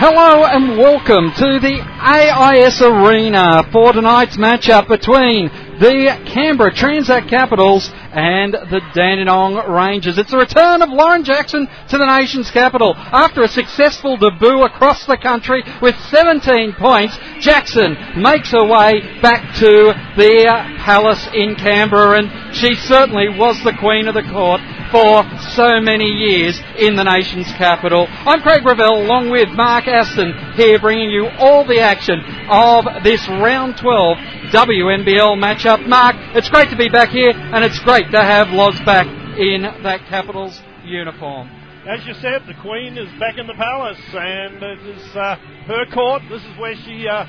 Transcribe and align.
Hello 0.00 0.46
and 0.46 0.78
welcome 0.78 1.32
to 1.34 1.58
the 1.58 1.82
AIS 1.82 2.80
Arena 2.82 3.66
for 3.72 3.92
tonight's 3.92 4.36
matchup 4.36 4.86
between 4.86 5.50
the 5.82 6.14
Canberra 6.32 6.72
Transact 6.72 7.28
Capitals 7.28 7.90
and 8.14 8.52
the 8.54 8.80
Dandenong 8.94 9.58
Rangers. 9.68 10.16
It's 10.16 10.30
the 10.30 10.38
return 10.38 10.82
of 10.82 10.90
Lauren 10.90 11.24
Jackson 11.24 11.66
to 11.90 11.98
the 11.98 12.06
nation's 12.06 12.48
capital. 12.52 12.94
After 12.94 13.42
a 13.42 13.48
successful 13.48 14.16
debut 14.16 14.62
across 14.62 15.04
the 15.04 15.18
country 15.18 15.64
with 15.82 15.98
17 16.14 16.74
points, 16.78 17.18
Jackson 17.40 18.22
makes 18.22 18.52
her 18.52 18.62
way 18.62 19.02
back 19.20 19.58
to 19.58 19.98
the 20.14 20.78
palace 20.78 21.26
in 21.34 21.56
Canberra 21.56 22.22
and 22.22 22.54
she 22.54 22.76
certainly 22.86 23.34
was 23.34 23.58
the 23.64 23.74
queen 23.80 24.06
of 24.06 24.14
the 24.14 24.30
court 24.30 24.60
for 24.90 25.22
so 25.52 25.80
many 25.80 26.06
years 26.06 26.58
in 26.78 26.96
the 26.96 27.04
nation's 27.04 27.50
capital. 27.52 28.06
I'm 28.08 28.40
Craig 28.40 28.64
Revell 28.64 29.02
along 29.02 29.28
with 29.30 29.48
Mark 29.50 29.86
Aston 29.86 30.54
here 30.54 30.78
bringing 30.78 31.10
you 31.10 31.28
all 31.38 31.66
the 31.66 31.80
action 31.80 32.20
of 32.48 33.04
this 33.04 33.26
round 33.28 33.76
12 33.76 34.16
WNBL 34.48 35.36
matchup. 35.36 35.86
Mark, 35.86 36.16
it's 36.34 36.48
great 36.48 36.70
to 36.70 36.76
be 36.76 36.88
back 36.88 37.10
here 37.10 37.32
and 37.32 37.64
it's 37.64 37.78
great 37.80 38.10
to 38.12 38.22
have 38.22 38.48
Loz 38.48 38.80
back 38.80 39.06
in 39.36 39.62
that 39.82 40.06
Capitals 40.08 40.60
uniform. 40.84 41.48
As 41.86 42.04
you 42.06 42.14
said, 42.14 42.46
the 42.46 42.54
Queen 42.60 42.96
is 42.96 43.08
back 43.20 43.36
in 43.36 43.46
the 43.46 43.54
palace 43.54 44.00
and 44.12 44.62
it 44.62 44.80
is 44.96 45.16
uh, 45.16 45.36
her 45.66 45.84
court. 45.92 46.22
This 46.30 46.42
is 46.44 46.58
where 46.58 46.74
she 46.74 47.06
uh, 47.06 47.24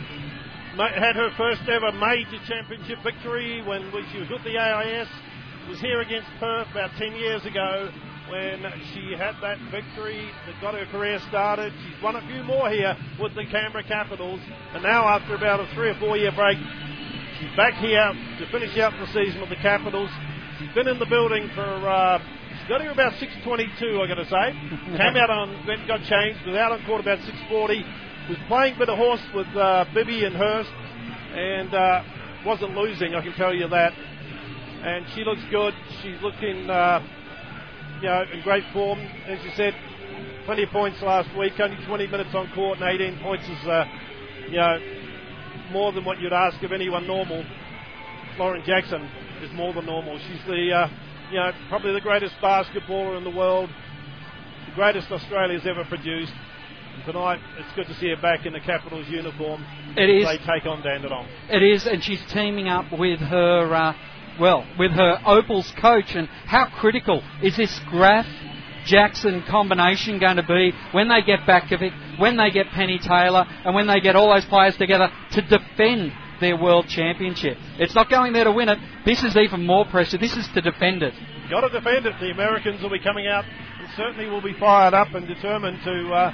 had 0.96 1.16
her 1.16 1.30
first 1.36 1.62
ever 1.68 1.92
major 1.92 2.40
championship 2.48 3.00
victory 3.04 3.62
when 3.64 3.92
she 4.12 4.20
was 4.20 4.30
with 4.30 4.44
the 4.44 4.58
AIS 4.58 5.08
was 5.70 5.80
here 5.82 6.02
against 6.02 6.28
Perth 6.40 6.66
about 6.72 6.90
10 6.98 7.14
years 7.14 7.46
ago 7.46 7.92
when 8.28 8.66
she 8.90 9.14
had 9.14 9.38
that 9.38 9.62
victory 9.70 10.26
that 10.48 10.60
got 10.62 10.74
her 10.74 10.86
career 10.88 11.22
started. 11.30 11.72
She's 11.86 12.02
won 12.02 12.16
a 12.16 12.26
few 12.26 12.42
more 12.42 12.72
here 12.72 12.98
with 13.22 13.36
the 13.36 13.46
Canberra 13.46 13.84
Capitals, 13.84 14.42
and 14.74 14.82
now 14.82 15.06
after 15.08 15.36
about 15.36 15.60
a 15.60 15.70
three 15.76 15.90
or 15.90 16.00
four 16.00 16.18
year 16.18 16.32
break, 16.34 16.58
she's 17.38 17.56
back 17.56 17.76
here 17.76 18.02
to 18.02 18.50
finish 18.50 18.76
out 18.80 18.94
the 18.98 19.06
season 19.14 19.42
with 19.42 19.50
the 19.50 19.62
Capitals. 19.62 20.10
She's 20.58 20.74
been 20.74 20.88
in 20.88 20.98
the 20.98 21.06
building 21.06 21.52
for. 21.54 21.62
Uh, 21.62 22.18
she's 22.50 22.68
got 22.68 22.82
here 22.82 22.90
about 22.90 23.14
6:22, 23.22 24.02
I 24.02 24.08
got 24.08 24.18
to 24.18 24.26
say. 24.26 24.98
Came 24.98 25.18
out 25.22 25.30
on 25.30 25.54
then 25.68 25.86
got 25.86 26.02
changed, 26.02 26.42
was 26.50 26.58
out 26.58 26.72
on 26.72 26.84
court 26.86 27.02
about 27.02 27.20
6:40. 27.20 27.86
Was 28.30 28.38
playing 28.48 28.74
a 28.74 28.80
bit 28.80 28.90
of 28.90 28.98
horse 28.98 29.22
with 29.36 29.48
uh, 29.56 29.86
Bibby 29.94 30.26
and 30.26 30.36
Hurst, 30.36 30.72
and 31.38 31.74
uh, 31.74 32.04
wasn't 32.44 32.74
losing. 32.74 33.14
I 33.14 33.22
can 33.22 33.34
tell 33.34 33.54
you 33.54 33.68
that 33.70 33.94
and 34.84 35.06
she 35.14 35.24
looks 35.24 35.42
good. 35.52 35.74
She's 36.02 36.22
looking, 36.22 36.70
uh, 36.70 37.06
you 38.02 38.08
know, 38.08 38.24
in 38.34 38.42
great 38.44 38.64
form. 38.72 39.00
As 39.28 39.44
you 39.44 39.52
said, 39.56 39.76
plenty 40.46 40.64
of 40.64 40.70
points 40.70 41.02
last 41.02 41.30
week. 41.38 41.60
Only 41.60 41.78
20 41.86 42.08
minutes 42.08 42.34
on 42.34 42.50
court 42.54 42.80
and 42.80 42.90
18 42.90 43.20
points 43.20 43.46
is, 43.48 43.68
uh, 43.68 43.86
you 44.50 44.58
know, 44.58 44.80
more 45.72 45.92
than 45.92 46.06
what 46.06 46.20
you'd 46.20 46.34
ask 46.34 46.62
of 46.64 46.72
anyone 46.72 47.06
normal. 47.06 47.44
Lauren 48.38 48.64
Jackson 48.66 49.10
is 49.44 49.52
more 49.54 49.74
than 49.74 49.86
normal. 49.86 50.18
She's 50.18 50.44
the, 50.48 50.72
uh, 50.72 50.90
you 51.30 51.38
know, 51.38 51.52
probably 51.68 51.94
the 51.94 52.02
greatest 52.02 52.36
basketballer 52.42 53.18
in 53.18 53.24
the 53.24 53.30
world, 53.30 53.70
the 54.68 54.76
greatest 54.76 55.12
Australia's 55.12 55.68
ever 55.68 55.84
produced. 55.86 56.34
And 56.96 57.04
tonight, 57.06 57.40
it's 57.58 57.72
good 57.76 57.88
to 57.88 57.94
see 58.00 58.10
her 58.10 58.22
back 58.22 58.46
in 58.46 58.54
the 58.54 58.60
Capitals 58.60 59.08
uniform. 59.10 59.64
It 59.98 60.10
is. 60.10 60.26
They 60.26 60.38
take 60.38 60.66
on 60.66 60.82
Dandenong. 60.82 61.28
It 61.50 61.62
is, 61.62 61.86
and 61.86 62.04
she's 62.04 62.24
teaming 62.32 62.70
up 62.70 62.86
with 62.98 63.20
her 63.20 63.74
uh, 63.74 63.94
well, 64.40 64.66
with 64.78 64.92
her 64.92 65.20
Opals 65.26 65.72
coach. 65.80 66.16
And 66.16 66.28
how 66.46 66.68
critical 66.80 67.24
is 67.44 67.58
this 67.58 67.80
Graf 67.90 68.26
Jackson 68.86 69.44
combination 69.48 70.20
going 70.20 70.38
to 70.38 70.44
be 70.44 70.72
when 70.92 71.10
they 71.10 71.22
get 71.22 71.40
it, 71.48 71.94
when 72.20 72.38
they 72.38 72.52
get 72.52 72.68
Penny 72.68 73.00
Taylor, 73.00 73.46
and 73.66 73.76
when 73.76 73.88
they 73.88 74.00
get 74.00 74.16
all 74.16 74.34
those 74.34 74.46
players 74.46 74.78
together 74.78 75.10
to 75.32 75.42
defend 75.42 76.12
their 76.40 76.58
world 76.58 76.88
championship? 76.88 77.58
It's 77.78 77.96
not 77.96 78.10
going 78.10 78.34
there 78.34 78.46
to 78.46 78.52
win 78.52 78.70
it. 78.70 78.80
This 79.06 79.24
is 79.24 79.36
even 79.36 79.66
more 79.66 79.86
pressure. 79.86 80.18
This 80.18 80.36
is 80.36 80.48
to 80.54 80.62
defend 80.62 81.04
it. 81.04 81.14
Got 81.50 81.62
to 81.62 81.70
defend 81.70 82.06
it. 82.06 82.14
The 82.20 82.32
Americans 82.32 82.82
will 82.82 82.90
be 82.90 83.00
coming 83.00 83.28
out 83.28 83.44
and 83.46 83.88
certainly 83.96 84.30
will 84.30 84.42
be 84.42 84.54
fired 84.60 84.94
up 84.94 85.14
and 85.14 85.28
determined 85.28 85.80
to 85.84 86.14
uh, 86.14 86.32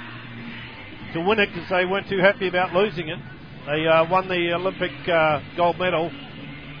to 1.14 1.20
win 1.20 1.38
it 1.38 1.48
because 1.52 1.68
they 1.70 1.84
weren't 1.84 2.08
too 2.08 2.18
happy 2.18 2.48
about 2.48 2.72
losing 2.74 3.08
it. 3.08 3.18
They 3.66 3.86
uh, 3.86 4.08
won 4.08 4.28
the 4.28 4.52
Olympic 4.54 4.92
uh, 5.08 5.40
gold 5.56 5.78
medal, 5.78 6.10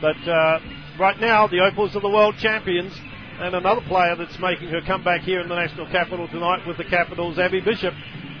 but 0.00 0.16
uh, 0.28 0.58
right 0.98 1.18
now, 1.20 1.46
the 1.46 1.60
Opals 1.60 1.94
are 1.96 2.00
the 2.00 2.08
world 2.08 2.36
champions. 2.38 2.92
And 3.38 3.54
another 3.54 3.82
player 3.82 4.16
that's 4.16 4.38
making 4.38 4.68
her 4.68 4.80
come 4.86 5.04
back 5.04 5.20
here 5.20 5.40
in 5.40 5.48
the 5.48 5.54
national 5.54 5.86
capital 5.90 6.26
tonight 6.28 6.66
with 6.66 6.78
the 6.78 6.84
Capitals, 6.84 7.38
Abby 7.38 7.60
Bishop, 7.60 7.92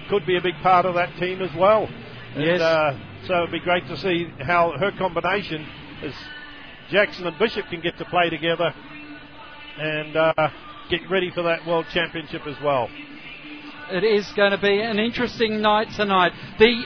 could 0.08 0.24
be 0.24 0.38
a 0.38 0.40
big 0.40 0.54
part 0.62 0.86
of 0.86 0.94
that 0.94 1.14
team 1.18 1.42
as 1.42 1.50
well. 1.54 1.86
Yes. 2.34 2.60
And, 2.60 2.62
uh, 2.62 2.92
so 3.26 3.34
it'd 3.42 3.52
be 3.52 3.60
great 3.60 3.86
to 3.88 3.96
see 3.98 4.28
how 4.40 4.72
her 4.78 4.92
combination 4.96 5.66
as 6.02 6.14
Jackson 6.90 7.26
and 7.26 7.38
Bishop 7.38 7.66
can 7.68 7.82
get 7.82 7.98
to 7.98 8.06
play 8.06 8.30
together 8.30 8.72
and 9.78 10.16
uh, 10.16 10.48
get 10.88 11.00
ready 11.10 11.30
for 11.30 11.42
that 11.42 11.66
world 11.66 11.86
championship 11.92 12.46
as 12.46 12.56
well. 12.64 12.88
It 13.90 14.04
is 14.04 14.32
going 14.34 14.52
to 14.52 14.58
be 14.58 14.80
an 14.80 14.98
interesting 14.98 15.60
night 15.60 15.88
tonight. 15.94 16.32
The 16.58 16.84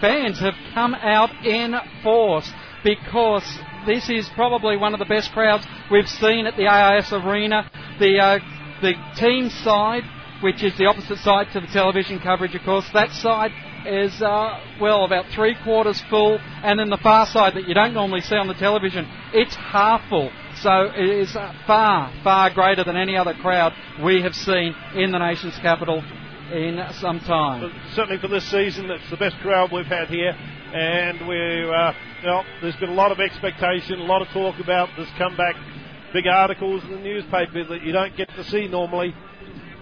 fans 0.00 0.38
have 0.38 0.54
come 0.74 0.94
out 0.94 1.30
in 1.44 1.74
force 2.02 2.50
because 2.84 3.58
this 3.86 4.10
is 4.10 4.28
probably 4.34 4.76
one 4.76 4.92
of 4.92 4.98
the 4.98 5.06
best 5.06 5.32
crowds 5.32 5.66
we've 5.90 6.08
seen 6.08 6.46
at 6.46 6.56
the 6.56 6.66
AIS 6.66 7.12
Arena. 7.12 7.70
The 7.98 8.18
uh, 8.18 8.38
the 8.82 8.92
team 9.16 9.48
side, 9.48 10.02
which 10.42 10.62
is 10.62 10.76
the 10.76 10.86
opposite 10.86 11.18
side 11.18 11.46
to 11.52 11.60
the 11.60 11.66
television 11.68 12.18
coverage, 12.18 12.54
of 12.54 12.62
course, 12.62 12.86
that 12.92 13.10
side 13.12 13.52
is 13.86 14.20
uh, 14.20 14.60
well 14.80 15.04
about 15.04 15.26
three 15.34 15.56
quarters 15.62 16.02
full, 16.10 16.38
and 16.38 16.78
then 16.78 16.90
the 16.90 16.98
far 16.98 17.26
side 17.26 17.54
that 17.54 17.68
you 17.68 17.74
don't 17.74 17.94
normally 17.94 18.20
see 18.20 18.34
on 18.34 18.48
the 18.48 18.54
television, 18.54 19.08
it's 19.32 19.54
half 19.54 20.02
full. 20.08 20.30
So 20.56 20.90
it 20.94 21.08
is 21.08 21.32
far, 21.66 22.12
far 22.24 22.50
greater 22.50 22.82
than 22.84 22.96
any 22.96 23.16
other 23.16 23.34
crowd 23.34 23.72
we 24.02 24.22
have 24.22 24.34
seen 24.34 24.74
in 24.94 25.12
the 25.12 25.18
nation's 25.18 25.56
capital 25.58 26.02
in 26.52 26.80
some 27.00 27.20
time. 27.20 27.60
But 27.60 27.94
certainly 27.94 28.20
for 28.20 28.28
this 28.28 28.48
season, 28.50 28.90
it's 28.90 29.10
the 29.10 29.16
best 29.16 29.36
crowd 29.38 29.70
we've 29.72 29.86
had 29.86 30.08
here, 30.08 30.32
and 30.72 31.26
we're 31.26 31.72
uh, 31.72 31.92
well, 32.24 32.44
there's 32.60 32.76
been 32.76 32.90
a 32.90 32.94
lot 32.94 33.12
of 33.12 33.20
expectation, 33.20 34.00
a 34.00 34.04
lot 34.04 34.22
of 34.22 34.28
talk 34.28 34.58
about 34.60 34.88
this 34.96 35.08
comeback, 35.18 35.54
big 36.12 36.26
articles 36.26 36.82
in 36.84 36.90
the 36.90 36.96
newspaper 36.98 37.64
that 37.64 37.82
you 37.82 37.92
don't 37.92 38.16
get 38.16 38.28
to 38.30 38.44
see 38.44 38.68
normally. 38.68 39.14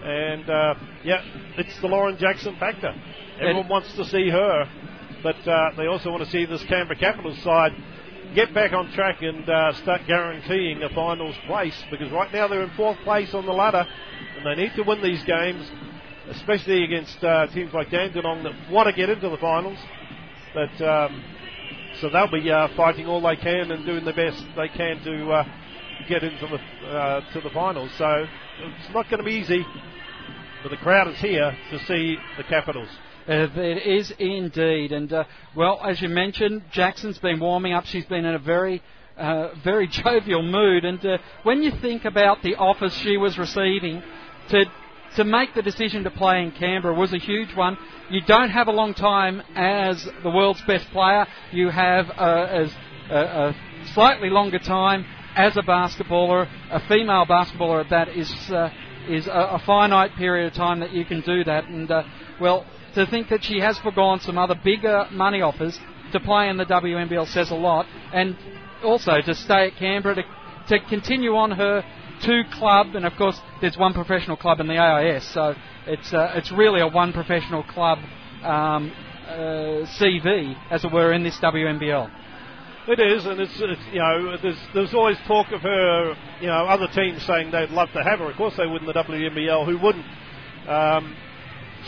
And 0.03 0.49
uh, 0.49 0.75
yeah, 1.05 1.23
it's 1.57 1.81
the 1.81 1.87
Lauren 1.87 2.19
Jackson 2.19 2.57
factor. 2.59 2.95
Everyone 3.41 3.69
wants 3.69 3.95
to 3.95 4.05
see 4.05 4.29
her, 4.29 4.69
but 5.23 5.49
uh, 5.49 5.71
they 5.77 5.87
also 5.87 6.11
want 6.11 6.25
to 6.25 6.31
see 6.31 6.45
this 6.45 6.63
Canberra 6.65 6.99
Capitals 6.99 7.39
side 7.43 7.73
get 8.35 8.53
back 8.53 8.73
on 8.73 8.91
track 8.93 9.23
and 9.23 9.49
uh, 9.49 9.73
start 9.75 10.01
guaranteeing 10.07 10.83
a 10.83 10.89
finals 10.91 11.37
place 11.47 11.81
because 11.91 12.11
right 12.11 12.33
now 12.33 12.49
they're 12.49 12.63
in 12.63 12.71
fourth 12.71 12.99
place 13.05 13.33
on 13.33 13.47
the 13.47 13.53
ladder 13.53 13.87
and 14.37 14.45
they 14.45 14.61
need 14.61 14.75
to 14.75 14.83
win 14.83 15.01
these 15.03 15.23
games, 15.23 15.71
especially 16.31 16.83
against 16.83 17.23
uh, 17.23 17.47
teams 17.49 17.73
like 17.73 17.91
Dandenong 17.91 18.43
that 18.43 18.71
want 18.73 18.89
to 18.89 18.93
get 18.93 19.09
into 19.09 19.29
the 19.29 19.37
finals. 19.37 19.79
But 20.55 20.81
um, 20.87 21.25
so 22.01 22.09
they'll 22.11 22.31
be 22.31 22.49
uh, 22.49 22.69
fighting 22.77 23.07
all 23.07 23.21
they 23.21 23.35
can 23.37 23.73
and 23.73 23.85
doing 23.85 24.05
the 24.05 24.13
best 24.13 24.45
they 24.57 24.69
can 24.69 25.03
to 25.03 25.31
uh, 25.31 25.45
get 26.09 26.23
into 26.23 26.47
the 26.47 26.89
uh, 26.89 27.33
to 27.33 27.41
the 27.41 27.51
finals. 27.51 27.91
So 27.99 28.27
it's 28.61 28.95
not 28.95 29.11
going 29.11 29.19
to 29.19 29.25
be 29.25 29.33
easy, 29.35 29.65
but 30.63 30.71
the 30.71 30.77
crowd 30.77 31.09
is 31.09 31.19
here 31.19 31.57
to 31.71 31.79
see 31.87 32.17
the 32.37 32.45
Capitals. 32.45 32.89
Uh, 33.29 33.49
it 33.57 33.87
is 33.87 34.13
indeed, 34.19 34.93
and 34.93 35.13
uh, 35.13 35.25
well, 35.57 35.81
as 35.85 36.01
you 36.01 36.09
mentioned, 36.09 36.63
Jackson's 36.71 37.19
been 37.19 37.41
warming 37.41 37.73
up. 37.73 37.87
She's 37.87 38.07
been 38.07 38.25
in 38.25 38.35
a 38.35 38.39
very 38.39 38.81
uh, 39.17 39.55
very 39.65 39.89
jovial 40.05 40.43
mood, 40.43 40.85
and 40.85 41.01
when 41.43 41.63
you 41.63 41.73
think 41.81 42.05
about 42.05 42.43
the 42.43 42.55
offers 42.55 42.95
she 43.03 43.17
was 43.17 43.39
receiving 43.39 44.03
to 44.51 44.67
to 45.17 45.25
make 45.25 45.55
the 45.55 45.63
decision 45.63 46.05
to 46.05 46.11
play 46.11 46.43
in 46.43 46.53
Canberra 46.53 46.95
was 46.95 47.13
a 47.13 47.19
huge 47.19 47.55
one. 47.55 47.77
You 48.11 48.21
don't 48.27 48.51
have 48.51 48.69
a 48.69 48.73
long 48.73 48.95
time 48.95 49.43
as 49.55 50.07
the 50.23 50.31
world's 50.31 50.63
best 50.67 50.91
player. 50.91 51.27
You 51.53 51.71
have 51.71 52.11
as 52.11 52.71
a, 53.11 53.55
slightly 53.93 54.31
longer 54.31 54.59
time 54.59 55.05
as 55.37 55.57
a 55.57 55.63
basketballer. 55.63 56.49
A 56.71 56.81
female 56.89 57.27
basketballer 57.27 57.85
at 57.85 57.91
that 57.91 58.09
is 58.09 58.31
uh, 58.51 58.71
is 59.09 59.27
a, 59.27 59.31
a, 59.31 59.63
finite 59.65 60.15
period 60.17 60.47
of 60.47 60.55
time 60.55 60.81
that 60.81 60.93
you 60.93 61.05
can 61.05 61.21
do 61.21 61.45
that. 61.45 61.65
And 61.65 61.91
uh, 61.91 62.03
well, 62.41 62.67
to 62.95 63.07
think 63.07 63.29
that 63.29 63.45
she 63.45 63.61
has 63.61 63.79
forgone 63.79 64.21
some 64.21 64.39
other 64.39 64.55
bigger 64.63 65.07
money 65.11 65.43
offers 65.43 65.79
to 66.13 66.21
play 66.21 66.49
in 66.49 66.57
the 66.57 66.65
WNBL 66.65 67.27
says 67.29 67.51
a 67.51 67.55
lot. 67.55 67.87
And 68.13 68.37
also 68.83 69.21
to 69.21 69.35
stay 69.35 69.69
at 69.69 69.77
Canberra 69.79 70.17
to 70.17 70.23
to 70.69 70.79
continue 70.89 71.37
on 71.37 71.51
her 71.53 71.85
two 72.25 72.43
club, 72.53 72.95
and 72.95 73.05
of 73.05 73.15
course 73.17 73.41
there's 73.61 73.77
one 73.77 73.93
professional 73.93 74.37
club 74.37 74.61
in 74.61 74.67
the 74.67 74.77
AIS, 74.77 75.25
so 75.29 75.55
it's 75.87 76.13
uh, 76.13 76.33
it's 76.35 76.51
really 76.53 76.81
a 76.81 76.89
one 76.89 77.13
professional 77.13 77.63
club 77.63 77.99
um, 78.43 78.93
uh, 79.29 79.87
CV, 79.99 80.57
as 80.71 80.85
it 80.85 80.93
were, 80.93 81.13
in 81.13 81.23
this 81.23 81.39
WNBL. 81.39 82.11
It 82.87 83.01
is, 83.01 83.25
and 83.25 83.41
it's, 83.41 83.59
it's, 83.61 83.81
you 83.93 83.99
know 83.99 84.37
there's 84.43 84.59
there's 84.75 84.95
always 84.95 85.17
talk 85.27 85.53
of 85.53 85.63
her, 85.63 86.15
you 86.41 86.49
know, 86.49 86.67
other 86.67 86.89
teams 86.89 87.23
saying 87.25 87.51
they'd 87.51 87.71
love 87.71 87.89
to 87.93 88.03
have 88.03 88.19
her. 88.19 88.31
Of 88.31 88.37
course 88.37 88.57
they 88.57 88.67
would 88.67 88.83
in 88.83 88.87
the 88.87 88.93
WNBL. 88.93 89.67
Who 89.67 89.79
wouldn't? 89.79 90.07
Um, 90.69 91.17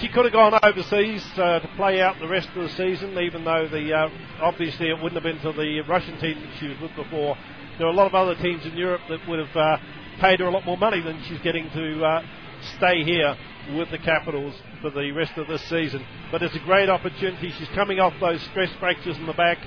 she 0.00 0.08
could 0.08 0.24
have 0.24 0.32
gone 0.32 0.58
overseas 0.62 1.24
uh, 1.36 1.60
to 1.60 1.68
play 1.76 2.00
out 2.00 2.16
the 2.20 2.28
rest 2.28 2.48
of 2.54 2.62
the 2.62 2.68
season, 2.70 3.18
even 3.18 3.44
though 3.44 3.68
the 3.68 3.92
uh, 3.92 4.08
obviously 4.40 4.88
it 4.88 5.02
wouldn't 5.02 5.14
have 5.14 5.22
been 5.22 5.40
to 5.40 5.52
the 5.56 5.80
Russian 5.88 6.18
team 6.20 6.40
that 6.40 6.58
she 6.58 6.68
was 6.68 6.80
with 6.80 6.94
before. 6.96 7.36
There 7.78 7.86
are 7.86 7.90
a 7.90 7.96
lot 7.96 8.06
of 8.06 8.14
other 8.14 8.34
teams 8.34 8.64
in 8.64 8.76
Europe 8.76 9.02
that 9.08 9.20
would 9.28 9.38
have 9.38 9.56
uh, 9.56 9.76
paid 10.20 10.40
her 10.40 10.46
a 10.46 10.50
lot 10.50 10.64
more 10.64 10.76
money 10.76 11.00
than 11.00 11.22
she's 11.28 11.40
getting 11.40 11.68
to 11.70 12.04
uh, 12.04 12.22
stay 12.76 13.04
here 13.04 13.36
with 13.74 13.90
the 13.90 13.98
Capitals 13.98 14.54
for 14.80 14.90
the 14.90 15.10
rest 15.12 15.36
of 15.36 15.48
this 15.48 15.62
season. 15.68 16.04
But 16.30 16.42
it's 16.42 16.54
a 16.54 16.60
great 16.60 16.88
opportunity. 16.88 17.52
She's 17.58 17.68
coming 17.74 17.98
off 17.98 18.14
those 18.20 18.40
stress 18.42 18.70
fractures 18.78 19.16
in 19.16 19.26
the 19.26 19.32
back 19.32 19.58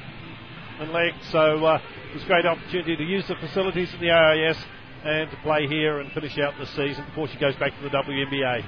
and 0.80 0.92
leg, 0.92 1.14
so 1.32 1.66
uh, 1.66 1.82
it's 2.14 2.24
a 2.24 2.28
great 2.28 2.46
opportunity 2.46 2.96
to 2.96 3.04
use 3.04 3.28
the 3.28 3.36
facilities 3.36 3.94
at 3.94 4.00
the 4.00 4.12
AIS 4.12 4.58
and 5.04 5.30
to 5.30 5.38
play 5.38 5.68
here 5.68 6.00
and 6.00 6.12
finish 6.12 6.38
out 6.40 6.54
the 6.60 6.66
season 6.68 7.06
before 7.06 7.28
she 7.28 7.38
goes 7.38 7.56
back 7.56 7.72
to 7.78 7.84
the 7.84 7.90
WNBA. 7.90 8.64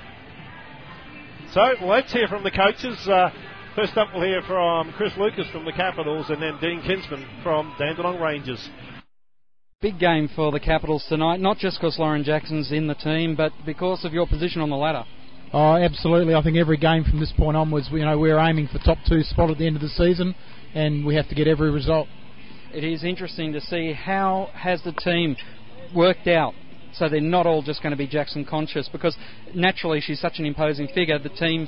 So 1.51 1.61
well, 1.81 1.89
let's 1.89 2.11
hear 2.13 2.27
from 2.27 2.43
the 2.43 2.51
coaches. 2.51 2.97
Uh, 3.07 3.29
first 3.75 3.97
up, 3.97 4.09
we'll 4.13 4.23
hear 4.23 4.41
from 4.43 4.91
Chris 4.93 5.11
Lucas 5.17 5.49
from 5.49 5.65
the 5.65 5.73
Capitals 5.73 6.29
and 6.29 6.41
then 6.41 6.57
Dean 6.61 6.81
Kinsman 6.81 7.25
from 7.43 7.73
Dandenong 7.77 8.21
Rangers. 8.21 8.69
Big 9.81 9.97
game 9.97 10.29
for 10.35 10.51
the 10.51 10.59
Capitals 10.59 11.03
tonight, 11.09 11.39
not 11.39 11.57
just 11.57 11.79
because 11.79 11.97
Lauren 11.97 12.23
Jackson's 12.23 12.71
in 12.71 12.85
the 12.85 12.93
team, 12.93 13.35
but 13.35 13.51
because 13.65 14.05
of 14.05 14.13
your 14.13 14.27
position 14.27 14.61
on 14.61 14.69
the 14.69 14.75
ladder. 14.75 15.03
Oh, 15.53 15.73
absolutely. 15.73 16.35
I 16.35 16.43
think 16.43 16.55
every 16.55 16.77
game 16.77 17.03
from 17.03 17.19
this 17.19 17.33
point 17.35 17.57
onwards, 17.57 17.89
you 17.91 18.05
know, 18.05 18.19
we're 18.19 18.37
aiming 18.37 18.67
for 18.67 18.77
top 18.77 18.99
two 19.09 19.23
spot 19.23 19.49
at 19.49 19.57
the 19.57 19.65
end 19.65 19.75
of 19.75 19.81
the 19.81 19.89
season, 19.89 20.35
and 20.75 21.03
we 21.03 21.15
have 21.15 21.27
to 21.29 21.33
get 21.33 21.47
every 21.47 21.71
result. 21.71 22.07
It 22.71 22.83
is 22.83 23.03
interesting 23.03 23.53
to 23.53 23.59
see 23.59 23.91
how 23.91 24.51
has 24.53 24.83
the 24.83 24.91
team 24.91 25.35
worked 25.95 26.27
out 26.27 26.53
so 26.93 27.09
they're 27.09 27.19
not 27.19 27.47
all 27.47 27.63
just 27.63 27.81
going 27.81 27.89
to 27.89 27.97
be 27.97 28.05
Jackson 28.05 28.45
conscious 28.45 28.87
because 28.87 29.17
naturally 29.55 29.99
she's 29.99 30.19
such 30.19 30.37
an 30.37 30.45
imposing 30.45 30.89
figure. 30.93 31.17
The 31.17 31.29
team 31.29 31.67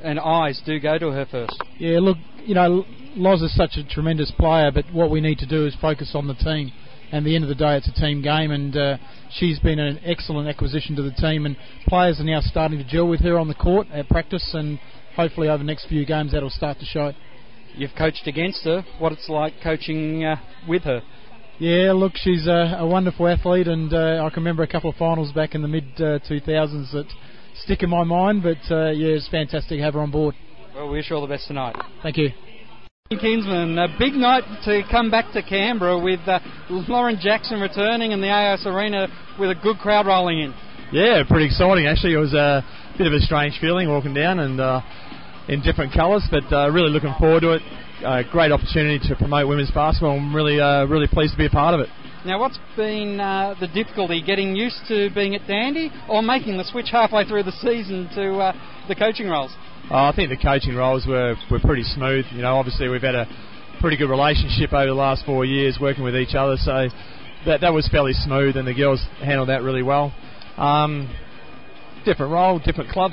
and 0.00 0.20
eyes 0.20 0.62
do 0.64 0.78
go 0.78 0.96
to 0.96 1.10
her 1.10 1.26
first. 1.28 1.60
Yeah, 1.78 1.98
look, 1.98 2.18
you 2.44 2.54
know, 2.54 2.84
Loz 3.16 3.42
is 3.42 3.52
such 3.56 3.78
a 3.78 3.82
tremendous 3.82 4.30
player, 4.38 4.70
but 4.70 4.84
what 4.92 5.10
we 5.10 5.20
need 5.20 5.38
to 5.38 5.46
do 5.46 5.66
is 5.66 5.74
focus 5.80 6.12
on 6.14 6.28
the 6.28 6.34
team. 6.34 6.70
And 7.10 7.24
the 7.24 7.34
end 7.34 7.44
of 7.44 7.48
the 7.48 7.54
day, 7.54 7.76
it's 7.76 7.88
a 7.88 8.00
team 8.00 8.22
game, 8.22 8.50
and 8.50 8.76
uh, 8.76 8.98
she's 9.32 9.58
been 9.60 9.78
an 9.78 10.00
excellent 10.04 10.48
acquisition 10.48 10.94
to 10.96 11.02
the 11.02 11.12
team. 11.12 11.46
And 11.46 11.56
players 11.86 12.20
are 12.20 12.24
now 12.24 12.40
starting 12.40 12.78
to 12.78 12.84
gel 12.84 13.08
with 13.08 13.20
her 13.20 13.38
on 13.38 13.48
the 13.48 13.54
court 13.54 13.86
at 13.92 14.08
practice, 14.08 14.50
and 14.52 14.78
hopefully 15.16 15.48
over 15.48 15.58
the 15.58 15.64
next 15.64 15.86
few 15.88 16.04
games 16.04 16.32
that'll 16.32 16.50
start 16.50 16.78
to 16.80 16.84
show. 16.84 17.12
You've 17.74 17.94
coached 17.96 18.26
against 18.26 18.64
her. 18.64 18.84
What 18.98 19.12
it's 19.12 19.28
like 19.28 19.54
coaching 19.62 20.24
uh, 20.24 20.36
with 20.68 20.82
her? 20.82 21.02
Yeah, 21.58 21.92
look, 21.92 22.12
she's 22.16 22.46
a, 22.46 22.76
a 22.78 22.86
wonderful 22.86 23.26
athlete, 23.26 23.68
and 23.68 23.92
uh, 23.92 24.24
I 24.24 24.30
can 24.30 24.42
remember 24.42 24.62
a 24.62 24.68
couple 24.68 24.90
of 24.90 24.96
finals 24.96 25.32
back 25.32 25.54
in 25.54 25.62
the 25.62 25.68
mid 25.68 25.84
uh, 25.96 26.20
2000s 26.28 26.92
that 26.92 27.06
stick 27.64 27.82
in 27.82 27.90
my 27.90 28.04
mind. 28.04 28.42
But 28.42 28.58
uh, 28.70 28.90
yeah, 28.90 29.14
it's 29.14 29.28
fantastic 29.28 29.78
to 29.78 29.82
have 29.82 29.94
her 29.94 30.00
on 30.00 30.10
board. 30.10 30.34
Well, 30.74 30.86
we 30.88 30.98
wish 30.98 31.10
you 31.10 31.16
all 31.16 31.22
the 31.22 31.32
best 31.32 31.48
tonight. 31.48 31.76
Thank 32.02 32.16
you. 32.16 32.30
Kinsman, 33.16 33.78
a 33.78 33.88
big 33.98 34.12
night 34.12 34.44
to 34.66 34.82
come 34.90 35.10
back 35.10 35.32
to 35.32 35.42
Canberra 35.42 35.98
with 35.98 36.20
uh, 36.28 36.40
Lauren 36.68 37.16
Jackson 37.18 37.58
returning 37.58 38.12
and 38.12 38.22
the 38.22 38.28
AIS 38.28 38.66
Arena 38.66 39.08
with 39.40 39.48
a 39.48 39.54
good 39.54 39.78
crowd 39.78 40.06
rolling 40.06 40.40
in. 40.40 40.54
Yeah, 40.92 41.22
pretty 41.26 41.46
exciting 41.46 41.86
actually. 41.86 42.12
It 42.12 42.18
was 42.18 42.34
a 42.34 42.62
bit 42.98 43.06
of 43.06 43.14
a 43.14 43.20
strange 43.20 43.58
feeling 43.62 43.88
walking 43.88 44.12
down 44.12 44.40
and 44.40 44.60
uh, 44.60 44.82
in 45.48 45.62
different 45.62 45.94
colours, 45.94 46.22
but 46.30 46.52
uh, 46.52 46.70
really 46.70 46.90
looking 46.90 47.14
forward 47.18 47.40
to 47.40 47.52
it 47.52 47.62
a 48.04 48.24
great 48.30 48.52
opportunity 48.52 49.00
to 49.08 49.16
promote 49.16 49.48
women's 49.48 49.70
basketball. 49.70 50.18
I'm 50.18 50.36
really, 50.36 50.60
uh, 50.60 50.84
really 50.84 51.08
pleased 51.08 51.32
to 51.32 51.38
be 51.38 51.46
a 51.46 51.50
part 51.50 51.72
of 51.72 51.80
it. 51.80 51.88
Now, 52.26 52.38
what's 52.38 52.58
been 52.76 53.18
uh, 53.18 53.54
the 53.58 53.68
difficulty 53.68 54.20
getting 54.20 54.54
used 54.54 54.80
to 54.88 55.08
being 55.14 55.34
at 55.34 55.46
Dandy, 55.46 55.90
or 56.10 56.20
making 56.20 56.58
the 56.58 56.64
switch 56.64 56.88
halfway 56.92 57.24
through 57.24 57.44
the 57.44 57.52
season 57.52 58.10
to 58.14 58.36
uh, 58.36 58.52
the 58.86 58.94
coaching 58.94 59.28
roles? 59.28 59.54
Oh, 59.90 60.04
I 60.04 60.12
think 60.14 60.28
the 60.28 60.36
coaching 60.36 60.74
roles 60.74 61.06
were 61.06 61.34
were 61.50 61.60
pretty 61.60 61.82
smooth. 61.82 62.26
You 62.32 62.42
know, 62.42 62.56
obviously 62.56 62.88
we've 62.88 63.00
had 63.00 63.14
a 63.14 63.26
pretty 63.80 63.96
good 63.96 64.10
relationship 64.10 64.74
over 64.74 64.86
the 64.86 64.92
last 64.92 65.24
four 65.24 65.46
years 65.46 65.78
working 65.80 66.04
with 66.04 66.14
each 66.14 66.34
other, 66.34 66.56
so 66.58 66.88
that 67.46 67.62
that 67.62 67.72
was 67.72 67.88
fairly 67.88 68.12
smooth, 68.12 68.58
and 68.58 68.68
the 68.68 68.74
girls 68.74 69.02
handled 69.24 69.48
that 69.48 69.62
really 69.62 69.82
well. 69.82 70.12
Um, 70.58 71.08
different 72.04 72.32
role, 72.32 72.58
different 72.58 72.90
club, 72.90 73.12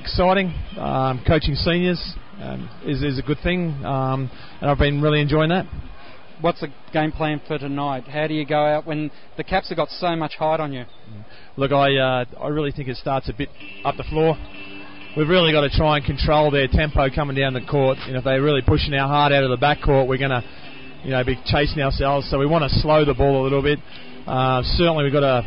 exciting. 0.00 0.52
Um, 0.76 1.22
coaching 1.24 1.54
seniors, 1.54 2.02
um, 2.40 2.68
is, 2.84 3.00
is 3.04 3.20
a 3.20 3.22
good 3.22 3.38
thing, 3.44 3.70
um, 3.84 4.28
and 4.60 4.70
I've 4.70 4.78
been 4.78 5.00
really 5.00 5.20
enjoying 5.20 5.50
that. 5.50 5.66
What's 6.40 6.60
the 6.60 6.68
game 6.92 7.12
plan 7.12 7.40
for 7.46 7.58
tonight? 7.58 8.08
How 8.08 8.26
do 8.26 8.34
you 8.34 8.44
go 8.44 8.58
out 8.58 8.86
when 8.86 9.12
the 9.36 9.44
Caps 9.44 9.68
have 9.68 9.76
got 9.76 9.90
so 9.90 10.16
much 10.16 10.34
height 10.34 10.58
on 10.58 10.72
you? 10.72 10.84
Look, 11.56 11.70
I 11.70 11.96
uh, 11.96 12.24
I 12.40 12.48
really 12.48 12.72
think 12.72 12.88
it 12.88 12.96
starts 12.96 13.28
a 13.28 13.32
bit 13.32 13.50
up 13.84 13.96
the 13.96 14.04
floor. 14.04 14.36
We've 15.16 15.28
really 15.28 15.52
got 15.52 15.62
to 15.62 15.70
try 15.70 15.96
and 15.96 16.06
control 16.06 16.50
their 16.50 16.68
tempo 16.68 17.08
coming 17.14 17.36
down 17.36 17.54
the 17.54 17.64
court. 17.64 17.98
Know, 18.08 18.18
if 18.18 18.24
they're 18.24 18.42
really 18.42 18.62
pushing 18.62 18.94
our 18.94 19.08
hard 19.08 19.32
out 19.32 19.42
of 19.42 19.50
the 19.50 19.56
back 19.56 19.82
court, 19.82 20.08
we're 20.08 20.18
going 20.18 20.30
to, 20.30 20.44
you 21.02 21.10
know, 21.10 21.24
be 21.24 21.36
chasing 21.46 21.82
ourselves. 21.82 22.30
So 22.30 22.38
we 22.38 22.46
want 22.46 22.70
to 22.70 22.78
slow 22.80 23.04
the 23.04 23.14
ball 23.14 23.42
a 23.42 23.44
little 23.44 23.62
bit. 23.62 23.78
Uh, 24.26 24.62
certainly, 24.76 25.04
we've 25.04 25.12
got 25.12 25.26
to 25.26 25.46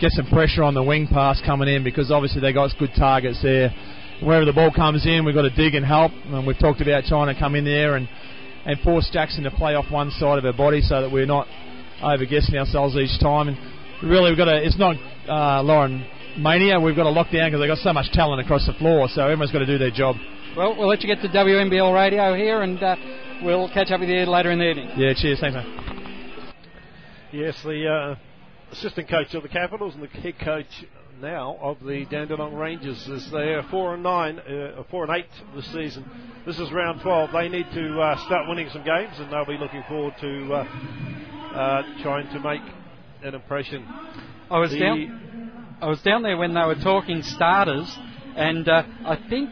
get 0.00 0.12
some 0.12 0.26
pressure 0.26 0.62
on 0.62 0.74
the 0.74 0.82
wing 0.82 1.08
pass 1.08 1.40
coming 1.44 1.68
in 1.68 1.82
because 1.82 2.10
obviously 2.10 2.40
they've 2.40 2.54
got 2.54 2.70
good 2.78 2.92
targets 2.96 3.42
there 3.42 3.74
wherever 4.22 4.44
the 4.44 4.52
ball 4.52 4.72
comes 4.74 5.06
in, 5.06 5.24
we've 5.24 5.34
got 5.34 5.42
to 5.42 5.54
dig 5.54 5.74
and 5.74 5.84
help. 5.84 6.12
And 6.12 6.46
we've 6.46 6.58
talked 6.58 6.80
about 6.80 7.04
trying 7.04 7.32
to 7.32 7.38
come 7.38 7.54
in 7.54 7.64
there 7.64 7.96
and, 7.96 8.08
and 8.66 8.78
force 8.80 9.08
Jackson 9.12 9.44
to 9.44 9.50
play 9.50 9.74
off 9.74 9.90
one 9.90 10.10
side 10.12 10.38
of 10.38 10.44
her 10.44 10.52
body 10.52 10.80
so 10.80 11.02
that 11.02 11.10
we're 11.10 11.26
not 11.26 11.46
over 12.02 12.24
guessing 12.24 12.56
ourselves 12.56 12.96
each 12.96 13.18
time. 13.20 13.48
And 13.48 13.56
really, 14.02 14.30
we've 14.30 14.38
got 14.38 14.46
to. 14.46 14.56
It's 14.64 14.78
not 14.78 14.96
uh, 15.28 15.62
Lauren 15.62 16.06
mania. 16.36 16.80
We've 16.80 16.96
got 16.96 17.04
to 17.04 17.10
lock 17.10 17.30
down 17.30 17.50
because 17.50 17.60
they've 17.60 17.68
got 17.68 17.78
so 17.78 17.92
much 17.92 18.10
talent 18.12 18.40
across 18.40 18.66
the 18.66 18.74
floor. 18.74 19.08
So 19.08 19.22
everyone's 19.22 19.52
got 19.52 19.60
to 19.60 19.66
do 19.66 19.78
their 19.78 19.90
job. 19.90 20.16
Well, 20.56 20.76
we'll 20.76 20.88
let 20.88 21.02
you 21.02 21.14
get 21.14 21.22
to 21.22 21.28
WNBL 21.28 21.94
radio 21.94 22.34
here, 22.34 22.62
and 22.62 22.82
uh, 22.82 22.96
we'll 23.42 23.68
catch 23.72 23.90
up 23.90 24.00
with 24.00 24.08
you 24.08 24.26
later 24.26 24.50
in 24.50 24.58
the 24.58 24.70
evening. 24.70 24.90
Yeah, 24.96 25.12
cheers. 25.14 25.40
Thanks, 25.40 25.54
mate. 25.54 25.88
Yes, 27.32 27.62
the 27.62 27.86
uh, 27.86 28.16
assistant 28.72 29.08
coach 29.08 29.34
of 29.34 29.42
the 29.42 29.48
Capitals 29.48 29.94
and 29.94 30.02
the 30.02 30.08
head 30.08 30.34
coach 30.42 30.84
now 31.20 31.56
of 31.60 31.78
the 31.80 32.06
Dandenong 32.10 32.54
Rangers 32.54 33.08
as 33.12 33.30
they 33.30 33.54
are 33.54 33.64
four 33.70 33.94
and 33.94 34.02
nine, 34.02 34.38
uh, 34.38 34.82
four 34.90 35.04
and 35.04 35.12
eight 35.16 35.28
this 35.54 35.70
season. 35.72 36.08
This 36.46 36.58
is 36.58 36.72
round 36.72 37.02
12. 37.02 37.30
They 37.32 37.48
need 37.48 37.66
to 37.74 38.00
uh, 38.00 38.26
start 38.26 38.48
winning 38.48 38.68
some 38.72 38.84
games, 38.84 39.12
and 39.18 39.32
they'll 39.32 39.44
be 39.44 39.58
looking 39.58 39.82
forward 39.88 40.14
to 40.20 40.54
uh, 40.54 40.64
uh 41.54 42.02
trying 42.02 42.32
to 42.32 42.40
make 42.40 42.62
an 43.22 43.34
impression. 43.34 43.84
I 44.50 44.58
was 44.58 44.70
the 44.70 44.78
down. 44.78 45.47
I 45.80 45.86
was 45.86 46.02
down 46.02 46.22
there 46.22 46.36
when 46.36 46.54
they 46.54 46.62
were 46.62 46.74
talking 46.74 47.22
starters, 47.22 47.96
and 48.36 48.68
uh, 48.68 48.82
I 49.04 49.16
think. 49.28 49.50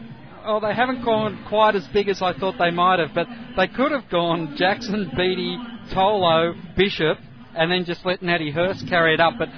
Oh, 0.49 0.61
they 0.61 0.73
haven't 0.73 1.03
gone 1.03 1.45
quite 1.49 1.75
as 1.75 1.85
big 1.87 2.07
as 2.07 2.21
I 2.21 2.31
thought 2.31 2.55
they 2.57 2.71
might 2.71 2.99
have, 2.99 3.13
but 3.13 3.27
they 3.57 3.67
could 3.67 3.91
have 3.91 4.09
gone 4.09 4.55
Jackson, 4.55 5.11
Beatty, 5.13 5.57
Tolo, 5.93 6.55
Bishop, 6.77 7.17
and 7.53 7.69
then 7.69 7.83
just 7.83 8.05
let 8.05 8.21
Natty 8.21 8.51
Hurst 8.51 8.87
carry 8.87 9.13
it 9.13 9.19
up. 9.19 9.33
But 9.37 9.49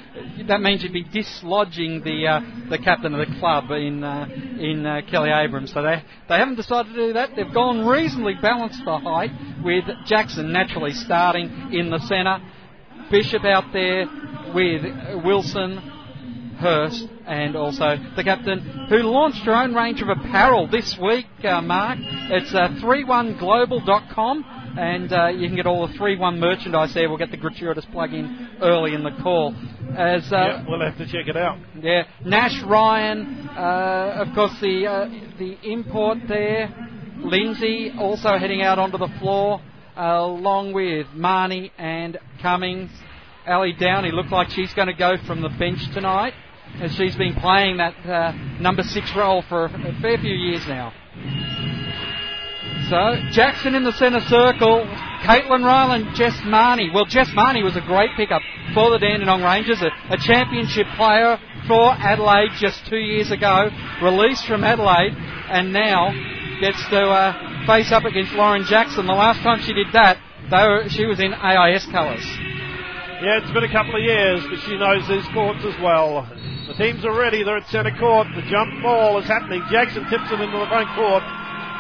that 0.48 0.62
means 0.62 0.82
you'd 0.82 0.94
be 0.94 1.04
dislodging 1.04 2.04
the 2.04 2.28
uh, 2.28 2.70
the 2.72 2.80
captain 2.80 3.14
of 3.14 3.20
the 3.20 3.36
club 3.40 3.70
in 3.70 4.04
uh, 4.04 4.28
in 4.60 4.84
uh, 4.84 5.02
Kelly 5.12 5.30
Abrams. 5.30 5.74
So 5.74 5.84
they 5.84 6.04
they 6.28 6.38
haven't 6.38 6.56
decided 6.56 6.94
to 6.96 7.08
do 7.08 7.14
that. 7.14 7.36
They've 7.36 7.54
gone 7.54 7.86
reasonably 7.86 8.36
balanced 8.42 8.84
for 8.84 9.00
height 9.00 9.32
with 9.64 9.86
Jackson 10.06 10.52
naturally 10.52 10.94
starting 10.94 11.72
in 11.72 11.92
the 11.92 12.00
centre, 12.00 12.40
Bishop 13.12 13.44
out 13.44 13.72
there 13.74 14.08
with 14.56 15.24
Wilson. 15.24 15.98
Hurst 16.60 17.08
and 17.26 17.56
also 17.56 17.96
the 18.16 18.24
captain 18.24 18.60
who 18.90 18.98
launched 18.98 19.44
her 19.46 19.56
own 19.56 19.74
range 19.74 20.02
of 20.02 20.10
apparel 20.10 20.68
this 20.68 20.98
week, 21.02 21.26
uh, 21.44 21.62
Mark. 21.62 21.98
It's 22.02 22.54
uh, 22.54 22.70
31global.com 22.82 24.46
and 24.78 25.12
uh, 25.12 25.28
you 25.28 25.48
can 25.48 25.56
get 25.56 25.66
all 25.66 25.88
the 25.88 25.94
3-1 25.94 26.38
merchandise 26.38 26.94
there. 26.94 27.10
We'll 27.10 27.18
get 27.18 27.32
the 27.32 27.38
gratuitous 27.38 27.86
plug 27.86 28.14
in 28.14 28.50
early 28.62 28.94
in 28.94 29.04
the 29.04 29.12
call. 29.24 29.56
As 29.98 30.32
uh, 30.32 30.36
yeah, 30.36 30.66
we'll 30.68 30.82
have 30.82 30.98
to 30.98 31.06
check 31.06 31.28
it 31.28 31.38
out. 31.38 31.58
Yeah, 31.82 32.04
Nash 32.26 32.62
Ryan, 32.64 33.50
uh, 33.50 34.26
of 34.28 34.36
course 34.36 34.54
the 34.62 34.86
uh, 34.86 35.10
the 35.40 35.58
import 35.64 36.20
there. 36.28 36.88
Lindsay 37.18 37.92
also 37.98 38.38
heading 38.38 38.62
out 38.62 38.80
onto 38.80 38.98
the 38.98 39.10
floor, 39.20 39.62
along 39.98 40.74
with 40.74 41.08
Marnie 41.08 41.72
and 41.78 42.18
Cummings. 42.42 42.92
Ali 43.48 43.74
Downey 43.74 44.12
looked 44.12 44.32
like 44.32 44.50
she's 44.52 44.74
going 44.74 44.88
to 44.88 44.94
go 44.94 45.16
from 45.26 45.42
the 45.42 45.50
bench 45.50 45.80
tonight, 45.94 46.34
as 46.82 46.96
she's 46.96 47.16
been 47.16 47.36
playing 47.36 47.78
that 47.78 47.96
uh, 48.06 48.32
number 48.60 48.84
six 48.84 49.14
role 49.16 49.44
for 49.48 49.66
a 49.66 50.02
fair 50.02 50.18
few 50.18 50.34
years 50.34 50.66
now. 50.68 50.94
So 52.90 53.16
Jackson 53.32 53.76
in 53.76 53.84
the 53.84 53.94
centre 53.94 54.22
circle. 54.22 54.86
Caitlin 55.22 55.66
Ryan, 55.66 56.16
Jess 56.16 56.34
Marnie. 56.42 56.94
Well, 56.94 57.06
Jess 57.06 57.30
Marnie 57.32 57.64
was 57.64 57.76
a 57.76 57.82
great 57.82 58.10
pickup 58.16 58.42
for 58.74 58.90
the 58.90 58.98
Dandenong 58.98 59.44
Rangers, 59.44 59.82
a, 59.82 59.92
a 60.14 60.18
championship 60.18 60.88
player 60.96 61.38
for 61.68 61.92
Adelaide 61.92 62.52
just 62.58 62.88
two 62.88 62.98
years 62.98 63.30
ago, 63.30 63.70
released 64.02 64.48
from 64.48 64.64
Adelaide, 64.64 65.14
and 65.14 65.74
now 65.74 66.10
gets 66.62 66.82
to 66.90 67.00
uh, 67.00 67.68
face 67.68 67.92
up 67.92 68.06
against 68.06 68.34
Lauren 68.34 68.64
Jackson. 68.64 69.06
The 69.06 69.14
last 69.14 69.44
time 69.44 69.60
she 69.62 69.74
did 69.74 69.88
that, 69.94 70.18
were, 70.50 70.88
she 70.90 71.06
was 71.06 71.20
in 71.20 71.34
AIS 71.34 71.86
colours. 71.92 72.26
Yeah, 73.20 73.44
it's 73.44 73.52
been 73.52 73.68
a 73.68 73.72
couple 73.72 74.00
of 74.00 74.02
years, 74.02 74.40
but 74.48 74.60
she 74.64 74.80
knows 74.80 75.04
these 75.10 75.28
courts 75.36 75.60
as 75.68 75.76
well. 75.84 76.24
The 76.72 76.74
teams 76.80 77.04
are 77.04 77.12
ready. 77.12 77.44
They're 77.44 77.58
at 77.58 77.68
centre 77.68 77.92
court. 78.00 78.28
The 78.34 78.48
jump 78.48 78.82
ball 78.82 79.20
is 79.20 79.28
happening. 79.28 79.62
Jackson 79.70 80.08
tips 80.08 80.32
it 80.32 80.40
into 80.40 80.56
the 80.56 80.68
front 80.72 80.88
court. 80.96 81.24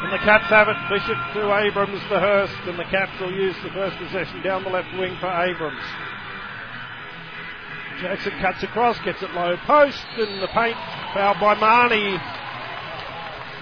And 0.03 0.11
the 0.11 0.19
Caps 0.19 0.51
have 0.51 0.67
it. 0.67 0.75
Bishop 0.91 1.15
to 1.39 1.47
Abrams 1.63 2.01
to 2.11 2.19
Hurst. 2.19 2.59
And 2.67 2.77
the 2.77 2.83
Caps 2.91 3.15
will 3.21 3.31
use 3.31 3.55
the 3.63 3.69
first 3.71 3.95
possession 3.99 4.43
down 4.43 4.65
the 4.65 4.69
left 4.69 4.91
wing 4.99 5.15
for 5.21 5.31
Abrams. 5.31 5.79
Jackson 8.01 8.33
cuts 8.41 8.63
across, 8.63 8.99
gets 9.05 9.23
it 9.23 9.31
low 9.31 9.55
post, 9.63 10.03
and 10.17 10.43
the 10.43 10.47
paint 10.47 10.75
fouled 11.13 11.39
by 11.39 11.55
Marnie. 11.55 12.19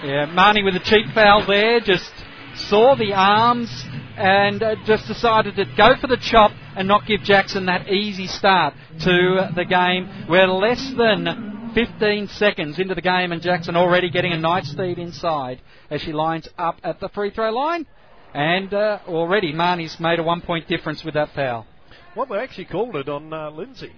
Yeah, 0.02 0.26
Marnie 0.34 0.64
with 0.64 0.74
a 0.74 0.82
cheap 0.82 1.14
foul 1.14 1.46
there, 1.46 1.78
just 1.78 2.10
saw 2.54 2.96
the 2.96 3.14
arms 3.14 3.70
and 4.18 4.62
uh, 4.62 4.74
just 4.84 5.06
decided 5.06 5.54
to 5.56 5.64
go 5.76 5.94
for 6.00 6.08
the 6.08 6.16
chop 6.16 6.50
and 6.76 6.88
not 6.88 7.06
give 7.06 7.22
Jackson 7.22 7.66
that 7.66 7.88
easy 7.88 8.26
start 8.26 8.74
to 9.00 9.50
the 9.54 9.64
game. 9.64 10.26
We're 10.28 10.48
less 10.48 10.92
than 10.96 11.70
15 11.74 12.28
seconds 12.28 12.78
into 12.80 12.94
the 12.94 13.00
game 13.00 13.30
and 13.30 13.40
Jackson 13.40 13.76
already 13.76 14.10
getting 14.10 14.32
a 14.32 14.38
nice 14.38 14.68
speed 14.68 14.98
inside 14.98 15.60
as 15.90 16.00
she 16.00 16.12
lines 16.12 16.48
up 16.58 16.78
at 16.82 16.98
the 16.98 17.08
free 17.10 17.30
throw 17.30 17.50
line. 17.50 17.86
And 18.34 18.74
uh, 18.74 18.98
already 19.06 19.52
Marnie's 19.52 19.98
made 20.00 20.18
a 20.18 20.22
one 20.22 20.40
point 20.40 20.66
difference 20.68 21.04
with 21.04 21.14
that 21.14 21.30
foul. 21.34 21.66
Well, 22.16 22.26
they 22.26 22.38
actually 22.38 22.66
called 22.66 22.96
it 22.96 23.08
on 23.08 23.32
uh, 23.32 23.50
Lindsay. 23.50 23.92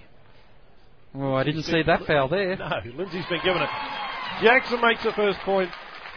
Oh, 1.14 1.34
I 1.34 1.42
didn't 1.42 1.62
see 1.62 1.82
that 1.82 2.04
foul 2.06 2.28
there. 2.28 2.56
No, 2.56 2.68
Lindsay's 2.94 3.26
been 3.26 3.40
given 3.42 3.62
it. 3.62 3.68
Jackson 4.42 4.80
makes 4.80 5.02
the 5.02 5.12
first 5.12 5.38
point 5.40 5.70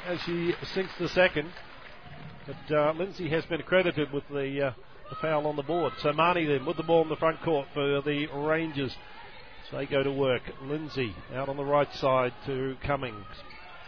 as 0.06 0.20
she 0.22 0.54
sinks 0.74 0.92
the 1.00 1.08
second. 1.10 1.50
But 2.46 2.76
uh, 2.76 2.94
Lindsay 2.94 3.30
has 3.30 3.46
been 3.46 3.62
credited 3.62 4.12
with 4.12 4.28
the, 4.30 4.68
uh, 4.68 4.74
the 5.10 5.16
foul 5.22 5.48
on 5.48 5.56
the 5.56 5.64
board. 5.64 5.94
So 6.02 6.12
Marnie 6.12 6.48
then 6.48 6.66
with 6.66 6.78
the 6.78 6.84
ball 6.84 7.04
in 7.04 7.10
the 7.10 7.16
front 7.16 7.42
court 7.42 7.68
for 7.74 8.02
the 8.02 8.28
Rangers. 8.34 8.96
So 9.70 9.78
they 9.78 9.86
go 9.86 10.04
to 10.04 10.12
work. 10.12 10.42
Lindsay 10.64 11.16
out 11.34 11.48
on 11.48 11.58
the 11.58 11.64
right 11.64 11.92
side 11.96 12.34
to 12.46 12.76
Cummings. 12.86 13.26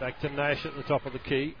Back 0.00 0.20
to 0.20 0.30
Nash 0.30 0.64
at 0.64 0.74
the 0.74 0.82
top 0.84 1.04
of 1.04 1.12
the 1.12 1.18
key. 1.18 1.54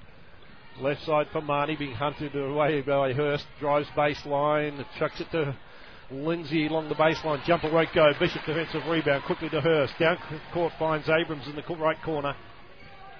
Left 0.80 1.02
side 1.04 1.26
for 1.32 1.40
Marnie 1.40 1.78
being 1.78 1.94
hunted 1.94 2.34
away 2.34 2.80
by 2.80 3.12
Hurst. 3.12 3.44
Drives 3.60 3.88
baseline, 3.96 4.84
chucks 4.98 5.20
it 5.20 5.30
to 5.32 5.54
Lindsay 6.10 6.66
along 6.66 6.88
the 6.88 6.94
baseline. 6.94 7.44
Jumper 7.44 7.70
won't 7.70 7.92
go. 7.94 8.12
Bishop 8.18 8.44
defensive 8.46 8.86
rebound 8.88 9.24
quickly 9.24 9.48
to 9.50 9.60
Hurst. 9.60 9.94
Down 9.98 10.18
court 10.52 10.72
finds 10.78 11.08
Abrams 11.08 11.46
in 11.46 11.56
the 11.56 11.62
right 11.76 12.00
corner. 12.02 12.34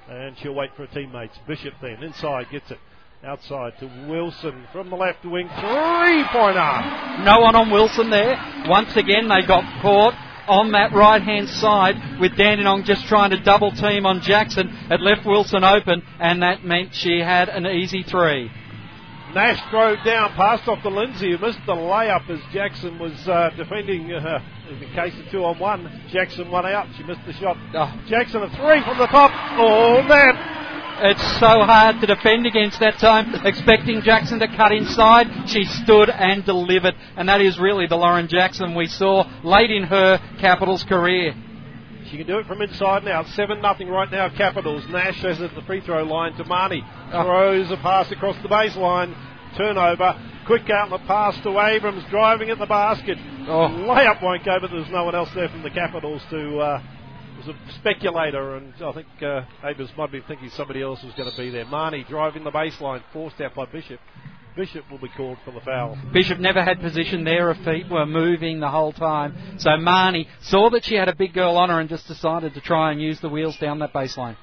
And 0.09 0.37
she'll 0.39 0.55
wait 0.55 0.71
for 0.77 0.87
her 0.87 0.95
teammates. 0.95 1.37
Bishop 1.47 1.75
then 1.83 2.03
inside 2.03 2.47
gets 2.51 2.71
it. 2.71 2.79
Outside 3.25 3.79
to 3.81 3.87
Wilson 4.09 4.67
from 4.73 4.91
the 4.91 4.97
left 4.97 5.25
wing. 5.25 5.49
Three 5.49 6.25
pointer. 6.31 7.25
No 7.25 7.41
one 7.41 7.57
on 7.57 7.71
Wilson 7.71 8.11
there. 8.11 8.37
Once 8.69 8.95
again, 8.95 9.29
they 9.29 9.43
got 9.47 9.83
caught 9.83 10.15
on 10.49 10.73
that 10.73 10.93
right 10.93 11.23
hand 11.23 11.49
side 11.49 12.21
with 12.21 12.37
Dandenong 12.37 12.85
just 12.85 13.07
trying 13.07 13.31
to 13.31 13.41
double 13.41 13.73
team 13.73 14.07
on 14.07 14.21
Jackson. 14.21 14.69
It 14.91 15.01
left 15.01 15.27
Wilson 15.27 15.65
open, 15.65 16.03
and 16.21 16.43
that 16.43 16.65
meant 16.65 16.95
she 16.95 17.19
had 17.19 17.49
an 17.49 17.67
easy 17.67 18.03
three. 18.03 18.51
Nash 19.35 19.61
drove 19.71 19.99
down, 20.05 20.33
passed 20.35 20.69
off 20.69 20.83
to 20.83 20.89
Lindsay, 20.89 21.33
who 21.33 21.39
missed 21.39 21.59
the 21.67 21.75
layup 21.75 22.31
as 22.31 22.39
Jackson 22.53 22.99
was 22.99 23.13
uh, 23.27 23.51
defending. 23.57 24.13
Uh, 24.13 24.41
in 24.71 24.79
the 24.79 24.87
case 24.95 25.15
of 25.19 25.31
two 25.31 25.45
on 25.45 25.59
one, 25.59 26.03
Jackson 26.11 26.51
won 26.51 26.65
out. 26.65 26.87
She 26.97 27.03
missed 27.03 27.25
the 27.27 27.33
shot. 27.33 27.57
Oh. 27.75 28.01
Jackson 28.09 28.43
a 28.43 28.49
three 28.51 28.85
from 28.85 28.99
the 28.99 29.07
top. 29.09 29.33
Oh 29.59 30.03
man! 30.03 30.76
It's 30.99 31.39
so 31.39 31.63
hard 31.63 32.01
to 32.01 32.07
defend 32.07 32.47
against 32.47 32.81
that 32.81 32.99
time, 32.99 33.35
expecting 33.45 34.01
Jackson 34.01 34.39
to 34.39 34.49
cut 34.49 34.73
inside. 34.73 35.47
She 35.47 35.65
stood 35.65 36.09
and 36.09 36.43
delivered, 36.43 36.95
and 37.17 37.29
that 37.29 37.43
is 37.43 37.59
really 37.59 37.87
the 37.87 37.97
Lauren 37.97 38.29
Jackson 38.29 38.75
we 38.75 38.87
saw 38.87 39.31
late 39.45 39.71
in 39.71 39.83
her 39.83 40.19
Capitals 40.41 40.85
career. 40.85 41.35
She 42.11 42.17
can 42.17 42.27
do 42.27 42.39
it 42.39 42.47
from 42.47 42.63
inside 42.63 43.05
now. 43.05 43.25
7 43.25 43.61
0 43.61 43.91
right 43.91 44.11
now, 44.11 44.31
Capitals. 44.31 44.89
Nash 44.89 45.21
has 45.21 45.39
it 45.39 45.51
at 45.51 45.55
the 45.55 45.63
free 45.63 45.83
throw 45.83 46.03
line 46.03 46.33
to 46.39 46.45
Marnie. 46.45 46.83
Throws 47.11 47.71
a 47.71 47.77
pass 47.77 48.11
across 48.11 48.37
the 48.43 48.49
baseline. 48.49 49.15
Turnover. 49.59 50.19
Quick 50.47 50.71
outlet 50.71 51.07
pass 51.07 51.39
to 51.43 51.61
Abrams, 51.61 52.05
driving 52.09 52.49
at 52.49 52.59
the 52.59 52.67
basket. 52.67 53.19
Oh. 53.49 53.69
Layup 53.69 54.23
won't 54.23 54.45
go, 54.47 54.59
but 54.61 54.71
there's 54.71 54.91
no 54.91 55.05
one 55.05 55.15
else 55.15 55.29
there 55.35 55.49
from 55.51 55.63
the 55.63 55.71
Capitals 55.71 56.23
to. 56.31 56.59
Uh, 56.59 56.83
was 57.47 57.57
a 57.57 57.73
speculator, 57.79 58.57
and 58.57 58.75
I 58.83 58.93
think 58.93 59.07
uh, 59.23 59.43
Abrams 59.65 59.91
might 59.97 60.13
be 60.13 60.21
thinking 60.27 60.51
somebody 60.51 60.83
else 60.83 61.03
was 61.03 61.15
going 61.15 61.31
to 61.31 61.37
be 61.37 61.51
there. 61.51 61.65
Marnie 61.65 62.07
driving 62.09 62.45
the 62.45 62.51
baseline, 62.51 63.03
forced 63.13 63.41
out 63.41 63.55
by 63.55 63.67
Bishop. 63.67 64.01
Bishop 64.57 64.91
will 64.91 64.99
be 64.99 65.09
called 65.09 65.37
for 65.45 65.51
the 65.51 65.61
foul. 65.61 65.99
Bishop 66.13 66.39
never 66.39 66.63
had 66.65 66.81
position 66.81 67.25
there. 67.25 67.53
Her 67.53 67.65
feet 67.65 67.91
were 67.91 68.07
moving 68.07 68.61
the 68.61 68.71
whole 68.71 68.93
time. 68.93 69.59
So 69.59 69.69
Marnie 69.71 70.27
saw 70.41 70.71
that 70.71 70.85
she 70.85 70.95
had 70.95 71.09
a 71.09 71.15
big 71.15 71.35
girl 71.35 71.59
on 71.59 71.69
her 71.69 71.79
and 71.79 71.91
just 71.91 72.07
decided 72.09 72.55
to 72.55 72.61
try 72.63 72.91
and 72.91 73.01
use 73.01 73.21
the 73.21 73.29
wheels 73.29 73.57
down 73.59 73.81
that 73.81 73.93
baseline. 73.93 74.37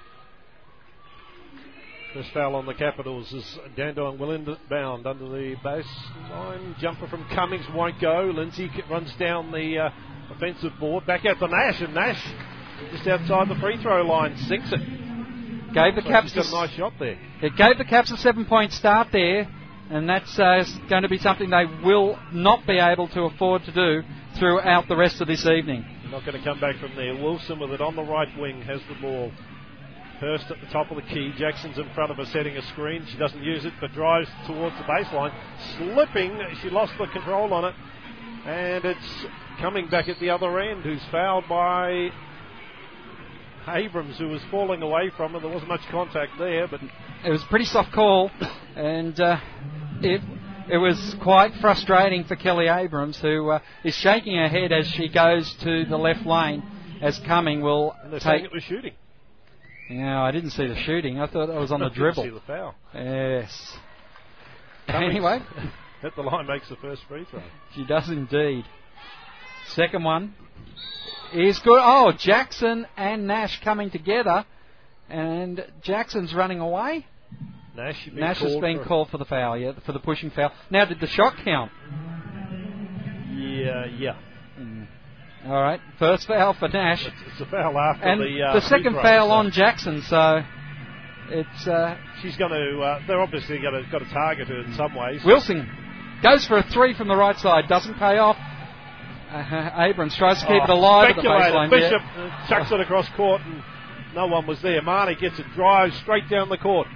First 2.14 2.30
foul 2.32 2.56
on 2.56 2.68
the 2.68 2.76
Capitals 2.76 3.34
is 3.34 3.60
Dandenong 3.76 4.20
will 4.20 4.32
inbound 4.34 5.08
under 5.08 5.28
the 5.30 5.56
baseline. 5.66 6.78
Jumper 6.80 7.08
from 7.08 7.26
Cummings 7.34 7.66
won't 7.74 8.00
go. 8.00 8.32
Lindsay 8.36 8.70
runs 8.88 9.12
down 9.16 9.52
the 9.52 9.80
uh, 9.80 9.90
offensive 10.30 10.74
board. 10.80 11.08
Back 11.08 11.26
out 11.26 11.40
to 11.40 11.48
Nash, 11.48 11.82
and 11.82 11.96
Nash 11.96 12.24
just 12.92 13.08
outside 13.08 13.50
the 13.50 13.60
free 13.60 13.82
throw 13.82 14.04
line 14.04 14.38
sinks 14.38 14.72
it. 14.72 14.80
Gave 15.74 15.96
the 15.96 16.02
So 16.04 16.10
Caps 16.10 16.34
a 16.36 16.52
nice 16.52 16.70
shot 16.72 16.94
there. 17.00 17.18
It 17.42 17.56
gave 17.58 17.78
the 17.78 17.86
Caps 17.86 18.12
a 18.12 18.18
seven 18.18 18.46
point 18.46 18.72
start 18.74 19.08
there, 19.12 19.48
and 19.90 20.08
that's 20.08 20.38
uh, 20.38 20.64
going 20.90 21.02
to 21.02 21.10
be 21.10 21.18
something 21.18 21.50
they 21.50 21.66
will 21.84 22.20
not 22.32 22.68
be 22.68 22.78
able 22.78 23.08
to 23.10 23.22
afford 23.24 23.64
to 23.64 23.72
do 23.72 24.04
throughout 24.38 24.88
the 24.88 24.96
rest 24.96 25.20
of 25.22 25.28
this 25.28 25.46
evening. 25.46 25.86
Not 26.12 26.26
going 26.26 26.38
to 26.38 26.44
come 26.44 26.60
back 26.60 26.78
from 26.78 26.96
there. 26.96 27.16
Wilson 27.16 27.60
with 27.60 27.72
it 27.72 27.82
on 27.82 27.96
the 27.96 28.04
right 28.04 28.30
wing 28.38 28.62
has 28.62 28.82
the 28.88 28.96
ball. 29.02 29.32
Hurst 30.20 30.46
at 30.52 30.62
the 30.62 30.68
top 30.68 30.92
of 30.92 30.96
the 30.96 31.02
key. 31.02 31.34
Jackson's 31.38 31.80
in 31.80 31.90
front 31.96 32.12
of 32.12 32.18
her 32.18 32.26
setting 32.26 32.56
a 32.56 32.62
screen. 32.68 33.06
She 33.12 33.18
doesn't 33.18 33.42
use 33.42 33.66
it 33.66 33.74
but 33.82 33.92
drives 33.94 34.30
towards 34.46 34.76
the 34.78 34.84
baseline. 34.84 35.34
Slipping. 35.78 36.40
She 36.62 36.70
lost 36.70 36.94
the 37.00 37.08
control 37.08 37.52
on 37.52 37.66
it. 37.66 37.76
And 38.46 38.86
it's 38.86 39.26
coming 39.60 39.90
back 39.90 40.08
at 40.08 40.20
the 40.20 40.30
other 40.30 40.60
end, 40.60 40.84
who's 40.84 41.02
fouled 41.12 41.46
by 41.50 42.10
Abrams, 43.68 44.18
who 44.18 44.28
was 44.28 44.42
falling 44.52 44.82
away 44.82 45.12
from 45.16 45.34
her. 45.34 45.40
There 45.40 45.50
wasn't 45.50 45.70
much 45.70 45.82
contact 45.90 46.34
there, 46.38 46.68
but 46.68 46.82
It 47.26 47.30
was 47.30 47.44
a 47.44 47.48
pretty 47.48 47.66
soft 47.66 47.92
call, 47.94 48.30
and 48.76 49.20
uh, 49.20 49.40
it 50.02 50.22
it 50.70 50.78
was 50.78 51.16
quite 51.22 51.52
frustrating 51.62 52.24
for 52.24 52.36
Kelly 52.36 52.68
Abrams, 52.68 53.20
who 53.20 53.50
uh, 53.52 53.60
is 53.84 53.96
shaking 53.96 54.36
her 54.38 54.48
head 54.48 54.72
as 54.72 54.88
she 54.88 55.10
goes 55.10 55.54
to 55.64 55.86
the 55.86 55.98
left 55.98 56.26
lane. 56.26 56.64
As 57.02 57.20
Cumming 57.28 57.62
will 57.62 57.94
they're 58.10 58.20
saying 58.22 58.40
take. 58.44 58.46
it 58.46 58.54
was 58.54 58.64
shooting. 58.64 58.94
Yeah, 59.90 60.22
I 60.24 60.32
didn't 60.32 60.52
see 60.52 60.68
the 60.68 60.78
shooting. 60.78 61.20
I 61.20 61.28
thought 61.28 61.50
it 61.50 61.60
was 61.60 61.72
on 61.72 61.82
the 61.82 61.90
dribble. 61.94 62.24
See 62.24 62.30
the 62.30 62.40
foul. 62.48 62.76
Yes. 62.94 63.78
Cummings 64.88 65.12
Anyway, 65.16 65.40
at 66.04 66.16
the 66.16 66.22
line 66.22 66.48
makes 66.48 66.70
the 66.70 66.78
first 66.78 67.02
free 67.10 67.26
throw. 67.30 67.42
she 67.76 67.86
does 67.86 68.10
indeed. 68.10 68.64
Second 69.68 70.04
one 70.04 70.34
is 71.34 71.60
good. 71.60 71.80
Oh, 71.82 72.12
Jackson 72.18 72.88
and 72.98 73.28
Nash 73.28 73.62
coming 73.64 73.90
together, 73.90 74.46
and 75.10 75.66
Jackson's 75.82 76.34
running 76.34 76.60
away. 76.60 77.06
Nash, 77.76 78.06
been 78.06 78.16
Nash 78.16 78.40
has 78.40 78.56
been 78.58 78.84
called 78.84 79.10
for 79.10 79.18
the 79.18 79.26
foul, 79.26 79.58
yeah, 79.58 79.72
for 79.86 79.94
the 79.94 80.00
pushing 80.00 80.30
foul. 80.30 80.52
Now, 80.70 80.86
did 80.86 81.00
the 81.00 81.08
shot 81.08 81.34
count? 81.44 81.72
Yeah, 83.34 83.86
yeah. 83.86 84.16
All 85.46 85.62
right, 85.62 85.82
first 86.00 86.26
foul 86.28 86.54
for 86.54 86.70
Nash, 86.70 87.06
It's, 87.06 87.16
it's 87.34 87.42
a 87.42 87.46
foul 87.46 87.78
after 87.78 88.06
and 88.06 88.22
the 88.22 88.42
uh, 88.42 88.54
the 88.54 88.62
second 88.62 88.94
foul 88.94 89.30
on 89.30 89.52
Jackson. 89.52 90.02
So 90.04 90.42
it's 91.30 91.68
uh, 91.68 91.98
She's 92.22 92.38
going 92.38 92.52
to. 92.52 92.80
Uh, 92.80 93.00
they're 93.08 93.20
obviously 93.20 93.60
going 93.60 93.74
to 93.74 93.90
got 93.92 94.00
to 94.00 94.10
target 94.14 94.48
her 94.48 94.62
in 94.62 94.74
some 94.76 94.96
ways. 94.96 95.20
Wilson 95.26 95.70
goes 96.24 96.48
for 96.48 96.58
a 96.60 96.64
three 96.64 96.94
from 96.94 97.10
the 97.10 97.16
right 97.16 97.38
side, 97.38 97.68
doesn't 97.68 97.96
pay 97.96 98.20
off. 98.20 98.38
Uh, 99.34 99.72
Abrams 99.82 100.16
tries 100.16 100.40
to 100.42 100.46
keep 100.48 100.62
Oh, 100.62 100.64
it 100.66 100.70
alive 100.70 101.10
at 101.12 101.16
the 101.16 101.22
baseline. 101.24 101.70
Bishop 101.70 102.02
yeah. 102.16 102.46
chucks 102.48 102.72
it 102.72 102.80
across 102.80 103.10
court, 103.10 103.42
and 103.46 103.64
no 104.14 104.28
one 104.28 104.46
was 104.46 104.62
there. 104.62 104.82
Marnie 104.82 105.20
gets 105.20 105.40
it, 105.40 105.46
drives 105.56 105.96
straight 105.98 106.30
down 106.30 106.50
the 106.50 106.58
court. 106.58 106.88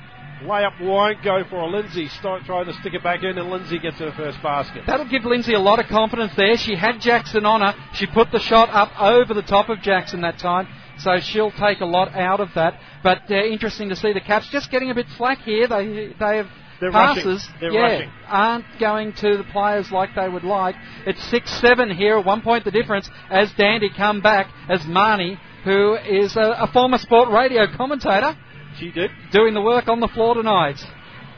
Layup 0.44 0.80
won't 0.80 1.24
go 1.24 1.44
for 1.50 1.56
a 1.62 1.66
Lindsay. 1.68 2.08
Start 2.10 2.44
trying 2.46 2.66
to 2.66 2.74
stick 2.74 2.94
it 2.94 3.02
back 3.02 3.24
in, 3.24 3.36
and 3.40 3.50
Lindsay 3.50 3.80
gets 3.80 3.98
her 3.98 4.12
first 4.12 4.40
basket. 4.44 4.84
That'll 4.86 5.10
give 5.10 5.26
Lindsay 5.26 5.56
a 5.56 5.60
lot 5.60 5.80
of 5.80 5.88
confidence 5.88 6.32
there. 6.38 6.56
She 6.58 6.76
had 6.76 7.02
Jackson 7.02 7.44
on 7.44 7.62
her. 7.62 7.74
She 7.96 8.06
put 8.06 8.32
the 8.32 8.40
shot 8.40 8.70
up 8.70 8.92
over 9.02 9.34
the 9.34 9.42
top 9.42 9.70
of 9.70 9.82
Jackson 9.82 10.22
that 10.22 10.38
time, 10.38 10.68
so 11.00 11.20
she'll 11.20 11.50
take 11.50 11.82
a 11.82 11.86
lot 11.86 12.14
out 12.14 12.40
of 12.40 12.50
that. 12.54 12.80
But 13.02 13.24
uh, 13.32 13.34
interesting 13.34 13.90
to 13.90 13.96
see 13.96 14.14
the 14.14 14.22
Caps 14.22 14.48
just 14.50 14.70
getting 14.70 14.92
a 14.92 14.96
bit 14.96 15.08
slack 15.18 15.40
here. 15.40 15.68
They 15.68 16.14
they 16.20 16.38
have 16.38 16.48
They're 16.80 16.92
rushing. 16.92 17.24
passes, 17.24 17.48
They're 17.60 17.72
yeah, 17.72 17.82
rushing. 17.82 18.10
aren't 18.28 18.66
going 18.80 19.14
to 19.14 19.38
the 19.38 19.44
players 19.52 19.92
like 19.92 20.10
they 20.16 20.30
would 20.30 20.44
like. 20.44 20.76
It's 21.06 21.24
six 21.30 21.50
seven 21.60 21.90
here. 21.90 22.18
At 22.20 22.26
one 22.26 22.42
point 22.42 22.66
the 22.66 22.72
difference 22.72 23.10
as 23.30 23.52
Dandy 23.54 23.90
come 23.96 24.22
back 24.22 24.48
as 24.70 24.82
Marnie, 24.82 25.38
who 25.64 25.96
is 25.96 26.36
a, 26.36 26.56
a 26.60 26.68
former 26.72 26.98
sport 26.98 27.30
radio 27.30 27.66
commentator, 27.76 28.38
She 28.80 28.92
did. 28.92 29.10
doing 29.32 29.54
the 29.54 29.62
work 29.62 29.88
on 29.88 30.00
the 30.00 30.08
floor 30.10 30.36
tonight. 30.36 30.78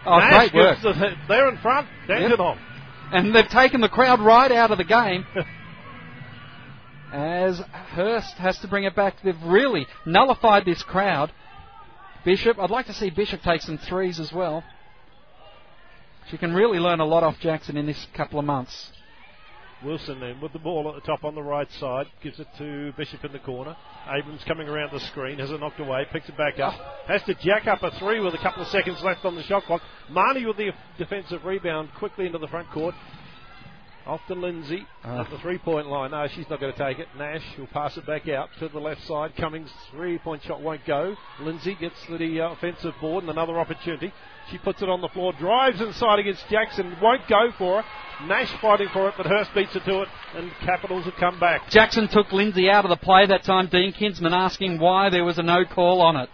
Oh, 0.05 0.17
Nash 0.19 0.49
great 0.51 0.53
work. 0.53 0.77
the, 0.81 1.11
they're 1.27 1.49
in 1.49 1.57
front. 1.57 1.87
Dandenong. 2.07 2.57
And 3.11 3.33
they've 3.35 3.47
taken 3.47 3.81
the 3.81 3.89
crowd 3.89 4.19
right 4.21 4.51
out 4.51 4.71
of 4.71 4.77
the 4.77 4.83
game. 4.83 5.25
as 7.11 7.59
Hurst 7.93 8.35
has 8.37 8.57
to 8.59 8.67
bring 8.67 8.83
it 8.83 8.95
back. 8.95 9.15
They've 9.23 9.41
really 9.43 9.87
nullified 10.05 10.65
this 10.65 10.83
crowd. 10.83 11.31
Bishop, 12.23 12.59
I'd 12.59 12.69
like 12.69 12.85
to 12.87 12.93
see 12.93 13.09
Bishop 13.09 13.41
take 13.41 13.61
some 13.61 13.77
threes 13.77 14.19
as 14.19 14.31
well. 14.31 14.63
She 16.29 16.37
can 16.37 16.53
really 16.53 16.79
learn 16.79 16.99
a 16.99 17.05
lot 17.05 17.23
off 17.23 17.35
Jackson 17.39 17.75
in 17.77 17.85
this 17.85 18.07
couple 18.15 18.39
of 18.39 18.45
months. 18.45 18.91
Wilson 19.83 20.19
then 20.19 20.41
with 20.41 20.51
the 20.51 20.59
ball 20.59 20.89
at 20.89 20.95
the 21.01 21.07
top 21.07 21.23
on 21.23 21.35
the 21.35 21.41
right 21.41 21.67
side, 21.79 22.05
gives 22.21 22.39
it 22.39 22.47
to 22.57 22.91
Bishop 22.97 23.23
in 23.23 23.31
the 23.31 23.39
corner. 23.39 23.75
Abrams 24.09 24.43
coming 24.45 24.67
around 24.67 24.91
the 24.91 24.99
screen, 24.99 25.39
has 25.39 25.49
it 25.49 25.59
knocked 25.59 25.79
away, 25.79 26.05
picks 26.11 26.27
it 26.27 26.37
back 26.37 26.59
up, 26.59 26.73
has 27.07 27.23
to 27.23 27.33
jack 27.35 27.65
up 27.65 27.81
a 27.81 27.91
three 27.97 28.19
with 28.19 28.33
a 28.33 28.37
couple 28.39 28.61
of 28.61 28.67
seconds 28.69 29.01
left 29.01 29.23
on 29.23 29.35
the 29.35 29.43
shot 29.43 29.63
clock. 29.63 29.81
Marnie 30.11 30.45
with 30.45 30.57
the 30.57 30.71
defensive 30.97 31.45
rebound 31.45 31.89
quickly 31.97 32.25
into 32.25 32.37
the 32.37 32.47
front 32.47 32.69
court. 32.71 32.93
Off 34.05 34.21
to 34.27 34.33
Lindsay 34.33 34.85
Ah. 35.03 35.21
at 35.21 35.29
the 35.29 35.37
three 35.37 35.59
point 35.59 35.87
line. 35.87 36.11
No, 36.11 36.25
she's 36.35 36.49
not 36.49 36.59
going 36.59 36.73
to 36.73 36.77
take 36.79 36.99
it. 36.99 37.07
Nash 37.17 37.43
will 37.57 37.67
pass 37.67 37.95
it 37.95 38.05
back 38.07 38.27
out 38.27 38.49
to 38.59 38.67
the 38.67 38.79
left 38.79 39.03
side. 39.05 39.35
Cummings' 39.37 39.69
three 39.91 40.17
point 40.17 40.41
shot 40.43 40.61
won't 40.61 40.83
go. 40.85 41.15
Lindsay 41.41 41.75
gets 41.79 41.95
the 42.07 42.41
uh, 42.41 42.51
offensive 42.53 42.95
board 42.99 43.23
and 43.23 43.29
another 43.31 43.59
opportunity. 43.59 44.11
She 44.51 44.57
puts 44.57 44.81
it 44.81 44.89
on 44.89 45.01
the 45.01 45.09
floor, 45.09 45.33
drives 45.33 45.79
inside 45.79 46.19
against 46.19 46.47
Jackson, 46.49 46.97
won't 47.01 47.27
go 47.27 47.51
for 47.57 47.79
it. 47.81 47.85
Nash 48.27 48.51
fighting 48.61 48.89
for 48.91 49.07
it, 49.07 49.13
but 49.15 49.25
Hurst 49.25 49.53
beats 49.53 49.73
her 49.73 49.79
to 49.79 50.01
it, 50.01 50.09
and 50.35 50.51
Capitals 50.61 51.05
have 51.05 51.15
come 51.15 51.39
back. 51.39 51.69
Jackson 51.69 52.07
took 52.09 52.31
Lindsay 52.33 52.69
out 52.69 52.83
of 52.83 52.89
the 52.89 52.97
play 52.97 53.25
that 53.25 53.43
time. 53.43 53.67
Dean 53.67 53.93
Kinsman 53.93 54.33
asking 54.33 54.79
why 54.79 55.09
there 55.09 55.23
was 55.23 55.37
a 55.37 55.43
no 55.43 55.63
call 55.63 56.01
on 56.01 56.17
it. 56.17 56.29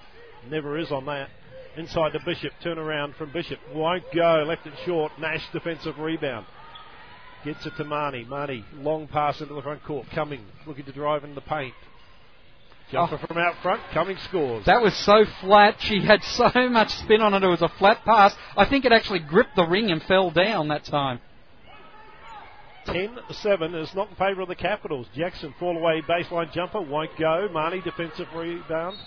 Never 0.50 0.78
is 0.78 0.92
on 0.92 1.06
that. 1.06 1.30
Inside 1.78 2.14
to 2.14 2.20
Bishop, 2.26 2.54
turn 2.64 2.80
around 2.80 3.16
from 3.16 3.32
Bishop, 3.34 3.60
won't 3.74 4.04
go, 4.14 4.46
left 4.48 4.66
it 4.66 4.74
short. 4.86 5.12
Nash 5.20 5.44
defensive 5.52 6.00
rebound. 6.00 6.46
Gets 7.44 7.66
it 7.66 7.76
to 7.78 7.84
Marnie. 7.84 8.26
Marnie, 8.26 8.64
long 8.76 9.08
pass 9.08 9.42
into 9.42 9.54
the 9.54 9.62
front 9.62 9.84
court. 9.84 10.08
Coming, 10.16 10.44
looking 10.66 10.86
to 10.86 10.92
drive 10.92 11.24
in 11.24 11.36
the 11.36 11.42
paint. 11.42 11.76
Jumper 12.92 13.20
oh. 13.22 13.28
from 13.28 13.38
out 13.38 13.56
front, 13.62 13.82
Cummings 13.94 14.22
scores. 14.22 14.66
That 14.66 14.82
was 14.82 14.96
so 14.96 15.26
flat. 15.42 15.78
She 15.80 16.02
had 16.02 16.24
so 16.24 16.52
much 16.70 16.92
spin 16.92 17.22
on 17.22 17.34
it. 17.34 17.44
It 17.44 17.48
was 17.48 17.62
a 17.62 17.70
flat 17.70 18.04
pass. 18.06 18.36
I 18.56 18.66
think 18.66 18.86
it 18.86 18.92
actually 18.92 19.20
gripped 19.20 19.56
the 19.56 19.66
ring 19.66 19.92
and 19.92 20.02
fell 20.04 20.30
down 20.32 20.68
that 20.68 20.86
time. 20.86 21.20
10 22.86 23.18
7 23.32 23.74
is 23.74 23.96
not 23.96 24.10
in 24.10 24.16
favour 24.16 24.42
of 24.42 24.48
the 24.48 24.56
Capitals. 24.56 25.08
Jackson, 25.16 25.56
fall 25.60 25.76
away 25.76 26.04
baseline 26.08 26.54
jumper, 26.54 26.82
won't 26.82 27.18
go. 27.18 27.48
Marnie, 27.52 27.84
defensive 27.84 28.28
rebound. 28.36 28.98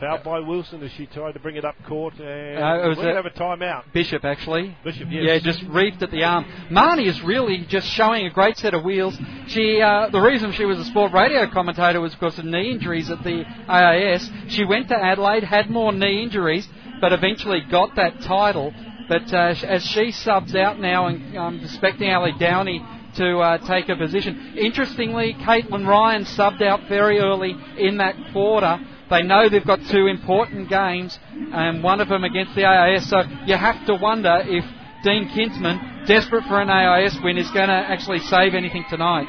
Fouled 0.00 0.22
by 0.22 0.38
Wilson 0.38 0.80
as 0.84 0.92
she 0.92 1.06
tried 1.06 1.32
to 1.32 1.40
bring 1.40 1.56
it 1.56 1.64
up 1.64 1.74
court. 1.86 2.14
And 2.20 2.62
Uh, 2.62 2.84
it 2.84 2.88
was 2.88 2.98
we're 2.98 3.10
a- 3.10 3.14
have 3.16 3.26
a 3.26 3.30
timeout. 3.30 3.82
Bishop, 3.92 4.24
actually. 4.24 4.76
Bishop, 4.84 5.08
yes. 5.10 5.24
Yeah, 5.26 5.38
just 5.38 5.64
reefed 5.68 6.02
at 6.02 6.12
the 6.12 6.22
arm. 6.22 6.44
Marnie 6.70 7.06
is 7.06 7.20
really 7.22 7.64
just 7.68 7.88
showing 7.88 8.24
a 8.26 8.30
great 8.30 8.56
set 8.58 8.74
of 8.74 8.84
wheels. 8.84 9.18
She, 9.48 9.80
uh, 9.80 10.08
the 10.10 10.20
reason 10.20 10.52
she 10.52 10.64
was 10.66 10.78
a 10.78 10.84
sport 10.84 11.12
radio 11.12 11.46
commentator 11.48 12.00
was 12.00 12.14
because 12.14 12.38
of 12.38 12.44
knee 12.44 12.70
injuries 12.70 13.10
at 13.10 13.24
the 13.24 13.44
AIS. 13.68 14.30
She 14.48 14.64
went 14.64 14.88
to 14.88 14.96
Adelaide, 14.96 15.42
had 15.42 15.68
more 15.68 15.92
knee 15.92 16.22
injuries, 16.22 16.68
but 17.00 17.12
eventually 17.12 17.60
got 17.62 17.96
that 17.96 18.20
title. 18.20 18.72
But 19.08 19.32
uh, 19.34 19.54
as 19.66 19.84
she 19.84 20.12
subs 20.12 20.54
out 20.54 20.78
now 20.78 21.06
and 21.06 21.36
um, 21.36 21.60
expecting 21.64 22.12
Ali 22.12 22.32
Downey 22.38 22.84
to 23.14 23.38
uh, 23.38 23.58
take 23.66 23.88
a 23.88 23.96
position. 23.96 24.54
Interestingly, 24.56 25.34
Caitlin 25.40 25.88
Ryan 25.88 26.22
subbed 26.24 26.62
out 26.62 26.82
very 26.88 27.18
early 27.18 27.56
in 27.78 27.96
that 27.96 28.14
quarter. 28.32 28.78
They 29.10 29.22
know 29.22 29.48
they've 29.48 29.64
got 29.64 29.80
two 29.90 30.06
important 30.06 30.68
games, 30.68 31.18
and 31.32 31.82
one 31.82 32.00
of 32.00 32.08
them 32.08 32.24
against 32.24 32.54
the 32.54 32.64
AIS. 32.64 33.08
So 33.08 33.22
you 33.46 33.56
have 33.56 33.86
to 33.86 33.94
wonder 33.94 34.42
if 34.44 34.64
Dean 35.02 35.28
Kinsman, 35.34 36.04
desperate 36.06 36.44
for 36.44 36.60
an 36.60 36.68
AIS 36.70 37.16
win, 37.22 37.38
is 37.38 37.50
going 37.52 37.68
to 37.68 37.74
actually 37.74 38.18
save 38.20 38.54
anything 38.54 38.84
tonight. 38.90 39.26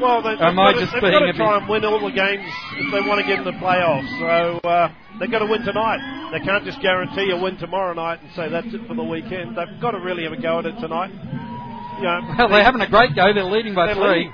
Well, 0.00 0.22
they, 0.22 0.30
they've 0.30 0.54
got 0.56 0.72
to, 0.72 0.80
just 0.80 0.92
they've 0.92 1.02
got 1.02 1.20
to 1.20 1.32
try 1.34 1.58
and 1.58 1.68
win 1.68 1.84
all 1.84 2.00
the 2.00 2.10
games 2.12 2.44
if 2.76 2.92
they 2.92 3.00
want 3.08 3.20
to 3.20 3.26
get 3.26 3.38
in 3.38 3.44
the 3.44 3.52
playoffs. 3.62 4.10
So 4.18 4.68
uh, 4.68 4.92
they've 5.20 5.30
got 5.30 5.38
to 5.38 5.46
win 5.46 5.62
tonight. 5.62 6.32
They 6.32 6.40
can't 6.44 6.64
just 6.64 6.80
guarantee 6.82 7.30
a 7.30 7.40
win 7.40 7.56
tomorrow 7.58 7.94
night 7.94 8.20
and 8.20 8.30
say 8.34 8.48
that's 8.50 8.66
it 8.74 8.86
for 8.88 8.94
the 8.94 9.04
weekend. 9.04 9.56
They've 9.56 9.80
got 9.80 9.92
to 9.92 10.00
really 10.00 10.24
have 10.24 10.32
a 10.32 10.40
go 10.40 10.58
at 10.58 10.66
it 10.66 10.74
tonight. 10.80 11.12
You 11.98 12.02
know, 12.10 12.20
Well, 12.38 12.48
they're 12.48 12.64
having 12.64 12.80
a 12.80 12.90
great 12.90 13.14
go. 13.14 13.32
They're 13.32 13.44
leading 13.44 13.74
by 13.74 13.86
they're 13.86 13.94
three. 13.94 14.26
leading. 14.26 14.32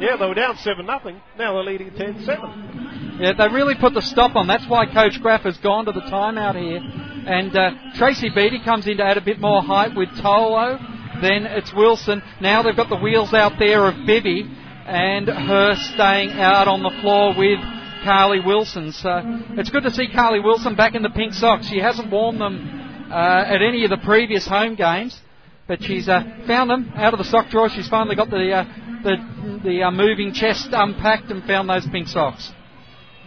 Yeah, 0.00 0.16
they 0.16 0.26
were 0.26 0.34
down 0.34 0.56
7 0.56 0.84
nothing. 0.84 1.20
Now 1.38 1.54
they're 1.54 1.64
leading 1.64 1.90
10 1.94 2.24
7. 2.24 3.18
Yeah, 3.20 3.32
they 3.38 3.54
really 3.54 3.74
put 3.74 3.94
the 3.94 4.02
stop 4.02 4.34
on. 4.36 4.46
That's 4.46 4.66
why 4.66 4.86
Coach 4.86 5.20
Graf 5.20 5.42
has 5.42 5.56
gone 5.58 5.84
to 5.84 5.92
the 5.92 6.00
timeout 6.00 6.56
here. 6.60 6.80
And 7.24 7.56
uh, 7.56 7.70
Tracy 7.94 8.30
Beatty 8.34 8.60
comes 8.64 8.88
in 8.88 8.96
to 8.96 9.04
add 9.04 9.16
a 9.16 9.20
bit 9.20 9.38
more 9.38 9.62
height 9.62 9.94
with 9.94 10.08
Tolo. 10.20 10.78
Then 11.20 11.46
it's 11.46 11.72
Wilson. 11.72 12.20
Now 12.40 12.62
they've 12.62 12.74
got 12.74 12.88
the 12.88 12.96
wheels 12.96 13.32
out 13.32 13.52
there 13.58 13.86
of 13.86 14.06
Bibby 14.06 14.42
and 14.86 15.28
her 15.28 15.74
staying 15.94 16.30
out 16.32 16.66
on 16.66 16.82
the 16.82 16.90
floor 17.00 17.34
with 17.38 17.60
Carly 18.02 18.40
Wilson. 18.40 18.90
So 18.90 19.20
it's 19.50 19.70
good 19.70 19.84
to 19.84 19.92
see 19.92 20.08
Carly 20.12 20.40
Wilson 20.40 20.74
back 20.74 20.96
in 20.96 21.02
the 21.02 21.10
pink 21.10 21.34
socks. 21.34 21.68
She 21.68 21.78
hasn't 21.78 22.10
worn 22.10 22.38
them 22.38 23.08
uh, 23.12 23.44
at 23.46 23.62
any 23.62 23.84
of 23.84 23.90
the 23.90 23.98
previous 23.98 24.46
home 24.46 24.74
games. 24.74 25.20
But 25.68 25.82
she's 25.82 26.08
uh, 26.08 26.22
found 26.46 26.70
them 26.70 26.92
out 26.96 27.14
of 27.14 27.18
the 27.18 27.24
sock 27.24 27.50
drawer. 27.50 27.68
She's 27.68 27.88
finally 27.88 28.16
got 28.16 28.30
the 28.30 28.52
uh, 28.52 28.64
the, 29.02 29.60
the 29.64 29.82
uh, 29.84 29.90
moving 29.90 30.32
chest 30.32 30.68
unpacked 30.72 31.30
and 31.30 31.44
found 31.44 31.68
those 31.68 31.86
pink 31.88 32.08
socks. 32.08 32.50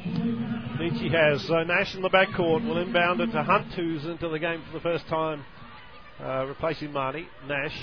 Nietzsche 0.05 1.09
has. 1.09 1.45
So 1.47 1.63
Nash 1.63 1.95
in 1.95 2.01
the 2.01 2.09
backcourt 2.09 2.65
will 2.65 2.77
inbound 2.77 3.21
it 3.21 3.31
to 3.31 3.43
Hunt, 3.43 3.73
who's 3.73 4.05
into 4.05 4.29
the 4.29 4.39
game 4.39 4.61
for 4.67 4.73
the 4.77 4.83
first 4.83 5.07
time, 5.07 5.43
uh, 6.19 6.45
replacing 6.45 6.89
Marnie. 6.89 7.27
Nash 7.47 7.75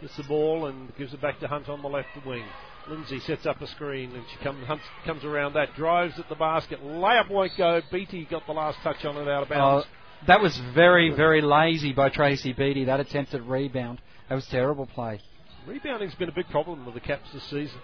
gets 0.00 0.16
the 0.16 0.22
ball 0.24 0.66
and 0.66 0.94
gives 0.96 1.12
it 1.12 1.20
back 1.20 1.40
to 1.40 1.48
Hunt 1.48 1.68
on 1.68 1.82
the 1.82 1.88
left 1.88 2.08
wing. 2.24 2.44
Lindsay 2.88 3.20
sets 3.20 3.44
up 3.44 3.60
a 3.60 3.66
screen 3.66 4.12
and 4.12 4.24
she 4.32 4.42
comes 4.42 4.66
Hunt 4.66 4.80
comes 5.04 5.24
around 5.24 5.54
that, 5.54 5.74
drives 5.74 6.18
at 6.18 6.28
the 6.28 6.34
basket, 6.34 6.82
layup 6.82 7.30
won't 7.30 7.52
go. 7.58 7.82
Beatty 7.92 8.26
got 8.30 8.46
the 8.46 8.52
last 8.52 8.78
touch 8.82 9.04
on 9.04 9.16
it 9.16 9.28
out 9.28 9.42
of 9.42 9.48
bounds. 9.48 9.86
That 10.26 10.40
was 10.40 10.58
very, 10.74 11.14
very 11.14 11.40
lazy 11.40 11.92
by 11.92 12.08
Tracy 12.08 12.52
Beatty, 12.52 12.84
that 12.84 13.00
attempted 13.00 13.42
rebound. 13.42 14.00
That 14.28 14.34
was 14.34 14.46
terrible 14.46 14.86
play. 14.86 15.20
Rebounding's 15.66 16.14
been 16.14 16.28
a 16.28 16.32
big 16.32 16.48
problem 16.48 16.84
with 16.84 16.94
the 16.94 17.00
Caps 17.00 17.30
this 17.32 17.44
season. 17.44 17.78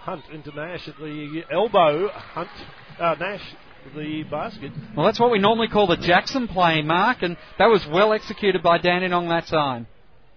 Hunt 0.00 0.24
into 0.32 0.54
Nash 0.54 0.88
at 0.88 0.96
the 0.96 1.42
elbow. 1.50 2.08
Hunt 2.08 2.48
uh, 2.98 3.14
Nash 3.18 3.42
the 3.94 4.22
basket. 4.24 4.72
Well, 4.96 5.06
that's 5.06 5.20
what 5.20 5.30
we 5.30 5.38
normally 5.38 5.68
call 5.68 5.86
the 5.86 5.96
Jackson 5.96 6.48
play, 6.48 6.82
Mark, 6.82 7.22
and 7.22 7.36
that 7.58 7.66
was 7.66 7.86
well 7.86 8.12
executed 8.12 8.62
by 8.62 8.78
Dandenong 8.78 9.28
that 9.28 9.46
time. 9.46 9.86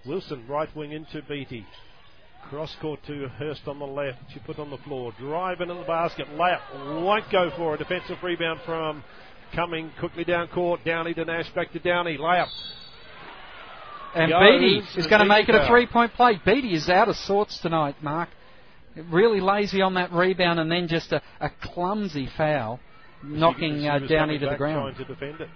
Wilson, 0.06 0.46
right 0.48 0.74
wing 0.76 0.92
into 0.92 1.22
Beatty. 1.24 1.66
Cross 2.50 2.76
court 2.82 3.00
to 3.08 3.28
Hurst 3.40 3.68
on 3.68 3.80
the 3.80 3.86
left. 3.86 4.20
She 4.34 4.40
put 4.40 4.60
on 4.60 4.70
the 4.70 4.78
floor. 4.80 5.14
Drive 5.18 5.62
into 5.62 5.74
the 5.76 5.84
basket. 5.84 6.28
Layup. 6.36 7.04
Won't 7.04 7.32
go 7.32 7.52
for 7.56 7.76
a 7.76 7.78
defensive 7.78 8.18
rebound 8.22 8.60
from 8.66 9.04
Coming 9.56 9.92
quickly 10.00 10.24
down 10.24 10.48
court. 10.48 10.82
Downey 10.84 11.14
to 11.14 11.26
Nash. 11.26 11.50
Back 11.54 11.72
to 11.74 11.80
Downey. 11.80 12.18
Layup. 12.18 12.48
And 14.16 14.32
Goes 14.32 14.60
Beatty 14.60 15.00
is 15.00 15.08
going 15.08 15.22
to 15.22 15.28
make 15.28 15.50
it 15.50 15.56
a 15.56 15.68
three 15.68 15.88
point 15.88 16.14
play. 16.14 16.40
Beatty 16.44 16.74
is 16.74 16.90
out 16.90 17.10
of 17.10 17.16
sorts 17.16 17.60
tonight, 17.60 17.96
Mark. 18.02 18.30
Really 19.12 19.40
lazy 19.40 19.82
on 19.82 19.96
that 19.96 20.12
rebound 20.12 20.60
and 20.60 20.72
then 20.72 20.88
just 20.88 21.12
a, 21.12 21.22
a 21.40 21.50
clumsy 21.62 22.30
foul, 22.38 22.80
knocking 23.24 23.88
uh, 23.88 24.00
Downey 24.08 24.38
to 24.38 24.50
the 24.50 24.56
ground. 24.56 24.96
Trying 24.96 25.08
to 25.08 25.14
defend 25.14 25.42
it. 25.42 25.50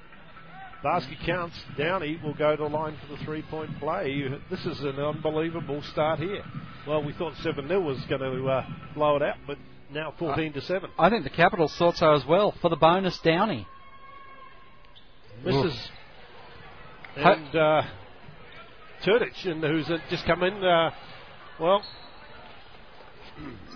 Basket 0.84 1.18
counts. 1.26 1.56
Downey 1.78 2.20
will 2.24 2.34
go 2.34 2.56
to 2.56 2.64
the 2.64 2.70
line 2.70 2.98
for 3.02 3.16
the 3.16 3.24
three 3.24 3.44
point 3.44 3.80
play. 3.80 4.24
This 4.50 4.66
is 4.66 4.80
an 4.82 5.00
unbelievable 5.00 5.82
start 5.92 6.20
here. 6.20 6.44
Well, 6.88 7.04
we 7.04 7.14
thought 7.14 7.34
7 7.44 7.68
0 7.68 7.82
was 7.82 8.00
going 8.08 8.22
to 8.22 8.48
uh, 8.48 8.66
blow 8.94 9.18
it 9.18 9.22
out, 9.22 9.38
but 9.46 9.58
now 9.92 10.14
14 10.18 10.54
to 10.54 10.62
7. 10.62 10.90
I 10.98 11.10
think 11.10 11.24
the 11.24 11.30
Capitals 11.30 11.76
thought 11.78 11.98
so 11.98 12.14
as 12.14 12.26
well 12.26 12.54
for 12.62 12.70
the 12.70 12.76
bonus 12.76 13.20
Downey. 13.20 13.68
Misses. 15.44 15.90
And 17.16 17.56
uh, 17.56 17.82
Turdich, 19.06 19.46
and 19.48 19.64
who's 19.64 19.90
uh, 19.90 19.98
just 20.10 20.26
come 20.26 20.44
in. 20.44 20.64
Uh, 20.64 20.92
well, 21.60 21.82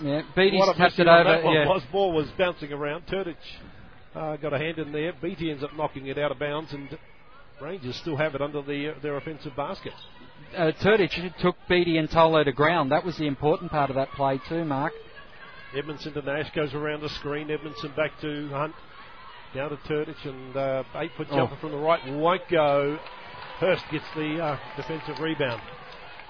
Yeah, 0.02 0.22
Beatty's 0.36 0.62
tapped 0.78 1.00
it 1.00 1.08
over. 1.08 1.24
that 1.24 1.44
one 1.44 1.54
Yeah. 1.56 1.68
was. 1.68 1.84
Ball 1.92 2.12
was 2.14 2.28
bouncing 2.38 2.72
around. 2.72 3.06
Turdich 3.08 3.36
uh, 4.16 4.36
got 4.38 4.54
a 4.54 4.58
hand 4.58 4.78
in 4.80 4.92
there. 4.92 5.14
Beatty 5.22 5.52
ends 5.52 5.64
up 5.64 5.72
knocking 5.76 6.08
it 6.08 6.18
out 6.18 6.32
of 6.32 6.40
bounds, 6.40 6.74
and 6.74 6.98
Rangers 7.62 7.96
still 7.98 8.18
have 8.18 8.36
it 8.36 8.42
under 8.42 8.62
the, 8.62 8.90
uh, 8.90 8.94
their 9.02 9.18
offensive 9.18 9.56
basket. 9.56 9.94
uh, 10.58 10.72
Turdich 10.84 11.38
took 11.42 11.56
Beatty 11.70 11.98
and 11.98 12.10
Tolo 12.10 12.44
to 12.44 12.52
ground. 12.52 12.92
That 12.92 13.06
was 13.06 13.18
the 13.18 13.28
important 13.28 13.72
part 13.72 13.90
of 13.90 13.96
that 13.96 14.12
play 14.12 14.40
too, 14.50 14.66
Mark. 14.66 14.94
Edmondson 15.76 16.14
to 16.14 16.22
Nash 16.22 16.52
goes 16.54 16.74
around 16.74 17.02
the 17.02 17.10
screen. 17.10 17.50
Edmondson 17.50 17.94
back 17.96 18.12
to 18.22 18.50
Hunt. 18.50 18.74
Down 19.54 19.70
to 19.70 19.76
Turdich 19.78 20.26
and 20.26 20.56
uh, 20.56 20.84
eight 20.96 21.12
foot 21.18 21.28
Oh. 21.32 21.36
jumper 21.36 21.58
from 21.58 21.72
the 21.72 21.78
right 21.78 22.00
won't 22.14 22.48
go. 22.50 22.98
Hurst 23.60 23.84
gets 23.92 24.06
the 24.16 24.40
uh, 24.42 24.58
defensive 24.78 25.20
rebound. 25.20 25.62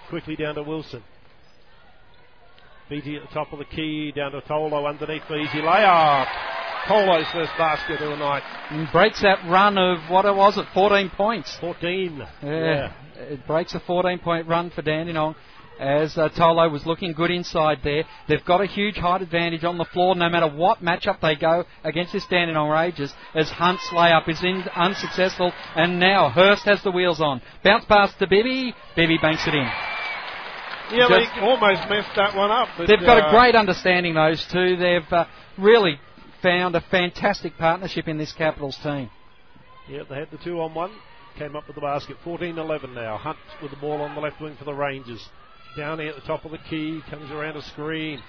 Quickly 0.10 0.36
down 0.36 0.56
to 0.56 0.64
Wilson. 0.64 1.04
Beatty 2.90 3.16
at 3.16 3.22
the 3.22 3.34
top 3.34 3.54
of 3.54 3.60
the 3.60 3.66
key. 3.66 4.12
Down 4.12 4.32
to 4.32 4.42
Tolo 4.42 4.90
underneath 4.90 5.24
for 5.28 5.38
easy 5.38 5.60
layup. 5.60 6.28
Tolo's 6.88 7.28
first 7.32 7.52
basket 7.58 8.02
of 8.02 8.10
the 8.10 8.16
night. 8.18 8.42
And 8.72 8.92
breaks 8.92 9.22
that 9.22 9.48
run 9.48 9.78
of 9.78 10.00
what 10.10 10.26
it 10.26 10.36
was 10.36 10.58
at 10.58 10.66
14 10.74 11.12
points. 11.12 11.56
14. 11.62 12.28
Yeah. 12.44 12.92
It 13.18 13.46
breaks 13.46 13.76
a 13.76 13.80
14 13.80 14.18
point 14.20 14.48
run 14.48 14.72
for 14.72 14.82
Dandenong. 14.82 15.36
As 15.82 16.16
uh, 16.16 16.30
Tolo 16.30 16.72
was 16.72 16.86
looking 16.86 17.12
good 17.12 17.32
inside 17.32 17.80
there. 17.84 18.04
They've 18.28 18.46
got 18.46 18.62
a 18.62 18.68
huge 18.68 18.98
height 18.98 19.24
advantage 19.24 19.64
on 19.64 19.80
the 19.80 19.86
floor 19.86 20.14
no 20.14 20.30
matter 20.30 20.48
what 20.48 20.84
matchup 20.84 21.20
they 21.22 21.36
go 21.36 21.66
against 21.84 22.14
this 22.14 22.24
Dandenong 22.28 22.70
Rangers 22.70 23.12
as 23.34 23.50
Hunt's 23.50 23.88
layup 23.88 24.30
is 24.30 24.44
in, 24.44 24.64
unsuccessful 24.76 25.52
and 25.76 26.00
now 26.00 26.30
Hurst 26.30 26.66
has 26.66 26.84
the 26.84 26.92
wheels 26.92 27.20
on. 27.20 27.42
Bounce 27.64 27.86
pass 27.86 28.14
to 28.20 28.28
Bibby. 28.28 28.76
Bibby 28.96 29.18
banks 29.20 29.48
it 29.48 29.56
in. 29.56 29.68
Yeah, 30.92 31.08
Just- 31.10 31.34
they 31.34 31.42
almost 31.42 31.90
messed 31.90 32.16
that 32.16 32.36
one 32.36 32.52
up. 32.52 32.70
But, 32.78 32.88
They've 32.88 33.00
got 33.00 33.24
uh, 33.24 33.30
a 33.30 33.32
great 33.32 33.56
understanding, 33.56 34.14
those 34.14 34.46
two. 34.52 34.78
They've 34.78 35.12
uh, 35.12 35.26
really 35.58 36.00
found 36.44 36.76
a 36.76 36.82
fantastic 36.92 37.58
partnership 37.58 38.08
in 38.08 38.20
this 38.20 38.34
Capitals 38.34 38.78
team. 38.84 39.10
Yeah, 39.90 40.04
they 40.08 40.16
had 40.16 40.30
the 40.30 40.38
two 40.38 40.62
on 40.62 40.76
one. 40.76 40.92
Came 41.40 41.56
up 41.56 41.66
with 41.66 41.76
the 41.76 41.82
basket. 41.82 42.18
14 42.24 42.58
11 42.58 42.94
now. 42.94 43.18
Hunt 43.18 43.38
with 43.64 43.72
the 43.72 43.78
ball 43.78 44.02
on 44.02 44.14
the 44.14 44.22
left 44.22 44.40
wing 44.40 44.56
for 44.60 44.66
the 44.66 44.74
Rangers. 44.74 45.28
Down 45.78 46.00
here 46.00 46.10
at 46.10 46.16
the 46.16 46.28
top 46.28 46.44
of 46.44 46.52
the 46.52 46.58
key. 46.58 47.02
Comes 47.10 47.32
around 47.32 47.56
a 47.56 47.62
screen. 47.62 48.22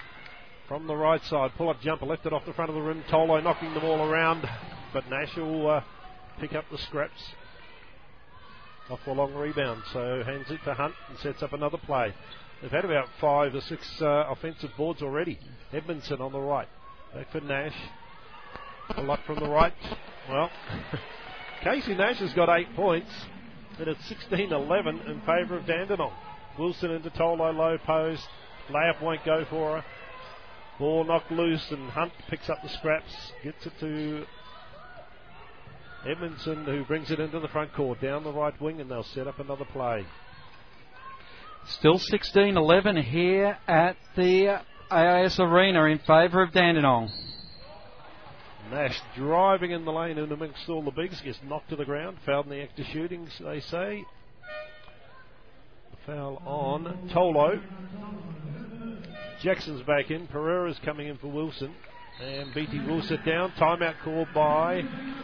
From 0.67 0.87
the 0.87 0.95
right 0.95 1.21
side. 1.25 1.51
Pull 1.57 1.69
up 1.69 1.81
jumper. 1.81 2.05
Left 2.05 2.25
it 2.25 2.31
off 2.31 2.45
the 2.45 2.53
front 2.53 2.69
of 2.69 2.75
the 2.75 2.81
rim. 2.81 3.03
Tolo 3.09 3.43
knocking 3.43 3.73
them 3.73 3.83
all 3.83 4.01
around. 4.01 4.47
But 4.93 5.09
Nash 5.09 5.35
will 5.35 5.69
uh, 5.69 5.83
pick 6.39 6.53
up 6.53 6.63
the 6.71 6.77
scraps. 6.77 7.21
Off 8.89 8.99
the 9.05 9.11
long 9.11 9.33
rebound. 9.33 9.81
So 9.91 10.23
hands 10.25 10.49
it 10.49 10.59
to 10.63 10.73
Hunt 10.73 10.93
and 11.09 11.17
sets 11.19 11.43
up 11.43 11.51
another 11.51 11.77
play. 11.77 12.13
They've 12.61 12.71
had 12.71 12.85
about 12.85 13.09
five 13.19 13.53
or 13.53 13.61
six 13.61 13.85
uh, 14.01 14.25
offensive 14.29 14.71
boards 14.77 15.01
already. 15.01 15.37
Edmondson 15.73 16.21
on 16.21 16.31
the 16.31 16.39
right. 16.39 16.67
Back 17.13 17.29
for 17.31 17.41
Nash. 17.41 17.75
A 18.95 19.01
lot 19.01 19.19
from 19.25 19.39
the 19.39 19.49
right. 19.49 19.73
Well, 20.29 20.49
Casey 21.63 21.93
Nash 21.93 22.19
has 22.19 22.33
got 22.33 22.47
eight 22.57 22.73
points, 22.75 23.11
and 23.79 23.89
it's 23.89 24.05
16 24.05 24.53
11 24.53 24.99
in 24.99 25.19
favour 25.21 25.57
of 25.57 25.65
Dandenong. 25.65 26.13
Wilson 26.57 26.91
into 26.91 27.09
Tolo 27.11 27.55
low 27.55 27.77
post. 27.77 28.27
Layup 28.69 29.01
won't 29.01 29.25
go 29.25 29.45
for 29.49 29.77
her. 29.77 29.85
Ball 30.79 31.03
knocked 31.03 31.31
loose, 31.31 31.71
and 31.71 31.89
Hunt 31.89 32.13
picks 32.29 32.49
up 32.49 32.61
the 32.63 32.69
scraps, 32.69 33.31
gets 33.43 33.65
it 33.65 33.73
to 33.79 34.25
Edmondson, 36.07 36.65
who 36.65 36.83
brings 36.83 37.11
it 37.11 37.19
into 37.19 37.39
the 37.39 37.47
front 37.47 37.73
court 37.73 38.01
down 38.01 38.23
the 38.23 38.31
right 38.31 38.59
wing, 38.61 38.81
and 38.81 38.89
they'll 38.89 39.03
set 39.03 39.27
up 39.27 39.39
another 39.39 39.65
play. 39.65 40.05
Still 41.65 41.97
16 41.97 42.57
11 42.57 42.97
here 43.03 43.57
at 43.67 43.95
the 44.15 44.61
AIS 44.91 45.39
Arena 45.39 45.85
in 45.85 45.99
favour 45.99 46.43
of 46.43 46.51
Dandenong. 46.51 47.09
Nash 48.69 48.99
driving 49.15 49.71
in 49.71 49.85
the 49.85 49.91
lane 49.91 50.17
and 50.17 50.31
amongst 50.31 50.67
all 50.67 50.81
the 50.81 50.91
bigs 50.91 51.21
gets 51.21 51.39
knocked 51.47 51.69
to 51.69 51.75
the 51.75 51.85
ground. 51.85 52.17
Fouled 52.25 52.45
in 52.45 52.51
the 52.51 52.61
act 52.63 52.79
of 52.79 52.85
shooting, 52.87 53.27
they 53.39 53.59
say. 53.59 54.03
Foul 56.05 56.41
on 56.45 57.09
Tolo. 57.13 57.61
Jackson's 59.41 59.81
back 59.83 60.11
in. 60.11 60.27
Pereira's 60.27 60.77
coming 60.83 61.07
in 61.07 61.17
for 61.17 61.27
Wilson. 61.27 61.73
And 62.21 62.53
BT 62.53 62.79
will 62.85 63.01
sit 63.01 63.25
down. 63.25 63.51
Timeout 63.51 63.95
called 64.03 64.27
by 64.33 64.81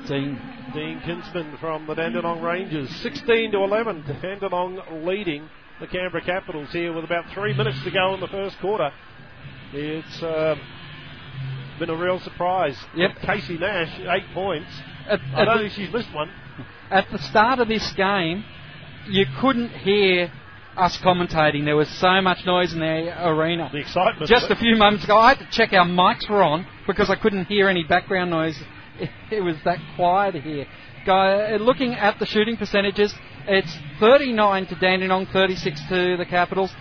Dean. 0.07 0.39
Dean 0.73 1.01
Kinsman 1.05 1.57
from 1.59 1.85
the 1.85 1.95
Dandenong 1.95 2.41
Rangers. 2.41 2.89
16 3.01 3.51
to 3.51 3.57
11. 3.57 4.03
Dandenong 4.21 5.05
leading 5.05 5.49
the 5.81 5.87
Canberra 5.87 6.23
Capitals 6.23 6.69
here 6.71 6.93
with 6.93 7.03
about 7.03 7.25
three 7.33 7.53
minutes 7.55 7.83
to 7.83 7.91
go 7.91 8.13
in 8.13 8.21
the 8.21 8.27
first 8.27 8.57
quarter. 8.59 8.91
It's 9.73 10.23
uh, 10.23 10.55
been 11.77 11.89
a 11.89 11.95
real 11.95 12.19
surprise. 12.19 12.77
Yep. 12.95 13.11
Casey 13.23 13.57
Nash, 13.57 13.99
eight 13.99 14.33
points. 14.33 14.69
At, 15.09 15.19
I 15.35 15.45
don't 15.45 15.59
think 15.59 15.73
she's 15.73 15.93
missed 15.93 16.13
one. 16.13 16.29
at 16.89 17.05
the 17.11 17.19
start 17.19 17.59
of 17.59 17.67
this 17.67 17.91
game, 17.97 18.45
you 19.09 19.25
couldn't 19.39 19.69
hear 19.69 20.31
us 20.79 20.97
commentating. 20.97 21.65
There 21.65 21.75
was 21.75 21.89
so 21.99 22.21
much 22.21 22.45
noise 22.45 22.73
in 22.73 22.79
the 22.79 23.27
arena. 23.27 23.69
The 23.71 23.79
excitement. 23.79 24.29
Just 24.29 24.49
a 24.49 24.55
few 24.55 24.75
moments 24.75 25.03
ago, 25.03 25.17
I 25.17 25.35
had 25.35 25.39
to 25.39 25.47
check 25.51 25.73
our 25.73 25.85
mics 25.85 26.29
were 26.29 26.43
on 26.43 26.65
because 26.87 27.09
I 27.09 27.15
couldn't 27.15 27.45
hear 27.45 27.67
any 27.67 27.83
background 27.83 28.31
noise. 28.31 28.59
It, 28.99 29.09
it 29.31 29.41
was 29.41 29.55
that 29.65 29.79
quiet 29.95 30.35
here. 30.35 30.67
Uh, 31.07 31.57
looking 31.59 31.93
at 31.93 32.19
the 32.19 32.25
shooting 32.25 32.57
percentages, 32.57 33.13
it's 33.47 33.75
39 33.99 34.67
to 34.67 34.75
Dandenong, 34.75 35.27
36 35.27 35.81
to 35.89 36.17
the 36.17 36.25
Capitals. 36.25 36.71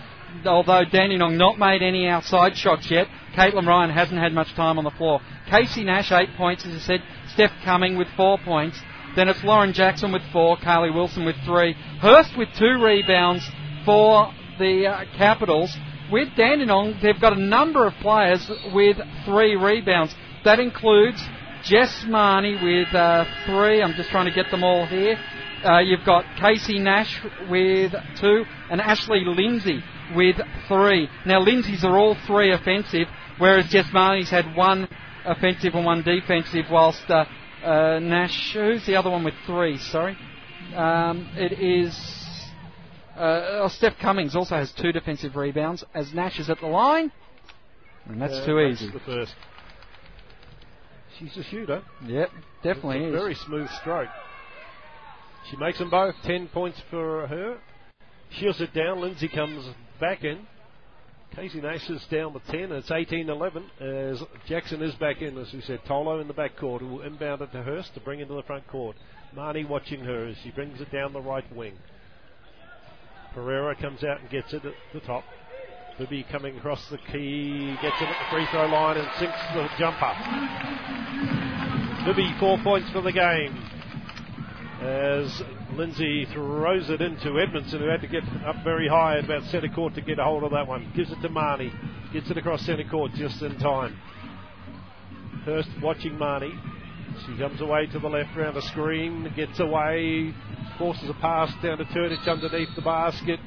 Although 0.45 0.83
Dandenong 0.85 1.37
not 1.37 1.57
made 1.57 1.81
any 1.81 2.07
outside 2.07 2.55
shots 2.55 2.91
yet, 2.91 3.07
Caitlin 3.35 3.65
Ryan 3.65 3.89
hasn't 3.89 4.19
had 4.19 4.33
much 4.33 4.53
time 4.53 4.77
on 4.77 4.83
the 4.83 4.91
floor. 4.91 5.21
Casey 5.49 5.83
Nash 5.83 6.11
eight 6.11 6.29
points, 6.37 6.65
as 6.65 6.75
I 6.75 6.79
said. 6.79 7.03
Steph 7.33 7.51
Cumming 7.63 7.97
with 7.97 8.07
four 8.15 8.37
points. 8.37 8.79
Then 9.15 9.27
it's 9.27 9.43
Lauren 9.43 9.73
Jackson 9.73 10.11
with 10.11 10.21
four, 10.31 10.57
Carly 10.57 10.91
Wilson 10.91 11.25
with 11.25 11.35
three, 11.43 11.73
Hurst 11.99 12.37
with 12.37 12.49
two 12.57 12.81
rebounds 12.81 13.49
for 13.85 14.31
the 14.57 14.87
uh, 14.87 15.05
Capitals. 15.17 15.75
With 16.11 16.29
Dandenong, 16.35 16.99
they've 17.03 17.19
got 17.19 17.33
a 17.33 17.39
number 17.39 17.85
of 17.85 17.93
players 18.01 18.49
with 18.73 18.97
three 19.25 19.55
rebounds. 19.55 20.15
That 20.43 20.59
includes 20.59 21.21
Jess 21.63 22.03
Marnie 22.07 22.61
with 22.63 22.93
uh, 22.95 23.25
three. 23.45 23.81
I'm 23.81 23.93
just 23.93 24.09
trying 24.09 24.25
to 24.25 24.31
get 24.33 24.49
them 24.49 24.63
all 24.63 24.85
here. 24.87 25.17
Uh, 25.63 25.79
you've 25.79 26.05
got 26.05 26.23
Casey 26.39 26.79
Nash 26.79 27.21
with 27.49 27.93
two 28.19 28.43
and 28.71 28.79
Ashley 28.79 29.23
Lindsay 29.25 29.83
with 30.15 30.37
three. 30.67 31.09
Now, 31.25 31.41
Lindsay's 31.41 31.83
are 31.83 31.97
all 31.97 32.15
three 32.25 32.53
offensive, 32.53 33.07
whereas 33.37 33.67
Jess 33.67 33.87
Marnie's 33.87 34.29
had 34.29 34.55
one 34.55 34.87
offensive 35.25 35.75
and 35.75 35.85
one 35.85 36.01
defensive, 36.01 36.65
whilst 36.71 37.03
uh, 37.09 37.25
uh, 37.63 37.99
Nash, 37.99 38.53
who's 38.53 38.85
the 38.85 38.95
other 38.95 39.09
one 39.09 39.23
with 39.23 39.35
three? 39.45 39.77
Sorry. 39.77 40.17
Um, 40.75 41.29
it 41.35 41.59
is. 41.59 41.95
Uh, 43.19 43.63
oh, 43.63 43.67
Steph 43.67 43.97
Cummings 44.01 44.33
also 44.33 44.55
has 44.55 44.71
two 44.71 44.93
defensive 44.93 45.35
rebounds 45.35 45.83
as 45.93 46.13
Nash 46.13 46.39
is 46.39 46.49
at 46.49 46.59
the 46.61 46.67
line. 46.67 47.11
And 48.05 48.21
that's 48.21 48.33
Uh, 48.33 48.45
too 48.45 48.59
easy. 48.61 48.87
the 48.89 48.99
first. 49.01 49.35
She's 51.17 51.35
a 51.35 51.43
shooter. 51.43 51.83
Yep, 52.05 52.31
definitely 52.63 52.99
It's 52.99 53.05
a 53.05 53.15
is. 53.15 53.21
very 53.21 53.35
smooth 53.35 53.69
stroke. 53.81 54.07
She 55.51 55.57
makes 55.57 55.79
them 55.79 55.89
both. 55.89 56.15
Ten 56.23 56.47
points 56.47 56.79
for 56.89 57.27
her. 57.27 57.57
She'll 58.31 58.53
sit 58.53 58.73
down. 58.73 59.01
Lindsay 59.01 59.27
comes 59.27 59.65
back 59.99 60.23
in. 60.23 60.47
Casey 61.35 61.59
Nash 61.59 61.89
is 61.89 62.03
down 62.05 62.33
with 62.33 62.45
10. 62.47 62.71
It's 62.71 62.89
18 62.89 63.29
11 63.29 63.69
as 63.81 64.23
Jackson 64.47 64.81
is 64.81 64.95
back 64.95 65.21
in, 65.21 65.37
as 65.37 65.51
we 65.53 65.59
said. 65.61 65.83
Tolo 65.85 66.21
in 66.21 66.27
the 66.27 66.33
back 66.33 66.55
court 66.55 66.81
who 66.81 66.87
will 66.87 67.01
inbound 67.01 67.41
it 67.41 67.51
to 67.51 67.63
Hurst 67.63 67.93
to 67.95 67.99
bring 67.99 68.21
into 68.21 68.33
the 68.33 68.43
front 68.43 68.65
court. 68.67 68.95
Marnie 69.35 69.67
watching 69.67 69.99
her 70.05 70.25
as 70.25 70.37
she 70.37 70.51
brings 70.51 70.79
it 70.79 70.89
down 70.91 71.11
the 71.11 71.21
right 71.21 71.45
wing. 71.53 71.73
Pereira 73.33 73.75
comes 73.75 74.03
out 74.03 74.21
and 74.21 74.29
gets 74.29 74.53
it 74.53 74.65
at 74.65 74.73
the 74.93 74.99
top. 75.01 75.23
Bibby 75.97 76.25
coming 76.31 76.57
across 76.57 76.87
the 76.89 76.97
key, 76.97 77.75
gets 77.81 78.01
it 78.01 78.07
at 78.07 78.17
the 78.17 78.35
free 78.35 78.45
throw 78.51 78.65
line 78.67 78.97
and 78.97 79.07
sinks 79.19 79.37
the 79.53 79.69
jumper. 79.77 80.13
Bibby, 82.05 82.33
four 82.39 82.57
points 82.59 82.89
for 82.91 83.01
the 83.01 83.11
game. 83.11 83.55
As 84.81 85.43
Lindsay 85.73 86.25
throws 86.31 86.89
it 86.89 87.01
into 87.01 87.39
Edmondson, 87.39 87.81
who 87.81 87.87
had 87.87 88.01
to 88.01 88.07
get 88.07 88.23
up 88.45 88.63
very 88.63 88.87
high 88.87 89.17
at 89.17 89.25
about 89.25 89.43
centre 89.45 89.67
court 89.67 89.93
to 89.95 90.01
get 90.01 90.19
a 90.19 90.23
hold 90.23 90.43
of 90.43 90.51
that 90.51 90.67
one. 90.67 90.91
Gives 90.95 91.11
it 91.11 91.21
to 91.21 91.29
Marnie. 91.29 91.71
Gets 92.13 92.31
it 92.31 92.37
across 92.37 92.65
centre 92.65 92.87
court 92.89 93.11
just 93.13 93.41
in 93.41 93.59
time. 93.59 93.99
Hurst 95.43 95.69
watching 95.81 96.13
Marnie. 96.13 96.57
She 97.25 97.37
comes 97.37 97.61
away 97.61 97.87
to 97.87 97.99
the 97.99 98.07
left 98.07 98.35
round 98.35 98.57
a 98.57 98.61
screen, 98.61 99.31
gets 99.35 99.59
away, 99.59 100.33
forces 100.77 101.09
a 101.09 101.13
pass 101.15 101.51
down 101.61 101.77
to 101.77 101.85
Turdich 101.85 102.27
underneath 102.27 102.69
the 102.75 102.81
basket. 102.81 103.39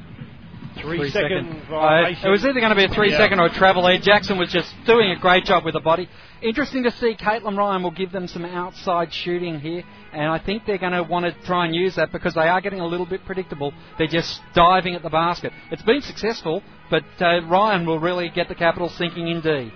Three, 0.80 0.98
Three 0.98 1.10
second 1.10 1.60
second. 1.64 1.74
Uh, 1.74 2.08
it 2.24 2.30
was 2.30 2.44
either 2.44 2.58
going 2.58 2.70
to 2.70 2.74
be 2.74 2.84
a 2.84 2.88
three 2.88 3.10
Yeah. 3.10 3.18
second 3.18 3.40
or 3.40 3.46
a 3.46 3.50
travel 3.52 3.82
there. 3.82 3.98
Jackson 3.98 4.38
was 4.38 4.50
just 4.50 4.72
doing 4.86 5.10
a 5.10 5.16
great 5.16 5.44
job 5.44 5.64
with 5.66 5.74
the 5.74 5.80
body. 5.80 6.08
Interesting 6.40 6.82
to 6.84 6.90
see 6.92 7.14
Caitlin 7.14 7.58
Ryan 7.58 7.82
will 7.82 7.90
give 7.90 8.10
them 8.10 8.26
some 8.26 8.44
outside 8.46 9.12
shooting 9.12 9.60
here, 9.60 9.82
and 10.14 10.30
I 10.32 10.38
think 10.38 10.64
they're 10.66 10.78
going 10.78 10.92
to 10.92 11.02
want 11.02 11.26
to 11.26 11.32
try 11.46 11.66
and 11.66 11.74
use 11.74 11.96
that 11.96 12.10
because 12.10 12.34
they 12.34 12.48
are 12.48 12.60
getting 12.62 12.80
a 12.80 12.86
little 12.86 13.04
bit 13.06 13.24
predictable. 13.26 13.74
They're 13.98 14.06
just 14.06 14.40
diving 14.54 14.94
at 14.94 15.02
the 15.02 15.10
basket. 15.10 15.52
It's 15.70 15.82
been 15.82 16.00
successful, 16.00 16.62
but 16.90 17.04
uh, 17.20 17.42
Ryan 17.42 17.84
will 17.86 18.00
really 18.00 18.30
get 18.30 18.48
the 18.48 18.54
Capitals 18.54 18.96
thinking 18.96 19.28
in 19.28 19.40
D. 19.42 19.70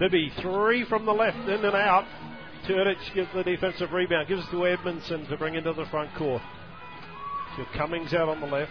Bibby, 0.00 0.32
three 0.40 0.84
from 0.84 1.06
the 1.06 1.12
left, 1.12 1.38
in 1.48 1.64
and 1.64 1.76
out. 1.76 2.06
Turdich 2.68 3.14
gives 3.14 3.28
the 3.34 3.42
defensive 3.42 3.92
rebound, 3.92 4.28
gives 4.28 4.46
it 4.46 4.50
to 4.50 4.66
Edmondson 4.66 5.26
to 5.28 5.36
bring 5.36 5.54
into 5.54 5.72
the 5.72 5.86
front 5.86 6.14
court. 6.16 6.42
So 7.56 7.64
Cummings 7.76 8.12
out 8.12 8.28
on 8.28 8.40
the 8.40 8.46
left. 8.46 8.70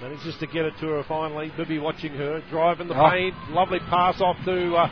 Manages 0.00 0.36
to 0.38 0.46
get 0.46 0.64
it 0.64 0.74
to 0.80 0.86
her 0.86 1.02
finally. 1.08 1.52
Bibby 1.56 1.80
watching 1.80 2.12
her, 2.14 2.40
driving 2.50 2.86
the 2.86 2.94
Oh. 2.94 3.10
paint. 3.10 3.34
Lovely 3.50 3.80
pass 3.90 4.20
off 4.20 4.36
to 4.44 4.76
uh, 4.76 4.88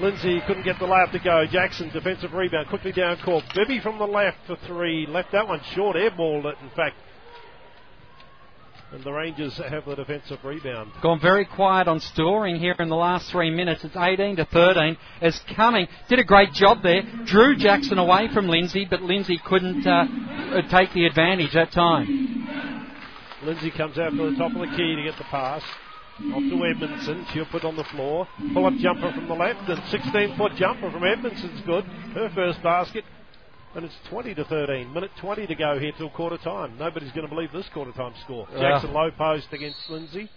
Lindsay. 0.00 0.42
Couldn't 0.46 0.64
get 0.64 0.78
the 0.78 0.84
layup 0.86 1.10
to 1.12 1.18
go. 1.18 1.46
Jackson, 1.46 1.88
defensive 1.88 2.34
rebound, 2.34 2.68
quickly 2.68 2.92
down 2.92 3.16
court. 3.24 3.44
Bibby 3.54 3.80
from 3.80 3.98
the 3.98 4.06
left 4.06 4.36
for 4.46 4.56
three. 4.66 5.06
Left 5.06 5.32
that 5.32 5.48
one 5.48 5.62
short, 5.74 5.96
airballed 5.96 6.44
it, 6.44 6.56
in 6.62 6.68
fact. 6.76 6.96
And 8.92 9.02
the 9.04 9.12
Rangers 9.12 9.56
have 9.56 9.86
the 9.86 9.94
defensive 9.94 10.38
rebound. 10.44 10.92
Gone 11.02 11.18
very 11.18 11.46
quiet 11.46 11.88
on 11.88 11.98
scoring 11.98 12.56
here 12.56 12.76
in 12.78 12.90
the 12.90 12.94
last 12.94 13.30
three 13.30 13.48
minutes. 13.48 13.84
It's 13.84 13.96
18 13.96 14.36
to 14.36 14.44
13 14.44 14.98
as 15.22 15.40
Cumming 15.56 15.88
did 16.10 16.18
a 16.18 16.24
great 16.24 16.52
job 16.52 16.82
there. 16.82 17.00
Drew 17.24 17.56
Jackson 17.56 17.96
away 17.96 18.28
from 18.34 18.48
Lindsay, 18.48 18.86
but 18.88 19.00
Lindsay 19.00 19.40
couldn't 19.46 19.86
uh, 19.86 20.04
uh, 20.04 20.62
take 20.70 20.92
the 20.92 21.06
advantage 21.06 21.54
that 21.54 21.72
time. 21.72 22.46
Lindsay 23.42 23.70
comes 23.70 23.98
out 23.98 24.10
to 24.10 24.30
the 24.30 24.36
top 24.36 24.52
of 24.52 24.60
the 24.60 24.76
key 24.76 24.94
to 24.94 25.02
get 25.02 25.16
the 25.16 25.24
pass. 25.24 25.62
Off 26.34 26.42
to 26.42 26.66
Edmondson. 26.66 27.26
She'll 27.32 27.46
put 27.46 27.64
on 27.64 27.74
the 27.74 27.84
floor. 27.84 28.28
Pull 28.52 28.66
up 28.66 28.74
jumper 28.74 29.10
from 29.14 29.26
the 29.26 29.34
left 29.34 29.70
and 29.70 29.82
16 29.88 30.36
foot 30.36 30.52
jumper 30.56 30.90
from 30.90 31.02
Edmondson's 31.02 31.62
good. 31.62 31.84
Her 32.14 32.30
first 32.34 32.62
basket. 32.62 33.04
And 33.74 33.84
it's 33.86 33.94
20 34.10 34.34
to 34.34 34.44
13. 34.44 34.92
Minute 34.92 35.10
20 35.20 35.46
to 35.46 35.54
go 35.54 35.78
here 35.78 35.92
till 35.96 36.10
quarter 36.10 36.36
time. 36.38 36.76
Nobody's 36.78 37.12
going 37.12 37.26
to 37.26 37.34
believe 37.34 37.52
this 37.52 37.68
quarter 37.72 37.92
time 37.92 38.12
score. 38.24 38.46
Uh. 38.54 38.60
Jackson 38.60 38.92
low 38.92 39.10
post 39.10 39.48
against 39.52 39.78
Lindsay. 39.88 40.28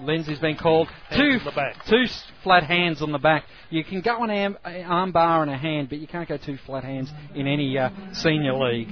Lindsay's 0.00 0.38
been 0.38 0.56
called 0.56 0.88
Hands 1.10 1.42
two 1.42 1.44
the 1.44 1.54
back. 1.54 1.84
two 1.86 2.04
flat 2.42 2.62
hands 2.64 3.02
on 3.02 3.12
the 3.12 3.18
back. 3.18 3.44
You 3.68 3.84
can 3.84 4.00
go 4.00 4.22
an 4.24 4.30
arm, 4.30 4.56
arm 4.64 5.12
bar 5.12 5.42
and 5.42 5.50
a 5.50 5.56
hand, 5.56 5.90
but 5.90 5.98
you 5.98 6.06
can't 6.06 6.26
go 6.26 6.38
two 6.38 6.56
flat 6.64 6.82
hands 6.82 7.10
in 7.34 7.46
any 7.46 7.76
uh, 7.76 7.90
senior 8.14 8.54
league. 8.54 8.88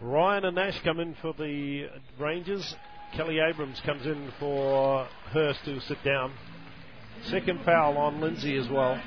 Ryan 0.00 0.44
and 0.44 0.54
Nash 0.54 0.80
come 0.84 1.00
in 1.00 1.16
for 1.20 1.32
the 1.32 1.88
Rangers. 2.18 2.76
Kelly 3.16 3.38
Abrams 3.40 3.80
comes 3.84 4.06
in 4.06 4.30
for 4.38 5.08
Hurst 5.32 5.64
to 5.64 5.80
sit 5.80 5.98
down. 6.04 6.32
Second 7.24 7.60
foul 7.64 7.96
on 7.98 8.20
Lindsay 8.20 8.56
as 8.56 8.68
well. 8.68 9.00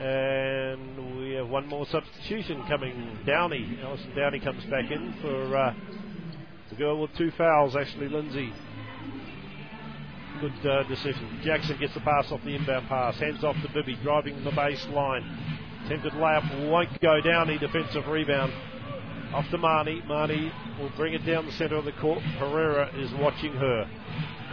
And 0.00 1.18
we 1.18 1.32
have 1.32 1.48
one 1.50 1.66
more 1.66 1.84
substitution 1.84 2.64
coming. 2.66 3.18
Downey. 3.26 3.78
Alison 3.82 4.16
Downey 4.16 4.40
comes 4.40 4.64
back 4.64 4.90
in 4.90 5.14
for 5.20 5.54
uh, 5.54 5.74
the 6.70 6.76
girl 6.76 7.02
with 7.02 7.14
two 7.18 7.30
fouls, 7.32 7.76
Ashley 7.76 8.08
Lindsay. 8.08 8.50
Good 10.40 10.66
uh, 10.66 10.84
decision. 10.84 11.40
Jackson 11.44 11.76
gets 11.78 11.92
the 11.92 12.00
pass 12.00 12.32
off 12.32 12.40
the 12.44 12.56
inbound 12.56 12.88
pass. 12.88 13.16
Hands 13.16 13.44
off 13.44 13.56
to 13.60 13.68
Bibby, 13.74 13.98
driving 14.02 14.42
the 14.42 14.52
baseline. 14.52 15.22
Attempted 15.84 16.14
layup 16.14 16.70
won't 16.70 16.98
go. 17.02 17.20
Downey, 17.20 17.58
defensive 17.58 18.06
rebound. 18.08 18.54
Off 19.34 19.44
to 19.50 19.58
Marnie. 19.58 20.02
Marnie 20.06 20.50
will 20.78 20.92
bring 20.96 21.12
it 21.12 21.26
down 21.26 21.44
the 21.44 21.52
centre 21.52 21.76
of 21.76 21.84
the 21.84 21.92
court. 21.92 22.22
Herrera 22.22 22.90
is 22.96 23.12
watching 23.20 23.52
her. 23.52 23.90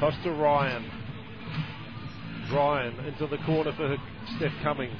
Costa 0.01 0.29
Ryan. 0.29 0.91
Ryan 2.51 2.99
into 3.05 3.27
the 3.27 3.38
corner 3.45 3.71
for 3.71 3.88
her, 3.88 3.97
Steph 4.36 4.51
Cumming. 4.62 4.91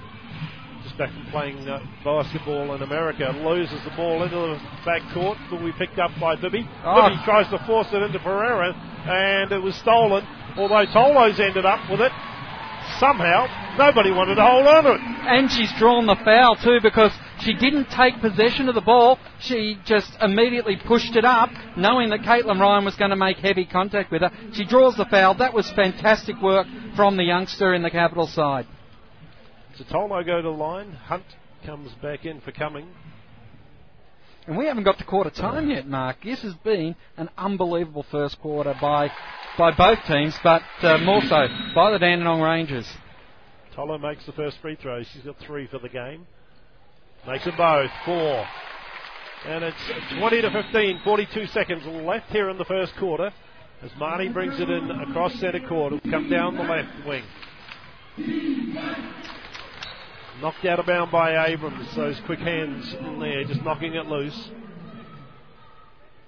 Back 0.98 1.14
from 1.14 1.28
playing 1.30 1.70
uh, 1.70 1.80
basketball 2.04 2.74
in 2.74 2.82
America. 2.82 3.32
Loses 3.46 3.84
the 3.84 3.92
ball 3.96 4.24
into 4.24 4.36
the 4.36 4.60
back 4.84 5.04
court. 5.14 5.38
Will 5.52 5.64
be 5.64 5.72
picked 5.78 6.00
up 6.00 6.10
by 6.20 6.36
Bibby. 6.36 6.68
Oh. 6.84 7.10
Bibby 7.10 7.22
tries 7.24 7.48
to 7.52 7.64
force 7.68 7.86
it 7.94 8.02
into 8.02 8.18
Pereira, 8.18 8.74
and 9.06 9.52
it 9.52 9.62
was 9.62 9.76
stolen. 9.76 10.26
Although 10.58 10.88
Tolos 10.88 11.40
ended 11.40 11.68
up 11.68 11.88
with 11.92 12.02
it. 12.02 12.12
Somehow, 13.00 13.46
nobody 13.78 14.10
wanted 14.12 14.36
to 14.36 14.42
hold 14.42 14.66
on 14.66 14.84
to 14.86 14.94
it. 14.94 15.02
And 15.02 15.52
she's 15.52 15.72
drawn 15.78 16.08
the 16.08 16.16
foul 16.16 16.56
too 16.56 16.80
because 16.82 17.12
she 17.42 17.54
didn't 17.54 17.90
take 17.92 18.20
possession 18.20 18.68
of 18.68 18.74
the 18.74 18.82
ball. 18.82 19.20
She 19.40 19.78
just 19.86 20.10
immediately 20.20 20.78
pushed 20.88 21.16
it 21.16 21.26
up, 21.26 21.50
knowing 21.76 22.10
that 22.10 22.22
Caitlin 22.22 22.60
Ryan 22.60 22.86
was 22.86 22.96
going 22.96 23.12
to 23.12 23.18
make 23.18 23.38
heavy 23.38 23.66
contact 23.66 24.12
with 24.12 24.22
her. 24.22 24.32
She 24.54 24.66
draws 24.66 24.96
the 24.96 25.06
foul. 25.06 25.36
That 25.36 25.54
was 25.54 25.70
fantastic 25.74 26.42
work 26.42 26.66
from 26.96 27.18
the 27.18 27.24
youngster 27.24 27.76
in 27.76 27.84
the 27.84 27.92
capital 27.92 28.26
side. 28.26 28.66
So 29.78 29.84
Tolo 29.84 30.26
go 30.26 30.42
to 30.42 30.50
line. 30.50 30.92
Hunt 30.92 31.26
comes 31.64 31.92
back 32.02 32.26
in 32.26 32.42
for 32.42 32.52
coming. 32.52 32.88
And 34.48 34.58
we 34.58 34.66
haven't 34.66 34.86
got 34.86 34.98
to 34.98 35.04
quarter 35.04 35.30
time 35.30 35.70
yet, 35.70 35.88
Mark. 35.88 36.24
This 36.24 36.42
has 36.42 36.54
been 36.56 36.96
an 37.18 37.30
unbelievable 37.38 38.06
first 38.10 38.40
quarter 38.40 38.74
by 38.82 39.12
by 39.58 39.72
both 39.72 40.00
teams, 40.06 40.36
but 40.44 40.64
uh, 40.82 40.98
more 41.00 41.22
so 41.22 41.48
by 41.76 41.92
the 41.92 42.00
Dandenong 42.00 42.42
Rangers. 42.42 42.88
Tolo 43.76 44.00
makes 44.00 44.26
the 44.26 44.32
first 44.32 44.58
free 44.62 44.76
throw. 44.82 45.04
She's 45.04 45.24
got 45.24 45.38
three 45.40 45.68
for 45.68 45.80
the 45.80 45.90
game. 45.90 46.26
Makes 47.28 47.46
them 47.46 47.58
both. 47.58 47.92
Four. 48.06 48.48
And 49.46 49.64
it's 49.64 49.78
20 50.18 50.42
to 50.42 50.52
15, 50.52 51.02
42 51.04 51.48
seconds 51.48 51.86
left 51.86 52.32
here 52.32 52.50
in 52.50 52.58
the 52.58 52.66
first 52.66 52.96
quarter. 52.96 53.32
As 53.84 53.92
Marnie 53.92 54.34
brings 54.34 54.60
it 54.60 54.70
in 54.70 54.90
across 54.90 55.34
centre 55.36 55.60
court, 55.68 55.94
it'll 55.94 56.12
come 56.12 56.30
down 56.30 56.56
the 56.56 56.64
left 56.64 57.06
wing. 57.06 57.24
Knocked 60.42 60.66
out 60.66 60.80
of 60.80 60.86
bound 60.86 61.12
by 61.12 61.48
Abrams. 61.48 61.96
Those 61.96 62.20
quick 62.28 62.38
hands 62.38 62.94
in 62.94 63.20
there, 63.20 63.44
just 63.46 63.64
knocking 63.64 63.96
it 63.96 64.06
loose. 64.06 64.50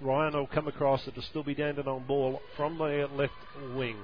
Ryan 0.02 0.34
will 0.34 0.48
come 0.48 0.68
across. 0.68 1.08
It'll 1.08 1.22
still 1.22 1.44
be 1.44 1.54
Dandenong 1.54 2.06
ball 2.08 2.42
from 2.58 2.80
the 2.80 3.08
left 3.14 3.34
wing. 3.76 3.98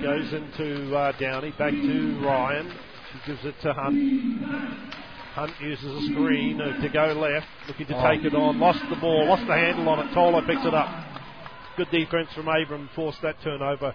Goes 0.00 0.32
into 0.32 0.94
uh, 0.94 1.12
Downey, 1.18 1.50
back 1.58 1.72
to 1.72 2.20
Ryan. 2.24 2.72
She 3.12 3.32
gives 3.32 3.44
it 3.44 3.54
to 3.62 3.72
Hunt. 3.72 4.42
Hunt 5.34 5.52
uses 5.60 5.84
a 5.84 6.12
screen 6.12 6.60
uh, 6.60 6.80
to 6.80 6.88
go 6.88 7.06
left, 7.06 7.46
looking 7.66 7.86
to 7.86 8.02
take 8.02 8.24
it 8.24 8.34
on. 8.36 8.60
Lost 8.60 8.80
the 8.88 8.96
ball, 8.96 9.28
lost 9.28 9.46
the 9.48 9.54
handle 9.54 9.88
on 9.88 10.06
it. 10.06 10.12
Tolo 10.14 10.46
picks 10.46 10.64
it 10.64 10.74
up. 10.74 10.88
Good 11.76 11.90
defense 11.90 12.28
from 12.34 12.48
Abram, 12.48 12.88
forced 12.94 13.22
that 13.22 13.36
turnover. 13.42 13.94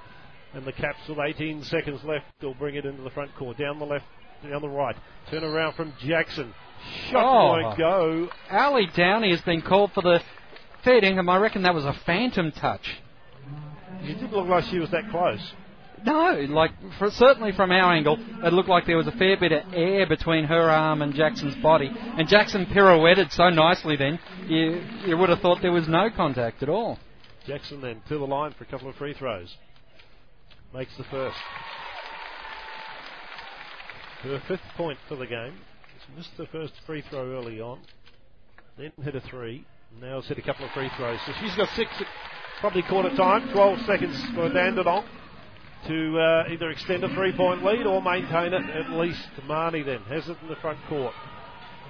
And 0.54 0.66
the 0.66 0.72
Caps 0.72 1.00
with 1.10 1.18
18 1.20 1.64
seconds 1.64 2.04
left 2.04 2.26
They'll 2.40 2.54
bring 2.54 2.76
it 2.76 2.86
into 2.86 3.02
the 3.02 3.10
front 3.10 3.36
court. 3.36 3.58
Down 3.58 3.80
the 3.80 3.86
left, 3.86 4.06
down 4.48 4.62
the 4.62 4.70
right. 4.70 4.96
Turn 5.32 5.44
around 5.44 5.74
from 5.74 5.94
Jackson. 6.00 6.54
Shot 7.10 7.24
Oh. 7.24 7.62
won't 7.62 7.78
go. 7.78 8.30
Ali 8.52 8.88
Downey 8.96 9.32
has 9.32 9.42
been 9.42 9.62
called 9.62 9.92
for 9.94 10.02
the 10.02 10.22
fair 10.84 11.02
dinkum. 11.02 11.30
I 11.30 11.38
reckon 11.38 11.64
that 11.64 11.74
was 11.74 11.86
a 11.86 11.94
phantom 12.06 12.52
touch. 12.52 12.98
It 14.04 14.16
didn't 14.20 14.34
look 14.34 14.48
like 14.48 14.66
she 14.66 14.80
was 14.80 14.92
that 14.92 15.10
close. 15.10 15.54
No, 16.06 16.46
like 16.50 16.72
for, 17.00 17.10
certainly 17.12 17.54
from 17.54 17.72
our 17.72 17.94
angle, 17.94 18.18
it 18.44 18.52
looked 18.52 18.68
like 18.68 18.86
there 18.86 18.98
was 18.98 19.08
a 19.08 19.14
fair 19.14 19.38
bit 19.38 19.54
of 19.54 19.74
air 19.74 20.06
between 20.06 20.44
her 20.44 20.70
arm 20.70 21.02
and 21.02 21.16
Jackson's 21.16 21.56
body, 21.56 21.90
and 21.96 22.28
Jackson 22.28 22.66
pirouetted 22.66 23.32
so 23.32 23.50
nicely. 23.50 23.96
Then 23.96 24.20
you 24.48 24.84
you 25.06 25.18
would 25.18 25.30
have 25.30 25.40
thought 25.40 25.62
there 25.62 25.72
was 25.72 25.88
no 25.88 26.10
contact 26.10 26.62
at 26.62 26.68
all. 26.68 27.00
Jackson 27.48 27.80
then 27.80 28.02
to 28.10 28.18
the 28.18 28.28
line 28.28 28.54
for 28.58 28.66
a 28.66 28.68
couple 28.68 28.90
of 28.90 28.96
free 28.96 29.14
throws. 29.14 29.56
Makes 30.74 30.98
the 30.98 31.04
first. 31.06 31.38
Her 34.24 34.42
fifth 34.48 34.62
point 34.76 34.98
for 35.08 35.16
the 35.16 35.28
game. 35.28 35.54
She's 35.94 36.18
missed 36.18 36.38
the 36.38 36.48
first 36.48 36.74
free 36.86 37.04
throw 37.10 37.38
early 37.38 37.60
on. 37.60 37.80
Then 38.78 38.92
hit 39.04 39.16
a 39.16 39.22
three. 39.22 39.66
Now 40.02 40.22
has 40.22 40.28
hit 40.28 40.38
a 40.40 40.42
couple 40.42 40.66
of 40.66 40.72
free 40.72 40.90
throws. 40.98 41.20
So 41.26 41.34
she's 41.42 41.54
got 41.56 41.70
six, 41.76 41.92
probably 42.60 42.82
quarter 42.84 43.16
time. 43.16 43.52
12 43.52 43.80
seconds 43.86 44.20
for 44.34 44.50
Dandenong 44.50 45.06
to 45.88 46.18
uh, 46.18 46.52
either 46.52 46.70
extend 46.72 47.04
a 47.04 47.14
three 47.14 47.36
point 47.36 47.64
lead 47.64 47.86
or 47.86 48.02
maintain 48.02 48.54
it 48.54 48.64
at 48.70 48.90
least. 48.92 49.22
Marnie 49.48 49.86
then 49.86 50.02
has 50.04 50.28
it 50.28 50.38
in 50.42 50.48
the 50.48 50.56
front 50.56 50.80
court. 50.88 51.14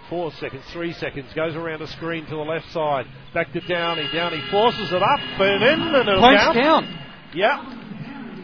Four 0.10 0.32
seconds, 0.34 0.64
three 0.74 0.92
seconds, 0.94 1.32
goes 1.34 1.56
around 1.56 1.82
a 1.82 1.88
screen 1.88 2.26
to 2.26 2.32
the 2.36 2.42
left 2.42 2.70
side. 2.72 3.06
Back 3.34 3.54
to 3.54 3.62
Downey. 3.62 4.10
Downey 4.12 4.44
forces 4.52 4.92
it 4.92 5.02
up 5.02 5.20
and 5.20 5.64
in 5.64 5.80
and 5.96 6.10
it'll 6.10 6.20
Points 6.20 6.44
count. 6.44 6.58
count. 6.58 6.86
Yeah. 7.34 7.80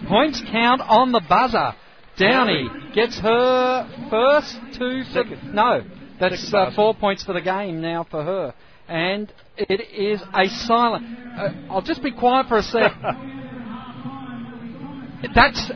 Points 0.10 0.42
count 0.52 0.82
on 0.82 1.12
the 1.12 1.22
buzzer. 1.30 1.76
Downey 2.18 2.68
gets 2.96 3.20
her 3.20 4.10
first 4.10 4.58
two. 4.74 5.04
For, 5.14 5.24
no, 5.54 5.84
that's 6.20 6.52
uh, 6.52 6.72
four 6.76 6.96
points 6.96 7.24
for 7.24 7.34
the 7.34 7.42
game 7.42 7.80
now 7.80 8.08
for 8.10 8.24
her, 8.24 8.56
and 8.88 9.32
it 9.56 9.82
is 9.94 10.20
a 10.34 10.48
silent. 10.48 11.06
Uh, 11.38 11.50
I'll 11.70 11.84
just 11.84 12.02
be 12.02 12.12
quiet 12.12 12.48
for 12.48 12.58
a 12.58 12.64
sec. 12.64 12.92
That's 15.36 15.70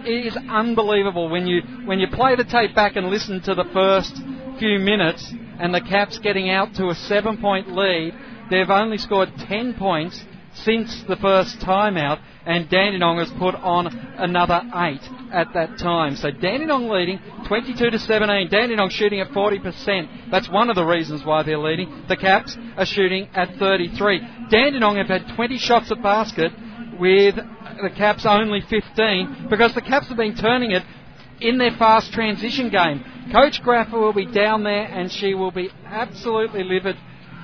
unbelievable 0.49 1.29
when 1.29 1.47
you 1.47 1.61
when 1.85 1.99
you 1.99 2.07
play 2.07 2.37
the 2.37 2.45
tape 2.45 2.73
back 2.73 2.95
and 2.95 3.09
listen 3.09 3.41
to 3.41 3.53
the 3.53 3.65
first 3.73 4.15
few 4.57 4.79
minutes 4.79 5.33
and 5.59 5.73
the 5.73 5.81
Caps 5.81 6.17
getting 6.19 6.49
out 6.49 6.73
to 6.75 6.87
a 6.87 6.95
seven 6.95 7.37
point 7.41 7.67
lead. 7.75 8.13
They've 8.49 8.69
only 8.69 8.97
scored 8.97 9.33
ten 9.49 9.73
points 9.73 10.23
since 10.53 11.03
the 11.07 11.15
first 11.17 11.59
timeout, 11.59 12.19
and 12.45 12.69
Dandenong 12.69 13.19
has 13.19 13.31
put 13.39 13.55
on 13.55 13.87
another 14.17 14.61
eight 14.75 15.01
at 15.31 15.53
that 15.53 15.77
time. 15.77 16.15
So 16.15 16.29
Dandenong 16.29 16.89
leading 16.89 17.19
22 17.47 17.89
to 17.89 17.99
17. 17.99 18.49
Dandenong 18.49 18.89
shooting 18.89 19.21
at 19.21 19.29
40%. 19.29 20.31
That's 20.31 20.49
one 20.49 20.69
of 20.69 20.75
the 20.75 20.83
reasons 20.83 21.25
why 21.25 21.43
they're 21.43 21.57
leading. 21.57 22.03
The 22.07 22.17
Caps 22.17 22.57
are 22.77 22.85
shooting 22.85 23.29
at 23.33 23.55
33. 23.57 24.19
Dandenong 24.49 24.97
have 24.97 25.07
had 25.07 25.35
20 25.35 25.57
shots 25.57 25.91
at 25.91 26.01
basket 26.03 26.51
with 26.99 27.35
the 27.35 27.89
Caps 27.95 28.25
only 28.25 28.61
15 28.61 29.47
because 29.49 29.73
the 29.73 29.81
Caps 29.81 30.09
have 30.09 30.17
been 30.17 30.35
turning 30.35 30.71
it 30.71 30.83
in 31.41 31.57
their 31.57 31.71
fast 31.71 32.11
transition 32.13 32.69
game. 32.69 33.03
Coach 33.31 33.61
Graffer 33.63 33.99
will 33.99 34.13
be 34.13 34.25
down 34.25 34.63
there 34.63 34.85
and 34.85 35.11
she 35.11 35.33
will 35.33 35.51
be 35.51 35.69
absolutely 35.85 36.63
livid 36.63 36.95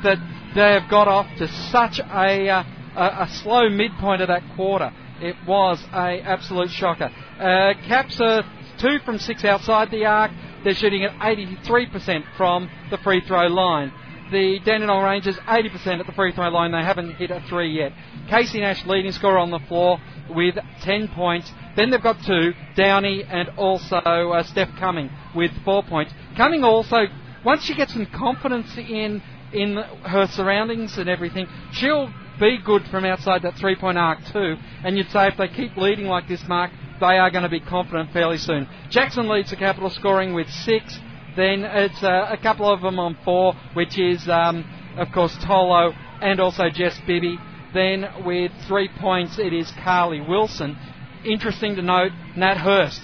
that 0.03 0.17
they 0.55 0.71
have 0.79 0.89
got 0.89 1.07
off 1.07 1.27
to 1.37 1.47
such 1.71 1.99
a, 1.99 2.49
uh, 2.49 2.63
a, 2.99 3.23
a 3.23 3.29
slow 3.41 3.69
midpoint 3.69 4.21
of 4.21 4.27
that 4.27 4.43
quarter. 4.55 4.91
It 5.21 5.35
was 5.47 5.83
a 5.93 6.21
absolute 6.21 6.69
shocker. 6.69 7.09
Uh, 7.39 7.73
Caps 7.87 8.19
are 8.21 8.43
two 8.79 8.99
from 9.05 9.17
six 9.17 9.43
outside 9.43 9.89
the 9.91 10.05
arc. 10.05 10.31
They're 10.63 10.75
shooting 10.75 11.03
at 11.03 11.17
83% 11.19 12.23
from 12.37 12.69
the 12.91 12.97
free 12.97 13.21
throw 13.25 13.47
line. 13.47 13.93
The 14.31 14.59
Dandenong 14.63 15.03
Rangers 15.03 15.37
80% 15.37 15.99
at 16.01 16.05
the 16.05 16.11
free 16.11 16.33
throw 16.33 16.49
line. 16.49 16.71
They 16.71 16.83
haven't 16.83 17.15
hit 17.15 17.31
a 17.31 17.41
three 17.49 17.71
yet. 17.71 17.93
Casey 18.29 18.59
Nash 18.59 18.85
leading 18.85 19.11
scorer 19.11 19.39
on 19.39 19.49
the 19.49 19.59
floor 19.59 19.99
with 20.29 20.55
10 20.81 21.07
points. 21.09 21.51
Then 21.75 21.89
they've 21.89 22.03
got 22.03 22.23
two, 22.23 22.53
Downey 22.75 23.23
and 23.23 23.49
also 23.57 23.95
uh, 23.95 24.43
Steph 24.43 24.69
Cumming 24.77 25.09
with 25.35 25.51
four 25.63 25.83
points. 25.83 26.13
Cumming 26.37 26.63
also, 26.63 27.05
once 27.43 27.63
she 27.63 27.75
gets 27.75 27.93
some 27.93 28.05
confidence 28.05 28.77
in 28.77 29.23
in 29.51 29.77
her 30.03 30.27
surroundings 30.27 30.95
and 30.99 31.09
everything, 31.09 31.47
she'll 31.71 32.13
be 32.39 32.57
good 32.63 32.83
from 32.87 33.05
outside 33.05 33.43
that 33.43 33.55
three 33.55 33.75
point 33.75 33.97
arc 33.97 34.19
too. 34.31 34.55
And 34.83 34.97
you'd 34.97 35.09
say 35.11 35.27
if 35.27 35.37
they 35.37 35.47
keep 35.47 35.75
leading 35.77 36.05
like 36.05 36.27
this, 36.27 36.41
Mark, 36.47 36.71
they 36.99 37.17
are 37.17 37.31
going 37.31 37.43
to 37.43 37.49
be 37.49 37.59
confident 37.59 38.11
fairly 38.11 38.37
soon. 38.37 38.67
Jackson 38.89 39.29
leads 39.29 39.49
the 39.49 39.55
capital 39.55 39.89
scoring 39.89 40.33
with 40.33 40.49
six. 40.49 40.99
Then 41.35 41.63
it's 41.63 42.03
uh, 42.03 42.27
a 42.29 42.37
couple 42.37 42.71
of 42.71 42.81
them 42.81 42.99
on 42.99 43.17
four, 43.23 43.53
which 43.73 43.97
is, 43.97 44.27
um, 44.27 44.65
of 44.97 45.11
course, 45.11 45.35
Tolo 45.37 45.93
and 46.21 46.39
also 46.39 46.69
Jess 46.69 46.99
Bibby. 47.05 47.37
Then 47.73 48.05
with 48.25 48.51
three 48.67 48.89
points, 48.99 49.37
it 49.37 49.53
is 49.53 49.71
Carly 49.83 50.21
Wilson. 50.21 50.77
Interesting 51.23 51.75
to 51.75 51.81
note, 51.81 52.11
Nat 52.35 52.57
Hurst 52.57 53.01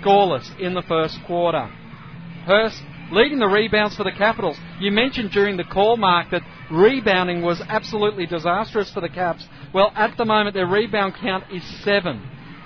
scoreless 0.00 0.58
in 0.58 0.74
the 0.74 0.82
first 0.82 1.18
quarter. 1.26 1.66
Hurst 2.46 2.82
leading 3.12 3.38
the 3.38 3.46
rebounds 3.46 3.96
for 3.96 4.04
the 4.04 4.12
Capitals. 4.12 4.56
You 4.80 4.90
mentioned 4.90 5.30
during 5.30 5.56
the 5.56 5.64
call, 5.64 5.96
Mark, 5.96 6.30
that 6.30 6.42
rebounding 6.70 7.42
was 7.42 7.62
absolutely 7.68 8.26
disastrous 8.26 8.92
for 8.92 9.00
the 9.00 9.08
Caps. 9.08 9.46
Well, 9.72 9.92
at 9.94 10.16
the 10.16 10.24
moment, 10.24 10.54
their 10.54 10.66
rebound 10.66 11.14
count 11.20 11.44
is 11.52 11.62
seven. 11.84 12.22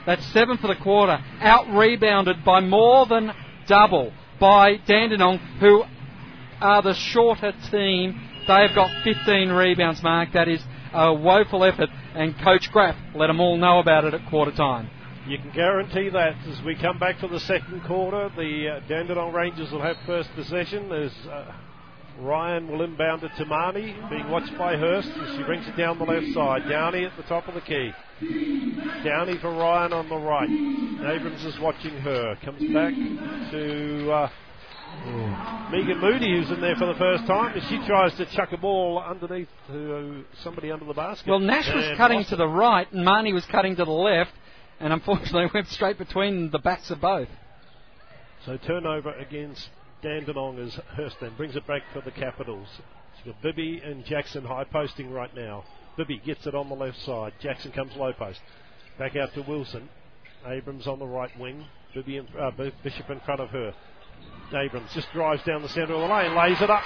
That's 0.07 0.24
seven 0.33 0.57
for 0.57 0.68
the 0.68 0.77
quarter, 0.77 1.18
out 1.40 1.68
rebounded 1.77 2.44
by 2.44 2.61
more 2.61 3.07
than 3.07 3.33
double 3.66 4.12
by 4.40 4.77
Dandenong, 4.87 5.38
who 5.61 5.85
are 6.61 6.83
the 6.83 6.94
shorter 6.94 7.53
team. 7.70 8.20
They 8.46 8.66
have 8.66 8.74
got 8.74 8.90
15 9.05 9.51
rebounds, 9.51 10.03
Mark. 10.03 10.31
That 10.33 10.48
is 10.48 10.62
a 10.94 11.12
woeful 11.12 11.64
effort, 11.64 11.90
and 12.14 12.35
Coach 12.42 12.70
Graf 12.72 12.96
let 13.14 13.27
them 13.27 13.40
all 13.40 13.57
know 13.59 13.79
about 13.79 14.05
it 14.05 14.14
at 14.14 14.29
quarter 14.31 14.53
time. 14.53 14.90
You 15.29 15.37
can 15.37 15.51
guarantee 15.51 16.09
that 16.09 16.37
as 16.49 16.62
we 16.62 16.75
come 16.75 16.99
back 16.99 17.19
for 17.19 17.29
the 17.29 17.41
second 17.41 17.85
quarter, 17.85 18.31
the 18.35 18.69
uh, 18.69 18.88
Dandenong 18.88 19.35
Rangers 19.35 19.71
will 19.71 19.83
have 19.83 19.99
first 20.07 20.31
possession 20.35 20.91
as 20.91 21.12
uh, 21.31 21.53
Ryan 22.19 22.67
will 22.67 22.81
inbound 22.81 23.23
it 23.23 23.33
to 23.37 23.45
Marnie, 23.45 24.09
being 24.09 24.31
watched 24.31 24.57
by 24.57 24.77
Hurst 24.77 25.11
as 25.11 25.37
she 25.37 25.43
brings 25.43 25.69
it 25.69 25.77
down 25.77 25.99
the 25.99 26.05
left 26.05 26.33
side. 26.33 26.67
Downey 26.67 27.05
at 27.05 27.14
the 27.19 27.25
top 27.25 27.47
of 27.47 27.53
the 27.53 27.61
key. 27.61 27.93
Downey 29.05 29.37
for 29.37 29.51
Ryan 29.51 29.93
on 29.93 30.09
the 30.09 30.17
right. 30.17 30.49
Abrams 30.49 31.45
is 31.45 31.61
watching 31.61 31.99
her. 31.99 32.35
Comes 32.43 32.73
back 32.73 32.95
to 33.51 34.11
uh, 34.11 34.31
Megan 35.71 35.99
Moody, 36.01 36.38
who's 36.38 36.51
in 36.51 36.62
there 36.62 36.77
for 36.77 36.87
the 36.87 36.99
first 36.99 37.27
time, 37.27 37.55
as 37.55 37.64
she 37.69 37.77
tries 37.87 38.14
to 38.14 38.25
chuck 38.35 38.53
a 38.53 38.57
ball 38.57 38.99
underneath 38.99 39.49
to 39.67 40.25
somebody 40.43 40.71
under 40.71 40.87
the 40.87 40.95
basket. 40.95 41.29
Well, 41.29 41.38
Nash 41.38 41.69
was 41.69 41.99
cutting 41.99 42.25
to 42.25 42.37
the 42.37 42.49
right, 42.49 42.91
and 42.93 43.07
Marnie 43.07 43.35
was 43.35 43.45
cutting 43.45 43.77
to 43.77 43.85
the 43.85 43.91
left, 43.91 44.33
and 44.81 44.93
unfortunately 44.93 45.49
went 45.55 45.69
straight 45.69 45.99
between 45.99 46.51
the 46.51 46.59
backs 46.59 46.91
of 46.91 47.01
both. 47.01 47.29
So 48.47 48.57
turnover 48.57 49.12
against 49.14 49.69
Dandenong 50.03 50.59
as 50.59 50.75
Hurst 50.95 51.17
then 51.21 51.35
brings 51.37 51.57
it 51.57 51.67
back 51.67 51.83
for 51.93 52.01
the 52.01 52.11
Capitals. 52.11 52.69
It's 53.14 53.27
got 53.27 53.43
Bibby 53.43 53.81
and 53.85 54.05
Jackson 54.05 54.45
high 54.45 54.64
posting 54.64 55.11
right 55.11 55.35
now. 55.35 55.64
Bibby 55.97 56.21
gets 56.25 56.47
it 56.47 56.55
on 56.55 56.69
the 56.69 56.75
left 56.75 56.99
side. 57.05 57.33
Jackson 57.41 57.73
comes 57.73 57.93
low 57.97 58.12
post. 58.12 58.38
Back 58.99 59.17
out 59.17 59.35
to 59.35 59.43
Wilson. 59.43 59.88
Abrams 60.47 60.87
on 60.87 61.01
the 61.01 61.07
right 61.07 61.31
wing. 61.38 61.64
Bibby 61.95 62.19
in, 62.19 62.29
uh, 62.38 62.53
Bishop 62.85 63.11
in 63.11 63.21
front 63.21 63.41
of 63.41 63.51
her. 63.51 63.75
Abrams 64.55 64.91
just 64.95 65.09
drives 65.12 65.43
down 65.45 65.62
the 65.62 65.69
centre 65.69 65.95
of 65.95 66.01
the 66.01 66.14
lane, 66.14 66.35
lays 66.37 66.61
it 66.61 66.71
up. 66.71 66.83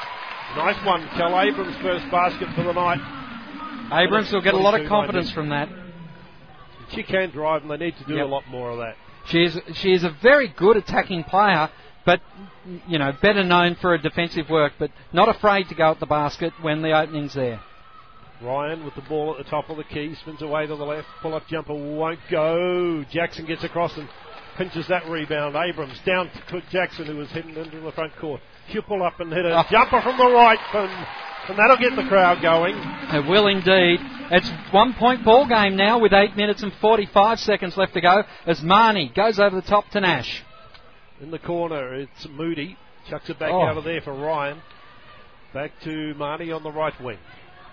Nice 0.57 0.85
one. 0.85 1.07
Kel 1.17 1.39
Abrams 1.39 1.77
first 1.83 2.11
basket 2.11 2.49
for 2.57 2.65
the 2.65 2.73
night. 2.73 3.01
Abrams 3.93 4.33
will 4.33 4.43
get 4.43 4.55
a 4.55 4.59
lot 4.59 4.75
of 4.75 4.87
22 4.87 4.89
confidence 4.89 5.33
from 5.33 5.51
that. 5.51 5.69
She 6.95 7.03
can 7.03 7.31
drive 7.31 7.63
and 7.63 7.71
they 7.71 7.77
need 7.77 7.97
to 7.99 8.05
do 8.05 8.15
Yep. 8.17 8.27
a 8.27 8.29
lot 8.29 8.47
more 8.49 8.71
of 8.71 8.79
that. 8.79 8.97
She 9.27 9.45
is 9.45 9.59
she 9.75 9.93
is 9.93 10.05
a 10.05 10.11
very 10.11 10.49
good 10.49 10.77
attacking 10.77 11.25
player, 11.25 11.71
but 12.05 12.21
you 12.89 12.99
know 12.99 13.13
better 13.23 13.45
known 13.45 13.77
for 13.77 13.91
her 13.91 13.99
defensive 13.99 14.51
work, 14.51 14.73
but 14.79 14.91
not 15.13 15.29
afraid 15.29 15.69
to 15.69 15.75
go 15.75 15.91
at 15.93 16.01
the 16.01 16.07
basket 16.07 16.53
when 16.61 16.83
the 16.83 16.93
opening's 16.93 17.35
there. 17.35 17.61
Ryan 18.43 18.85
with 18.85 18.97
the 18.97 19.03
ball 19.03 19.37
at 19.39 19.45
the 19.45 19.49
top 19.51 19.71
of 19.71 19.77
the 19.77 19.85
key, 19.85 20.15
spins 20.17 20.43
away 20.43 20.67
to 20.67 20.75
the 20.75 20.85
left, 20.85 21.07
pull 21.21 21.35
up 21.35 21.47
jumper 21.47 21.75
won't 21.75 22.19
go. 22.29 23.05
Jackson 23.11 23.47
gets 23.47 23.63
across 23.63 23.97
and 23.97 24.09
pinches 24.57 24.89
that 24.89 25.07
rebound. 25.09 25.55
Abrams 25.55 25.99
down 26.05 26.29
to 26.49 26.61
Jackson 26.73 27.07
who 27.07 27.17
was 27.17 27.31
heading 27.31 27.55
into 27.57 27.79
the 27.81 27.93
front 27.93 28.17
court. 28.17 28.41
She'll 28.71 28.83
pull 28.83 29.03
up 29.05 29.21
and 29.21 29.33
hit 29.33 29.45
a 29.47 29.61
Oh. 29.61 29.65
jumper 29.71 30.01
from 30.01 30.19
the 30.19 30.27
right, 30.29 30.59
and, 30.75 31.07
and 31.49 31.59
that'll 31.59 31.77
get 31.79 31.97
the 31.97 32.09
crowd 32.09 32.41
going. 32.43 32.75
It 32.77 33.29
will 33.29 33.47
indeed. 33.49 33.99
It's 34.31 34.51
one 34.73 34.95
point 34.95 35.25
ball 35.25 35.47
game 35.49 35.77
now 35.77 35.99
with 35.99 36.13
eight 36.13 36.37
minutes 36.37 36.63
and 36.63 36.73
45 36.81 37.39
seconds 37.41 37.77
left 37.77 37.95
to 37.95 38.01
go 38.01 38.23
as 38.47 38.61
Marnie 38.61 39.15
goes 39.15 39.39
over 39.39 39.55
the 39.57 39.63
top 39.67 39.89
to 39.91 40.01
Nash. 40.01 40.43
In 41.21 41.31
the 41.31 41.39
corner, 41.39 41.95
it's 41.95 42.27
Moody. 42.31 42.77
Chucks 43.11 43.29
it 43.31 43.39
back 43.39 43.51
Oh. 43.53 43.63
out 43.67 43.77
of 43.77 43.85
there 43.85 44.01
for 44.01 44.13
Ryan. 44.15 44.63
Back 45.53 45.73
to 45.85 46.15
Marnie 46.17 46.55
on 46.55 46.63
the 46.63 46.71
right 46.73 46.99
wing. 47.03 47.19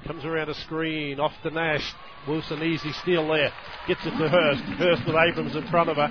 Comes 0.06 0.26
around 0.26 0.50
a 0.50 0.54
screen, 0.56 1.20
off 1.20 1.34
to 1.44 1.50
Nash. 1.50 1.94
Wilson, 2.28 2.62
easy 2.64 2.92
steal 3.02 3.28
there. 3.28 3.52
Gets 3.88 4.06
it 4.06 4.12
to 4.12 4.30
Hurst. 4.30 4.62
Hurst 4.64 5.06
with 5.06 5.16
Abrams 5.16 5.56
in 5.56 5.68
front 5.68 5.90
of 5.90 5.98
her. 5.98 6.10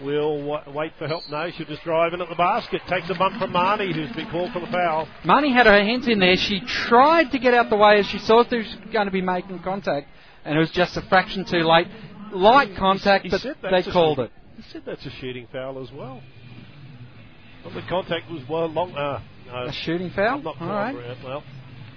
Will 0.00 0.42
wa 0.42 0.62
wait 0.68 0.92
for 0.98 1.08
help. 1.08 1.24
No, 1.30 1.50
she'll 1.50 1.66
just 1.66 1.82
drive 1.82 2.14
in 2.14 2.20
at 2.20 2.28
the 2.28 2.34
basket. 2.36 2.80
Takes 2.88 3.10
a 3.10 3.14
bump 3.14 3.38
from 3.38 3.52
Marnie, 3.52 3.92
who's 3.92 4.14
been 4.14 4.30
called 4.30 4.52
for 4.52 4.60
the 4.60 4.66
foul. 4.68 5.08
Marnie 5.24 5.52
had 5.52 5.66
her 5.66 5.82
hands 5.82 6.06
in 6.06 6.18
there. 6.20 6.36
She 6.36 6.60
tried 6.60 7.32
to 7.32 7.38
get 7.38 7.54
out 7.54 7.68
the 7.70 7.76
way 7.76 7.98
as 7.98 8.06
she 8.06 8.18
saw 8.18 8.44
she 8.48 8.58
was 8.58 8.76
going 8.92 9.06
to 9.06 9.12
be 9.12 9.22
making 9.22 9.58
contact, 9.60 10.08
and 10.44 10.56
it 10.56 10.60
was 10.60 10.70
just 10.70 10.96
a 10.96 11.02
fraction 11.02 11.44
too 11.44 11.64
late. 11.64 11.88
Light 12.32 12.76
contact, 12.76 13.24
He 13.24 13.30
but 13.30 13.42
they 13.42 13.78
a 13.78 13.92
called 13.92 14.20
it. 14.20 14.30
He 14.56 14.62
said 14.70 14.82
that's 14.84 15.04
a 15.06 15.10
shooting 15.10 15.48
foul 15.50 15.82
as 15.82 15.90
well. 15.92 16.22
Well, 17.64 17.74
the 17.74 17.82
contact 17.88 18.30
was 18.30 18.42
well 18.48 18.66
long. 18.66 18.94
Uh, 18.94 19.20
no, 19.46 19.64
A 19.66 19.72
shooting 19.72 20.10
foul? 20.10 20.42
Not 20.42 20.60
All 20.60 20.92
sure. 20.92 21.16
Well, 21.24 21.42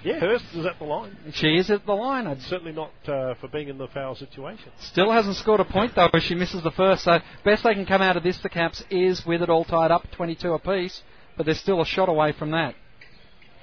yeah, 0.04 0.18
Hurst 0.18 0.44
is 0.54 0.66
at 0.66 0.78
the 0.78 0.84
line. 0.84 1.16
She 1.34 1.56
is 1.56 1.70
at 1.70 1.86
the 1.86 1.92
line. 1.92 2.26
I'd 2.26 2.40
Certainly 2.42 2.72
not 2.72 2.90
uh, 3.06 3.34
for 3.40 3.48
being 3.48 3.68
in 3.68 3.78
the 3.78 3.88
foul 3.88 4.14
situation. 4.14 4.70
Still 4.80 5.10
hasn't 5.10 5.36
scored 5.36 5.60
a 5.60 5.64
point 5.64 5.92
though, 5.94 6.08
as 6.12 6.22
she 6.22 6.34
misses 6.34 6.62
the 6.62 6.70
first. 6.72 7.04
So 7.04 7.18
best 7.44 7.64
they 7.64 7.74
can 7.74 7.86
come 7.86 8.02
out 8.02 8.16
of 8.16 8.22
this, 8.22 8.38
the 8.42 8.48
Caps, 8.48 8.82
is 8.90 9.24
with 9.26 9.42
it 9.42 9.50
all 9.50 9.64
tied 9.64 9.90
up, 9.90 10.02
22 10.16 10.52
apiece. 10.52 11.02
But 11.36 11.46
they're 11.46 11.54
still 11.54 11.80
a 11.80 11.86
shot 11.86 12.08
away 12.08 12.32
from 12.32 12.50
that. 12.50 12.74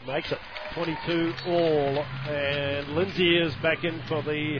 Makes 0.07 0.31
it 0.31 0.37
22 0.75 1.33
all. 1.47 2.03
And 2.27 2.95
Lindsay 2.95 3.37
is 3.37 3.53
back 3.61 3.83
in 3.83 4.01
for 4.07 4.23
the 4.23 4.59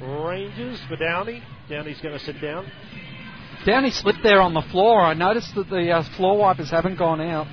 Rangers 0.00 0.80
for 0.88 0.96
Downey. 0.96 1.42
Downey's 1.68 2.00
going 2.00 2.18
to 2.18 2.24
sit 2.24 2.40
down. 2.40 2.70
Downey 3.64 3.90
slipped 3.90 4.22
there 4.22 4.40
on 4.40 4.54
the 4.54 4.62
floor. 4.70 5.02
I 5.02 5.14
noticed 5.14 5.54
that 5.54 5.68
the 5.68 5.90
uh, 5.90 6.02
floor 6.16 6.38
wipers 6.38 6.70
haven't 6.70 6.98
gone 6.98 7.20
out. 7.20 7.46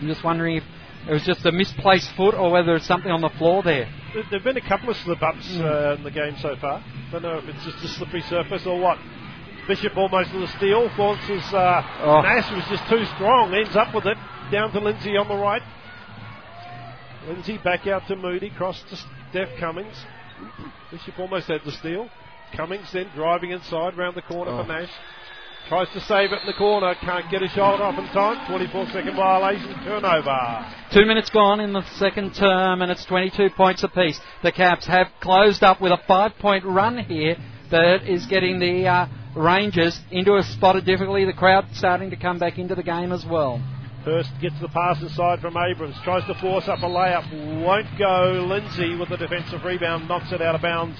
I'm 0.00 0.06
just 0.06 0.24
wondering 0.24 0.56
if 0.56 0.64
it 1.08 1.12
was 1.12 1.22
just 1.24 1.44
a 1.46 1.52
misplaced 1.52 2.10
foot 2.16 2.34
or 2.34 2.50
whether 2.50 2.76
it's 2.76 2.86
something 2.86 3.10
on 3.10 3.20
the 3.20 3.30
floor 3.38 3.62
there. 3.62 3.88
There 4.14 4.22
have 4.24 4.44
been 4.44 4.56
a 4.56 4.68
couple 4.68 4.90
of 4.90 4.96
slip 4.98 5.22
ups 5.22 5.48
uh, 5.58 5.96
in 5.98 6.04
the 6.04 6.10
game 6.10 6.36
so 6.40 6.54
far. 6.60 6.82
I 6.84 7.10
don't 7.12 7.22
know 7.22 7.38
if 7.38 7.44
it's 7.48 7.64
just 7.64 7.82
a 7.84 7.88
slippery 7.88 8.22
surface 8.22 8.66
or 8.66 8.78
what. 8.78 8.98
Bishop 9.66 9.96
almost 9.96 10.32
with 10.32 10.44
a 10.44 10.52
steal. 10.56 10.88
Flaunces 10.96 11.42
uh, 11.52 11.82
Oh. 12.02 12.20
Nash 12.22 12.50
was 12.52 12.64
just 12.70 12.88
too 12.88 13.04
strong. 13.16 13.52
Ends 13.54 13.76
up 13.76 13.94
with 13.94 14.06
it. 14.06 14.16
Down 14.50 14.72
to 14.72 14.80
Lindsay 14.80 15.16
on 15.16 15.28
the 15.28 15.36
right. 15.36 15.62
Lindsay 17.26 17.58
back 17.58 17.86
out 17.86 18.06
to 18.08 18.16
Moody. 18.16 18.50
Cross 18.50 18.82
to 18.90 18.96
Steph 19.30 19.48
Cummings. 19.60 19.94
Bishop 20.90 21.18
almost 21.18 21.48
had 21.48 21.60
the 21.64 21.72
steal. 21.72 22.08
Cummings 22.56 22.90
then 22.92 23.10
driving 23.14 23.50
inside 23.50 23.96
round 23.98 24.16
the 24.16 24.22
corner 24.22 24.52
Oh. 24.52 24.62
for 24.62 24.68
Nash. 24.68 24.88
Tries 25.68 25.92
to 25.92 26.00
save 26.00 26.32
it 26.32 26.40
in 26.40 26.46
the 26.46 26.54
corner. 26.54 26.94
Can't 27.02 27.30
get 27.30 27.42
a 27.42 27.48
shoulder 27.48 27.82
off 27.82 27.98
in 27.98 28.06
time. 28.06 28.48
24 28.48 28.86
second 28.86 29.14
violation. 29.14 29.74
Turnover. 29.84 30.66
Two 30.90 31.04
minutes 31.04 31.28
gone 31.28 31.60
in 31.60 31.74
the 31.74 31.84
second 31.96 32.34
term, 32.34 32.80
and 32.80 32.90
it's 32.90 33.04
22 33.04 33.50
points 33.54 33.82
apiece. 33.82 34.18
The 34.42 34.50
Caps 34.50 34.86
have 34.86 35.08
closed 35.20 35.62
up 35.62 35.82
with 35.82 35.92
a 35.92 35.98
five-point 36.08 36.64
run 36.64 36.96
here 37.04 37.36
that 37.70 38.08
is 38.08 38.24
getting 38.24 38.58
the 38.58 38.86
uh, 38.86 39.06
Rangers 39.36 40.00
into 40.10 40.36
a 40.36 40.42
spot 40.42 40.76
of 40.76 40.86
difficulty. 40.86 41.26
The 41.26 41.34
crowd 41.34 41.66
starting 41.74 42.08
to 42.10 42.16
come 42.16 42.38
back 42.38 42.56
into 42.58 42.74
the 42.74 42.82
game 42.82 43.12
as 43.12 43.26
well. 43.26 43.58
Hurst 44.06 44.30
gets 44.40 44.58
the 44.62 44.68
pass 44.68 45.02
inside 45.02 45.40
from 45.40 45.54
Abrams, 45.58 45.96
tries 46.02 46.26
to 46.28 46.34
force 46.40 46.66
up 46.66 46.78
a 46.78 46.88
layup, 46.88 47.28
won't 47.62 47.88
go. 47.98 48.46
Lindsay 48.48 48.96
with 48.96 49.10
the 49.10 49.18
defensive 49.18 49.62
rebound 49.64 50.08
knocks 50.08 50.32
it 50.32 50.40
out 50.40 50.54
of 50.54 50.62
bounds. 50.62 50.96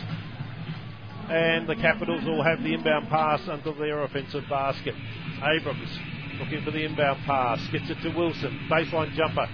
And 1.30 1.68
the 1.68 1.76
Capitals 1.76 2.24
will 2.24 2.42
have 2.42 2.62
the 2.62 2.74
inbound 2.74 3.08
pass 3.08 3.40
under 3.48 3.72
their 3.74 4.02
offensive 4.02 4.44
basket. 4.48 4.94
Abrams 5.42 5.98
looking 6.40 6.64
for 6.64 6.70
the 6.70 6.84
inbound 6.84 7.22
pass, 7.24 7.60
gets 7.70 7.90
it 7.90 8.00
to 8.02 8.10
Wilson, 8.16 8.58
baseline 8.70 9.12
jumper, 9.14 9.46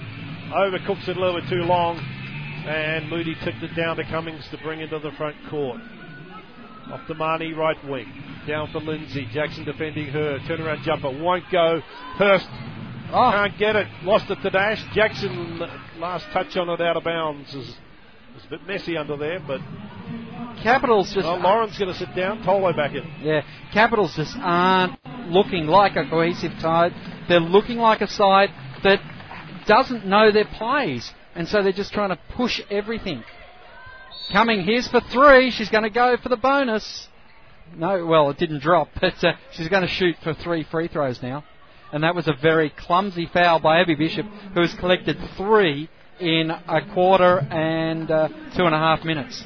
overcooks 0.52 1.08
it 1.08 1.16
a 1.16 1.20
little 1.20 1.40
bit 1.40 1.48
too 1.48 1.62
long, 1.62 1.98
and 2.66 3.08
Moody 3.08 3.34
tipped 3.42 3.62
it 3.62 3.74
down 3.74 3.96
to 3.96 4.04
Cummings 4.04 4.46
to 4.50 4.58
bring 4.58 4.80
into 4.80 4.98
the 4.98 5.10
front 5.12 5.36
court. 5.50 5.80
Off 6.92 7.00
the 7.08 7.14
Marnie 7.14 7.56
right 7.56 7.82
wing, 7.88 8.06
down 8.46 8.70
for 8.70 8.80
Lindsay, 8.80 9.26
Jackson 9.32 9.64
defending 9.64 10.08
her, 10.08 10.38
turnaround 10.40 10.82
jumper, 10.84 11.10
won't 11.10 11.44
go. 11.50 11.80
Hurst 12.16 12.46
Oh, 13.16 13.30
can't 13.30 13.56
get 13.58 13.76
it. 13.76 13.86
Lost 14.02 14.28
it 14.28 14.42
to 14.42 14.50
Dash. 14.50 14.82
Jackson, 14.92 15.60
last 15.98 16.26
touch 16.32 16.56
on 16.56 16.68
it 16.68 16.80
out 16.80 16.96
of 16.96 17.04
bounds 17.04 17.54
is, 17.54 17.76
is 18.36 18.44
a 18.46 18.50
bit 18.50 18.66
messy 18.66 18.96
under 18.96 19.16
there, 19.16 19.40
but 19.46 19.60
Capitals 20.62 21.12
just 21.12 21.26
well, 21.26 21.40
Lauren's 21.40 21.78
going 21.78 21.92
to 21.92 21.98
sit 21.98 22.14
down. 22.14 22.42
Tolo 22.42 22.74
back 22.74 22.94
in. 22.94 23.04
Yeah, 23.22 23.42
Capitals 23.72 24.14
just 24.16 24.34
aren't 24.36 24.98
looking 25.28 25.66
like 25.66 25.96
a 25.96 26.08
cohesive 26.08 26.52
side. 26.60 26.92
They're 27.28 27.40
looking 27.40 27.78
like 27.78 28.00
a 28.00 28.08
side 28.08 28.50
that 28.82 29.00
doesn't 29.66 30.06
know 30.06 30.32
their 30.32 30.46
plays. 30.46 31.10
And 31.34 31.48
so 31.48 31.62
they're 31.62 31.72
just 31.72 31.92
trying 31.92 32.10
to 32.10 32.18
push 32.36 32.60
everything. 32.70 33.24
Coming, 34.32 34.62
here's 34.62 34.88
for 34.88 35.00
three. 35.00 35.50
She's 35.50 35.68
going 35.68 35.82
to 35.82 35.90
go 35.90 36.16
for 36.22 36.28
the 36.28 36.36
bonus. 36.36 37.08
No, 37.76 38.06
well, 38.06 38.30
it 38.30 38.38
didn't 38.38 38.62
drop, 38.62 38.88
but 39.00 39.22
uh, 39.24 39.32
she's 39.52 39.68
going 39.68 39.82
to 39.82 39.88
shoot 39.88 40.16
for 40.22 40.34
three 40.34 40.64
free 40.64 40.88
throws 40.88 41.22
now. 41.22 41.44
And 41.92 42.02
that 42.02 42.14
was 42.14 42.26
a 42.26 42.34
very 42.40 42.70
clumsy 42.70 43.28
foul 43.32 43.60
by 43.60 43.80
Abby 43.80 43.94
Bishop, 43.94 44.26
who 44.54 44.60
has 44.60 44.74
collected 44.74 45.16
three 45.36 45.88
in 46.20 46.50
a 46.50 46.92
quarter 46.92 47.38
and 47.38 48.10
uh, 48.10 48.28
two 48.56 48.64
and 48.64 48.74
a 48.74 48.78
half 48.78 49.04
minutes. 49.04 49.42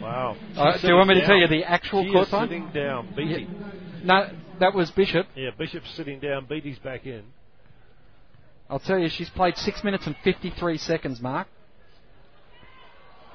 Wow. 0.00 0.36
Uh, 0.56 0.78
do 0.78 0.88
you 0.88 0.94
want 0.94 1.08
me 1.08 1.14
to 1.20 1.26
tell 1.26 1.36
you 1.36 1.46
the 1.48 1.64
actual 1.64 2.04
she 2.04 2.12
court 2.12 2.28
time? 2.28 2.48
sitting 2.48 2.70
down. 2.72 3.12
Beatty. 3.14 3.48
No, 4.02 4.28
that 4.60 4.74
was 4.74 4.90
Bishop. 4.90 5.26
Yeah. 5.34 5.50
Bishop's 5.58 5.94
sitting 5.94 6.20
down. 6.20 6.46
Beatty's 6.46 6.78
back 6.78 7.06
in. 7.06 7.24
I'll 8.68 8.78
tell 8.78 8.98
you, 8.98 9.08
she's 9.08 9.28
played 9.30 9.56
six 9.56 9.82
minutes 9.82 10.06
and 10.06 10.16
53 10.22 10.78
seconds, 10.78 11.20
Mark. 11.20 11.48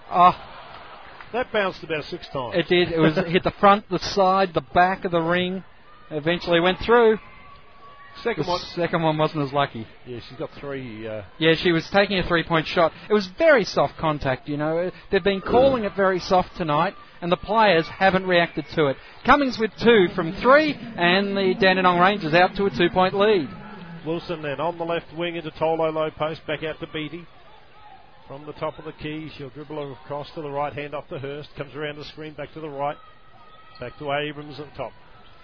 Oh, 0.10 0.32
That 1.34 1.52
bounced 1.52 1.84
about 1.84 2.06
six 2.06 2.28
times. 2.30 2.56
it 2.56 2.68
did. 2.68 2.92
It 2.92 3.00
was 3.00 3.16
hit 3.28 3.44
the 3.44 3.54
front, 3.60 3.90
the 3.90 4.00
side, 4.00 4.54
the 4.54 4.62
back 4.62 5.04
of 5.04 5.12
the 5.12 5.20
ring. 5.20 5.64
Eventually 6.10 6.60
went 6.60 6.80
through. 6.80 7.18
Second 8.24 8.46
The 8.46 8.50
one. 8.50 8.60
second 8.76 9.02
one 9.04 9.18
wasn't 9.18 9.44
as 9.44 9.54
lucky. 9.54 9.86
Yeah, 10.06 10.20
she's 10.28 10.38
got 10.38 10.50
three. 10.60 11.08
Uh, 11.08 11.24
Yeah, 11.38 11.54
she 11.56 11.72
was 11.72 11.88
taking 11.92 12.18
a 12.18 12.24
three-point 12.28 12.66
shot. 12.68 12.92
It 13.10 13.14
was 13.14 13.28
very 13.38 13.64
soft 13.66 13.98
contact, 13.98 14.48
you 14.48 14.58
know. 14.58 14.90
They've 15.12 15.24
been 15.24 15.42
calling 15.42 15.84
it 15.84 15.94
very 15.96 16.20
soft 16.20 16.56
tonight, 16.56 16.94
and 17.22 17.32
the 17.32 17.38
players 17.38 17.86
haven't 17.88 18.26
reacted 18.26 18.66
to 18.76 18.88
it. 18.88 18.98
Cummings 19.26 19.60
with 19.60 19.72
two 19.84 20.08
from 20.16 20.34
three, 20.42 20.74
and 20.74 21.36
the 21.36 21.56
Dandenong 21.60 22.00
Rangers 22.00 22.34
out 22.34 22.56
to 22.56 22.66
a 22.66 22.70
two-point 22.70 23.14
lead. 23.14 23.50
Wilson 24.06 24.42
then 24.42 24.60
on 24.60 24.78
the 24.78 24.86
left 24.86 25.08
wing 25.18 25.36
into 25.36 25.52
Tolo 25.52 25.92
low 25.92 26.10
post, 26.12 26.46
back 26.48 26.64
out 26.64 26.80
to 26.80 26.88
Beatty. 26.88 27.26
From 28.28 28.46
the 28.46 28.54
top 28.54 28.80
of 28.80 28.86
the 28.86 28.92
key, 28.94 29.30
she'll 29.38 29.50
dribble 29.50 29.94
across 30.04 30.32
to 30.36 30.42
the 30.42 30.50
right 30.50 30.74
hand 30.74 30.96
off 30.96 31.06
the 31.10 31.20
Hurst, 31.20 31.50
comes 31.58 31.76
around 31.76 31.98
the 31.98 32.06
screen 32.06 32.34
back 32.34 32.52
to 32.54 32.60
the 32.60 32.70
right, 32.70 32.98
back 33.80 33.98
to 34.00 34.12
Abrams 34.14 34.60
at 34.60 34.68
the 34.72 34.78
top. 34.78 34.92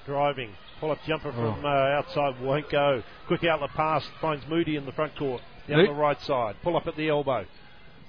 Driving, 0.05 0.49
pull 0.81 0.91
up 0.91 0.97
jumper 1.07 1.31
from 1.31 1.63
uh, 1.63 1.67
outside, 1.69 2.41
won't 2.41 2.69
go. 2.69 3.01
Quick 3.27 3.43
outlet 3.45 3.69
pass, 3.75 4.03
finds 4.19 4.43
Moody 4.49 4.75
in 4.75 4.85
the 4.85 4.91
front 4.91 5.15
court, 5.15 5.41
down 5.69 5.77
Mood- 5.77 5.89
the 5.89 5.93
right 5.93 6.19
side, 6.21 6.55
pull 6.63 6.75
up 6.75 6.87
at 6.87 6.97
the 6.97 7.07
elbow. 7.07 7.45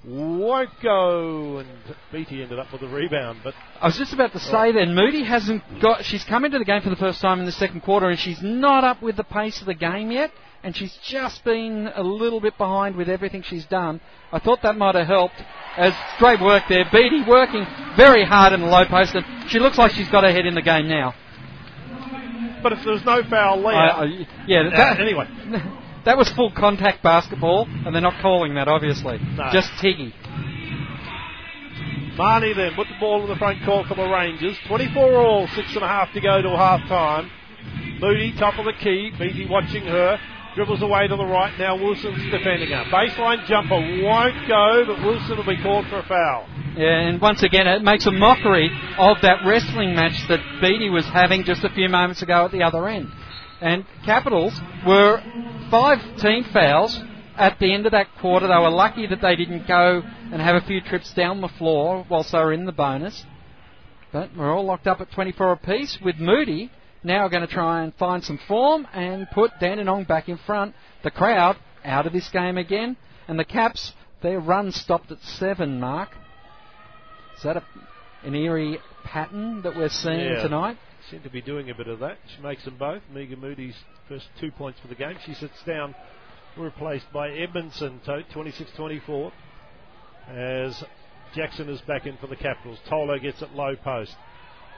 Won't 0.04 0.70
go, 0.82 1.58
and 1.58 1.68
Beatty 2.10 2.42
ended 2.42 2.58
up 2.58 2.72
with 2.72 2.82
a 2.82 2.88
rebound, 2.88 3.38
but 3.44 3.54
I 3.80 3.86
was 3.86 3.96
just 3.96 4.12
about 4.12 4.32
to 4.32 4.40
say 4.40 4.72
then, 4.72 4.96
Moody 4.96 5.22
hasn't 5.22 5.62
got. 5.80 6.04
She's 6.04 6.24
come 6.24 6.44
into 6.44 6.58
the 6.58 6.64
game 6.64 6.82
for 6.82 6.90
the 6.90 6.96
first 6.96 7.20
time 7.20 7.38
in 7.38 7.46
the 7.46 7.52
second 7.52 7.82
quarter, 7.82 8.08
and 8.08 8.18
she's 8.18 8.42
not 8.42 8.82
up 8.82 9.00
with 9.00 9.16
the 9.16 9.22
pace 9.22 9.60
of 9.60 9.66
the 9.66 9.74
game 9.74 10.10
yet, 10.10 10.32
and 10.64 10.74
she's 10.74 10.92
just 11.04 11.44
been 11.44 11.88
a 11.94 12.02
little 12.02 12.40
bit 12.40 12.58
behind 12.58 12.96
with 12.96 13.08
everything 13.08 13.42
she's 13.42 13.64
done. 13.66 14.00
I 14.32 14.40
thought 14.40 14.62
that 14.62 14.76
might 14.76 14.96
have 14.96 15.06
helped. 15.06 15.36
As 15.76 15.94
great 16.18 16.40
work 16.40 16.64
there, 16.68 16.84
Beatty 16.90 17.22
working 17.28 17.64
very 17.96 18.24
hard 18.24 18.52
in 18.54 18.60
the 18.60 18.66
low 18.66 18.84
post, 18.86 19.14
and 19.14 19.48
she 19.50 19.60
looks 19.60 19.78
like 19.78 19.92
she's 19.92 20.08
got 20.08 20.24
her 20.24 20.32
head 20.32 20.46
in 20.46 20.54
the 20.56 20.62
game 20.62 20.88
now. 20.88 21.14
But 22.62 22.72
if 22.72 22.84
there's 22.84 23.04
no 23.04 23.22
foul 23.24 23.62
there, 23.62 23.74
I- 23.74 24.04
I- 24.04 24.26
yeah, 24.46 24.60
uh, 24.60 24.70
that, 24.70 25.00
anyway, 25.00 25.26
that 26.04 26.16
was 26.16 26.30
full 26.32 26.52
contact 26.52 27.02
basketball, 27.02 27.66
and 27.68 27.94
they're 27.94 28.02
not 28.02 28.20
calling 28.22 28.54
that, 28.54 28.68
obviously. 28.68 29.18
No. 29.18 29.50
Just 29.52 29.70
Tiggy. 29.80 30.12
Marnie 32.16 32.54
then 32.54 32.74
put 32.74 32.88
the 32.88 32.94
ball 33.00 33.22
in 33.22 33.28
the 33.28 33.36
front 33.36 33.64
court 33.64 33.86
for 33.86 33.94
the 33.94 34.06
Rangers. 34.06 34.56
24 34.68 35.14
all, 35.16 35.48
six 35.48 35.74
and 35.74 35.82
a 35.82 35.88
half 35.88 36.12
to 36.12 36.20
go 36.20 36.42
to 36.42 36.50
half 36.50 36.80
time. 36.88 37.30
Moody, 38.00 38.34
top 38.38 38.58
of 38.58 38.66
the 38.66 38.72
key. 38.74 39.10
Beatty 39.18 39.46
watching 39.48 39.84
her. 39.86 40.18
Dribbles 40.54 40.82
away 40.82 41.08
to 41.08 41.16
the 41.16 41.24
right. 41.24 41.56
Now 41.58 41.76
Wilson's 41.76 42.30
defending 42.30 42.68
her. 42.68 42.84
Baseline 42.92 43.46
jumper 43.46 43.76
won't 44.04 44.36
go, 44.46 44.84
but 44.86 45.02
Wilson 45.02 45.38
will 45.38 45.46
be 45.46 45.62
called 45.62 45.86
for 45.88 46.00
a 46.00 46.06
foul. 46.06 46.46
Yeah, 46.76 47.08
and 47.08 47.20
once 47.20 47.42
again, 47.42 47.66
it 47.66 47.82
makes 47.82 48.04
a 48.06 48.10
mockery 48.10 48.70
of 48.98 49.16
that 49.22 49.46
wrestling 49.46 49.94
match 49.94 50.26
that 50.28 50.40
Beatty 50.60 50.90
was 50.90 51.06
having 51.06 51.44
just 51.44 51.64
a 51.64 51.70
few 51.70 51.88
moments 51.88 52.22
ago 52.22 52.44
at 52.44 52.52
the 52.52 52.62
other 52.62 52.86
end. 52.86 53.08
And 53.62 53.86
Capitals 54.04 54.58
were 54.86 55.22
five 55.70 55.98
team 56.18 56.44
fouls 56.52 57.00
at 57.36 57.58
the 57.58 57.72
end 57.72 57.86
of 57.86 57.92
that 57.92 58.08
quarter. 58.20 58.46
They 58.46 58.54
were 58.54 58.70
lucky 58.70 59.06
that 59.06 59.22
they 59.22 59.36
didn't 59.36 59.66
go 59.66 60.02
and 60.32 60.42
have 60.42 60.56
a 60.56 60.66
few 60.66 60.82
trips 60.82 61.14
down 61.14 61.40
the 61.40 61.48
floor 61.48 62.04
whilst 62.10 62.32
they 62.32 62.38
were 62.38 62.52
in 62.52 62.66
the 62.66 62.72
bonus. 62.72 63.24
But 64.12 64.36
we're 64.36 64.54
all 64.54 64.66
locked 64.66 64.86
up 64.86 65.00
at 65.00 65.10
24 65.12 65.52
apiece 65.52 65.98
with 66.04 66.18
Moody 66.18 66.70
now 67.04 67.28
going 67.28 67.46
to 67.46 67.52
try 67.52 67.82
and 67.82 67.94
find 67.94 68.22
some 68.22 68.38
form 68.48 68.86
and 68.92 69.28
put 69.30 69.50
Dandenong 69.60 70.04
back 70.04 70.28
in 70.28 70.38
front. 70.38 70.74
The 71.02 71.10
crowd 71.10 71.56
out 71.84 72.06
of 72.06 72.12
this 72.12 72.28
game 72.28 72.58
again. 72.58 72.96
And 73.28 73.38
the 73.38 73.44
Caps, 73.44 73.92
their 74.22 74.40
run 74.40 74.72
stopped 74.72 75.10
at 75.10 75.20
seven, 75.22 75.80
Mark. 75.80 76.10
Is 77.36 77.42
that 77.44 77.56
a, 77.56 77.64
an 78.24 78.34
eerie 78.34 78.78
pattern 79.04 79.62
that 79.62 79.76
we're 79.76 79.88
seeing 79.88 80.20
Yeah. 80.20 80.42
tonight? 80.42 80.76
Seem 81.10 81.22
to 81.22 81.30
be 81.30 81.42
doing 81.42 81.70
a 81.70 81.74
bit 81.74 81.88
of 81.88 81.98
that. 82.00 82.18
She 82.34 82.42
makes 82.42 82.64
them 82.64 82.76
both. 82.78 83.02
Megan 83.12 83.40
Moody's 83.40 83.74
first 84.08 84.26
two 84.40 84.52
points 84.52 84.78
for 84.80 84.88
the 84.88 84.94
game. 84.94 85.16
She 85.26 85.34
sits 85.34 85.60
down, 85.66 85.94
replaced 86.56 87.12
by 87.12 87.30
Edmondson, 87.30 88.00
26 88.32 88.70
24. 88.76 89.32
As 90.28 90.84
Jackson 91.34 91.68
is 91.68 91.80
back 91.82 92.06
in 92.06 92.16
for 92.18 92.28
the 92.28 92.36
Capitals. 92.36 92.78
Tolo 92.88 93.20
gets 93.20 93.42
it 93.42 93.52
low 93.52 93.74
post. 93.74 94.14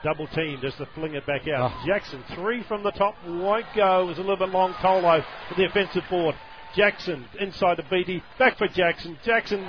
Double 0.03 0.27
team 0.27 0.59
just 0.61 0.77
to 0.77 0.85
fling 0.93 1.15
it 1.15 1.25
back 1.25 1.47
out. 1.47 1.71
Oh. 1.71 1.83
Jackson, 1.87 2.23
three 2.35 2.63
from 2.67 2.83
the 2.83 2.91
top, 2.91 3.15
won't 3.27 3.65
go. 3.75 4.03
It 4.03 4.05
was 4.05 4.17
a 4.17 4.21
little 4.21 4.37
bit 4.37 4.49
long. 4.49 4.73
Tolo 4.73 5.23
for 5.49 5.55
the 5.55 5.65
offensive 5.65 6.03
board. 6.09 6.35
Jackson 6.75 7.25
inside 7.39 7.75
to 7.77 7.83
Beatty. 7.89 8.21
Back 8.37 8.57
for 8.57 8.67
Jackson. 8.67 9.17
Jackson 9.25 9.65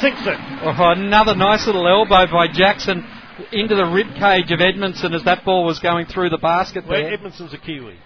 sinks 0.00 0.20
it. 0.26 0.36
Oh, 0.62 0.74
another 0.90 1.34
nice 1.34 1.66
little 1.66 1.86
elbow 1.88 2.30
by 2.30 2.48
Jackson 2.52 3.06
into 3.52 3.74
the 3.74 3.84
rib 3.86 4.08
cage 4.18 4.50
of 4.52 4.60
Edmondson 4.60 5.14
as 5.14 5.24
that 5.24 5.44
ball 5.44 5.64
was 5.64 5.78
going 5.80 6.06
through 6.06 6.30
the 6.30 6.38
basket 6.38 6.84
Well, 6.86 7.00
there. 7.00 7.12
Edmondson's 7.12 7.54
a 7.54 7.58
Kiwi. 7.58 7.96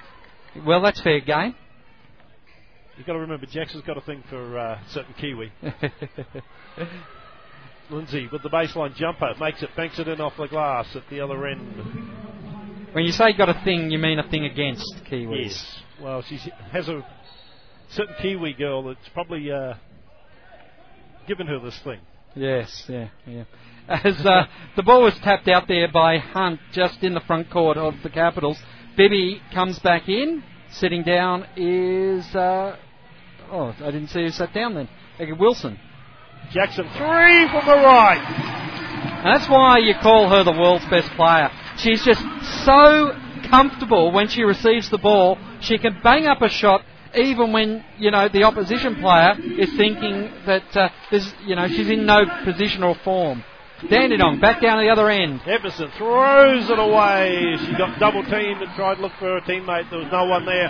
Well, 0.66 0.80
that's 0.82 1.00
fair 1.00 1.20
game. 1.20 1.54
You've 2.96 3.06
got 3.06 3.12
to 3.14 3.20
remember, 3.20 3.46
Jackson's 3.46 3.84
got 3.84 3.96
a 3.96 4.00
thing 4.00 4.24
for 4.28 4.58
uh, 4.58 4.78
certain 4.88 5.14
Kiwi. 5.14 5.52
Lindsay 7.90 8.28
with 8.30 8.42
the 8.42 8.50
baseline 8.50 8.94
jumper 8.94 9.34
makes 9.40 9.62
it, 9.62 9.70
banks 9.76 9.98
it 9.98 10.08
in 10.08 10.20
off 10.20 10.34
the 10.36 10.46
glass 10.46 10.86
at 10.94 11.02
the 11.10 11.20
other 11.20 11.46
end. 11.46 11.60
when 12.92 13.04
you 13.04 13.12
say 13.12 13.32
got 13.36 13.48
a 13.48 13.60
thing, 13.64 13.90
you 13.90 13.98
mean 13.98 14.18
a 14.18 14.28
thing 14.28 14.44
against 14.44 14.84
Kiwis. 15.10 15.44
Yes. 15.44 15.82
Well, 16.00 16.22
she 16.22 16.38
has 16.72 16.88
a 16.88 17.04
certain 17.90 18.14
Kiwi 18.20 18.52
girl 18.52 18.82
that's 18.84 19.08
probably 19.14 19.50
uh, 19.50 19.74
given 21.26 21.46
her 21.46 21.58
this 21.60 21.78
thing. 21.82 22.00
Yes, 22.34 22.84
yeah, 22.88 23.08
yeah. 23.26 23.44
As 23.88 24.24
uh, 24.24 24.44
the 24.76 24.82
ball 24.82 25.02
was 25.02 25.18
tapped 25.24 25.48
out 25.48 25.66
there 25.66 25.90
by 25.90 26.18
Hunt 26.18 26.60
just 26.72 27.02
in 27.02 27.14
the 27.14 27.20
front 27.20 27.50
court 27.50 27.78
of 27.78 27.94
the 28.02 28.10
Capitals, 28.10 28.58
Bibby 28.96 29.40
comes 29.54 29.78
back 29.78 30.08
in. 30.08 30.42
Sitting 30.72 31.02
down 31.02 31.46
is. 31.56 32.26
Uh, 32.34 32.76
oh, 33.50 33.74
I 33.80 33.90
didn't 33.90 34.08
see 34.08 34.24
who 34.24 34.28
sat 34.28 34.52
down 34.52 34.74
then. 34.74 34.88
Wilson. 35.38 35.80
Jackson 36.52 36.88
three 36.96 37.48
from 37.50 37.66
the 37.66 37.76
right. 37.76 39.22
That's 39.22 39.48
why 39.48 39.78
you 39.78 39.94
call 40.00 40.30
her 40.30 40.44
the 40.44 40.52
world's 40.52 40.86
best 40.86 41.10
player. 41.12 41.50
She's 41.76 42.02
just 42.02 42.22
so 42.64 43.12
comfortable 43.50 44.12
when 44.12 44.28
she 44.28 44.42
receives 44.42 44.88
the 44.90 44.98
ball. 44.98 45.38
She 45.60 45.76
can 45.76 46.00
bang 46.02 46.26
up 46.26 46.40
a 46.40 46.48
shot 46.48 46.82
even 47.14 47.52
when, 47.52 47.84
you 47.98 48.10
know, 48.10 48.28
the 48.28 48.44
opposition 48.44 48.96
player 48.96 49.34
is 49.58 49.70
thinking 49.76 50.30
that 50.46 50.76
uh, 50.76 50.88
there's, 51.10 51.34
you 51.44 51.56
know, 51.56 51.66
she's 51.68 51.88
in 51.88 52.06
no 52.06 52.24
position 52.44 52.82
or 52.82 52.94
form. 53.04 53.44
Dandenong 53.86 54.40
back 54.40 54.60
down 54.60 54.78
to 54.78 54.84
the 54.84 54.90
other 54.90 55.08
end. 55.08 55.40
Everson 55.46 55.90
throws 55.96 56.68
it 56.68 56.78
away. 56.78 57.56
She 57.64 57.72
got 57.78 57.98
double 58.00 58.24
teamed 58.24 58.60
and 58.60 58.74
tried 58.74 58.96
to 58.96 59.02
look 59.02 59.12
for 59.20 59.36
a 59.36 59.42
teammate. 59.42 59.88
There 59.90 60.00
was 60.00 60.08
no 60.10 60.24
one 60.24 60.44
there. 60.44 60.68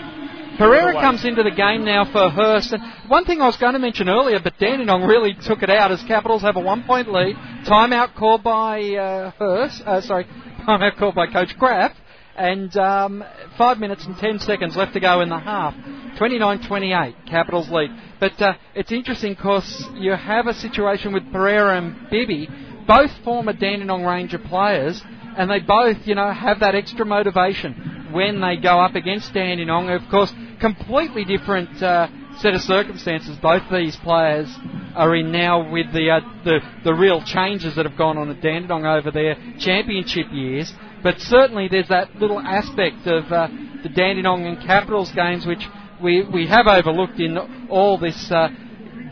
Pereira 0.58 0.92
comes 0.94 1.24
into 1.24 1.42
the 1.42 1.52
game 1.52 1.84
now 1.84 2.04
for 2.04 2.28
Hurst. 2.28 2.72
And 2.72 2.82
one 3.08 3.24
thing 3.24 3.40
I 3.40 3.46
was 3.46 3.56
going 3.56 3.74
to 3.74 3.78
mention 3.78 4.08
earlier, 4.08 4.40
but 4.42 4.58
Dandenong 4.58 5.06
really 5.08 5.34
took 5.40 5.62
it 5.62 5.70
out 5.70 5.92
as 5.92 6.02
Capitals 6.02 6.42
have 6.42 6.56
a 6.56 6.60
one-point 6.60 7.10
lead. 7.10 7.36
Timeout 7.64 8.14
called 8.14 8.42
by 8.42 8.82
uh, 8.82 9.30
Hurst. 9.38 9.82
Uh, 9.86 10.00
sorry, 10.02 10.24
timeout 10.68 10.98
called 10.98 11.14
by 11.14 11.28
Coach 11.28 11.56
Graf. 11.58 11.92
And 12.36 12.76
um, 12.76 13.24
five 13.56 13.78
minutes 13.78 14.04
and 14.04 14.16
ten 14.16 14.38
seconds 14.38 14.76
left 14.76 14.92
to 14.94 15.00
go 15.00 15.22
in 15.22 15.28
the 15.28 15.38
half. 15.38 15.74
29-28, 16.18 17.26
Capitals 17.28 17.68
lead. 17.70 17.90
But 18.20 18.40
uh, 18.42 18.54
it's 18.74 18.92
interesting 18.92 19.34
because 19.34 19.88
you 19.94 20.12
have 20.12 20.46
a 20.46 20.54
situation 20.54 21.12
with 21.12 21.30
Pereira 21.32 21.78
and 21.78 22.10
Bibby, 22.10 22.48
both 22.88 23.12
former 23.22 23.52
Dandenong 23.52 24.04
Ranger 24.04 24.38
players, 24.38 25.00
and 25.36 25.48
they 25.48 25.60
both, 25.60 25.98
you 26.06 26.16
know, 26.16 26.32
have 26.32 26.60
that 26.60 26.74
extra 26.74 27.06
motivation 27.06 28.08
when 28.10 28.40
they 28.40 28.56
go 28.56 28.80
up 28.80 28.96
against 28.96 29.32
Dandenong. 29.32 29.90
Of 29.90 30.08
course, 30.10 30.34
completely 30.58 31.24
different 31.24 31.80
uh, 31.80 32.08
set 32.38 32.54
of 32.54 32.62
circumstances 32.62 33.36
both 33.36 33.62
these 33.70 33.96
players 33.96 34.48
are 34.94 35.14
in 35.14 35.30
now 35.30 35.70
with 35.70 35.92
the, 35.92 36.10
uh, 36.10 36.20
the 36.44 36.60
the 36.84 36.94
real 36.94 37.20
changes 37.22 37.74
that 37.76 37.84
have 37.84 37.96
gone 37.96 38.16
on 38.16 38.30
at 38.30 38.40
Dandenong 38.40 38.86
over 38.86 39.10
their 39.10 39.36
championship 39.58 40.26
years. 40.32 40.72
But 41.02 41.20
certainly 41.20 41.68
there's 41.68 41.88
that 41.88 42.16
little 42.16 42.40
aspect 42.40 43.06
of 43.06 43.30
uh, 43.30 43.48
the 43.82 43.88
Dandenong 43.88 44.46
and 44.46 44.60
Capitals 44.60 45.12
games 45.12 45.46
which 45.46 45.64
we, 46.02 46.22
we 46.22 46.46
have 46.46 46.66
overlooked 46.66 47.20
in 47.20 47.36
all 47.68 47.98
this 47.98 48.30
uh, 48.30 48.48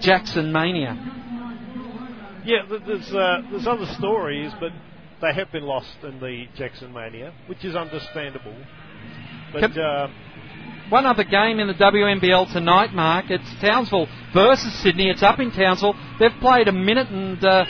Jackson 0.00 0.52
mania. 0.52 1.15
Yeah, 2.46 2.62
there's 2.68 3.12
uh, 3.12 3.42
there's 3.50 3.66
other 3.66 3.86
stories, 3.98 4.52
but 4.60 4.70
they 5.20 5.34
have 5.34 5.50
been 5.50 5.64
lost 5.64 5.96
in 6.04 6.20
the 6.20 6.44
Jackson 6.56 6.92
mania, 6.92 7.34
which 7.48 7.64
is 7.64 7.74
understandable. 7.74 8.54
But 9.52 9.76
uh, 9.76 10.08
One 10.90 11.06
other 11.06 11.24
game 11.24 11.58
in 11.58 11.66
the 11.66 11.74
WNBL 11.74 12.52
tonight, 12.52 12.92
Mark. 12.94 13.26
It's 13.30 13.60
Townsville 13.60 14.06
versus 14.32 14.72
Sydney. 14.82 15.10
It's 15.10 15.22
up 15.24 15.40
in 15.40 15.50
Townsville. 15.50 15.94
They've 16.20 16.38
played 16.40 16.68
a 16.68 16.72
minute 16.72 17.08
and 17.08 17.44
uh, 17.44 17.64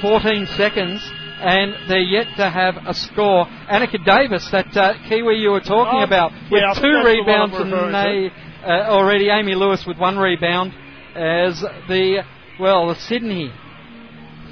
14 0.00 0.46
seconds, 0.56 1.00
and 1.40 1.74
they're 1.88 1.98
yet 1.98 2.26
to 2.36 2.48
have 2.48 2.76
a 2.86 2.94
score. 2.94 3.46
Annika 3.46 4.04
Davis, 4.04 4.48
that 4.52 4.76
uh, 4.76 4.94
Kiwi 5.08 5.36
you 5.38 5.50
were 5.50 5.60
talking 5.60 6.00
Oh, 6.00 6.04
about, 6.04 6.30
yeah, 6.50 6.68
with 6.70 6.78
two 6.78 7.02
rebounds 7.04 7.54
and 7.56 7.72
they, 7.92 8.30
uh, 8.64 8.86
already 8.90 9.30
Amy 9.30 9.56
Lewis 9.56 9.84
with 9.84 9.98
one 9.98 10.16
rebound, 10.16 10.72
as 11.16 11.60
the 11.88 12.22
well 12.60 12.86
the 12.88 12.94
Sydney 12.94 13.50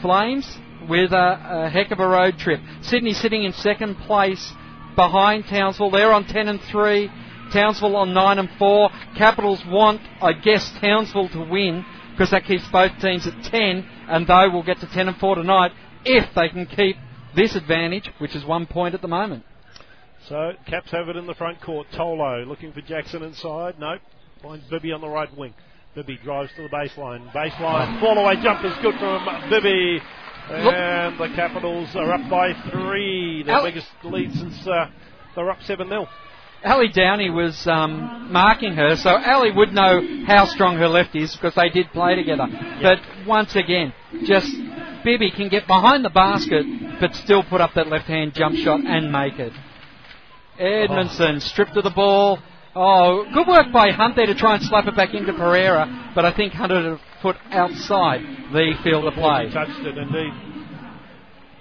Flames 0.00 0.58
with 0.88 1.12
a, 1.12 1.66
a 1.66 1.70
heck 1.70 1.90
of 1.90 2.00
a 2.00 2.06
road 2.06 2.38
trip. 2.38 2.60
Sydney 2.82 3.12
sitting 3.12 3.44
in 3.44 3.52
second 3.52 3.96
place 3.96 4.52
behind 4.96 5.44
Townsville. 5.46 5.90
They're 5.90 6.12
on 6.12 6.24
10 6.24 6.48
and 6.48 6.60
3. 6.60 7.10
Townsville 7.52 7.96
on 7.96 8.14
9 8.14 8.38
and 8.38 8.48
4. 8.58 8.90
Capitals 9.16 9.62
want, 9.66 10.00
I 10.20 10.32
guess, 10.32 10.70
Townsville 10.80 11.28
to 11.30 11.40
win 11.40 11.84
because 12.12 12.30
that 12.30 12.44
keeps 12.44 12.66
both 12.70 12.92
teams 13.00 13.26
at 13.26 13.44
10 13.44 13.86
and 14.08 14.26
they 14.26 14.48
will 14.52 14.62
get 14.62 14.78
to 14.80 14.86
10 14.86 15.08
and 15.08 15.16
4 15.16 15.36
tonight 15.36 15.72
if 16.04 16.28
they 16.34 16.48
can 16.48 16.66
keep 16.66 16.96
this 17.34 17.54
advantage, 17.54 18.10
which 18.18 18.34
is 18.34 18.44
one 18.44 18.66
point 18.66 18.94
at 18.94 19.02
the 19.02 19.08
moment. 19.08 19.44
so 20.28 20.52
Caps 20.66 20.90
have 20.90 21.08
it 21.08 21.16
in 21.16 21.26
the 21.26 21.34
front 21.34 21.60
court. 21.60 21.86
Tolo 21.94 22.46
looking 22.46 22.72
for 22.72 22.80
Jackson 22.80 23.22
inside. 23.22 23.78
Nope. 23.78 24.00
Finds 24.42 24.64
Bibby 24.68 24.92
on 24.92 25.00
the 25.00 25.08
right 25.08 25.34
wing. 25.36 25.54
Bibby 25.94 26.18
drives 26.22 26.50
to 26.54 26.62
the 26.62 26.68
baseline. 26.68 27.32
Baseline. 27.32 27.98
Fall 27.98 28.16
away 28.16 28.40
jump 28.40 28.64
is 28.64 28.72
good 28.80 28.94
from 29.00 29.26
Bibby. 29.50 30.00
And 30.48 31.18
the 31.18 31.28
Capitals 31.34 31.88
are 31.96 32.12
up 32.12 32.30
by 32.30 32.52
three. 32.70 33.42
Their 33.42 33.56
Al- 33.56 33.64
biggest 33.64 33.88
lead 34.04 34.32
since 34.32 34.66
uh, 34.68 34.86
they're 35.34 35.50
up 35.50 35.60
7 35.62 35.88
0. 35.88 36.06
Ali 36.64 36.88
Downey 36.88 37.30
was 37.30 37.66
um, 37.66 38.30
marking 38.30 38.74
her, 38.74 38.94
so 38.96 39.10
Ali 39.10 39.50
would 39.50 39.72
know 39.72 40.00
how 40.26 40.44
strong 40.44 40.76
her 40.76 40.88
left 40.88 41.16
is 41.16 41.34
because 41.34 41.54
they 41.54 41.70
did 41.70 41.90
play 41.92 42.14
together. 42.14 42.46
But 42.82 42.98
once 43.26 43.56
again, 43.56 43.92
just 44.24 44.52
Bibby 45.02 45.30
can 45.30 45.48
get 45.48 45.66
behind 45.66 46.04
the 46.04 46.10
basket 46.10 46.66
but 47.00 47.14
still 47.14 47.42
put 47.42 47.60
up 47.60 47.74
that 47.74 47.88
left 47.88 48.06
hand 48.06 48.34
jump 48.34 48.56
shot 48.56 48.80
and 48.84 49.10
make 49.10 49.38
it. 49.38 49.52
Edmondson 50.58 51.40
stripped 51.40 51.76
of 51.76 51.84
the 51.84 51.90
ball. 51.90 52.38
Oh, 52.82 53.26
good 53.34 53.46
work 53.46 53.70
by 53.74 53.90
Hunt 53.90 54.16
there 54.16 54.24
to 54.24 54.34
try 54.34 54.54
and 54.54 54.64
slap 54.64 54.86
it 54.86 54.96
back 54.96 55.12
into 55.12 55.34
Pereira, 55.34 56.12
but 56.14 56.24
I 56.24 56.32
think 56.32 56.54
Hunt 56.54 56.72
had 56.72 56.86
a 56.86 56.98
foot 57.20 57.36
outside 57.50 58.22
the 58.54 58.72
field 58.82 59.04
of 59.04 59.12
play. 59.12 59.48
He 59.48 59.52
touched 59.52 59.80
it 59.80 59.98
indeed. 59.98 60.32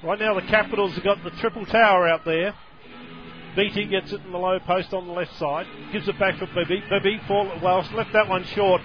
Right 0.01 0.17
now 0.17 0.35
the 0.35 0.47
Capitals 0.47 0.95
have 0.95 1.03
got 1.03 1.21
the 1.25 1.31
triple 1.41 1.65
tower 1.65 2.07
out 2.07 2.23
there. 2.23 2.55
Beatty 3.53 3.87
gets 3.87 4.13
it 4.13 4.21
in 4.21 4.31
the 4.31 4.37
low 4.37 4.59
post 4.59 4.93
on 4.93 5.07
the 5.07 5.11
left 5.11 5.35
side. 5.35 5.65
Gives 5.91 6.07
it 6.07 6.17
back 6.17 6.37
for 6.39 6.47
Bibby. 6.55 6.81
Bibby 6.89 7.19
fall, 7.27 7.51
well, 7.61 7.85
left 7.93 8.13
that 8.13 8.29
one 8.29 8.45
short. 8.55 8.81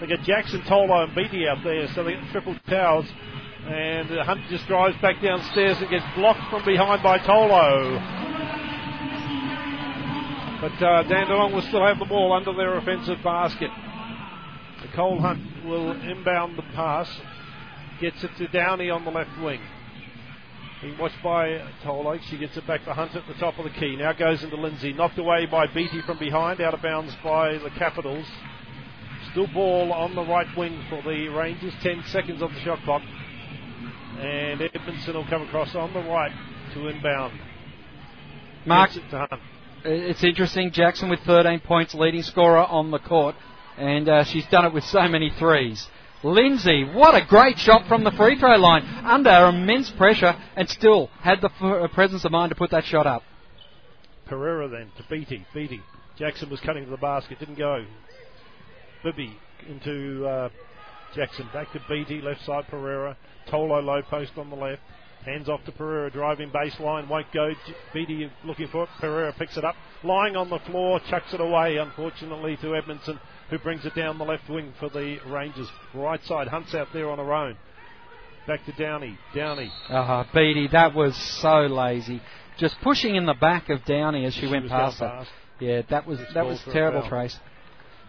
They 0.00 0.08
got 0.08 0.24
Jackson, 0.24 0.62
Tolo, 0.62 1.04
and 1.04 1.14
Beatty 1.14 1.46
out 1.46 1.62
there, 1.62 1.86
so 1.94 2.02
they 2.02 2.14
get 2.14 2.24
the 2.24 2.32
triple 2.32 2.56
towers. 2.68 3.06
And 3.64 4.10
uh, 4.10 4.24
Hunt 4.24 4.40
just 4.50 4.66
drives 4.66 5.00
back 5.00 5.22
downstairs 5.22 5.76
and 5.78 5.88
gets 5.88 6.04
blocked 6.16 6.50
from 6.50 6.64
behind 6.64 7.00
by 7.04 7.18
Tolo. 7.18 8.59
But 10.60 10.82
uh, 10.82 11.02
Dandenong 11.04 11.54
will 11.54 11.62
still 11.62 11.86
have 11.86 11.98
the 11.98 12.04
ball 12.04 12.34
under 12.34 12.52
their 12.52 12.76
offensive 12.76 13.22
basket. 13.24 13.70
Nicole 14.84 15.18
Hunt 15.18 15.64
will 15.64 15.92
inbound 15.92 16.58
the 16.58 16.62
pass. 16.74 17.08
Gets 17.98 18.22
it 18.24 18.36
to 18.36 18.46
Downey 18.48 18.90
on 18.90 19.06
the 19.06 19.10
left 19.10 19.30
wing. 19.40 19.60
Being 20.82 20.98
watched 20.98 21.22
by 21.24 21.66
Tolo. 21.82 22.20
She 22.24 22.36
gets 22.36 22.58
it 22.58 22.66
back 22.66 22.84
to 22.84 22.92
Hunt 22.92 23.14
at 23.14 23.26
the 23.26 23.34
top 23.34 23.58
of 23.58 23.64
the 23.64 23.70
key. 23.70 23.96
Now 23.96 24.12
goes 24.12 24.42
into 24.42 24.56
Lindsay. 24.56 24.92
Knocked 24.92 25.16
away 25.16 25.46
by 25.46 25.66
Beatty 25.66 26.02
from 26.02 26.18
behind. 26.18 26.60
Out 26.60 26.74
of 26.74 26.82
bounds 26.82 27.16
by 27.24 27.56
the 27.56 27.70
Capitals. 27.70 28.26
Still 29.30 29.46
ball 29.46 29.94
on 29.94 30.14
the 30.14 30.24
right 30.24 30.54
wing 30.58 30.78
for 30.90 31.00
the 31.00 31.28
Rangers. 31.28 31.72
10 31.82 32.04
seconds 32.08 32.42
on 32.42 32.52
the 32.52 32.60
shot 32.60 32.82
clock. 32.84 33.02
And 34.18 34.60
Edmondson 34.60 35.14
will 35.14 35.26
come 35.26 35.42
across 35.42 35.74
on 35.74 35.94
the 35.94 36.00
right 36.00 36.32
to 36.74 36.88
inbound. 36.88 37.38
Mark, 38.66 38.90
Gets 38.90 39.06
it 39.06 39.10
to 39.10 39.18
Hunt. 39.18 39.42
It's 39.84 40.24
interesting. 40.24 40.70
Jackson 40.72 41.08
with 41.08 41.20
13 41.20 41.60
points, 41.60 41.94
leading 41.94 42.22
scorer 42.22 42.58
on 42.64 42.90
the 42.90 42.98
court, 42.98 43.34
and 43.76 44.08
uh, 44.08 44.24
she's 44.24 44.46
done 44.46 44.64
it 44.64 44.72
with 44.74 44.84
so 44.84 45.08
many 45.08 45.30
threes. 45.38 45.86
Lindsay, 46.22 46.84
what 46.84 47.14
a 47.14 47.24
great 47.26 47.58
shot 47.58 47.88
from 47.88 48.04
the 48.04 48.10
free 48.12 48.38
throw 48.38 48.56
line 48.56 48.82
under 49.04 49.46
immense 49.48 49.90
pressure, 49.90 50.34
and 50.54 50.68
still 50.68 51.08
had 51.20 51.40
the 51.40 51.48
f- 51.48 51.62
uh, 51.62 51.88
presence 51.88 52.24
of 52.24 52.32
mind 52.32 52.50
to 52.50 52.56
put 52.56 52.70
that 52.72 52.84
shot 52.84 53.06
up. 53.06 53.22
Pereira 54.26 54.68
then 54.68 54.90
to 54.96 55.04
Beatty. 55.08 55.46
Beatty. 55.54 55.80
Jackson 56.18 56.50
was 56.50 56.60
cutting 56.60 56.84
to 56.84 56.90
the 56.90 56.98
basket, 56.98 57.38
didn't 57.38 57.56
go. 57.56 57.84
Bibby 59.02 59.34
into 59.66 60.26
uh, 60.26 60.50
Jackson. 61.14 61.48
Back 61.54 61.72
to 61.72 61.80
Beatty, 61.88 62.20
left 62.20 62.44
side 62.44 62.64
Pereira. 62.68 63.16
Tolo 63.50 63.82
low 63.82 64.02
post 64.02 64.32
on 64.36 64.50
the 64.50 64.56
left. 64.56 64.82
Hands 65.24 65.48
off 65.50 65.62
to 65.66 65.72
Pereira, 65.72 66.10
driving 66.10 66.50
baseline, 66.50 67.06
won't 67.08 67.30
go. 67.32 67.52
Beatty 67.92 68.30
looking 68.44 68.68
for 68.68 68.84
it. 68.84 68.88
Pereira 69.00 69.34
picks 69.38 69.56
it 69.58 69.64
up, 69.64 69.74
lying 70.02 70.34
on 70.34 70.48
the 70.48 70.58
floor, 70.60 70.98
chucks 71.10 71.34
it 71.34 71.40
away, 71.40 71.76
unfortunately, 71.76 72.56
to 72.62 72.74
Edmondson, 72.74 73.20
who 73.50 73.58
brings 73.58 73.84
it 73.84 73.94
down 73.94 74.16
the 74.16 74.24
left 74.24 74.48
wing 74.48 74.72
for 74.80 74.88
the 74.88 75.18
Rangers. 75.26 75.68
Right 75.94 76.22
side, 76.24 76.48
Hunt's 76.48 76.74
out 76.74 76.88
there 76.94 77.10
on 77.10 77.18
her 77.18 77.34
own. 77.34 77.56
Back 78.46 78.64
to 78.64 78.72
Downey. 78.72 79.18
Downey. 79.34 79.70
Uh-huh. 79.90 80.24
Beatty, 80.34 80.68
that 80.72 80.94
was 80.94 81.14
so 81.42 81.66
lazy. 81.66 82.22
Just 82.58 82.76
pushing 82.82 83.14
in 83.14 83.26
the 83.26 83.34
back 83.34 83.68
of 83.68 83.84
Downey 83.84 84.24
as 84.24 84.34
she, 84.34 84.46
went 84.46 84.64
was 84.64 84.70
past 84.70 84.98
her. 85.00 85.26
Yeah, 85.60 85.82
that 85.90 86.06
was 86.06 86.18
It's 86.20 86.32
that 86.32 86.46
was 86.46 86.60
terrible. 86.72 87.06
Trace. 87.06 87.38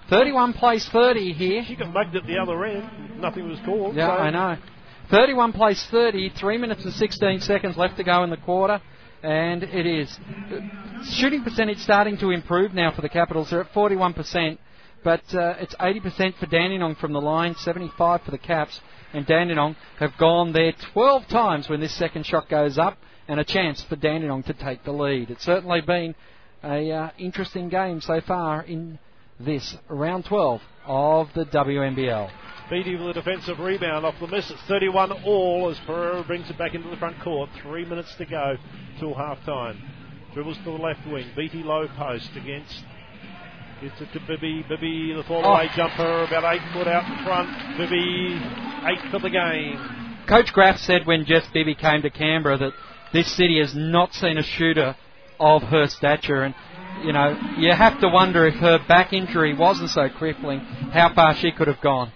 31 0.09 0.53
plays 0.53 0.87
30 0.89 1.33
here. 1.33 1.63
She 1.67 1.75
got 1.75 1.93
mugged 1.93 2.15
at 2.15 2.25
the 2.25 2.37
other 2.37 2.63
end. 2.65 3.19
Nothing 3.19 3.49
was 3.49 3.59
called. 3.65 3.95
Yeah, 3.95 4.07
so 4.07 4.13
I 4.13 4.29
know. 4.29 4.57
31 5.11 5.51
plays 5.51 5.85
30, 5.91 6.29
3 6.29 6.57
minutes 6.57 6.85
and 6.85 6.93
16 6.93 7.41
seconds 7.41 7.75
left 7.75 7.97
to 7.97 8.03
go 8.03 8.23
in 8.23 8.29
the 8.29 8.37
quarter, 8.37 8.81
and 9.21 9.61
it 9.61 9.85
is. 9.85 10.17
Shooting 11.15 11.43
percentage 11.43 11.79
starting 11.79 12.17
to 12.19 12.29
improve 12.29 12.73
now 12.73 12.93
for 12.95 13.01
the 13.01 13.09
Capitals. 13.09 13.49
They're 13.49 13.59
at 13.59 13.73
41%, 13.73 14.57
but 15.03 15.21
uh, 15.33 15.55
it's 15.59 15.75
80% 15.75 16.37
for 16.37 16.45
Dandenong 16.45 16.95
from 16.95 17.11
the 17.11 17.19
line, 17.19 17.55
75 17.55 18.21
for 18.21 18.31
the 18.31 18.37
Caps, 18.37 18.79
and 19.11 19.27
Dandenong 19.27 19.75
have 19.99 20.17
gone 20.17 20.53
there 20.53 20.73
12 20.93 21.27
times 21.27 21.67
when 21.67 21.81
this 21.81 21.93
second 21.93 22.25
shot 22.25 22.47
goes 22.47 22.77
up, 22.77 22.97
and 23.27 23.37
a 23.37 23.43
chance 23.43 23.83
for 23.83 23.97
Dandenong 23.97 24.43
to 24.43 24.53
take 24.53 24.85
the 24.85 24.93
lead. 24.93 25.29
It's 25.29 25.43
certainly 25.43 25.81
been 25.81 26.15
a 26.63 26.89
uh, 26.89 27.09
interesting 27.17 27.67
game 27.67 27.99
so 27.99 28.21
far 28.21 28.63
in 28.63 28.97
this 29.41 29.75
round 29.89 30.23
12 30.23 30.61
of 30.85 31.27
the 31.35 31.43
WNBL. 31.45 32.29
Beatty 32.71 32.95
with 32.95 33.09
a 33.09 33.13
defensive 33.21 33.59
rebound 33.59 34.05
off 34.05 34.15
the 34.21 34.27
miss. 34.27 34.49
It's 34.49 34.61
31 34.69 35.11
all 35.25 35.69
as 35.69 35.77
Pereira 35.85 36.23
brings 36.23 36.49
it 36.49 36.57
back 36.57 36.73
into 36.73 36.89
the 36.89 36.95
front 36.95 37.21
court. 37.21 37.49
Three 37.61 37.83
minutes 37.83 38.15
to 38.15 38.25
go 38.25 38.55
till 38.97 39.13
half 39.13 39.43
time. 39.45 39.77
Dribbles 40.33 40.55
to 40.59 40.63
the 40.63 40.71
left 40.71 41.05
wing. 41.05 41.29
Beatty 41.35 41.63
low 41.63 41.89
post 41.97 42.29
against. 42.37 42.73
Gets 43.81 43.99
it 43.99 44.13
to 44.13 44.21
Bibby. 44.25 44.63
Bibby, 44.69 45.11
the 45.13 45.23
fall 45.23 45.43
away 45.43 45.67
Oh. 45.69 45.75
jumper, 45.75 46.23
about 46.23 46.55
eight 46.55 46.61
foot 46.71 46.87
out 46.87 47.03
in 47.11 47.25
front. 47.25 47.49
Bibby, 47.77 48.39
eight 48.85 49.11
for 49.11 49.19
the 49.19 49.29
game. 49.29 49.77
Coach 50.29 50.53
Graf 50.53 50.77
said 50.77 51.05
when 51.05 51.25
Jess 51.25 51.45
Bibby 51.53 51.75
came 51.75 52.01
to 52.03 52.09
Canberra 52.09 52.57
that 52.57 52.73
this 53.11 53.29
city 53.35 53.59
has 53.59 53.75
not 53.75 54.13
seen 54.13 54.37
a 54.37 54.43
shooter 54.43 54.95
of 55.41 55.63
her 55.63 55.87
stature, 55.87 56.43
and 56.43 56.55
you 57.03 57.11
know 57.11 57.37
you 57.57 57.73
have 57.73 57.99
to 57.99 58.07
wonder 58.07 58.47
if 58.47 58.55
her 58.55 58.79
back 58.87 59.11
injury 59.11 59.53
wasn't 59.53 59.89
so 59.89 60.07
crippling, 60.07 60.59
how 60.93 61.13
far 61.13 61.35
she 61.35 61.51
could 61.51 61.67
have 61.67 61.81
gone. 61.81 62.13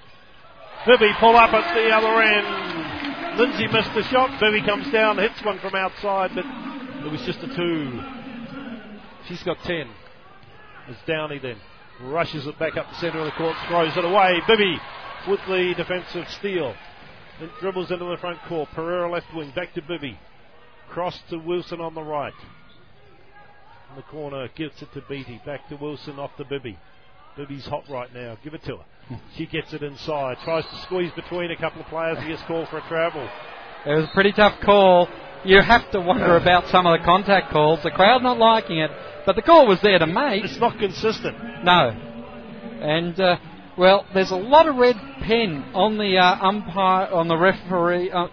Bibby 0.86 1.12
pull 1.20 1.36
up 1.36 1.52
at 1.52 1.74
the 1.74 1.90
other 1.90 2.22
end. 2.22 3.40
Lindsay 3.40 3.68
missed 3.68 3.94
the 3.96 4.04
shot. 4.04 4.40
Bibby 4.40 4.62
comes 4.62 4.92
down, 4.92 5.18
hits 5.18 5.44
one 5.44 5.60
from 5.60 5.76
outside, 5.76 6.32
but 6.36 6.46
it 7.06 7.12
was 7.12 7.22
just 7.22 7.40
a 7.40 7.56
two. 7.56 8.02
She's 9.28 9.42
got 9.44 9.58
ten. 9.64 9.90
It's 10.88 11.00
Downey 11.08 11.40
then. 11.40 11.58
Rushes 12.02 12.46
it 12.46 12.60
back 12.60 12.78
up 12.78 12.88
the 12.90 12.96
centre 13.00 13.20
of 13.20 13.26
the 13.26 13.32
court, 13.32 13.56
throws 13.68 13.98
it 13.98 14.06
away. 14.06 14.42
Bibby 14.48 14.78
with 15.28 15.40
the 15.48 15.74
defensive 15.76 16.30
steal. 16.38 16.76
Then 17.40 17.50
dribbles 17.60 17.92
into 17.92 18.06
the 18.06 18.18
front 18.18 18.40
court. 18.48 18.70
Pereira 18.74 19.10
left 19.10 19.34
wing, 19.34 19.52
back 19.56 19.74
to 19.74 19.82
Bibby. 19.82 20.20
Cross 20.90 21.20
to 21.30 21.38
Wilson 21.38 21.82
on 21.82 21.96
the 21.96 22.04
right. 22.04 22.34
In 23.90 23.96
the 23.96 24.04
corner, 24.04 24.48
gives 24.56 24.82
it 24.82 24.94
to 24.94 25.02
Beatty. 25.02 25.42
Back 25.46 25.68
to 25.70 25.76
Wilson, 25.76 26.20
off 26.20 26.36
to 26.38 26.46
Bibby. 26.46 26.78
Bibby's 27.36 27.66
hot 27.66 27.84
right 27.90 28.14
now. 28.14 28.38
Give 28.44 28.54
it 28.54 28.64
to 28.66 28.78
her. 28.78 28.86
She 29.38 29.46
gets 29.46 29.74
it 29.74 29.84
inside. 29.84 30.38
Tries 30.44 30.64
to 30.66 30.82
squeeze 30.84 31.12
between 31.16 31.52
a 31.52 31.58
couple 31.58 31.82
of 31.82 31.88
players. 31.88 32.18
He 32.22 32.30
gets 32.30 32.42
called 32.44 32.68
for 32.70 32.78
a 32.78 32.88
travel. 32.88 33.28
It 33.86 33.94
was 33.96 34.06
a 34.06 34.14
pretty 34.14 34.32
tough 34.32 34.60
call. 34.64 35.08
You 35.44 35.62
have 35.62 35.92
to 35.92 36.02
wonder 36.02 36.38
about 36.38 36.68
some 36.70 36.88
of 36.88 37.00
the 37.00 37.06
contact 37.06 37.52
calls. 37.52 37.84
The 37.84 37.92
crowd 37.92 38.24
not 38.24 38.40
liking 38.40 38.80
it, 38.80 38.90
but 39.26 39.36
the 39.36 39.44
call 39.44 39.68
was 39.68 39.80
there 39.84 40.00
to 40.00 40.08
make. 40.08 40.44
It's 40.44 40.60
not 40.60 40.80
consistent. 40.80 41.38
No. 41.64 41.90
And 42.82 43.20
uh, 43.20 43.38
Well, 43.78 44.06
there's 44.14 44.32
a 44.32 44.36
lot 44.38 44.68
of 44.68 44.76
red 44.78 44.96
pen 45.22 45.66
on 45.76 45.98
the 45.98 46.18
uh, 46.18 46.38
umpire, 46.42 47.08
on 47.08 47.28
the 47.28 47.38
referee. 47.38 48.10
Uh, 48.10 48.28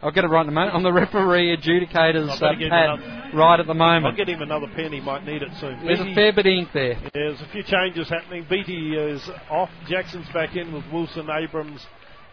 I'll 0.00 0.12
get 0.12 0.24
it 0.24 0.28
right 0.28 0.42
in 0.42 0.48
a 0.48 0.52
moment. 0.52 0.74
On 0.74 0.82
the 0.82 0.92
referee 0.92 1.52
adjudicator's 1.52 2.30
uh, 2.30 2.38
got 2.38 2.52
to 2.52 2.56
get 2.56 2.70
pad 2.70 3.17
right 3.34 3.60
at 3.60 3.66
the 3.66 3.74
moment. 3.74 4.06
I'll 4.06 4.16
get 4.16 4.28
him 4.28 4.42
another 4.42 4.66
pen. 4.74 4.92
He 4.92 5.00
might 5.00 5.24
need 5.24 5.42
it 5.42 5.50
soon. 5.60 5.84
There's 5.84 6.00
a 6.00 6.14
fair 6.14 6.32
bit 6.32 6.46
of 6.46 6.52
ink 6.52 6.68
there. 6.72 6.98
There's 7.12 7.40
a 7.40 7.48
few 7.52 7.62
changes 7.62 8.08
happening. 8.08 8.46
Beatty 8.48 8.96
is 8.96 9.28
off. 9.50 9.70
Jackson's 9.88 10.28
back 10.32 10.56
in 10.56 10.72
with 10.72 10.84
Wilson, 10.92 11.28
Abrams, 11.30 11.86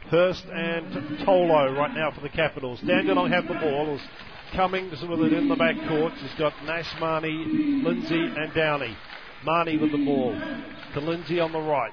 Hurst, 0.10 0.46
and 0.46 1.20
Tolo 1.26 1.76
right 1.78 1.94
now 1.94 2.12
for 2.12 2.22
the 2.22 2.30
Capitals. 2.30 2.80
Dandenong 2.82 3.32
have 3.32 3.48
the 3.48 3.56
ball. 3.56 3.96
Is 3.96 4.02
Cummings 4.54 5.02
with 5.02 5.20
it 5.20 5.34
in 5.34 5.50
the 5.50 5.56
back 5.56 5.76
court. 5.88 6.14
She's 6.22 6.40
got 6.40 6.54
Nash, 6.66 6.90
Marnie, 7.00 7.84
Lindsay, 7.84 8.16
and 8.16 8.54
Downey. 8.54 8.96
Marnie 9.46 9.80
with 9.82 9.92
the 9.92 10.06
ball 10.06 10.34
to 10.94 11.00
Lindsay 11.02 11.40
on 11.40 11.52
the 11.52 11.60
right. 11.60 11.92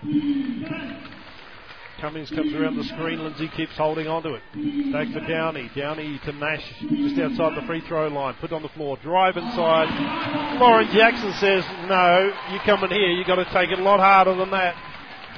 Cummings 2.03 2.31
comes 2.31 2.53
around 2.53 2.75
the 2.77 2.83
screen. 2.83 3.23
Lindsay 3.23 3.47
keeps 3.57 3.77
holding 3.77 4.09
onto 4.09 4.31
it. 4.31 4.93
Back 4.93 5.07
for 5.13 5.21
Downey. 5.21 5.71
Downey 5.77 6.19
to 6.25 6.33
Nash 6.33 6.65
just 6.81 7.17
outside 7.21 7.57
the 7.57 7.65
free 7.65 7.81
throw 7.83 8.09
line. 8.09 8.35
Put 8.41 8.53
on 8.53 8.61
the 8.61 8.69
floor. 8.71 8.97
Drive 8.97 9.37
inside. 9.37 10.59
Lauren 10.61 10.89
Jackson 10.91 11.33
says, 11.35 11.65
No, 11.87 12.33
you 12.53 12.59
come 12.65 12.83
in 12.83 12.91
here. 12.91 13.07
You've 13.13 13.29
got 13.29 13.37
to 13.37 13.45
take 13.53 13.71
it 13.71 13.79
a 13.79 13.83
lot 13.85 14.01
harder 14.01 14.35
than 14.35 14.51
that. 14.51 14.75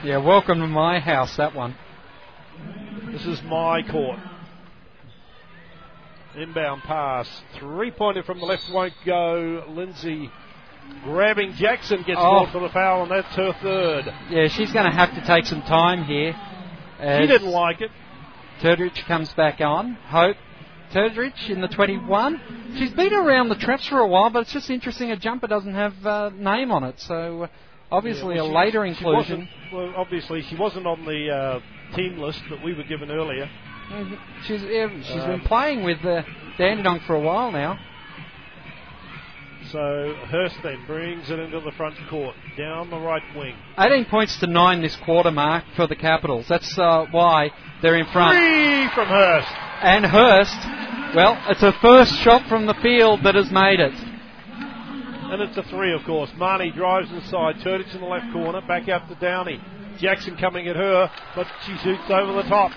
Yeah, 0.04 0.16
welcome 0.16 0.58
to 0.60 0.66
my 0.66 1.00
house, 1.00 1.36
that 1.36 1.54
one. 1.54 1.76
This 3.12 3.26
is 3.26 3.42
my 3.42 3.82
court. 3.82 4.18
Inbound 6.34 6.80
pass. 6.84 7.28
Three 7.58 7.90
pointer 7.90 8.22
from 8.22 8.40
the 8.40 8.46
left 8.46 8.64
won't 8.72 8.94
go. 9.04 9.64
Lindsay 9.68 10.30
grabbing 11.02 11.52
Jackson 11.56 11.98
gets 12.04 12.18
Oh. 12.18 12.22
called 12.22 12.50
for 12.52 12.60
the 12.60 12.70
foul, 12.70 13.02
and 13.02 13.10
that's 13.10 13.34
her 13.36 13.52
third. 13.62 14.12
Yeah, 14.30 14.48
she's 14.48 14.72
going 14.72 14.86
to 14.90 14.96
have 14.96 15.14
to 15.14 15.20
take 15.26 15.44
some 15.44 15.60
time 15.60 16.04
here. 16.04 16.34
She 17.04 17.22
as 17.24 17.28
didn't 17.28 17.50
like 17.50 17.80
it. 17.80 17.90
Turdrich 18.60 19.04
comes 19.06 19.32
back 19.34 19.60
on. 19.60 19.94
Hope 19.94 20.36
Turdrich 20.92 21.50
in 21.50 21.60
the 21.60 21.68
21. 21.68 22.40
She's 22.78 22.92
been 22.92 23.12
around 23.12 23.48
the 23.48 23.56
traps 23.56 23.86
for 23.88 23.98
a 24.00 24.06
while, 24.06 24.30
but 24.30 24.40
it's 24.40 24.52
just 24.52 24.70
interesting 24.70 25.10
a 25.10 25.16
jumper 25.16 25.46
doesn't 25.46 25.74
have 25.74 26.06
uh, 26.06 26.30
name 26.36 26.70
on 26.70 26.84
it. 26.84 27.00
So 27.00 27.44
uh, 27.44 27.48
obviously 27.90 28.36
Yeah, 28.36 28.42
well, 28.42 28.52
a 28.52 28.58
later 28.58 28.84
inclusion. 28.84 29.48
well, 29.72 29.92
obviously, 29.96 30.42
she 30.42 30.56
wasn't 30.56 30.86
on 30.86 31.04
the 31.04 31.30
uh, 31.30 31.96
team 31.96 32.18
list 32.18 32.42
that 32.50 32.62
we 32.64 32.74
were 32.74 32.84
given 32.84 33.10
earlier. 33.10 33.48
Mhm. 33.90 34.18
She's 34.46 34.62
yeah, 34.62 34.88
she's 35.02 35.22
Um, 35.24 35.30
been 35.30 35.40
playing 35.40 35.82
with 35.84 36.02
uh, 36.04 36.22
Dandenong 36.58 37.00
for 37.06 37.16
a 37.16 37.20
while 37.20 37.50
now. 37.52 37.78
So 39.70 40.14
Hurst 40.28 40.56
then 40.62 40.84
brings 40.86 41.30
it 41.30 41.38
into 41.38 41.60
the 41.60 41.72
front 41.72 41.96
court, 42.08 42.34
down 42.56 42.90
the 42.90 42.98
right 42.98 43.22
wing. 43.36 43.56
18 43.78 44.04
points 44.06 44.38
to 44.40 44.46
nine 44.46 44.82
this 44.82 44.96
quarter 45.04 45.30
mark 45.30 45.64
for 45.74 45.86
the 45.86 45.96
Capitals. 45.96 46.46
That's 46.48 46.78
uh, 46.78 47.06
why 47.10 47.50
they're 47.82 47.96
in 47.96 48.06
front. 48.12 48.36
Three 48.36 48.88
from 48.94 49.08
Hurst. 49.08 49.48
And 49.82 50.04
Hurst, 50.04 51.16
well, 51.16 51.42
it's 51.48 51.62
a 51.62 51.72
first 51.80 52.14
shot 52.20 52.48
from 52.48 52.66
the 52.66 52.74
field 52.82 53.20
that 53.24 53.34
has 53.34 53.50
made 53.50 53.80
it. 53.80 53.92
And 53.92 55.42
it's 55.42 55.56
a 55.56 55.62
three, 55.68 55.92
of 55.92 56.04
course. 56.04 56.30
Marnie 56.36 56.72
drives 56.74 57.10
inside. 57.10 57.56
Turdich 57.56 57.92
in 57.94 58.00
the 58.00 58.06
left 58.06 58.32
corner. 58.32 58.60
Back 58.68 58.88
out 58.88 59.08
to 59.08 59.14
Downey. 59.16 59.60
Jackson 59.98 60.36
coming 60.36 60.68
at 60.68 60.76
her, 60.76 61.10
but 61.34 61.46
she 61.66 61.76
shoots 61.78 62.10
over 62.10 62.32
the 62.34 62.48
top. 62.48 62.72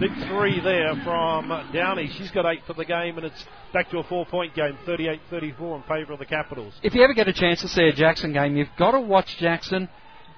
Big 0.00 0.12
three 0.28 0.60
there 0.60 0.94
from 1.04 1.48
Downey. 1.72 2.10
She's 2.16 2.30
got 2.30 2.50
eight 2.50 2.62
for 2.66 2.72
the 2.72 2.84
game, 2.84 3.18
and 3.18 3.26
it's 3.26 3.44
back 3.72 3.90
to 3.90 3.98
a 3.98 4.04
four 4.04 4.24
point 4.26 4.54
game, 4.54 4.78
38 4.86 5.20
34 5.28 5.76
in 5.76 5.82
favour 5.82 6.12
of 6.14 6.18
the 6.18 6.24
Capitals. 6.24 6.72
If 6.82 6.94
you 6.94 7.02
ever 7.04 7.12
get 7.12 7.28
a 7.28 7.32
chance 7.32 7.60
to 7.60 7.68
see 7.68 7.82
a 7.82 7.92
Jackson 7.92 8.32
game, 8.32 8.56
you've 8.56 8.68
got 8.78 8.92
to 8.92 9.00
watch 9.00 9.36
Jackson 9.36 9.88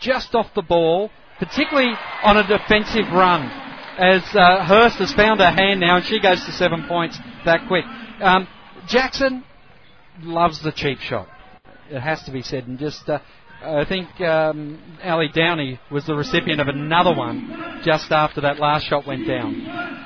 just 0.01 0.35
off 0.35 0.53
the 0.55 0.63
ball, 0.63 1.11
particularly 1.39 1.93
on 2.25 2.37
a 2.37 2.47
defensive 2.47 3.07
run. 3.13 3.43
As 3.99 4.23
uh, 4.35 4.65
Hurst 4.65 4.97
has 4.97 5.13
found 5.13 5.41
her 5.41 5.51
hand 5.51 5.81
now, 5.81 5.97
and 5.97 6.05
she 6.07 6.19
goes 6.19 6.45
to 6.45 6.53
seven 6.53 6.87
points 6.89 7.19
that 7.45 7.69
quick. 7.69 7.85
Um, 8.21 8.49
Jackson 8.87 9.45
loves 10.23 10.61
the 10.63 10.73
cheap 10.73 10.99
shot. 10.99 11.29
It 11.91 12.01
has 12.01 12.23
to 12.25 12.33
be 12.33 12.43
said, 12.43 12.67
and 12.67 12.79
just 12.79 13.09
uh, 13.09 13.21
I 13.65 13.85
think 13.89 14.21
um, 14.21 14.99
Ali 15.05 15.29
Downey 15.29 15.79
was 15.91 16.05
the 16.07 16.15
recipient 16.15 16.61
of 16.61 16.69
another 16.69 17.15
one 17.15 17.81
just 17.85 18.11
after 18.11 18.41
that 18.41 18.59
last 18.59 18.87
shot 18.87 19.07
went 19.07 19.27
down. 19.27 20.03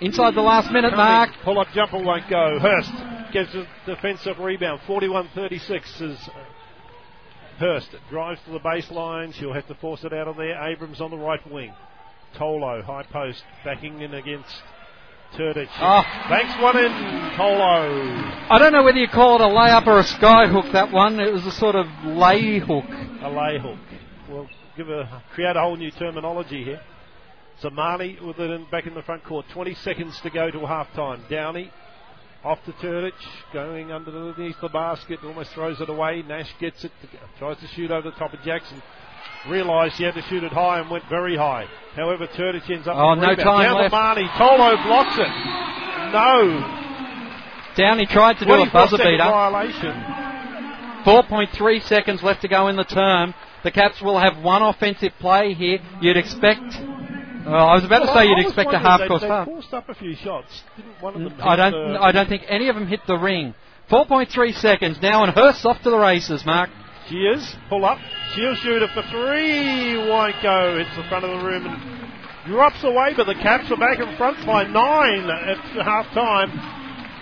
Inside 0.00 0.34
the 0.34 0.40
last 0.40 0.72
minute 0.72 0.96
mark, 0.96 1.30
Pull 1.44 1.60
up 1.60 1.68
jumper 1.74 2.02
won't 2.02 2.28
go. 2.28 2.58
Hurst 2.58 2.90
gets 3.32 3.54
a 3.54 3.66
defensive 3.86 4.38
rebound. 4.38 4.80
41 4.86 5.28
36 5.34 6.00
is 6.00 6.18
Hurst. 7.58 7.94
Drives 8.08 8.40
to 8.46 8.52
the 8.52 8.60
baseline. 8.60 9.32
She'll 9.34 9.52
have 9.52 9.68
to 9.68 9.74
force 9.74 10.02
it 10.04 10.12
out 10.12 10.26
of 10.26 10.36
there. 10.36 10.60
Abrams 10.70 11.00
on 11.00 11.10
the 11.10 11.18
right 11.18 11.40
wing. 11.52 11.72
Tolo, 12.38 12.82
high 12.82 13.04
post, 13.12 13.42
backing 13.64 14.00
in 14.00 14.14
against 14.14 14.50
Turdich. 15.36 15.68
Ah. 15.74 16.04
Oh. 16.04 16.28
Banks 16.28 16.62
one 16.62 16.76
in. 16.76 16.92
Tolo. 17.36 18.50
I 18.50 18.58
don't 18.58 18.72
know 18.72 18.82
whether 18.82 18.98
you 18.98 19.08
call 19.08 19.36
it 19.36 19.40
a 19.40 19.44
layup 19.44 19.86
or 19.86 20.00
a 20.00 20.04
sky 20.04 20.46
hook. 20.48 20.66
That 20.72 20.92
one, 20.92 21.20
it 21.20 21.32
was 21.32 21.46
a 21.46 21.52
sort 21.52 21.76
of 21.76 21.86
lay 22.04 22.58
hook. 22.58 22.84
A 23.22 23.30
lay 23.30 23.58
hook. 23.58 23.78
We'll 24.28 24.48
give 24.76 24.88
a, 24.88 25.22
create 25.34 25.56
a 25.56 25.60
whole 25.60 25.76
new 25.76 25.90
terminology 25.92 26.64
here. 26.64 26.80
Zamani 27.62 28.20
with 28.20 28.38
it 28.38 28.50
in, 28.50 28.66
back 28.70 28.86
in 28.86 28.94
the 28.94 29.02
front 29.02 29.24
court. 29.24 29.46
20 29.52 29.74
seconds 29.76 30.18
to 30.22 30.30
go 30.30 30.50
to 30.50 30.66
half 30.66 30.92
time. 30.94 31.24
Downey 31.30 31.70
off 32.42 32.58
to 32.64 32.72
Turdich, 32.72 33.12
going 33.52 33.92
underneath 33.92 34.56
the 34.62 34.68
basket, 34.68 35.20
almost 35.22 35.50
throws 35.50 35.80
it 35.80 35.90
away. 35.90 36.22
Nash 36.22 36.50
gets 36.58 36.84
it, 36.84 36.92
tries 37.38 37.58
to 37.58 37.66
shoot 37.68 37.90
over 37.90 38.10
the 38.10 38.16
top 38.16 38.32
of 38.32 38.40
Jackson. 38.42 38.82
Realised 39.48 39.94
he 39.96 40.04
had 40.04 40.14
to 40.14 40.22
shoot 40.22 40.44
it 40.44 40.52
high 40.52 40.80
and 40.80 40.90
went 40.90 41.04
very 41.08 41.36
high. 41.36 41.66
However, 41.96 42.26
Turdich 42.26 42.68
ends 42.70 42.86
up 42.86 42.96
Oh, 42.96 43.14
no 43.14 43.30
rebound. 43.30 43.38
time 43.40 43.64
Down 43.64 43.76
left. 43.78 43.90
to 43.90 43.96
Marnie. 43.96 44.28
Tolo 44.36 44.82
blocks 44.86 45.16
it. 45.18 45.28
No. 46.12 46.76
Downey 47.76 48.06
tried 48.06 48.38
to 48.38 48.44
do 48.44 48.52
a 48.52 48.70
buzzer 48.70 48.98
beater. 48.98 49.16
violation. 49.18 49.94
4.3 51.04 51.82
seconds 51.82 52.22
left 52.22 52.42
to 52.42 52.48
go 52.48 52.68
in 52.68 52.76
the 52.76 52.84
term. 52.84 53.34
The 53.62 53.70
Caps 53.70 54.00
will 54.02 54.18
have 54.18 54.38
one 54.42 54.62
offensive 54.62 55.12
play 55.18 55.54
here. 55.54 55.78
You'd 56.00 56.16
expect. 56.16 56.60
Well, 57.46 57.68
I 57.68 57.74
was 57.74 57.84
about 57.84 58.00
to 58.00 58.06
say 58.08 58.20
I 58.20 58.22
you'd 58.24 58.38
expect 58.46 58.72
a 58.74 58.78
half 58.78 59.00
course 59.08 59.22
they 59.22 59.28
forced 59.46 59.72
up 59.72 59.88
a 59.88 59.94
few 59.94 60.14
shots. 60.14 60.62
Didn't 60.76 61.00
one 61.00 61.14
of 61.16 61.22
them 61.22 61.34
I 61.42 61.56
don't. 61.56 61.92
the- 61.94 62.00
I 62.02 62.12
don't 62.12 62.28
think 62.28 62.42
any 62.48 62.68
of 62.68 62.74
them 62.76 62.86
hit 62.86 63.00
the 63.06 63.16
ring. 63.16 63.54
4.3 63.90 64.52
seconds 64.54 64.98
now, 65.02 65.24
and 65.24 65.34
Hurst 65.34 65.64
off 65.66 65.82
to 65.82 65.90
the 65.90 65.96
races. 65.98 66.44
Mark. 66.44 66.70
She 67.10 67.16
is. 67.16 67.56
Pull 67.68 67.84
up. 67.84 67.98
She'll 68.34 68.54
shoot 68.54 68.82
it 68.82 68.90
for 68.90 69.02
three. 69.10 69.96
Won't 69.98 70.40
go. 70.44 70.78
Hits 70.78 70.94
the 70.94 71.02
front 71.08 71.24
of 71.24 71.40
the 71.40 71.44
room 71.44 71.66
and 71.66 72.46
drops 72.46 72.84
away, 72.84 73.14
but 73.16 73.26
the 73.26 73.34
Caps 73.34 73.68
are 73.68 73.76
back 73.76 73.98
in 73.98 74.16
front 74.16 74.46
by 74.46 74.62
nine 74.62 75.28
at 75.28 75.58
half 75.84 76.06
time. 76.14 76.52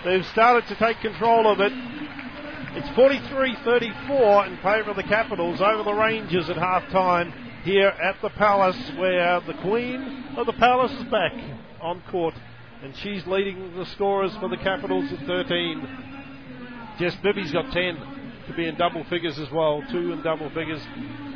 They've 0.05 0.25
started 0.27 0.67
to 0.67 0.75
take 0.75 0.99
control 0.99 1.51
of 1.51 1.59
it. 1.59 1.73
It's 1.73 2.87
43-34 2.89 4.47
in 4.47 4.57
favour 4.57 4.91
of 4.91 4.95
the 4.95 5.03
Capitals 5.03 5.59
over 5.59 5.81
the 5.81 5.93
Rangers 5.93 6.51
at 6.51 6.55
half 6.55 6.87
time 6.91 7.33
here 7.63 7.87
at 7.87 8.21
the 8.21 8.29
Palace 8.29 8.91
where 8.95 9.41
the 9.41 9.55
Queen 9.55 10.25
of 10.37 10.45
the 10.45 10.53
Palace 10.53 10.91
is 10.91 11.05
back 11.05 11.33
on 11.81 12.03
court 12.11 12.35
and 12.83 12.95
she's 12.97 13.25
leading 13.25 13.75
the 13.75 13.87
scorers 13.87 14.35
for 14.39 14.49
the 14.49 14.57
Capitals 14.57 15.11
at 15.11 15.25
13. 15.25 16.95
Jess 16.99 17.15
Bibby's 17.23 17.51
got 17.51 17.71
10 17.71 18.18
to 18.49 18.55
be 18.55 18.67
in 18.67 18.75
double 18.75 19.03
figures 19.05 19.37
as 19.39 19.49
well, 19.51 19.83
two 19.91 20.11
in 20.11 20.21
double 20.23 20.49
figures. 20.49 20.81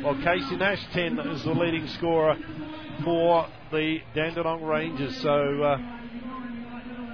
While 0.02 0.16
Casey 0.22 0.56
Nash 0.56 0.84
10 0.92 1.18
is 1.18 1.44
the 1.44 1.52
leading 1.52 1.86
scorer 1.88 2.36
for 3.04 3.46
the 3.72 3.98
Dandenong 4.14 4.62
Rangers. 4.62 5.16
So, 5.22 5.62
uh, 5.62 5.78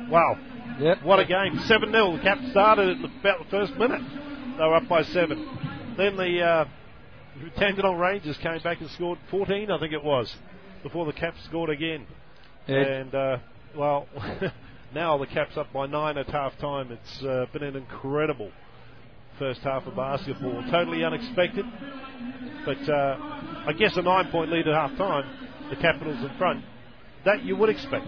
wow, 0.09 0.39
Yep. 0.81 1.03
what 1.03 1.21
a 1.21 1.25
game. 1.25 1.59
7 1.61 1.93
0. 1.93 2.17
The 2.17 2.23
cap 2.23 2.39
started 2.51 2.99
at 2.99 3.05
about 3.05 3.39
the 3.45 3.51
first 3.51 3.75
minute. 3.77 4.01
They 4.57 4.65
were 4.65 4.77
up 4.77 4.89
by 4.89 5.03
7. 5.03 5.95
Then 5.97 6.17
the 6.17 6.41
uh, 6.43 6.65
Dandenong 7.59 7.99
Rangers 7.99 8.37
came 8.39 8.59
back 8.63 8.81
and 8.81 8.91
scored 8.91 9.19
14, 9.31 9.71
I 9.71 9.79
think 9.79 9.93
it 9.93 10.03
was, 10.03 10.35
before 10.83 11.05
the 11.07 11.13
cap 11.13 11.35
scored 11.45 11.71
again. 11.71 12.07
Yeah. 12.67 12.77
And, 12.77 13.15
uh, 13.15 13.37
well, 13.77 14.09
now 14.95 15.19
the 15.19 15.27
Caps 15.27 15.57
up 15.57 15.73
by 15.73 15.87
9 15.87 16.19
at 16.19 16.29
half 16.29 16.57
time. 16.59 16.91
It's 16.91 17.23
uh, 17.23 17.47
been 17.53 17.63
an 17.63 17.77
incredible 17.77 18.51
first 19.41 19.63
half 19.63 19.87
of 19.87 19.97
basketball. 19.97 20.63
Totally 20.71 21.03
unexpected. 21.03 21.65
But 22.67 22.89
uh, 22.89 23.17
I 23.67 23.73
guess 23.73 23.97
a 23.97 24.03
nine 24.03 24.31
point 24.31 24.53
lead 24.53 24.69
at 24.69 24.75
half 24.75 24.97
time, 24.99 25.25
the 25.71 25.77
Capitals 25.77 26.21
in 26.21 26.37
front. 26.37 26.63
That 27.25 27.43
you 27.43 27.57
would 27.57 27.71
expect. 27.71 28.07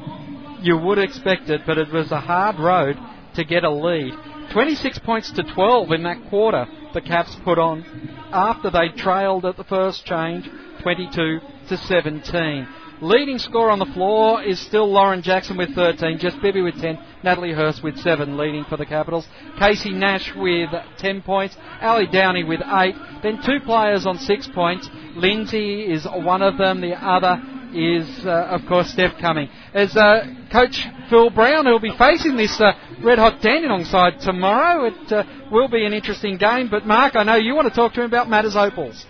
You 0.60 0.76
would 0.76 0.98
expect 0.98 1.48
it, 1.48 1.62
but 1.66 1.78
it 1.78 1.90
was 1.90 2.12
a 2.12 2.20
hard 2.20 2.58
road 2.58 2.98
to 3.34 3.44
get 3.44 3.64
a 3.64 3.70
lead. 3.70 4.12
26 4.52 4.98
points 5.00 5.30
to 5.32 5.42
12 5.42 5.92
in 5.92 6.02
that 6.02 6.28
quarter 6.28 6.66
the 6.92 7.00
Caps 7.00 7.34
put 7.42 7.58
on 7.58 7.82
after 8.30 8.70
they 8.70 8.90
trailed 8.90 9.46
at 9.46 9.56
the 9.56 9.64
first 9.64 10.04
change 10.04 10.46
22 10.82 11.40
to 11.68 11.76
17. 11.78 12.68
Leading 13.02 13.38
scorer 13.38 13.72
on 13.72 13.80
the 13.80 13.92
floor 13.94 14.44
is 14.44 14.60
still 14.60 14.88
Lauren 14.88 15.22
Jackson 15.22 15.56
with 15.56 15.74
13, 15.74 16.18
Jess 16.20 16.36
Bibby 16.40 16.62
with 16.62 16.80
10, 16.80 16.96
Natalie 17.24 17.52
Hurst 17.52 17.82
with 17.82 17.98
7 17.98 18.36
leading 18.36 18.62
for 18.62 18.76
the 18.76 18.86
Capitals, 18.86 19.26
Casey 19.58 19.90
Nash 19.90 20.30
with 20.36 20.70
10 20.98 21.20
points, 21.22 21.56
Ali 21.80 22.06
Downey 22.06 22.44
with 22.44 22.60
8, 22.64 22.94
then 23.24 23.42
two 23.44 23.58
players 23.64 24.06
on 24.06 24.18
6 24.18 24.48
points. 24.54 24.88
Lindsay 25.16 25.82
is 25.82 26.06
one 26.06 26.42
of 26.42 26.58
them, 26.58 26.80
the 26.80 26.92
other 26.92 27.42
is, 27.74 28.24
uh, 28.24 28.46
of 28.54 28.68
course, 28.68 28.92
Steph 28.92 29.18
Cumming. 29.20 29.48
As 29.74 29.96
uh, 29.96 30.24
Coach 30.52 30.86
Phil 31.10 31.30
Brown, 31.30 31.66
who 31.66 31.72
will 31.72 31.80
be 31.80 31.96
facing 31.98 32.36
this 32.36 32.60
uh, 32.60 32.70
red 33.02 33.18
hot 33.18 33.42
Dandenong 33.42 33.84
side 33.84 34.20
tomorrow, 34.20 34.84
it 34.84 35.12
uh, 35.12 35.24
will 35.50 35.66
be 35.66 35.84
an 35.84 35.92
interesting 35.92 36.36
game. 36.36 36.68
But 36.70 36.86
Mark, 36.86 37.16
I 37.16 37.24
know 37.24 37.34
you 37.34 37.56
want 37.56 37.66
to 37.66 37.74
talk 37.74 37.94
to 37.94 38.00
him 38.02 38.06
about 38.06 38.28
matters 38.28 38.54
opals. 38.54 39.06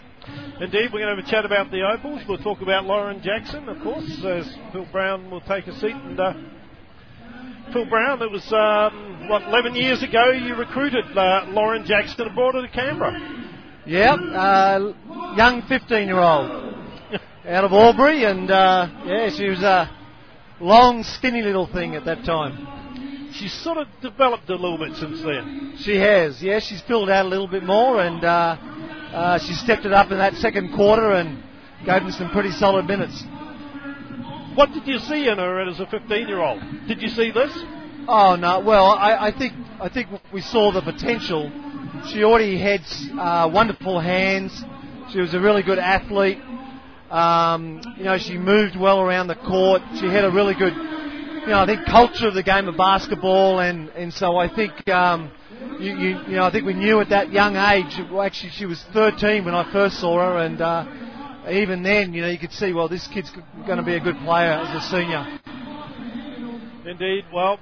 Indeed, 0.61 0.91
we're 0.93 1.01
going 1.01 1.17
to 1.17 1.17
have 1.17 1.25
a 1.25 1.31
chat 1.31 1.45
about 1.45 1.71
the 1.71 1.83
opals. 1.83 2.21
We'll 2.29 2.39
talk 2.39 2.61
about 2.61 2.85
Lauren 2.85 3.23
Jackson, 3.23 3.69
of 3.69 3.83
course, 3.83 4.05
as 4.25 4.55
Phil 4.73 4.87
Brown 4.93 5.31
will 5.31 5.41
take 5.41 5.67
a 5.67 5.73
seat. 5.81 5.95
And 5.95 6.21
uh, 6.21 6.35
Phil 7.73 7.87
Brown, 7.87 8.21
it 8.21 8.31
was 8.31 8.47
um, 8.53 9.29
what 9.29 9.43
11 9.43 9.75
years 9.75 10.03
ago 10.03 10.31
you 10.31 10.55
recruited 10.55 11.07
uh, 11.17 11.47
Lauren 11.49 11.87
Jackson 11.87 12.27
and 12.27 12.35
brought 12.35 12.55
her 12.55 12.63
to 12.63 12.69
Canberra. 12.69 13.19
Yeah, 13.87 14.13
uh, 14.13 14.93
young 15.37 15.63
15 15.69 16.07
year 16.07 16.19
old 16.19 16.51
out 17.49 17.65
of 17.65 17.73
Albury, 17.73 18.25
and 18.25 18.51
uh, 18.51 18.89
yeah, 19.07 19.31
she 19.31 19.49
was 19.49 19.63
a 19.63 19.91
long, 20.61 21.03
skinny 21.03 21.43
little 21.43 21.67
thing 21.67 21.97
at 21.97 22.05
that 22.05 22.25
time. 22.25 22.82
She's 23.33 23.53
sort 23.53 23.79
of 23.79 23.89
developed 24.01 24.49
a 24.51 24.55
little 24.55 24.79
bit 24.79 24.97
since 24.97 25.23
then. 25.23 25.75
She 25.79 25.97
has, 25.97 26.43
yeah, 26.43 26.59
she's 26.59 26.81
filled 26.83 27.11
out 27.11 27.25
a 27.25 27.29
little 27.29 27.49
bit 27.49 27.65
more, 27.65 28.01
and 28.01 28.23
uh, 28.25 28.57
uh, 29.13 29.39
she 29.39 29.55
stepped 29.55 29.85
it 29.85 29.93
up 29.93 30.11
in 30.11 30.19
that 30.19 30.35
second 30.35 30.75
quarter 30.75 31.13
and 31.13 31.43
gave 31.85 32.03
them 32.03 32.13
some 32.13 32.31
pretty 32.31 32.51
solid 32.51 32.87
minutes. 32.87 33.25
What 34.55 34.73
did 34.73 34.87
you 34.87 34.99
see 34.99 35.29
in 35.29 35.39
her 35.39 35.67
as 35.67 35.81
a 35.81 35.87
15 35.87 36.29
year 36.29 36.41
old? 36.41 36.61
Did 36.87 37.01
you 37.01 37.09
see 37.09 37.31
this? 37.31 37.53
Oh 38.07 38.37
no, 38.37 38.61
well 38.61 38.87
I, 38.91 39.29
I 39.29 39.39
think 39.39 39.55
I 39.81 39.89
think 39.89 40.09
we 40.33 40.41
saw 40.41 40.73
the 40.73 40.83
potential. 40.83 41.51
She 42.09 42.25
already 42.25 42.59
had 42.59 42.81
uh, 43.19 43.49
wonderful 43.53 43.99
hands. 44.01 44.53
She 45.13 45.21
was 45.21 45.35
a 45.35 45.41
really 45.41 45.63
good 45.63 45.79
athlete. 45.79 46.39
Um, 47.11 47.83
you 47.97 48.05
know, 48.05 48.19
she 48.19 48.39
moved 48.39 48.77
well 48.77 49.01
around 49.01 49.27
the 49.27 49.35
court. 49.35 49.83
She 50.01 50.07
had 50.07 50.25
a 50.25 50.31
really 50.31 50.55
good, 50.55 50.73
you 51.43 51.49
know, 51.49 51.61
I 51.61 51.67
think 51.67 51.87
culture 51.87 52.29
of 52.29 52.35
the 52.35 52.43
game 52.43 52.69
of 52.69 52.77
basketball, 52.77 53.61
and 53.61 53.89
and 53.91 54.13
so 54.13 54.37
I 54.37 54.55
think. 54.55 54.89
Um, 54.89 55.31
you, 55.79 55.97
you, 55.97 56.09
you 56.29 56.37
know, 56.37 56.45
I 56.45 56.51
think 56.51 56.65
we 56.65 56.75
knew 56.75 57.01
at 57.01 57.11
that 57.11 57.33
young 57.33 57.57
age. 57.57 57.99
Well, 58.11 58.23
actually, 58.23 58.51
she 58.51 58.67
was 58.67 58.83
13 58.93 59.45
when 59.45 59.55
I 59.55 59.71
first 59.73 60.01
saw 60.01 60.19
her, 60.19 60.39
and 60.39 60.61
uh, 60.61 60.87
even 61.51 61.83
then, 61.83 62.15
you 62.15 62.23
know, 62.23 62.29
you 62.29 62.39
could 62.39 62.53
see, 62.53 62.73
well, 62.73 62.89
this 62.89 63.07
kid's 63.09 63.31
going 63.67 63.79
to 63.79 63.85
be 63.85 63.95
a 63.95 64.01
good 64.01 64.17
player 64.25 64.51
as 64.51 64.85
a 64.85 64.89
senior. 64.89 65.41
Indeed. 66.87 67.25
Well, 67.33 67.59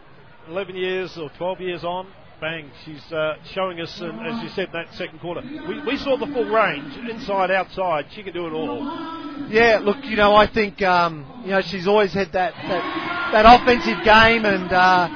11 0.49 0.77
years 0.77 1.19
or 1.19 1.31
12 1.37 1.61
years 1.61 1.85
on, 1.85 2.07
bang, 2.41 2.71
she's 2.85 3.13
uh, 3.13 3.35
showing 3.53 3.81
us, 3.81 4.01
and 4.01 4.27
as 4.27 4.43
you 4.43 4.49
said, 4.51 4.69
that 4.73 4.87
second 4.95 5.21
quarter. 5.21 5.43
We, 5.43 5.83
we 5.83 5.97
saw 5.99 6.17
the 6.17 6.27
full 6.27 6.49
range, 6.49 6.97
inside, 7.11 7.51
outside. 7.51 8.07
She 8.15 8.23
can 8.23 8.33
do 8.33 8.47
it 8.47 8.53
all. 8.53 9.49
Yeah, 9.51 9.81
look, 9.83 9.99
you 10.05 10.17
know, 10.17 10.35
I 10.35 10.47
think, 10.47 10.81
um, 10.81 11.43
you 11.45 11.51
know, 11.51 11.61
she's 11.61 11.87
always 11.87 12.15
had 12.15 12.33
that, 12.33 12.55
that, 12.55 13.33
that 13.33 13.61
offensive 13.61 14.05
game, 14.05 14.45
and 14.45 14.73
uh, 14.73 15.09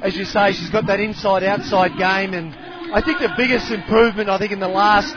as 0.00 0.16
you 0.16 0.24
say, 0.24 0.52
she's 0.52 0.70
got 0.70 0.86
that 0.86 1.00
inside 1.00 1.42
outside 1.42 1.98
game. 1.98 2.34
And 2.34 2.54
I 2.94 3.02
think 3.02 3.18
the 3.18 3.34
biggest 3.36 3.70
improvement, 3.70 4.28
I 4.28 4.38
think, 4.38 4.52
in 4.52 4.60
the 4.60 4.68
last 4.68 5.16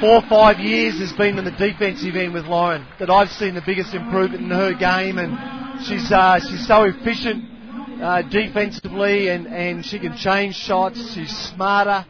four 0.00 0.16
or 0.16 0.28
five 0.28 0.58
years 0.58 0.98
has 0.98 1.12
been 1.14 1.38
in 1.38 1.44
the 1.44 1.50
defensive 1.52 2.14
end 2.14 2.34
with 2.34 2.44
Lauren. 2.44 2.86
That 2.98 3.08
I've 3.08 3.30
seen 3.30 3.54
the 3.54 3.62
biggest 3.64 3.94
improvement 3.94 4.44
in 4.44 4.50
her 4.50 4.74
game, 4.74 5.18
and 5.18 5.80
she's 5.86 6.12
uh, 6.12 6.40
she's 6.40 6.66
so 6.66 6.82
efficient 6.82 7.53
uh, 8.04 8.22
defensively, 8.22 9.28
and 9.28 9.46
and 9.46 9.84
she 9.84 9.98
can 9.98 10.14
change 10.16 10.54
shots. 10.54 11.14
She's 11.14 11.34
smarter 11.54 12.04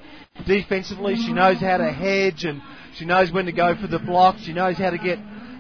defensively. 0.45 1.15
She 1.15 1.33
knows 1.33 1.61
how 1.61 1.77
to 1.77 1.91
hedge, 1.93 2.45
and 2.45 2.61
she 2.97 3.05
knows 3.05 3.31
when 3.31 3.47
to 3.47 3.53
go 3.53 3.77
for 3.81 3.87
the 3.87 4.01
block. 4.01 4.37
She 4.41 4.53
knows 4.53 4.77
how 4.77 4.91
to 4.91 4.99
get 4.99 5.19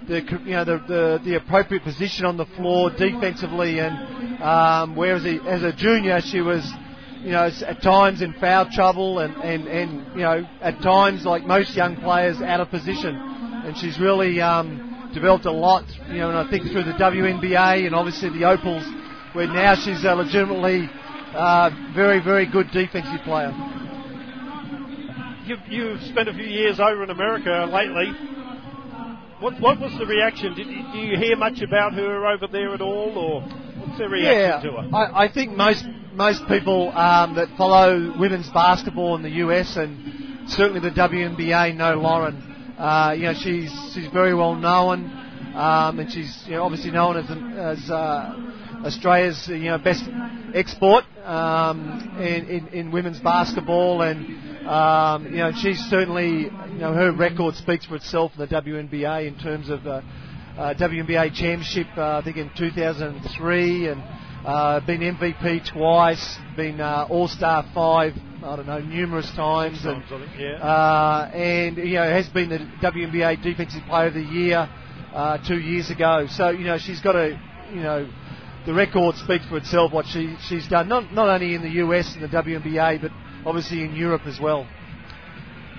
the 0.09 0.23
you 0.45 0.53
know 0.53 0.65
the, 0.65 0.79
the, 0.89 1.21
the 1.25 1.37
appropriate 1.37 1.85
position 1.85 2.27
on 2.27 2.37
the 2.37 2.47
floor 2.57 2.91
defensively, 2.91 3.79
and 3.79 4.43
um, 4.43 4.97
whereas 4.97 5.23
he, 5.23 5.39
as 5.47 5.63
a 5.63 5.73
junior 5.73 6.21
she 6.21 6.41
was 6.41 6.69
you 7.21 7.31
know 7.31 7.49
at 7.67 7.81
times 7.81 8.21
in 8.21 8.35
foul 8.35 8.69
trouble 8.73 9.21
and, 9.21 9.35
and, 9.37 9.69
and 9.69 10.17
you 10.17 10.23
know 10.23 10.45
at 10.61 10.83
times 10.83 11.25
like 11.25 11.47
most 11.47 11.77
young 11.77 11.95
players 11.97 12.43
out 12.43 12.59
of 12.59 12.69
position, 12.71 13.15
and 13.15 13.77
she's 13.79 14.01
really 14.01 14.41
um, 14.41 15.11
developed 15.15 15.47
a 15.47 15.53
lot 15.53 15.85
you 16.09 16.19
know 16.19 16.31
and 16.31 16.39
I 16.39 16.51
think 16.51 16.65
through 16.65 16.85
the 16.85 16.99
WNBA 16.99 17.87
and 17.87 17.95
obviously 17.95 18.31
the 18.31 18.47
Opals 18.47 18.85
where 19.35 19.47
now 19.47 19.75
she's 19.75 20.05
a 20.05 20.15
legitimately 20.15 20.89
uh, 21.35 21.71
very 21.95 22.23
very 22.23 22.47
good 22.47 22.71
defensive 22.71 23.21
player. 23.25 23.53
You've, 25.47 25.61
you've 25.69 26.01
spent 26.03 26.29
a 26.31 26.33
few 26.33 26.47
years 26.47 26.81
over 26.81 27.03
in 27.05 27.11
America 27.11 27.69
lately. 27.71 28.13
What, 29.41 29.61
what 29.61 29.79
was 29.79 29.93
the 29.99 30.07
reaction? 30.07 30.55
Did 30.55 30.69
you, 30.69 30.83
do 30.91 30.99
you 30.99 31.19
hear 31.19 31.37
much 31.37 31.61
about 31.61 31.93
her 31.93 32.27
over 32.27 32.47
there 32.47 32.73
at 32.73 32.81
all, 32.81 33.13
or 33.19 33.43
what's 33.43 33.99
their 33.99 34.09
reaction 34.09 34.41
yeah, 34.41 34.61
to 34.63 34.89
her? 34.89 34.97
I, 34.97 35.25
I 35.25 35.33
think 35.33 35.53
most 35.53 35.85
most 36.15 36.47
people 36.49 36.91
um, 36.97 37.35
that 37.35 37.49
follow 37.59 38.19
women's 38.19 38.49
basketball 38.53 39.17
in 39.17 39.23
the 39.23 39.31
US 39.45 39.77
and 39.77 40.49
certainly 40.49 40.81
the 40.81 40.95
WNBA 40.95 41.77
know 41.77 41.95
Lauren. 41.95 42.37
Uh, 42.79 43.15
you 43.17 43.25
know, 43.25 43.35
she's 43.35 43.71
she's 43.93 44.11
very 44.13 44.35
well 44.35 44.55
known, 44.55 45.05
um, 45.55 45.99
and 45.99 46.11
she's 46.11 46.45
you 46.47 46.53
know, 46.53 46.63
obviously 46.63 46.91
known 46.91 47.17
as 47.17 47.81
as 47.83 47.91
uh, 47.91 48.35
Australia's 48.85 49.49
you 49.49 49.65
know 49.71 49.79
best 49.79 50.05
export 50.55 51.05
um, 51.25 52.17
in, 52.19 52.47
in, 52.49 52.69
in 52.69 52.93
women's 52.93 53.19
basketball, 53.21 54.03
and 54.03 54.67
um, 54.67 55.25
you 55.27 55.39
know 55.39 55.53
she's 55.53 55.79
certainly 55.91 56.43
you 56.43 56.79
know 56.79 56.93
her 56.93 57.13
record 57.13 57.55
speaks 57.57 57.87
for 57.87 57.97
itself 57.97 58.33
in 58.35 58.41
the 58.41 58.47
WNBA 58.47 59.27
in 59.27 59.39
terms 59.39 59.71
of 59.71 59.83
the 59.85 60.03
uh, 60.57 60.75
WNBA 60.75 61.35
championship. 61.35 61.87
Uh, 61.97 62.19
I 62.19 62.23
think 62.23 62.37
in 62.37 62.51
2003 62.57 63.89
and. 63.89 64.03
Uh, 64.45 64.79
been 64.81 65.01
MVP 65.01 65.73
twice, 65.73 66.37
been 66.55 66.79
uh, 66.79 67.07
All 67.09 67.29
Star 67.29 67.65
five, 67.75 68.13
I 68.43 68.57
don't 68.57 68.67
know, 68.67 68.79
numerous 68.79 69.31
times, 69.31 69.83
and, 69.87 70.05
yeah. 70.39 70.57
uh, 70.57 71.31
and 71.33 71.79
you 71.79 71.95
know 71.95 72.03
has 72.03 72.29
been 72.29 72.51
the 72.51 72.59
WNBA 72.83 73.43
Defensive 73.43 73.81
Player 73.89 74.09
of 74.09 74.13
the 74.13 74.21
Year 74.21 74.69
uh, 75.15 75.39
two 75.49 75.59
years 75.59 75.91
ago. 75.91 76.27
So 76.29 76.51
you 76.51 76.67
know 76.67 76.77
she's 76.77 77.01
got 77.01 77.17
a, 77.17 77.41
you 77.73 77.81
know, 77.81 78.07
the 78.67 78.75
record 78.75 79.17
speaks 79.17 79.45
for 79.47 79.57
itself. 79.57 79.93
What 79.93 80.07
she 80.07 80.37
she's 80.49 80.67
done, 80.69 80.89
not 80.89 81.13
not 81.13 81.29
only 81.29 81.55
in 81.55 81.63
the 81.63 81.83
US 81.85 82.15
and 82.15 82.23
the 82.23 82.29
WNBA, 82.29 83.01
but 83.01 83.11
obviously 83.47 83.83
in 83.83 83.95
Europe 83.95 84.23
as 84.27 84.41
well. 84.41 84.67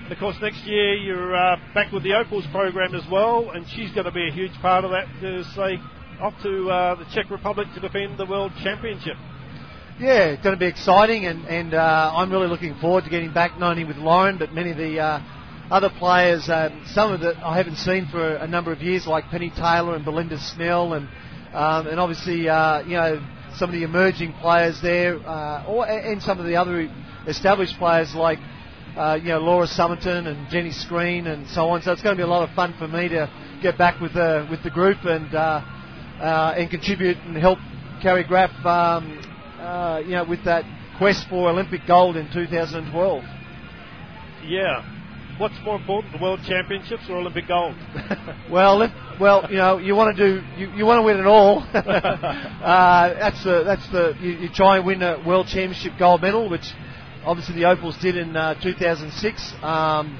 And 0.04 0.12
of 0.12 0.18
course, 0.18 0.36
next 0.40 0.64
year 0.64 0.94
you're 0.94 1.34
uh, 1.34 1.56
back 1.74 1.90
with 1.92 2.04
the 2.04 2.14
Opals 2.14 2.46
program 2.52 2.94
as 2.94 3.02
well, 3.10 3.50
and 3.50 3.66
she's 3.68 3.90
going 3.90 4.04
to 4.04 4.12
be 4.12 4.28
a 4.28 4.32
huge 4.32 4.52
part 4.62 4.84
of 4.84 4.92
that 4.92 5.08
as 5.24 5.46
they 5.56 5.78
off 6.20 6.34
to 6.42 6.70
uh, 6.70 6.94
the 6.94 7.04
Czech 7.12 7.30
Republic 7.30 7.68
to 7.74 7.80
defend 7.80 8.18
the 8.18 8.26
World 8.26 8.52
Championship. 8.62 9.16
Yeah, 9.98 10.26
it's 10.26 10.42
going 10.42 10.54
to 10.54 10.60
be 10.60 10.66
exciting, 10.66 11.26
and, 11.26 11.46
and 11.46 11.74
uh, 11.74 12.12
I'm 12.14 12.30
really 12.30 12.48
looking 12.48 12.74
forward 12.80 13.04
to 13.04 13.10
getting 13.10 13.32
back 13.32 13.58
not 13.58 13.72
only 13.72 13.84
with 13.84 13.96
Lauren, 13.96 14.38
but 14.38 14.52
many 14.52 14.70
of 14.70 14.76
the 14.76 15.00
uh, 15.00 15.20
other 15.70 15.90
players, 15.98 16.48
um, 16.48 16.84
some 16.86 17.12
of 17.12 17.20
that 17.20 17.36
I 17.38 17.56
haven't 17.56 17.76
seen 17.76 18.06
for 18.10 18.36
a 18.36 18.46
number 18.46 18.72
of 18.72 18.82
years, 18.82 19.06
like 19.06 19.24
Penny 19.30 19.50
Taylor 19.50 19.96
and 19.96 20.04
Belinda 20.04 20.38
Snell, 20.38 20.92
and 20.92 21.08
um, 21.56 21.86
and 21.86 21.98
obviously 21.98 22.48
uh, 22.48 22.82
you 22.82 22.96
know 22.96 23.26
some 23.56 23.70
of 23.70 23.74
the 23.74 23.82
emerging 23.82 24.34
players 24.34 24.80
there, 24.82 25.16
uh, 25.26 25.64
or 25.66 25.88
and 25.88 26.22
some 26.22 26.38
of 26.38 26.44
the 26.44 26.56
other 26.56 26.88
established 27.26 27.78
players 27.78 28.14
like 28.14 28.38
uh, 28.96 29.18
you 29.20 29.28
know 29.28 29.38
Laura 29.38 29.66
Summerton 29.66 30.26
and 30.26 30.50
Jenny 30.50 30.70
Screen 30.70 31.26
and 31.26 31.48
so 31.48 31.68
on. 31.70 31.82
So 31.82 31.92
it's 31.92 32.02
going 32.02 32.16
to 32.16 32.20
be 32.20 32.24
a 32.24 32.30
lot 32.30 32.46
of 32.46 32.54
fun 32.54 32.74
for 32.78 32.86
me 32.86 33.08
to 33.08 33.30
get 33.62 33.78
back 33.78 34.00
with 34.00 34.12
the 34.12 34.46
with 34.50 34.62
the 34.62 34.70
group 34.70 34.98
and 35.04 35.34
uh, 35.34 35.62
uh, 36.20 36.54
and 36.56 36.70
contribute 36.70 37.16
and 37.18 37.36
help 37.36 37.58
Carrie 38.02 38.24
Graf, 38.24 38.50
um, 38.64 39.18
uh, 39.58 40.02
you 40.04 40.12
know, 40.12 40.24
with 40.24 40.44
that 40.44 40.64
quest 40.98 41.26
for 41.28 41.48
Olympic 41.48 41.86
gold 41.86 42.16
in 42.16 42.30
2012. 42.32 43.24
Yeah. 44.44 44.95
What's 45.38 45.54
more 45.64 45.76
important, 45.76 46.14
the 46.14 46.22
World 46.22 46.40
Championships 46.46 47.02
or 47.10 47.18
Olympic 47.18 47.46
gold? 47.46 47.74
well, 48.50 48.80
if, 48.80 48.90
well, 49.20 49.46
you 49.50 49.58
know, 49.58 49.76
you 49.76 49.94
want 49.94 50.16
to 50.16 50.24
do, 50.24 50.42
you, 50.56 50.70
you 50.70 50.86
want 50.86 51.00
to 51.00 51.02
win 51.02 51.20
it 51.20 51.26
all. 51.26 51.58
uh, 51.74 53.12
that's 53.12 53.44
the, 53.44 53.62
that's 53.62 53.86
the, 53.90 54.14
you, 54.18 54.30
you, 54.32 54.48
try 54.48 54.78
and 54.78 54.86
win 54.86 55.02
a 55.02 55.22
World 55.26 55.46
Championship 55.46 55.92
gold 55.98 56.22
medal, 56.22 56.48
which 56.48 56.72
obviously 57.22 57.54
the 57.54 57.66
Opals 57.66 57.98
did 57.98 58.16
in 58.16 58.34
uh, 58.34 58.54
2006. 58.62 59.52
Um, 59.62 60.18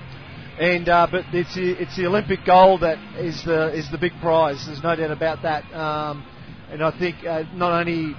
and 0.61 0.87
uh, 0.87 1.07
but 1.11 1.25
it's 1.33 1.55
the, 1.55 1.81
it's 1.81 1.97
the 1.97 2.05
Olympic 2.05 2.45
gold 2.45 2.83
that 2.83 2.99
is 3.17 3.43
the 3.43 3.73
is 3.73 3.91
the 3.91 3.99
big 3.99 4.13
prize. 4.21 4.67
There's 4.67 4.83
no 4.83 4.97
doubt 4.97 5.13
about 5.13 5.43
that. 5.43 5.65
Um, 5.73 6.27
and 6.69 6.83
I 6.83 6.99
think 6.99 7.25
uh, 7.25 7.45
not 7.55 7.73
only 7.73 8.15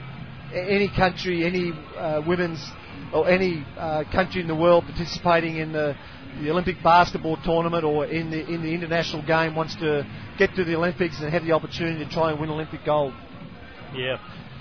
any 0.51 0.89
country, 0.89 1.45
any 1.45 1.73
uh, 1.95 2.23
women's 2.25 2.71
or 3.13 3.29
any 3.29 3.65
uh, 3.77 4.03
country 4.11 4.41
in 4.41 4.47
the 4.47 4.55
world 4.55 4.85
participating 4.85 5.57
in 5.57 5.71
the 5.71 5.95
the 6.41 6.51
Olympic 6.51 6.81
basketball 6.83 7.37
tournament 7.37 7.83
or 7.83 8.05
in 8.05 8.29
the 8.29 8.45
in 8.45 8.61
the 8.61 8.73
international 8.73 9.25
game 9.25 9.55
wants 9.55 9.75
to 9.75 10.05
get 10.37 10.53
to 10.55 10.63
the 10.63 10.75
Olympics 10.75 11.19
and 11.19 11.31
have 11.31 11.43
the 11.43 11.51
opportunity 11.51 12.03
to 12.03 12.11
try 12.11 12.31
and 12.31 12.39
win 12.39 12.49
Olympic 12.49 12.83
gold. 12.85 13.13
Yeah. 13.95 14.17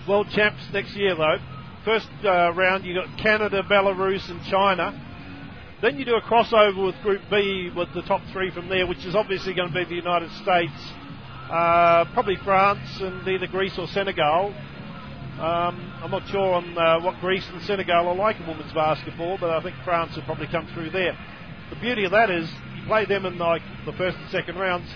World 0.09 0.29
champs 0.31 0.63
next 0.73 0.95
year 0.97 1.15
though. 1.15 1.37
First 1.85 2.09
uh, 2.25 2.53
round 2.53 2.85
you 2.85 2.95
got 2.95 3.19
Canada, 3.19 3.63
Belarus, 3.63 4.29
and 4.31 4.43
China. 4.45 5.03
Then 5.83 5.99
you 5.99 6.05
do 6.05 6.15
a 6.15 6.23
crossover 6.23 6.87
with 6.87 6.95
Group 7.03 7.21
B 7.31 7.71
with 7.77 7.93
the 7.95 8.03
top 8.03 8.23
three 8.33 8.51
from 8.51 8.69
there, 8.69 8.87
which 8.87 9.05
is 9.05 9.15
obviously 9.15 9.53
going 9.53 9.69
to 9.69 9.75
be 9.75 9.85
the 9.85 9.95
United 9.95 10.31
States, 10.43 10.73
uh, 11.51 12.07
probably 12.15 12.37
France, 12.37 12.89
and 13.01 13.29
either 13.29 13.47
Greece 13.47 13.79
or 13.79 13.87
Senegal. 13.89 14.55
Um, 15.37 15.93
I'm 16.03 16.11
not 16.11 16.27
sure 16.29 16.55
on 16.55 16.79
uh, 16.79 17.01
what 17.01 17.21
Greece 17.21 17.47
and 17.53 17.61
Senegal 17.63 18.09
are 18.09 18.15
like 18.15 18.41
in 18.41 18.47
women's 18.47 18.73
basketball, 18.73 19.37
but 19.39 19.51
I 19.51 19.63
think 19.63 19.77
France 19.85 20.17
will 20.17 20.23
probably 20.23 20.47
come 20.47 20.67
through 20.73 20.91
there. 20.91 21.13
The 21.71 21.77
beauty 21.77 22.05
of 22.05 22.13
that 22.13 22.31
is 22.31 22.49
you 22.77 22.87
play 22.87 23.07
them 23.07 23.27
in 23.27 23.39
like 23.39 23.63
the 23.85 23.93
first 23.93 24.17
and 24.17 24.31
second 24.31 24.57
rounds. 24.57 24.89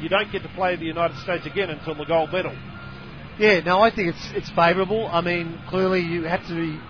You 0.00 0.08
don't 0.08 0.30
get 0.30 0.42
to 0.42 0.48
play 0.50 0.76
the 0.76 0.84
United 0.84 1.16
States 1.18 1.46
again 1.46 1.70
until 1.70 1.94
the 1.94 2.04
gold 2.04 2.32
medal. 2.32 2.56
Yeah, 3.38 3.60
no, 3.60 3.80
I 3.80 3.94
think 3.94 4.14
it's 4.14 4.30
it's 4.34 4.50
favourable. 4.50 5.08
I 5.10 5.20
mean, 5.20 5.58
clearly 5.68 6.00
you 6.00 6.24
have 6.24 6.46
to 6.48 6.54
be, 6.54 6.80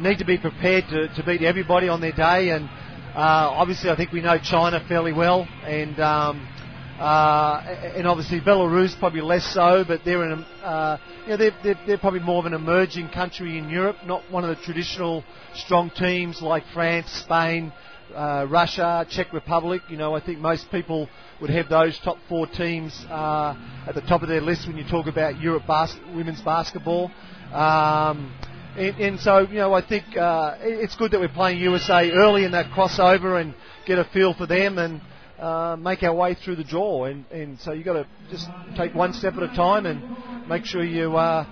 need 0.00 0.18
to 0.18 0.24
be 0.24 0.38
prepared 0.38 0.84
to, 0.88 1.08
to 1.08 1.22
beat 1.24 1.42
everybody 1.42 1.88
on 1.88 2.00
their 2.00 2.12
day, 2.12 2.50
and 2.50 2.64
uh, 3.14 3.50
obviously 3.52 3.90
I 3.90 3.96
think 3.96 4.12
we 4.12 4.20
know 4.20 4.38
China 4.38 4.84
fairly 4.88 5.12
well, 5.12 5.46
and 5.64 5.98
um, 6.00 6.48
uh, 6.98 7.62
and 7.96 8.06
obviously 8.06 8.40
Belarus 8.40 8.98
probably 8.98 9.20
less 9.20 9.44
so, 9.52 9.84
but 9.86 10.00
they're 10.04 10.24
in 10.24 10.32
a, 10.32 10.66
uh, 10.66 10.98
you 11.22 11.28
know, 11.30 11.36
they're, 11.36 11.56
they're, 11.62 11.78
they're, 11.86 11.98
probably 11.98 12.20
more 12.20 12.40
of 12.40 12.46
an 12.46 12.54
emerging 12.54 13.08
country 13.10 13.56
in 13.56 13.68
Europe, 13.68 13.96
not 14.04 14.28
one 14.32 14.44
of 14.44 14.50
the 14.50 14.62
traditional 14.64 15.22
strong 15.54 15.90
teams 15.90 16.42
like 16.42 16.64
France, 16.74 17.08
Spain, 17.10 17.72
uh, 18.14 18.46
Russia, 18.48 19.06
Czech 19.10 19.32
Republic. 19.32 19.82
You 19.88 19.96
know, 19.96 20.14
I 20.14 20.20
think 20.20 20.38
most 20.38 20.70
people 20.70 21.08
would 21.40 21.50
have 21.50 21.68
those 21.68 21.98
top 22.00 22.18
four 22.28 22.46
teams 22.46 23.04
uh, 23.08 23.54
at 23.86 23.94
the 23.94 24.00
top 24.02 24.22
of 24.22 24.28
their 24.28 24.40
list 24.40 24.66
when 24.66 24.76
you 24.76 24.84
talk 24.88 25.06
about 25.06 25.40
Europe 25.40 25.64
bas- 25.66 25.96
women's 26.14 26.40
basketball. 26.42 27.10
Um, 27.52 28.34
and, 28.76 28.96
and, 29.00 29.20
so, 29.20 29.40
you 29.40 29.58
know, 29.58 29.72
I 29.72 29.86
think 29.86 30.16
uh, 30.16 30.56
it's 30.60 30.96
good 30.96 31.12
that 31.12 31.20
we're 31.20 31.28
playing 31.28 31.58
USA 31.60 32.10
early 32.10 32.44
in 32.44 32.52
that 32.52 32.70
crossover 32.70 33.40
and 33.40 33.54
get 33.86 33.98
a 33.98 34.04
feel 34.04 34.34
for 34.34 34.46
them 34.46 34.78
and 34.78 35.00
uh, 35.38 35.76
make 35.76 36.02
our 36.02 36.14
way 36.14 36.34
through 36.34 36.56
the 36.56 36.64
draw. 36.64 37.04
And, 37.04 37.24
and 37.30 37.58
so 37.60 37.72
you've 37.72 37.84
got 37.84 37.94
to 37.94 38.06
just 38.30 38.46
take 38.76 38.94
one 38.94 39.12
step 39.12 39.34
at 39.34 39.42
a 39.42 39.48
time 39.48 39.86
and 39.86 40.48
make 40.48 40.64
sure 40.64 40.84
you, 40.84 41.16
uh, 41.16 41.46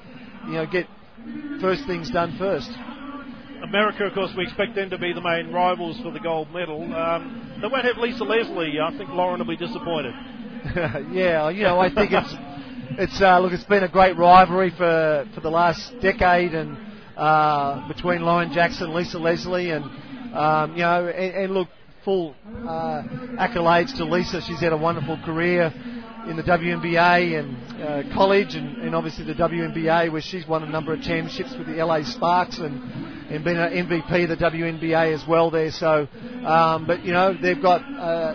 you 0.47 0.53
know, 0.53 0.67
get 0.67 0.87
first 1.61 1.87
things 1.87 2.11
done 2.11 2.37
first. 2.39 2.71
America, 3.63 4.05
of 4.05 4.13
course, 4.15 4.31
we 4.37 4.45
expect 4.45 4.75
them 4.75 4.91
to 4.91 4.99
be 4.99 5.13
the 5.13 5.21
main 5.21 5.53
rivals 5.53 5.99
for 6.01 6.11
the 6.11 6.21
gold 6.21 6.53
medal. 6.53 6.83
Um, 6.95 7.59
they 7.61 7.69
won't 7.69 7.85
have 7.85 7.97
Lisa 7.99 8.25
Leslie. 8.25 8.79
I 8.81 8.97
think 8.97 9.11
Lauren 9.11 9.39
will 9.39 9.47
be 9.47 9.57
disappointed. 9.57 10.15
yeah, 11.13 11.49
you 11.49 11.63
know, 11.63 11.79
I 11.79 11.93
think 11.93 12.13
it's 12.13 12.35
it's 12.99 13.21
uh, 13.21 13.39
look, 13.41 13.53
it's 13.53 13.65
been 13.65 13.85
a 13.85 13.89
great 13.89 14.17
rivalry 14.17 14.71
for 14.71 15.27
for 15.35 15.41
the 15.41 15.51
last 15.51 15.93
decade, 16.01 16.55
and 16.55 16.77
uh, 17.17 17.87
between 17.89 18.23
Lauren 18.23 18.53
Jackson, 18.53 18.95
Lisa 18.95 19.19
Leslie, 19.19 19.71
and 19.71 19.85
um, 20.35 20.73
you 20.73 20.83
know, 20.83 21.07
and, 21.07 21.35
and 21.35 21.55
look, 21.55 21.69
full 22.05 22.35
uh, 22.47 23.03
accolades 23.39 23.97
to 23.97 24.05
Lisa. 24.05 24.41
She's 24.43 24.61
had 24.61 24.73
a 24.73 24.77
wonderful 24.77 25.19
career 25.25 25.73
in 26.29 26.37
the 26.37 26.43
WNBA 26.43 27.39
and 27.39 27.83
uh, 27.83 28.15
college, 28.15 28.55
and, 28.55 28.79
and, 28.79 28.95
obviously 28.95 29.25
the 29.25 29.35
WNBA, 29.35 30.11
where 30.11 30.21
she's 30.21 30.47
won 30.47 30.63
a 30.63 30.69
number 30.69 30.93
of 30.93 31.01
championships 31.01 31.55
with 31.57 31.69
the 31.69 31.75
LA 31.75 32.03
Sparks 32.03 32.59
and, 32.59 32.83
and 33.31 33.45
been 33.45 33.57
an 33.57 33.87
MVP 33.87 34.25
of 34.25 34.29
the 34.31 34.37
WNBA 34.37 35.15
as 35.15 35.27
well 35.29 35.51
there. 35.51 35.71
So, 35.71 36.09
um, 36.45 36.87
but 36.87 37.05
you 37.05 37.13
know, 37.13 37.37
they've 37.41 37.61
got 37.61 37.83
uh, 37.83 38.35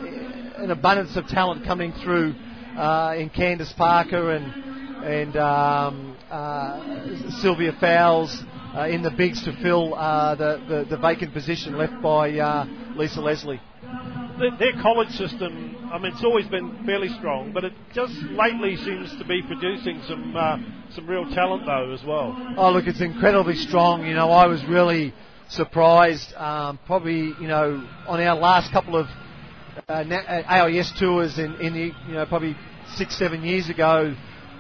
an 0.58 0.72
abundance 0.72 1.18
of 1.18 1.28
talent 1.28 1.66
coming 1.66 1.92
through 2.04 2.34
uh, 2.78 3.16
in 3.18 3.30
Candace 3.30 3.74
Parker 3.74 4.32
and 4.32 4.72
and 5.04 5.36
um, 5.36 6.16
uh, 6.30 7.30
Sylvia 7.42 7.74
Fowles. 7.80 8.44
Uh, 8.74 8.88
in 8.88 9.02
the 9.02 9.12
bigs 9.12 9.44
to 9.44 9.52
fill 9.62 9.94
uh, 9.96 10.34
the, 10.36 10.64
the, 10.70 10.96
the 10.96 10.98
vacant 10.98 11.34
position 11.34 11.78
left 11.78 12.02
by 12.02 12.30
Lisa 12.96 13.20
Leslie 13.20 13.60
their 14.58 14.82
college 14.82 15.10
system, 15.12 15.90
I 15.92 15.98
mean, 15.98 16.14
it's 16.14 16.24
always 16.24 16.48
been 16.48 16.84
fairly 16.86 17.10
strong, 17.10 17.52
but 17.54 17.64
it 17.64 17.74
just 17.94 18.14
lately 18.32 18.76
seems 18.78 19.16
to 19.18 19.26
be 19.26 19.42
producing 19.44 20.02
some 20.08 20.36
uh, 20.36 20.58
some 20.96 21.08
real 21.08 21.30
talent 21.34 21.66
though 21.66 21.92
as 21.94 22.04
well. 22.04 22.36
Oh, 22.58 22.72
look, 22.72 22.88
it's 22.88 23.02
incredibly 23.02 23.56
strong. 23.56 24.06
You 24.06 24.14
know, 24.14 24.32
I 24.32 24.48
was 24.48 24.64
really 24.66 25.14
surprised. 25.50 26.34
Um, 26.36 26.80
probably, 26.86 27.34
you 27.40 27.48
know, 27.48 27.88
on 28.08 28.22
our 28.22 28.36
last 28.36 28.72
couple 28.72 28.96
of 28.96 29.08
uh, 29.88 30.04
AIS 30.48 30.92
tours 31.00 31.38
in, 31.38 31.56
in 31.56 31.74
the, 31.74 31.92
you 32.08 32.14
know, 32.14 32.26
probably 32.26 32.56
six, 32.96 33.18
seven 33.18 33.44
years 33.44 33.70
ago, 33.70 34.16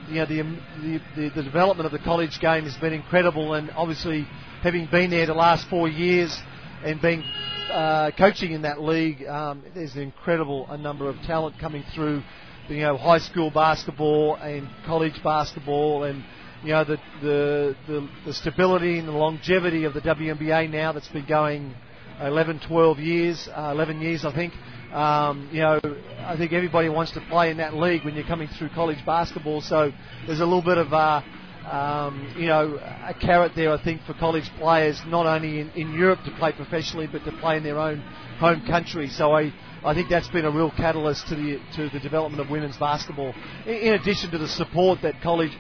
you 0.10 0.16
know, 0.16 0.26
the, 0.26 0.42
the, 0.82 1.00
the, 1.16 1.30
the 1.36 1.44
development 1.44 1.86
of 1.86 1.92
the 1.92 2.00
college 2.00 2.40
game 2.40 2.64
has 2.64 2.76
been 2.78 2.94
incredible, 2.94 3.54
and 3.54 3.72
obviously 3.72 4.28
having 4.62 4.88
been 4.88 5.12
there 5.12 5.26
the 5.26 5.34
last 5.34 5.68
four 5.70 5.88
years 5.88 6.38
and 6.84 7.02
being 7.02 7.24
uh, 7.72 8.12
coaching 8.18 8.52
in 8.52 8.64
that 8.64 8.82
league, 8.82 9.26
um, 9.26 9.64
there's 9.74 9.96
an 9.96 10.02
incredible 10.02 10.68
a 10.70 10.78
number 10.78 11.10
of 11.10 11.16
talent 11.22 11.60
coming 11.60 11.84
through. 11.96 12.22
You 12.68 12.82
know, 12.82 12.98
high 12.98 13.18
school 13.18 13.50
basketball 13.50 14.36
and 14.36 14.70
college 14.86 15.22
basketball, 15.24 16.04
and 16.04 16.24
you 16.64 16.70
know 16.70 16.84
the 16.84 16.98
the 17.22 17.76
the, 17.88 18.10
the 18.26 18.34
stability 18.34 19.00
and 19.00 19.08
the 19.08 19.14
longevity 19.14 19.86
of 19.86 19.94
the 19.94 20.02
WNBA 20.02 20.70
now 20.70 20.92
that's 20.92 21.08
been 21.10 21.26
going 21.26 21.74
11, 22.22 22.62
12 22.68 23.00
years, 23.00 23.50
uh, 23.56 23.72
11 23.74 24.02
years 24.02 24.26
I 24.26 24.34
think. 24.34 24.54
Um, 24.94 25.50
you 25.52 25.62
know, 25.62 25.80
I 26.20 26.36
think 26.38 26.52
everybody 26.52 26.90
wants 26.90 27.14
to 27.14 27.22
play 27.30 27.50
in 27.50 27.58
that 27.58 27.74
league 27.74 28.04
when 28.04 28.14
you're 28.14 28.28
coming 28.28 28.50
through 28.60 28.70
college 28.70 29.04
basketball. 29.06 29.62
So 29.62 29.92
there's 30.28 30.42
a 30.42 30.46
little 30.46 30.62
bit 30.62 30.78
of 30.78 30.94
uh, 30.94 31.22
um, 31.70 32.34
you 32.38 32.48
know, 32.48 32.78
a 32.78 33.14
carrot 33.14 33.54
there, 33.56 33.72
I 33.72 33.84
think, 33.84 34.02
for 34.04 34.14
college 34.14 34.50
players, 34.58 35.00
not 35.08 35.26
only 35.26 35.60
in, 35.60 35.70
in 35.72 35.94
Europe 35.94 36.20
to 36.26 36.32
play 36.32 36.52
professionally, 36.54 37.08
but 37.12 37.24
to 37.26 37.32
play 37.34 37.58
in 37.58 37.64
their 37.64 37.78
own 37.78 38.00
home 38.40 38.66
country. 38.66 39.08
So 39.10 39.34
I, 39.34 39.54
I 39.84 39.94
think 39.94 40.10
that's 40.10 40.28
been 40.30 40.46
a 40.46 40.52
real 40.52 40.72
catalyst 40.72 41.28
to 41.28 41.36
the 41.36 41.60
to 41.76 41.90
the 41.90 42.00
development 42.00 42.42
of 42.42 42.50
women's 42.50 42.78
basketball. 42.78 43.34
In, 43.66 43.74
in 43.74 43.94
addition 43.94 44.32
to 44.32 44.38
the 44.38 44.48
support 44.48 45.02
that 45.04 45.22
college 45.22 45.52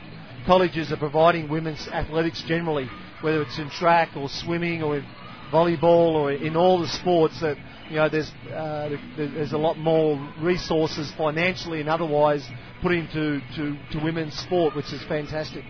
colleges 0.45 0.91
are 0.91 0.97
providing 0.97 1.49
women's 1.49 1.87
athletics 1.87 2.43
generally, 2.47 2.89
whether 3.21 3.41
it's 3.43 3.59
in 3.59 3.69
track 3.69 4.09
or 4.15 4.27
swimming 4.27 4.81
or 4.81 4.97
in 4.97 5.05
volleyball 5.51 6.15
or 6.15 6.31
in 6.31 6.55
all 6.55 6.79
the 6.79 6.87
sports 6.87 7.39
that 7.41 7.57
you 7.89 7.97
know 7.97 8.09
there's 8.09 8.31
uh, 8.53 8.89
there's 9.17 9.53
a 9.53 9.57
lot 9.57 9.77
more 9.77 10.17
resources 10.39 11.11
financially 11.17 11.79
and 11.79 11.89
otherwise 11.89 12.47
put 12.81 12.91
into 12.91 13.39
to, 13.55 13.77
to 13.91 14.03
women's 14.03 14.33
sport, 14.33 14.75
which 14.75 14.91
is 14.91 15.03
fantastic. 15.03 15.63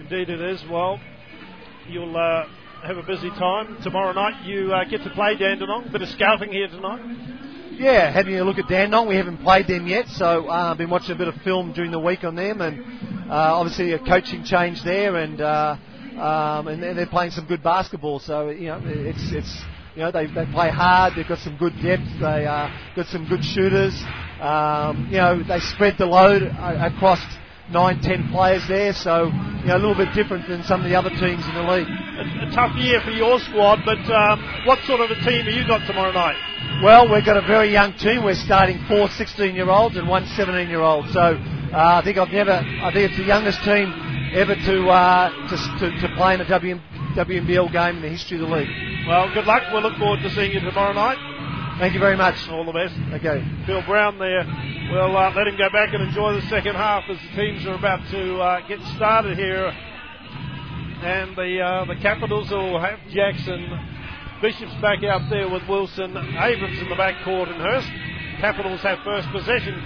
Indeed, 0.00 0.30
it 0.30 0.40
is. 0.40 0.64
Well, 0.70 1.00
you'll 1.88 2.16
uh, 2.16 2.46
have 2.84 2.96
a 2.96 3.02
busy 3.02 3.30
time 3.30 3.82
tomorrow 3.82 4.12
night. 4.12 4.46
You 4.46 4.72
uh, 4.72 4.84
get 4.84 5.02
to 5.02 5.10
play 5.10 5.36
Dandenong. 5.36 5.90
Bit 5.90 6.02
of 6.02 6.08
scouting 6.10 6.52
here 6.52 6.68
tonight. 6.68 7.00
Yeah, 7.72 8.10
having 8.10 8.36
a 8.36 8.44
look 8.44 8.58
at 8.58 8.68
Dandenong. 8.68 9.08
We 9.08 9.16
haven't 9.16 9.38
played 9.38 9.66
them 9.66 9.86
yet, 9.86 10.06
so 10.08 10.48
I've 10.48 10.72
uh, 10.72 10.74
been 10.76 10.88
watching 10.88 11.12
a 11.12 11.18
bit 11.18 11.28
of 11.28 11.34
film 11.42 11.72
during 11.72 11.90
the 11.90 11.98
week 11.98 12.22
on 12.22 12.36
them, 12.36 12.60
and 12.60 12.80
uh, 13.28 13.56
obviously 13.58 13.92
a 13.92 13.98
coaching 13.98 14.44
change 14.44 14.82
there, 14.84 15.16
and 15.16 15.40
uh, 15.40 15.76
um, 16.16 16.68
and 16.68 16.80
they're 16.82 17.06
playing 17.06 17.32
some 17.32 17.46
good 17.46 17.62
basketball. 17.62 18.20
So 18.20 18.50
you 18.50 18.68
know, 18.68 18.80
it's 18.84 19.32
it's 19.32 19.62
you 19.96 20.02
know 20.02 20.12
they, 20.12 20.26
they 20.26 20.46
play 20.46 20.70
hard. 20.70 21.14
They've 21.16 21.28
got 21.28 21.38
some 21.40 21.56
good 21.56 21.74
depth. 21.82 22.04
They 22.20 22.46
uh, 22.46 22.70
got 22.94 23.06
some 23.06 23.28
good 23.28 23.44
shooters. 23.44 24.00
Um, 24.40 25.08
you 25.10 25.18
know, 25.18 25.42
they 25.42 25.58
spread 25.58 25.96
the 25.98 26.06
load 26.06 26.42
across 26.42 27.20
nine, 27.70 28.00
ten 28.00 28.28
players 28.30 28.62
there, 28.68 28.92
so 28.92 29.26
you 29.26 29.68
know, 29.68 29.76
a 29.76 29.82
little 29.82 29.96
bit 29.96 30.14
different 30.14 30.48
than 30.48 30.62
some 30.64 30.80
of 30.80 30.88
the 30.88 30.96
other 30.96 31.10
teams 31.10 31.44
in 31.46 31.54
the 31.54 31.66
league. 31.66 31.88
A, 31.88 32.48
a 32.48 32.52
tough 32.54 32.76
year 32.76 33.00
for 33.04 33.10
your 33.10 33.38
squad, 33.40 33.80
but 33.84 34.00
um, 34.10 34.64
what 34.66 34.78
sort 34.84 35.00
of 35.00 35.10
a 35.10 35.18
team 35.22 35.44
have 35.44 35.54
you 35.54 35.66
got 35.66 35.86
tomorrow 35.86 36.12
night? 36.12 36.36
Well, 36.82 37.12
we've 37.12 37.24
got 37.24 37.36
a 37.36 37.46
very 37.46 37.72
young 37.72 37.94
team. 37.98 38.24
We're 38.24 38.34
starting 38.34 38.78
four 38.88 39.08
16-year-olds 39.08 39.96
and 39.96 40.08
one 40.08 40.24
17-year-old. 40.24 41.10
So 41.10 41.20
uh, 41.72 42.00
I 42.00 42.02
think 42.04 42.18
I've 42.18 42.32
never, 42.32 42.52
I 42.52 42.90
think 42.92 43.10
it's 43.10 43.18
the 43.18 43.26
youngest 43.26 43.62
team 43.64 43.92
ever 44.34 44.54
to 44.54 44.88
uh, 44.88 45.30
to, 45.48 45.56
to, 45.56 46.00
to, 46.00 46.14
play 46.16 46.34
in 46.34 46.40
a 46.40 46.48
WM, 46.48 46.80
WNBL 47.16 47.72
game 47.72 47.96
in 47.96 48.02
the 48.02 48.08
history 48.08 48.40
of 48.40 48.48
the 48.48 48.54
league. 48.54 48.68
Well, 49.06 49.32
good 49.32 49.44
luck. 49.44 49.62
We'll 49.72 49.82
look 49.82 49.98
forward 49.98 50.20
to 50.20 50.30
seeing 50.30 50.52
you 50.52 50.60
tomorrow 50.60 50.92
night. 50.92 51.37
Thank 51.78 51.94
you 51.94 52.00
very 52.00 52.16
much. 52.16 52.34
All 52.48 52.64
the 52.64 52.72
best. 52.72 52.92
Okay. 53.14 53.40
Phil 53.64 53.82
Brown 53.82 54.18
there. 54.18 54.44
We'll 54.90 55.16
uh, 55.16 55.32
let 55.32 55.46
him 55.46 55.56
go 55.56 55.70
back 55.70 55.94
and 55.94 56.02
enjoy 56.02 56.34
the 56.34 56.46
second 56.48 56.74
half 56.74 57.04
as 57.08 57.16
the 57.16 57.36
teams 57.36 57.64
are 57.66 57.74
about 57.74 58.04
to 58.10 58.36
uh, 58.40 58.66
get 58.66 58.80
started 58.96 59.38
here. 59.38 59.66
And 59.68 61.36
the 61.36 61.60
uh, 61.60 61.84
the 61.84 61.94
Capitals 62.02 62.50
will 62.50 62.80
have 62.80 62.98
Jackson. 63.10 63.64
Bishop's 64.42 64.74
back 64.82 65.04
out 65.04 65.30
there 65.30 65.48
with 65.48 65.68
Wilson. 65.68 66.16
Abrams 66.16 66.80
in 66.80 66.88
the 66.88 66.96
backcourt 66.96 67.48
and 67.48 67.62
Hurst. 67.62 67.88
Capitals 68.40 68.80
have 68.80 68.98
first 69.04 69.28
possession 69.30 69.80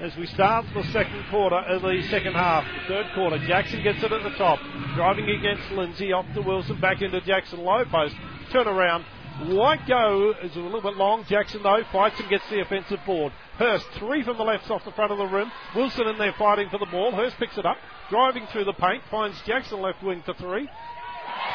as 0.00 0.14
we 0.16 0.26
start 0.26 0.66
the 0.74 0.84
second 0.92 1.24
quarter, 1.30 1.56
uh, 1.56 1.78
the 1.78 2.02
second 2.10 2.34
half, 2.34 2.62
the 2.64 2.88
third 2.88 3.06
quarter. 3.14 3.38
Jackson 3.46 3.82
gets 3.82 4.02
it 4.02 4.12
at 4.12 4.22
the 4.22 4.36
top, 4.36 4.58
driving 4.94 5.28
against 5.30 5.70
Lindsay, 5.72 6.12
off 6.12 6.26
to 6.34 6.42
Wilson, 6.42 6.78
back 6.78 7.00
into 7.00 7.20
Jackson, 7.22 7.60
low 7.64 7.84
post, 7.86 8.14
turn 8.52 8.68
around, 8.68 9.04
Won't 9.46 9.86
go. 9.86 10.34
Is 10.42 10.56
a 10.56 10.58
little 10.58 10.82
bit 10.82 10.96
long. 10.96 11.24
Jackson 11.28 11.62
though 11.62 11.82
fights 11.92 12.18
and 12.18 12.28
gets 12.28 12.48
the 12.50 12.60
offensive 12.60 12.98
board. 13.06 13.32
Hurst 13.56 13.86
three 13.98 14.22
from 14.24 14.36
the 14.36 14.42
left 14.42 14.70
off 14.70 14.84
the 14.84 14.92
front 14.92 15.12
of 15.12 15.18
the 15.18 15.26
rim. 15.26 15.50
Wilson 15.76 16.06
in 16.08 16.18
there 16.18 16.34
fighting 16.38 16.68
for 16.70 16.78
the 16.78 16.86
ball. 16.86 17.12
Hurst 17.12 17.36
picks 17.38 17.56
it 17.56 17.64
up, 17.64 17.76
driving 18.10 18.46
through 18.52 18.64
the 18.64 18.72
paint, 18.72 19.02
finds 19.10 19.40
Jackson 19.46 19.80
left 19.80 20.02
wing 20.02 20.22
for 20.24 20.34
three. 20.34 20.68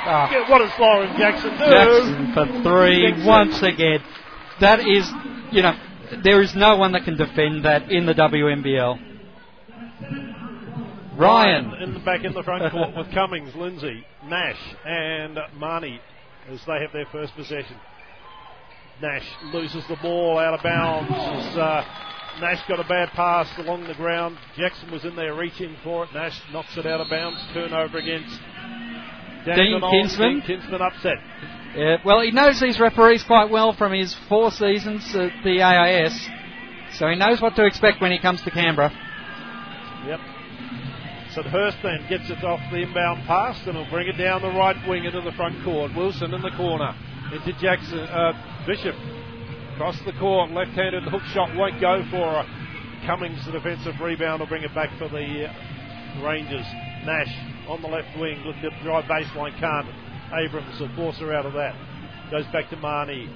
Ah, 0.05 0.31
Yeah, 0.31 0.49
what 0.49 0.59
does 0.59 0.71
Lauren 0.79 1.17
Jackson 1.17 1.51
do? 1.51 1.57
Jackson 1.57 2.33
for 2.33 2.45
three 2.63 3.13
Six, 3.13 3.25
once 3.25 3.61
again. 3.61 3.99
That 4.61 4.79
is, 4.79 5.09
you 5.51 5.61
know, 5.61 5.73
there 6.23 6.41
is 6.41 6.55
no 6.55 6.77
one 6.77 6.93
that 6.93 7.03
can 7.03 7.17
defend 7.17 7.65
that 7.65 7.91
in 7.91 8.05
the 8.05 8.13
WNBL. 8.13 9.09
Ryan. 11.17 11.73
in 11.81 11.93
the 11.93 11.99
back 11.99 12.23
in 12.23 12.33
the 12.33 12.43
front 12.43 12.71
court 12.71 12.95
with 12.95 13.11
Cummings, 13.13 13.53
Lindsay, 13.55 14.03
Nash, 14.25 14.57
and 14.85 15.37
Marnie 15.57 15.99
as 16.49 16.59
they 16.65 16.79
have 16.81 16.91
their 16.93 17.07
first 17.11 17.35
possession. 17.35 17.77
Nash 19.01 19.27
loses 19.53 19.83
the 19.87 19.97
ball 20.01 20.39
out 20.39 20.53
of 20.53 20.63
bounds. 20.63 21.11
As, 21.11 21.57
uh, 21.57 21.85
Nash 22.39 22.67
got 22.67 22.79
a 22.79 22.87
bad 22.87 23.09
pass 23.09 23.47
along 23.57 23.87
the 23.87 23.93
ground. 23.93 24.37
Jackson 24.57 24.91
was 24.91 25.05
in 25.05 25.15
there 25.15 25.35
reaching 25.35 25.75
for 25.83 26.05
it. 26.05 26.13
Nash 26.13 26.39
knocks 26.51 26.77
it 26.77 26.85
out 26.85 27.01
of 27.01 27.09
bounds. 27.09 27.39
Turnover 27.53 27.97
against 27.97 28.39
Dean. 29.45 29.81
Kinsman. 29.81 30.39
Dean 30.39 30.41
Kinsman 30.41 30.81
upset. 30.81 31.17
Yeah, 31.75 31.97
well, 32.05 32.21
he 32.21 32.31
knows 32.31 32.59
these 32.59 32.79
referees 32.79 33.23
quite 33.23 33.49
well 33.49 33.73
from 33.73 33.93
his 33.93 34.15
four 34.29 34.51
seasons 34.51 35.03
at 35.15 35.31
the 35.43 35.61
AIS, 35.61 36.29
so 36.97 37.07
he 37.07 37.15
knows 37.15 37.41
what 37.41 37.55
to 37.55 37.65
expect 37.65 37.99
when 37.99 38.11
he 38.11 38.19
comes 38.19 38.41
to 38.43 38.51
Canberra. 38.51 38.91
Yep. 40.05 40.19
So 41.35 41.41
Hurst 41.41 41.77
then 41.81 42.05
gets 42.09 42.29
it 42.29 42.43
off 42.43 42.59
the 42.71 42.83
inbound 42.83 43.25
pass 43.25 43.57
and 43.65 43.75
will 43.75 43.89
bring 43.89 44.07
it 44.07 44.17
down 44.17 44.43
the 44.43 44.49
right 44.49 44.77
wing 44.87 45.05
into 45.05 45.21
the 45.21 45.31
front 45.31 45.63
court. 45.63 45.95
Wilson 45.95 46.31
in 46.31 46.41
the 46.43 46.51
corner 46.51 46.93
into 47.33 47.53
Jackson 47.59 47.97
uh, 47.99 48.33
Bishop 48.67 48.93
across 49.73 49.97
the 50.05 50.13
court, 50.19 50.51
left-handed 50.51 51.01
hook 51.03 51.23
shot 51.33 51.49
won't 51.55 51.81
go 51.81 52.05
for 52.11 52.37
her. 52.37 52.45
Cummings 53.07 53.43
the 53.47 53.51
defensive 53.51 53.95
rebound 53.99 54.41
will 54.41 54.47
bring 54.47 54.61
it 54.61 54.75
back 54.75 54.95
for 54.99 55.09
the 55.09 55.49
uh, 55.49 56.23
Rangers. 56.23 56.65
Nash 57.03 57.33
on 57.67 57.81
the 57.81 57.87
left 57.87 58.15
wing 58.19 58.37
looking 58.45 58.65
at 58.65 58.83
drive 58.83 59.05
baseline 59.05 59.57
can't. 59.59 59.89
Abrams 60.37 60.79
will 60.79 60.95
force 60.95 61.17
her 61.17 61.33
out 61.33 61.47
of 61.47 61.53
that. 61.53 61.73
Goes 62.29 62.45
back 62.53 62.69
to 62.69 62.77
Marnie. 62.77 63.27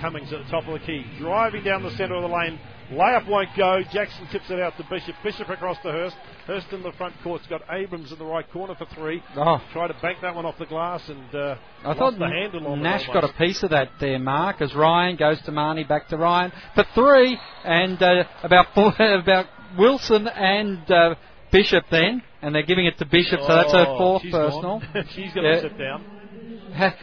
Cummings 0.00 0.32
at 0.32 0.44
the 0.44 0.50
top 0.50 0.68
of 0.68 0.78
the 0.78 0.86
key, 0.86 1.04
driving 1.18 1.64
down 1.64 1.82
the 1.82 1.90
centre 1.96 2.14
of 2.14 2.22
the 2.22 2.28
lane. 2.28 2.58
Layup 2.90 3.28
won't 3.28 3.48
go. 3.56 3.80
Jackson 3.92 4.26
tips 4.32 4.50
it 4.50 4.58
out 4.60 4.76
to 4.76 4.84
Bishop. 4.90 5.14
Bishop 5.22 5.48
across 5.48 5.76
to 5.82 5.90
Hurst. 5.92 6.16
Hurst 6.46 6.66
in 6.72 6.82
the 6.82 6.92
front 6.92 7.14
court's 7.22 7.46
got 7.46 7.62
Abrams 7.70 8.12
in 8.12 8.18
the 8.18 8.24
right 8.24 8.48
corner 8.50 8.74
for 8.74 8.86
three. 8.94 9.22
Oh, 9.36 9.60
Try 9.72 9.86
to 9.88 9.94
bank 10.02 10.18
that 10.22 10.34
one 10.34 10.44
off 10.44 10.58
the 10.58 10.66
glass 10.66 11.02
and 11.08 11.34
uh, 11.34 11.56
I 11.84 11.94
thought 11.94 12.18
the 12.18 12.26
handle 12.28 12.66
on 12.66 12.82
Nash 12.82 13.06
got 13.06 13.24
a 13.24 13.32
piece 13.38 13.62
of 13.62 13.70
that 13.70 13.90
there, 14.00 14.18
Mark, 14.18 14.60
as 14.60 14.74
Ryan 14.74 15.16
goes 15.16 15.40
to 15.42 15.52
Marnie, 15.52 15.88
back 15.88 16.08
to 16.08 16.16
Ryan 16.16 16.52
for 16.74 16.84
three, 16.94 17.38
and 17.64 18.00
uh, 18.02 18.24
about 18.42 18.66
four, 18.74 18.92
about 19.00 19.46
Wilson 19.78 20.26
and 20.28 20.90
uh, 20.90 21.14
Bishop 21.52 21.84
then, 21.90 22.22
and 22.42 22.54
they're 22.54 22.62
giving 22.66 22.86
it 22.86 22.98
to 22.98 23.04
Bishop, 23.06 23.40
so 23.40 23.54
that's 23.54 23.72
her 23.72 23.86
Oh, 23.88 23.98
fourth 23.98 24.22
she's 24.22 24.32
personal. 24.32 24.82
she's 25.14 25.32
going 25.32 25.44
to 25.46 25.54
Yeah. 25.54 25.60
sit 25.60 25.78
down. 25.78 26.04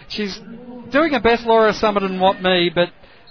She's 0.09 0.39
doing 0.91 1.13
her 1.13 1.19
best, 1.21 1.45
Laura 1.45 1.73
Summit 1.73 2.03
and 2.03 2.19
what 2.19 2.41
me, 2.41 2.71
but 2.73 2.89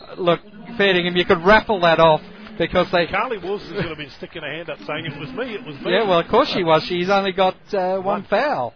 uh, 0.09 0.15
look, 0.21 0.41
fair 0.77 0.93
to 0.93 1.01
him, 1.01 1.17
you 1.17 1.25
could 1.25 1.45
raffle 1.45 1.81
that 1.81 1.99
off 2.01 2.21
because 2.59 2.91
they. 2.93 3.07
Carly 3.07 3.39
Wilson's 3.39 3.73
going 3.73 3.89
to 3.89 3.97
be 3.97 4.09
sticking 4.11 4.43
her 4.43 4.51
hand 4.53 4.69
up 4.69 4.79
saying 4.87 5.07
it 5.07 5.19
was 5.19 5.31
me, 5.31 5.55
it 5.55 5.65
was 5.65 5.77
me. 5.77 5.93
Yeah, 5.93 6.09
well, 6.09 6.19
of 6.21 6.29
course 6.29 6.49
she 6.49 6.65
was. 6.65 6.83
She's 6.85 7.09
only 7.09 7.33
got 7.33 7.57
uh, 7.73 7.95
one 7.97 8.05
One. 8.05 8.25
foul. 8.25 8.75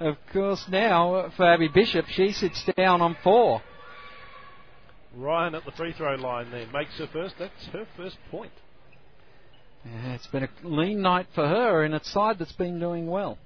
Of 0.00 0.16
course, 0.32 0.64
now 0.70 1.30
for 1.36 1.44
Abby 1.46 1.68
Bishop, 1.68 2.06
she 2.08 2.32
sits 2.32 2.64
down 2.76 3.00
on 3.02 3.16
four. 3.22 3.62
Ryan 5.16 5.54
at 5.54 5.64
the 5.64 5.72
free 5.72 5.92
throw 5.92 6.14
line 6.14 6.50
then 6.50 6.70
makes 6.72 6.96
her 6.98 7.08
first. 7.12 7.34
That's 7.38 7.66
her 7.72 7.86
first 7.96 8.16
point. 8.30 8.52
Yeah, 9.84 10.14
it's 10.14 10.26
been 10.28 10.44
a 10.44 10.48
lean 10.62 11.02
night 11.02 11.26
for 11.34 11.46
her 11.46 11.84
in 11.84 11.94
a 11.94 12.04
side 12.04 12.38
that's 12.38 12.52
been 12.52 12.78
doing 12.78 13.06
well. 13.06 13.38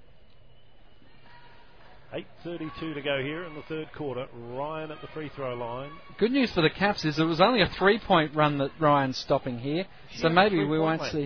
8.32 2.14 2.94
to 2.94 3.02
go 3.02 3.20
here 3.20 3.44
in 3.44 3.54
the 3.54 3.62
third 3.62 3.92
quarter. 3.92 4.26
Ryan 4.32 4.92
at 4.92 5.00
the 5.00 5.08
free 5.08 5.30
throw 5.34 5.54
line. 5.54 5.90
Good 6.18 6.30
news 6.30 6.52
for 6.52 6.60
the 6.62 6.70
Caps 6.70 7.04
is 7.04 7.18
it 7.18 7.24
was 7.24 7.40
only 7.40 7.60
a 7.60 7.66
three-point 7.66 8.36
run 8.36 8.58
that 8.58 8.70
Ryan's 8.78 9.18
stopping 9.18 9.58
here, 9.58 9.86
so 10.16 10.28
maybe 10.28 10.64
we 10.64 10.78
won't 10.78 11.02
see. 11.10 11.24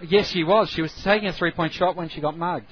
Uh, 0.00 0.04
Yes, 0.06 0.28
she 0.28 0.44
was. 0.44 0.68
She 0.70 0.82
was 0.82 0.92
taking 1.02 1.28
a 1.28 1.32
three-point 1.32 1.72
shot 1.72 1.96
when 1.96 2.08
she 2.10 2.20
got 2.20 2.36
mugged. 2.36 2.66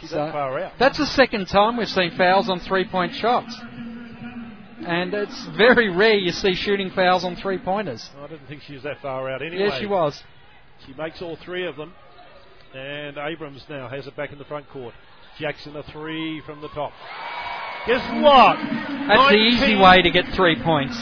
She's 0.00 0.10
So- 0.10 0.16
that 0.16 0.32
far 0.32 0.58
out. 0.60 0.72
That's 0.78 0.98
the 0.98 1.06
second 1.06 1.46
time 1.48 1.76
we've 1.76 1.88
seen 1.88 2.10
fouls 2.12 2.48
on 2.50 2.60
three-point 2.60 3.14
shots, 3.14 3.58
and 4.86 5.14
it's 5.14 5.46
very 5.56 5.88
rare 5.88 6.14
you 6.14 6.30
see 6.30 6.54
shooting 6.54 6.90
fouls 6.90 7.24
on 7.24 7.36
three-pointers. 7.36 8.10
I 8.22 8.26
didn't 8.26 8.46
think 8.46 8.62
she 8.62 8.74
was 8.74 8.82
that 8.82 8.98
far 9.00 9.30
out 9.30 9.42
anyway. 9.42 9.64
Yes, 9.64 9.78
she 9.78 9.86
was. 9.86 10.22
She 10.86 10.92
makes 10.94 11.22
all 11.22 11.36
three 11.36 11.64
of 11.66 11.76
them. 11.76 11.94
And 12.74 13.16
Abrams 13.18 13.64
now 13.70 13.88
has 13.88 14.08
it 14.08 14.16
back 14.16 14.32
in 14.32 14.38
the 14.38 14.44
front 14.44 14.68
court. 14.68 14.94
Jackson 15.38 15.76
a 15.76 15.84
three 15.84 16.42
from 16.44 16.60
the 16.60 16.68
top. 16.68 16.92
Guess 17.86 18.22
what? 18.22 18.56
That's 19.08 19.30
the 19.30 19.36
easy 19.36 19.76
way 19.76 20.02
to 20.02 20.10
get 20.10 20.24
three 20.34 20.60
points. 20.60 20.98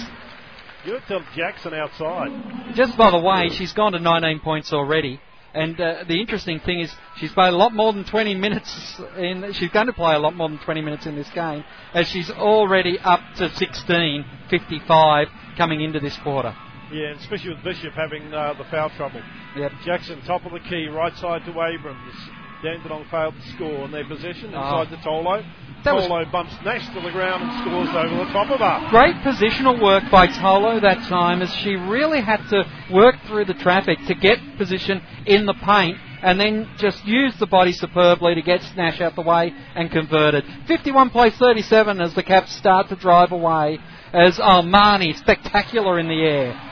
You 0.84 0.98
tell 1.08 1.24
Jackson 1.34 1.72
outside. 1.72 2.74
Just 2.74 2.98
by 2.98 3.10
the 3.10 3.18
way, 3.18 3.48
she's 3.48 3.72
gone 3.72 3.92
to 3.92 3.98
19 3.98 4.40
points 4.40 4.72
already. 4.72 5.18
And 5.54 5.80
uh, 5.80 6.04
the 6.08 6.20
interesting 6.20 6.60
thing 6.60 6.80
is, 6.80 6.92
she's 7.16 7.32
played 7.32 7.54
a 7.54 7.56
lot 7.56 7.72
more 7.72 7.92
than 7.92 8.04
20 8.04 8.34
minutes. 8.34 9.00
In 9.16 9.52
she's 9.54 9.70
going 9.70 9.86
to 9.86 9.92
play 9.92 10.14
a 10.14 10.18
lot 10.18 10.34
more 10.34 10.48
than 10.48 10.58
20 10.58 10.80
minutes 10.80 11.06
in 11.06 11.14
this 11.14 11.28
game, 11.30 11.64
as 11.94 12.06
she's 12.08 12.30
already 12.30 12.98
up 12.98 13.20
to 13.36 13.48
16, 13.54 14.24
55 14.50 15.28
coming 15.56 15.82
into 15.82 16.00
this 16.00 16.16
quarter. 16.18 16.54
Yeah, 16.92 17.08
and 17.12 17.20
especially 17.20 17.54
with 17.54 17.64
Bishop 17.64 17.92
having 17.94 18.32
uh, 18.34 18.54
the 18.58 18.64
foul 18.64 18.90
trouble. 18.90 19.22
Yep. 19.56 19.72
Jackson, 19.84 20.20
top 20.22 20.44
of 20.44 20.52
the 20.52 20.60
key, 20.60 20.86
right 20.88 21.14
side 21.16 21.44
to 21.46 21.50
Abrams. 21.50 22.14
Dandenong 22.62 23.04
failed 23.10 23.34
to 23.34 23.48
score 23.54 23.82
on 23.82 23.90
their 23.90 24.04
possession 24.06 24.46
inside 24.46 24.86
Oh. 24.88 24.96
to 24.96 24.96
Tolo. 25.02 25.44
That 25.84 25.94
Tolo 25.94 26.30
bumps 26.30 26.54
Nash 26.64 26.86
to 26.94 27.00
the 27.00 27.10
ground 27.10 27.42
and 27.42 27.60
scores 27.60 27.88
over 27.88 28.24
the 28.24 28.30
top 28.32 28.50
of 28.50 28.60
her. 28.60 28.88
Great 28.90 29.16
positional 29.16 29.82
work 29.82 30.04
by 30.12 30.28
Tolo 30.28 30.80
that 30.80 30.98
time, 31.08 31.42
as 31.42 31.52
she 31.56 31.74
really 31.74 32.20
had 32.20 32.46
to 32.50 32.62
work 32.92 33.16
through 33.26 33.46
the 33.46 33.54
traffic 33.54 33.98
to 34.06 34.14
get 34.14 34.38
position 34.58 35.02
in 35.26 35.44
the 35.46 35.54
paint, 35.54 35.98
and 36.22 36.38
then 36.38 36.68
just 36.76 37.04
use 37.04 37.34
the 37.40 37.48
body 37.48 37.72
superbly 37.72 38.36
to 38.36 38.42
get 38.42 38.60
Nash 38.76 39.00
out 39.00 39.16
the 39.16 39.22
way 39.22 39.52
and 39.74 39.90
convert 39.90 40.34
it. 40.34 40.44
51 40.68 41.10
plays 41.10 41.34
37 41.36 42.00
as 42.00 42.14
the 42.14 42.22
Caps 42.22 42.52
start 42.54 42.88
to 42.90 42.96
drive 42.96 43.32
away. 43.32 43.78
As 44.12 44.38
Almani 44.38 45.14
spectacular 45.14 45.98
in 45.98 46.06
the 46.06 46.22
air. 46.22 46.71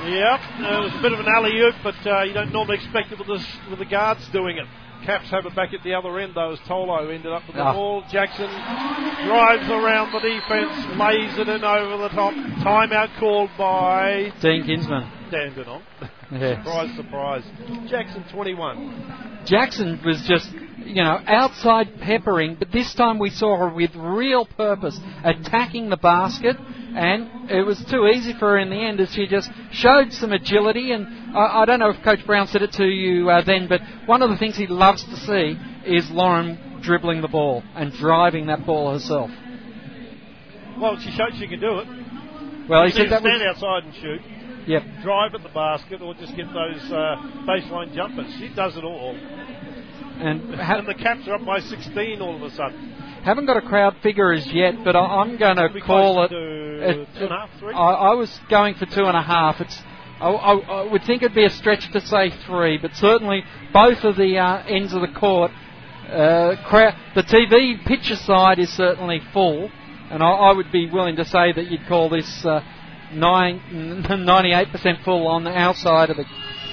Yep, 0.00 0.40
it 0.60 0.80
was 0.82 0.92
a 0.98 1.02
bit 1.02 1.12
of 1.12 1.20
an 1.20 1.28
alley 1.28 1.58
oop, 1.60 1.74
but 1.84 1.94
uh, 2.06 2.22
you 2.22 2.32
don't 2.32 2.52
normally 2.52 2.76
expect 2.76 3.12
it 3.12 3.18
with 3.18 3.28
the, 3.28 3.44
with 3.68 3.78
the 3.78 3.84
guards 3.84 4.26
doing 4.32 4.56
it. 4.56 4.66
Caps 5.04 5.30
have 5.30 5.44
it 5.46 5.54
back 5.54 5.72
at 5.74 5.82
the 5.82 5.94
other 5.94 6.18
end 6.18 6.32
though, 6.34 6.52
as 6.52 6.58
Tolo 6.60 7.12
ended 7.12 7.32
up 7.32 7.46
with 7.46 7.56
the 7.56 7.62
Ah. 7.62 7.72
ball. 7.72 8.02
Jackson 8.10 8.48
drives 9.26 9.68
around 9.70 10.12
the 10.12 10.20
defence, 10.20 10.98
lays 10.98 11.38
it 11.38 11.48
in 11.48 11.64
over 11.64 11.96
the 12.02 12.08
top. 12.10 12.32
Timeout 12.34 13.18
called 13.18 13.50
by 13.58 14.32
Dean 14.40 14.64
Kinsman. 14.64 15.10
Dandenong. 15.30 15.82
Yeah. 16.32 16.62
surprise, 16.62 16.96
surprise. 16.96 17.42
Jackson 17.90 18.24
21. 18.32 19.42
Jackson 19.46 20.00
was 20.04 20.22
just, 20.28 20.48
you 20.84 21.02
know, 21.02 21.18
outside 21.26 21.98
peppering, 22.00 22.56
but 22.58 22.70
this 22.72 22.94
time 22.94 23.18
we 23.18 23.30
saw 23.30 23.56
her 23.56 23.68
with 23.74 23.90
real 23.96 24.46
purpose, 24.46 24.98
attacking 25.24 25.88
the 25.90 25.96
basket, 25.96 26.56
and 26.94 27.50
it 27.50 27.64
was 27.66 27.82
too 27.90 28.06
easy 28.06 28.32
for 28.32 28.50
her 28.50 28.58
in 28.58 28.70
the 28.70 28.76
end 28.76 29.00
as 29.00 29.12
she 29.12 29.26
just 29.26 29.50
showed 29.72 30.12
some 30.12 30.32
agility. 30.32 30.92
And 30.92 31.36
I, 31.36 31.62
I 31.62 31.64
don't 31.64 31.78
know 31.78 31.90
if 31.90 32.02
Coach 32.04 32.24
Brown 32.26 32.46
said 32.48 32.62
it 32.62 32.72
to 32.72 32.84
you 32.84 33.28
uh, 33.30 33.42
then, 33.44 33.66
but 33.68 33.80
one 34.06 34.22
of 34.22 34.30
the 34.30 34.36
things 34.36 34.56
he 34.56 34.66
loves 34.66 35.04
to 35.04 35.16
see 35.16 35.56
is 35.86 36.10
Lauren 36.10 36.80
dribbling 36.82 37.22
the 37.22 37.28
ball 37.28 37.62
and 37.74 37.92
driving 37.92 38.46
that 38.46 38.64
ball 38.66 38.92
herself. 38.92 39.30
Well, 40.80 40.98
she 40.98 41.10
showed 41.10 41.32
she 41.38 41.46
can 41.46 41.60
do 41.60 41.78
it. 41.78 41.88
Well, 42.68 42.84
he 42.86 42.90
She 42.92 42.98
said 42.98 43.10
that 43.10 43.20
stand 43.20 43.42
was. 43.42 43.56
outside 43.56 43.84
and 43.84 43.94
shoot, 43.94 44.20
Yep. 44.66 44.82
drive 45.02 45.34
at 45.34 45.42
the 45.42 45.48
basket, 45.50 46.00
or 46.02 46.14
just 46.14 46.36
get 46.36 46.46
those 46.52 46.92
uh, 46.92 47.16
baseline 47.48 47.94
jumpers. 47.94 48.32
She 48.38 48.48
does 48.54 48.76
it 48.76 48.84
all. 48.84 49.14
And 50.20 50.54
ha- 50.54 50.78
And 50.78 50.86
the 50.88 50.94
Caps 50.94 51.26
are 51.28 51.34
up 51.34 51.46
by 51.46 51.60
16 51.60 52.20
all 52.20 52.36
of 52.36 52.42
a 52.42 52.50
sudden. 52.54 52.90
haven't 53.24 53.46
got 53.46 53.56
a 53.56 53.62
crowd 53.62 53.96
figure 54.02 54.32
as 54.32 54.46
yet, 54.52 54.74
but 54.84 54.94
I, 54.94 55.00
I'm 55.00 55.38
going 55.38 55.56
to 55.56 55.80
call 55.80 56.24
it. 56.24 56.32
it- 56.32 57.08
two 57.16 57.24
and 57.24 57.32
a 57.32 57.36
half, 57.36 57.50
three. 57.58 57.74
I, 57.74 57.90
I 57.92 58.14
was 58.14 58.38
going 58.50 58.74
for 58.74 58.86
two 58.86 59.04
and 59.04 59.16
a 59.16 59.22
half. 59.22 59.60
It's. 59.60 59.78
I, 60.20 60.28
I, 60.28 60.52
I 60.58 60.92
would 60.92 61.02
think 61.04 61.22
it'd 61.22 61.34
be 61.34 61.46
a 61.46 61.50
stretch 61.50 61.90
to 61.92 62.00
say 62.02 62.30
three, 62.46 62.76
but 62.76 62.94
certainly 62.94 63.42
both 63.72 64.04
of 64.04 64.16
the 64.16 64.36
uh, 64.36 64.62
ends 64.68 64.92
of 64.92 65.00
the 65.00 65.08
court, 65.18 65.50
uh, 66.10 66.56
crowd, 66.68 66.94
the 67.14 67.22
TV 67.22 67.82
picture 67.86 68.16
side 68.16 68.58
is 68.58 68.68
certainly 68.68 69.20
full, 69.32 69.70
and 70.10 70.22
I, 70.22 70.28
I 70.28 70.52
would 70.52 70.70
be 70.70 70.90
willing 70.90 71.16
to 71.16 71.24
say 71.24 71.52
that 71.54 71.70
you'd 71.70 71.86
call 71.88 72.10
this 72.10 72.44
uh, 72.44 72.60
nine, 73.12 73.60
98% 74.08 75.04
full 75.04 75.26
on 75.26 75.46
our 75.46 75.74
side 75.74 76.10
of 76.10 76.16
the 76.16 76.24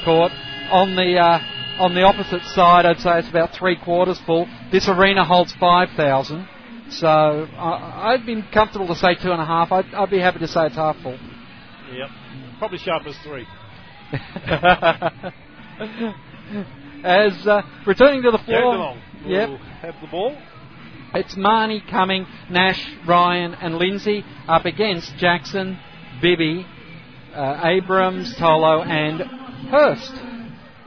court. 0.03 0.31
On 0.71 0.95
the 0.95 1.17
uh, 1.17 1.39
on 1.79 1.93
the 1.93 2.01
opposite 2.01 2.43
side, 2.43 2.85
I'd 2.85 2.99
say 2.99 3.19
it's 3.19 3.29
about 3.29 3.53
three 3.53 3.77
quarters 3.77 4.19
full. 4.25 4.47
This 4.71 4.89
arena 4.89 5.23
holds 5.23 5.53
5,000. 5.59 6.47
So 6.89 7.07
I, 7.07 8.13
I'd 8.13 8.25
be 8.25 8.41
comfortable 8.51 8.87
to 8.87 8.95
say 8.95 9.15
two 9.15 9.31
and 9.31 9.41
a 9.41 9.45
half. 9.45 9.71
I'd, 9.71 9.93
I'd 9.93 10.09
be 10.09 10.19
happy 10.19 10.39
to 10.39 10.47
say 10.47 10.65
it's 10.65 10.75
half 10.75 10.97
full. 11.01 11.17
Yep. 11.93 12.09
Probably 12.59 12.77
sharp 12.79 13.05
as 13.05 13.17
three. 13.19 13.45
As 17.03 17.45
uh, 17.45 17.61
returning 17.85 18.23
to 18.23 18.31
the 18.31 18.39
floor, 18.39 18.97
yep, 19.25 19.49
will 19.49 19.57
have 19.57 19.95
the 20.01 20.07
ball. 20.07 20.35
it's 21.13 21.35
Marnie, 21.35 21.87
Cumming, 21.89 22.25
Nash, 22.49 22.83
Ryan, 23.07 23.53
and 23.53 23.75
Lindsay 23.75 24.23
up 24.47 24.65
against 24.65 25.15
Jackson, 25.17 25.77
Bibby, 26.21 26.65
uh, 27.33 27.61
Abrams, 27.63 28.35
Tolo, 28.35 28.85
and 28.85 29.21
Hurst. 29.69 30.13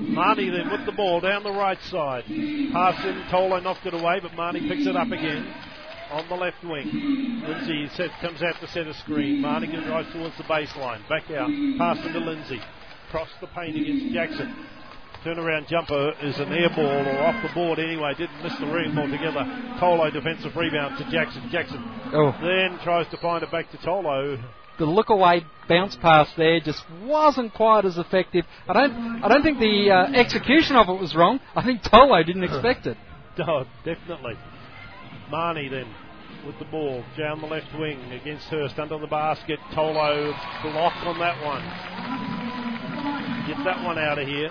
Marnie 0.01 0.51
then 0.51 0.71
with 0.71 0.87
the 0.87 0.93
ball 0.93 1.21
down 1.21 1.43
the 1.43 1.53
right 1.53 1.81
side. 1.83 2.25
Pass 2.73 3.05
in, 3.05 3.23
Tolo 3.31 3.63
knocked 3.63 3.85
it 3.87 3.93
away, 3.95 4.19
but 4.23 4.33
Marnie 4.33 4.67
picks 4.67 4.87
it 4.87 4.97
up 4.97 5.09
again 5.09 5.47
on 6.11 6.29
the 6.29 6.35
left 6.35 6.65
wing. 6.65 7.43
Lindsay 7.47 7.87
set, 7.95 8.11
comes 8.21 8.43
out 8.43 8.55
the 8.61 8.69
centre 8.69 8.95
screen. 8.95 9.43
Marnie 9.43 9.71
drives 9.87 10.13
towards 10.13 10.37
the 10.39 10.45
baseline. 10.45 11.07
Back 11.09 11.31
out. 11.31 11.51
Pass 11.79 12.05
into 12.05 12.19
Lindsay. 12.19 12.61
Cross 13.11 13.29
the 13.41 13.47
paint 13.49 13.77
against 13.77 14.13
Jackson. 14.15 14.55
Turnaround 15.25 15.69
jumper 15.69 16.13
is 16.23 16.39
an 16.39 16.51
air 16.51 16.71
ball 16.71 16.87
or 17.07 17.19
off 17.27 17.43
the 17.47 17.53
board 17.53 17.79
anyway. 17.79 18.15
Didn't 18.17 18.43
miss 18.43 18.57
the 18.59 18.67
ring 18.67 18.97
altogether. 18.97 19.45
Tolo 19.79 20.11
defensive 20.11 20.57
rebound 20.57 20.97
to 20.97 21.11
Jackson. 21.11 21.47
Jackson 21.51 21.85
Oh, 22.15 22.33
then 22.41 22.79
tries 22.83 23.07
to 23.09 23.19
find 23.19 23.43
it 23.45 23.51
back 23.53 23.71
to 23.71 23.77
Tolo. 23.79 24.43
The 24.81 24.87
look 24.87 25.11
away 25.11 25.45
bounce 25.69 25.95
pass 25.97 26.29
there 26.37 26.59
just 26.59 26.83
wasn't 27.05 27.55
quite 27.55 27.85
as 27.85 27.99
effective. 27.99 28.45
I 28.67 28.73
don't, 28.73 29.23
I 29.23 29.29
don't 29.29 29.43
think 29.43 29.61
the 29.61 29.91
uh, 29.91 30.13
execution 30.19 30.75
of 30.75 30.89
it 30.89 30.99
was 31.01 31.15
wrong. 31.15 31.39
I 31.55 31.63
think 31.63 31.83
Tolo 31.83 32.27
didn't 32.27 32.45
expect 32.45 32.87
it. 32.87 32.97
Oh, 33.39 33.65
definitely. 33.87 34.35
Marnie 35.33 35.71
then 35.71 35.87
with 36.45 36.59
the 36.59 36.67
ball 36.67 37.03
down 37.17 37.41
the 37.41 37.47
left 37.47 37.69
wing 37.79 37.99
against 38.13 38.45
Hurst 38.49 38.79
under 38.79 38.99
the 38.99 39.07
basket. 39.07 39.59
Tolo 39.73 40.33
block 40.63 40.93
on 41.07 41.19
that 41.21 41.43
one. 41.43 41.63
Get 43.47 43.65
that 43.65 43.83
one 43.83 43.99
out 43.99 44.19
of 44.19 44.27
here. 44.27 44.51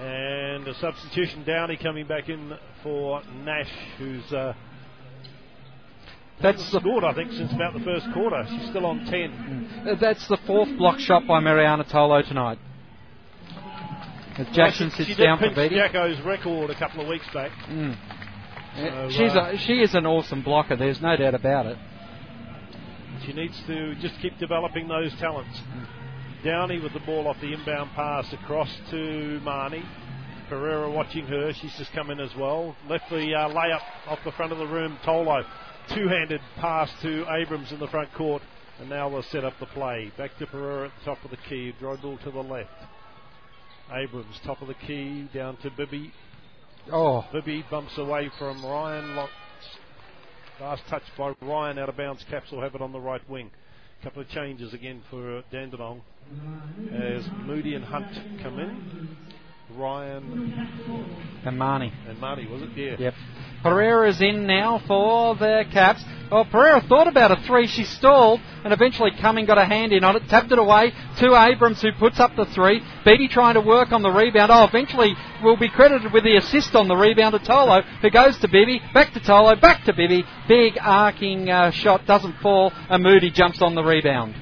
And 0.00 0.66
a 0.68 0.74
substitution, 0.76 1.44
Downey 1.44 1.76
coming 1.76 2.06
back 2.06 2.30
in 2.30 2.56
for 2.82 3.20
Nash, 3.44 3.68
who's 3.98 4.32
uh, 4.32 4.54
That's 6.40 6.70
the 6.70 6.80
scored, 6.80 7.04
I 7.04 7.14
think, 7.14 7.32
since 7.32 7.52
about 7.52 7.74
the 7.74 7.80
first 7.80 8.06
quarter. 8.14 8.44
She's 8.48 8.68
still 8.70 8.86
on 8.86 9.04
10. 9.06 9.84
Uh, 9.86 9.94
That's 10.00 10.26
the 10.28 10.38
fourth 10.46 10.68
block 10.78 11.00
shot 11.00 11.26
by 11.26 11.40
Marianna 11.40 11.84
Tolo 11.84 12.26
tonight. 12.26 12.58
As 14.38 14.46
Jackson 14.54 14.88
Well, 14.88 14.96
she, 14.96 15.04
sits 15.04 15.16
she 15.18 15.22
down 15.24 15.38
for 15.38 15.48
Beatty. 15.48 15.74
Jacko's 15.74 16.24
record 16.24 16.70
a 16.70 16.78
couple 16.78 17.00
of 17.00 17.08
weeks 17.08 17.26
back. 17.34 17.50
Mm. 17.68 17.96
So, 18.76 19.08
She's 19.10 19.34
uh, 19.34 19.50
a, 19.52 19.58
she 19.58 19.80
is 19.80 19.94
an 19.94 20.06
awesome 20.06 20.42
blocker. 20.44 20.76
There's 20.76 21.00
no 21.00 21.16
doubt 21.16 21.34
about 21.34 21.66
it. 21.66 21.78
She 23.26 23.32
needs 23.32 23.60
to 23.66 23.96
just 23.96 24.14
keep 24.22 24.38
developing 24.38 24.86
those 24.86 25.12
talents. 25.18 25.60
Downey 26.44 26.80
with 26.80 26.92
the 26.92 27.00
ball 27.00 27.26
off 27.26 27.36
the 27.40 27.52
inbound 27.52 27.90
pass 27.96 28.32
across 28.32 28.72
to 28.90 29.40
Marnie. 29.42 29.84
Pereira 30.48 30.88
watching 30.88 31.26
her. 31.26 31.52
She's 31.60 31.74
just 31.76 31.92
come 31.92 32.10
in 32.10 32.20
as 32.20 32.30
well. 32.38 32.76
Left 32.88 33.10
the 33.10 33.34
uh, 33.34 33.48
layup 33.52 33.82
off 34.06 34.20
the 34.24 34.32
front 34.32 34.52
of 34.52 34.58
the 34.58 34.66
room. 34.66 34.96
Tolo. 35.04 35.44
Two 35.94 36.08
handed 36.08 36.40
pass 36.56 36.90
to 37.02 37.24
Abrams 37.30 37.72
in 37.72 37.80
the 37.80 37.88
front 37.88 38.12
court. 38.14 38.42
And 38.80 38.88
now 38.88 39.08
they'll 39.08 39.22
set 39.24 39.44
up 39.44 39.54
the 39.58 39.66
play. 39.66 40.12
Back 40.16 40.36
to 40.38 40.46
Pereira 40.46 40.86
at 40.86 40.92
the 40.98 41.04
top 41.04 41.24
of 41.24 41.30
the 41.30 41.36
key. 41.48 41.74
Dribble 41.80 42.18
to 42.18 42.30
the 42.30 42.42
left. 42.42 42.70
Abrams, 43.92 44.38
top 44.44 44.60
of 44.60 44.68
the 44.68 44.74
key, 44.74 45.28
down 45.32 45.56
to 45.58 45.70
Bibby. 45.70 46.12
Oh, 46.92 47.24
Bibby 47.32 47.64
bumps 47.70 47.96
away 47.96 48.30
from 48.38 48.64
Ryan. 48.64 49.16
Last 50.60 50.82
touch 50.88 51.02
by 51.16 51.34
Ryan 51.40 51.78
out 51.78 51.88
of 51.88 51.96
bounds. 51.96 52.24
Caps 52.30 52.50
will 52.52 52.60
have 52.60 52.74
it 52.74 52.82
on 52.82 52.92
the 52.92 53.00
right 53.00 53.28
wing. 53.28 53.50
A 54.00 54.04
Couple 54.04 54.22
of 54.22 54.28
changes 54.28 54.74
again 54.74 55.02
for 55.10 55.42
Dandenong 55.50 56.02
as 56.92 57.24
Moody 57.44 57.74
and 57.74 57.84
Hunt 57.84 58.12
come 58.42 58.58
in. 58.58 59.08
Ryan 59.76 60.72
and 61.44 61.58
Marnie. 61.58 61.92
and 62.08 62.18
Marty, 62.18 62.46
was 62.46 62.62
it? 62.62 62.70
Yeah. 62.74 62.96
Yep. 62.98 63.14
Pereira's 63.62 64.20
in 64.20 64.46
now 64.46 64.80
for 64.86 65.34
the 65.34 65.64
Caps. 65.72 66.02
Well, 66.30 66.44
Pereira 66.44 66.80
thought 66.82 67.08
about 67.08 67.32
a 67.32 67.42
three. 67.42 67.66
She 67.66 67.84
stalled 67.84 68.40
and 68.64 68.72
eventually 68.72 69.10
Cumming 69.20 69.46
got 69.46 69.58
a 69.58 69.64
hand 69.64 69.92
in 69.92 70.04
on 70.04 70.14
it, 70.16 70.28
tapped 70.28 70.52
it 70.52 70.58
away 70.58 70.92
to 71.18 71.34
Abrams 71.34 71.82
who 71.82 71.90
puts 71.92 72.20
up 72.20 72.36
the 72.36 72.44
three. 72.46 72.80
Beatty 73.04 73.28
trying 73.28 73.54
to 73.54 73.60
work 73.60 73.92
on 73.92 74.02
the 74.02 74.10
rebound. 74.10 74.52
Oh, 74.52 74.64
eventually 74.64 75.14
will 75.42 75.56
be 75.56 75.68
credited 75.68 76.12
with 76.12 76.24
the 76.24 76.36
assist 76.36 76.74
on 76.74 76.86
the 76.86 76.96
rebound 76.96 77.32
to 77.32 77.40
Tolo 77.40 77.82
who 78.00 78.10
goes 78.10 78.38
to 78.38 78.48
Bibby, 78.48 78.80
back 78.94 79.12
to 79.14 79.20
Tolo, 79.20 79.60
back 79.60 79.84
to 79.84 79.92
Bibby. 79.92 80.24
Big 80.48 80.78
arcing 80.80 81.50
uh, 81.50 81.70
shot 81.70 82.06
doesn't 82.06 82.36
fall 82.40 82.72
and 82.88 83.02
Moody 83.02 83.30
jumps 83.30 83.60
on 83.60 83.74
the 83.74 83.82
rebound. 83.82 84.34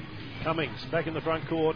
Cummings 0.43 0.85
back 0.91 1.07
in 1.07 1.13
the 1.13 1.21
front 1.21 1.47
court 1.47 1.75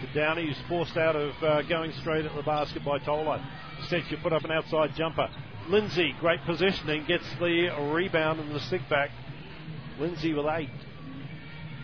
to 0.00 0.12
Downey, 0.14 0.46
who's 0.46 0.68
forced 0.68 0.96
out 0.96 1.16
of 1.16 1.34
uh, 1.42 1.62
going 1.62 1.92
straight 2.00 2.24
at 2.24 2.34
the 2.34 2.42
basket 2.42 2.84
by 2.84 2.98
Tolo. 2.98 3.42
Instead, 3.80 4.04
you 4.10 4.16
put 4.22 4.32
up 4.32 4.44
an 4.44 4.50
outside 4.50 4.90
jumper. 4.96 5.28
Lindsay, 5.68 6.14
great 6.20 6.40
positioning, 6.46 7.04
gets 7.06 7.24
the 7.38 7.68
rebound 7.92 8.40
and 8.40 8.54
the 8.54 8.60
stick 8.60 8.82
back. 8.88 9.10
Lindsay 9.98 10.32
with 10.32 10.46
eight. 10.46 10.70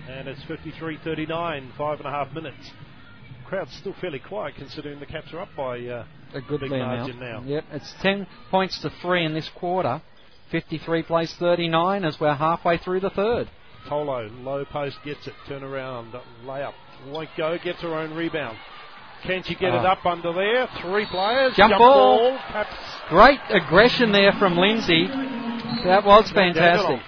And 0.08 0.28
it's 0.28 0.42
53 0.44 0.98
39, 1.02 1.72
five 1.76 1.98
and 1.98 2.08
a 2.08 2.10
half 2.10 2.32
minutes. 2.32 2.70
Crowd's 3.46 3.74
still 3.76 3.94
fairly 4.00 4.18
quiet 4.18 4.54
considering 4.56 5.00
the 5.00 5.06
Caps 5.06 5.32
are 5.32 5.40
up 5.40 5.50
by 5.56 5.78
uh, 5.80 6.06
A 6.34 6.40
good 6.40 6.60
big 6.60 6.70
margin 6.70 7.20
now. 7.20 7.42
Yep, 7.44 7.64
it's 7.72 7.94
10 8.00 8.26
points 8.50 8.80
to 8.80 8.90
3 9.02 9.24
in 9.24 9.34
this 9.34 9.50
quarter. 9.54 10.02
53 10.50 11.02
plays 11.02 11.34
39 11.38 12.04
as 12.04 12.18
we're 12.20 12.34
halfway 12.34 12.78
through 12.78 13.00
the 13.00 13.10
third. 13.10 13.50
Tolo, 13.88 14.30
low 14.44 14.64
post, 14.64 14.96
gets 15.04 15.26
it, 15.26 15.34
turn 15.46 15.62
around, 15.62 16.14
layup, 16.44 16.72
won't 17.10 17.28
go, 17.36 17.56
gets 17.58 17.80
her 17.82 17.94
own 17.94 18.14
rebound. 18.14 18.56
Can 19.22 19.42
she 19.42 19.54
get 19.54 19.72
it 19.72 19.84
Ah. 19.86 19.92
up 19.92 20.04
under 20.04 20.32
there? 20.32 20.66
Three 20.82 21.06
players, 21.06 21.54
Jump 21.56 21.76
ball. 21.78 22.36
Caps 22.48 22.74
Great 23.08 23.40
aggression 23.50 24.12
there 24.12 24.32
from 24.32 24.56
Lindsay. 24.56 25.06
That 25.84 26.04
was 26.04 26.30
fantastic. 26.30 27.00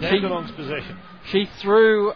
Dandenong's 0.00 0.52
possession. 0.52 0.96
She 1.26 1.46
threw 1.60 2.12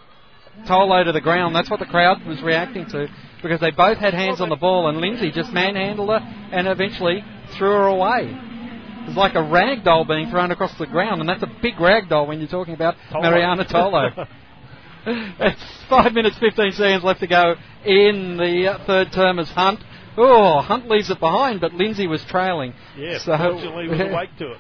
Tolo 0.67 1.05
to 1.05 1.13
the 1.13 1.21
ground. 1.21 1.55
That's 1.55 1.71
what 1.71 1.81
the 1.81 1.87
crowd 1.87 2.25
was 2.27 2.41
reacting 2.43 2.87
to 2.87 3.09
because 3.43 3.61
they 3.61 3.71
both 3.73 3.99
had 3.99 4.15
hands 4.15 4.41
on 4.41 4.49
the 4.49 4.57
ball 4.57 4.89
and 4.89 4.99
Lindsay 4.99 5.31
just 5.31 5.53
manhandled 5.53 6.09
her 6.11 6.21
and 6.53 6.69
eventually 6.69 7.25
threw 7.57 7.71
her 7.71 7.87
away. 7.87 8.37
It 9.03 9.09
was 9.09 9.17
like 9.17 9.35
a 9.35 9.43
rag 9.43 9.83
doll 9.83 10.05
being 10.05 10.31
thrown 10.31 10.53
across 10.53 10.73
the 10.79 10.87
ground, 10.87 11.21
and 11.21 11.29
that's 11.29 11.43
a 11.43 11.51
big 11.61 11.81
rag 11.81 12.09
doll 12.09 12.27
when 12.29 12.39
you're 12.39 12.47
talking 12.49 12.75
about. 12.75 12.95
Marianna 13.13 13.65
Tolo. 13.65 14.29
it's 15.07 15.63
five 15.89 16.13
minutes, 16.13 16.39
15 16.39 16.73
seconds 16.73 17.05
left 17.05 17.21
to 17.21 17.27
go 17.27 17.55
in 17.85 18.37
the 18.37 18.79
third 18.87 19.13
term 19.13 19.39
as 19.39 19.49
Hunt. 19.51 19.81
Oh, 20.17 20.61
Hunt 20.61 20.89
leaves 20.89 21.11
it 21.11 21.19
behind, 21.21 21.61
but 21.61 21.73
Lindsay 21.73 22.07
was 22.07 22.25
trailing. 22.25 22.75
Yes, 22.97 23.25
So- 23.25 23.37
fortunately 23.37 23.89
was 23.89 24.01
awake 24.01 24.31
to 24.39 24.53
it. 24.53 24.59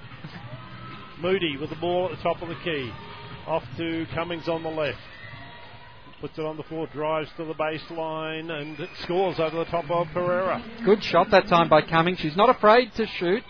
Moody 1.20 1.56
with 1.56 1.70
the 1.70 1.76
ball 1.76 2.08
at 2.10 2.16
the 2.16 2.22
top 2.22 2.42
of 2.42 2.48
the 2.48 2.56
key. 2.64 2.90
Off 3.46 3.62
to 3.76 4.06
Cummings 4.14 4.48
on 4.48 4.62
the 4.62 4.68
left. 4.68 4.98
Puts 6.20 6.38
it 6.38 6.44
on 6.44 6.56
the 6.56 6.62
floor, 6.62 6.86
drives 6.92 7.28
to 7.36 7.44
the 7.44 7.54
baseline, 7.54 8.50
and 8.50 8.88
scores 9.02 9.40
over 9.40 9.56
the 9.56 9.64
top 9.64 9.90
of 9.90 10.06
Pereira. 10.14 10.62
Good 10.84 11.02
shot 11.02 11.30
that 11.32 11.48
time 11.48 11.68
by 11.68 11.82
Cummings. 11.82 12.20
She's 12.20 12.36
not 12.36 12.48
afraid 12.48 12.92
to 12.94 13.06
shoot, 13.06 13.42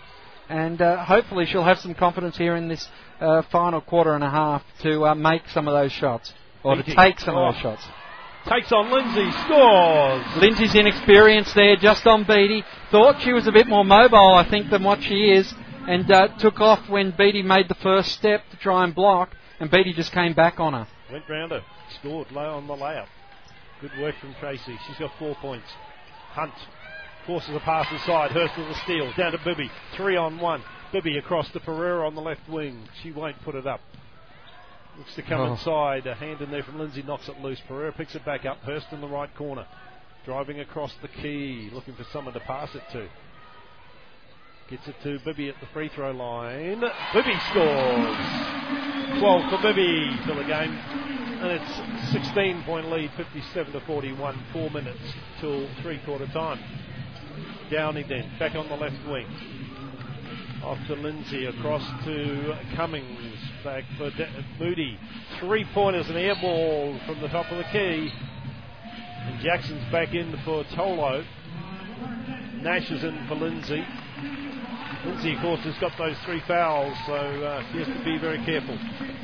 and 0.49 0.81
uh, 0.81 1.03
hopefully 1.05 1.45
she'll 1.45 1.63
have 1.63 1.77
some 1.79 1.93
confidence 1.93 2.35
here 2.35 2.55
in 2.55 2.67
this 2.67 2.87
uh, 3.21 3.43
final 3.51 3.79
quarter 3.79 4.15
and 4.15 4.23
a 4.23 4.29
half 4.29 4.63
to 4.81 5.05
uh, 5.05 5.15
make 5.15 5.47
some 5.49 5.67
of 5.67 5.73
those 5.75 5.91
shots 5.91 6.33
or 6.63 6.75
to 6.75 6.83
take 6.83 7.19
some 7.19 7.35
of 7.35 7.53
those 7.53 7.61
shots. 7.61 7.85
Takes 8.47 8.71
on 8.73 8.91
Lindsay, 8.91 9.31
scores! 9.45 10.25
Lindsay's 10.41 10.75
inexperience 10.75 11.53
there, 11.53 11.77
just 11.77 12.05
on 12.05 12.25
Beatty. 12.25 12.63
Thought 12.91 13.21
she 13.21 13.31
was 13.31 13.47
a 13.47 13.53
bit 13.53 13.67
more 13.67 13.85
mobile, 13.85 14.33
I 14.33 14.49
think, 14.49 14.69
than 14.69 14.83
what 14.83 15.01
she 15.01 15.31
is, 15.31 15.53
and 15.87 16.11
uh, 16.11 16.27
took 16.39 16.59
off 16.59 16.89
when 16.89 17.11
Beatty 17.11 17.41
made 17.41 17.69
the 17.69 17.75
first 17.75 18.11
step 18.11 18.41
to 18.51 18.57
try 18.57 18.83
and 18.83 18.93
block, 18.93 19.29
and 19.61 19.71
Beatty 19.71 19.93
just 19.93 20.11
came 20.11 20.33
back 20.33 20.59
on 20.59 20.73
her. 20.73 20.87
Went 21.09 21.29
round 21.29 21.51
her, 21.51 21.63
scored 21.99 22.31
low 22.31 22.55
on 22.55 22.67
the 22.67 22.75
layup. 22.75 23.07
Good 23.79 23.91
work 23.99 24.15
from 24.19 24.35
Tracy. 24.41 24.77
She's 24.87 24.97
got 24.97 25.11
four 25.19 25.35
points. 25.35 25.67
Hunt 26.31 26.53
forces 27.25 27.55
a 27.55 27.59
pass 27.59 27.87
inside. 27.91 28.31
Hurst 28.31 28.57
with 28.57 28.67
the 28.67 28.75
steal. 28.83 29.11
Down 29.17 29.31
to 29.33 29.39
Bibby. 29.43 29.69
Three 29.95 30.17
on 30.17 30.39
one. 30.39 30.63
Bibby 30.91 31.17
across 31.17 31.49
to 31.51 31.59
Pereira 31.59 32.05
on 32.05 32.15
the 32.15 32.21
left 32.21 32.47
wing. 32.49 32.87
She 33.01 33.11
won't 33.11 33.41
put 33.43 33.55
it 33.55 33.67
up. 33.67 33.81
Looks 34.97 35.15
to 35.15 35.21
come 35.23 35.41
Oh. 35.41 35.51
inside. 35.53 36.05
A 36.07 36.13
hand 36.15 36.41
in 36.41 36.51
there 36.51 36.63
from 36.63 36.79
Lindsay 36.79 37.01
knocks 37.03 37.27
it 37.27 37.39
loose. 37.41 37.59
Pereira 37.67 37.91
picks 37.93 38.15
it 38.15 38.23
back 38.25 38.45
up. 38.45 38.59
Hurst 38.63 38.87
in 38.91 39.01
the 39.01 39.07
right 39.07 39.33
corner. 39.35 39.65
Driving 40.25 40.59
across 40.59 40.93
the 41.01 41.07
key. 41.07 41.69
Looking 41.73 41.95
for 41.95 42.03
someone 42.05 42.33
to 42.33 42.39
pass 42.41 42.73
it 42.75 42.83
to. 42.91 43.07
Gets 44.69 44.87
it 44.87 44.95
to 45.03 45.19
Bibby 45.25 45.49
at 45.49 45.59
the 45.59 45.65
free 45.67 45.89
throw 45.89 46.11
line. 46.11 46.79
Bibby 47.13 47.37
scores. 47.49 48.17
12 49.19 49.49
for 49.49 49.57
Bibby 49.61 50.17
for 50.25 50.35
the 50.35 50.43
game. 50.43 50.71
And 51.41 51.51
it's 51.51 52.11
16 52.13 52.63
point 52.63 52.89
lead, 52.89 53.11
57 53.17 53.73
to 53.73 53.81
41, 53.81 54.39
four 54.53 54.69
minutes 54.69 55.01
till 55.41 55.67
three 55.81 55.99
quarter 56.05 56.27
time. 56.27 56.59
Downey 57.69 58.03
then, 58.03 58.31
back 58.39 58.55
on 58.55 58.69
the 58.69 58.75
left 58.75 58.95
wing. 59.09 59.25
Off 60.63 60.77
to 60.87 60.93
Lindsay, 60.93 61.45
across 61.45 61.83
to 62.05 62.57
Cummings, 62.75 63.37
back 63.65 63.83
for 63.97 64.09
De- 64.11 64.45
Moody. 64.59 64.97
Three 65.41 65.65
pointers, 65.73 66.09
an 66.09 66.15
air 66.15 66.35
ball 66.35 66.97
from 67.05 67.19
the 67.19 67.27
top 67.27 67.51
of 67.51 67.57
the 67.57 67.65
key. 67.65 68.09
And 69.25 69.41
Jackson's 69.41 69.83
back 69.91 70.13
in 70.13 70.31
for 70.45 70.63
Tolo. 70.75 71.25
Nash 72.61 72.89
is 72.89 73.03
in 73.03 73.25
for 73.27 73.35
Lindsay. 73.35 73.83
Lindsay, 75.05 75.35
of 75.35 75.41
course, 75.41 75.59
has 75.61 75.75
got 75.81 75.91
those 75.97 76.15
three 76.25 76.41
fouls, 76.47 76.95
so 77.05 77.13
uh, 77.13 77.61
she 77.71 77.79
has 77.79 77.87
to 77.87 78.03
be 78.05 78.17
very 78.19 78.37
careful. 78.45 78.77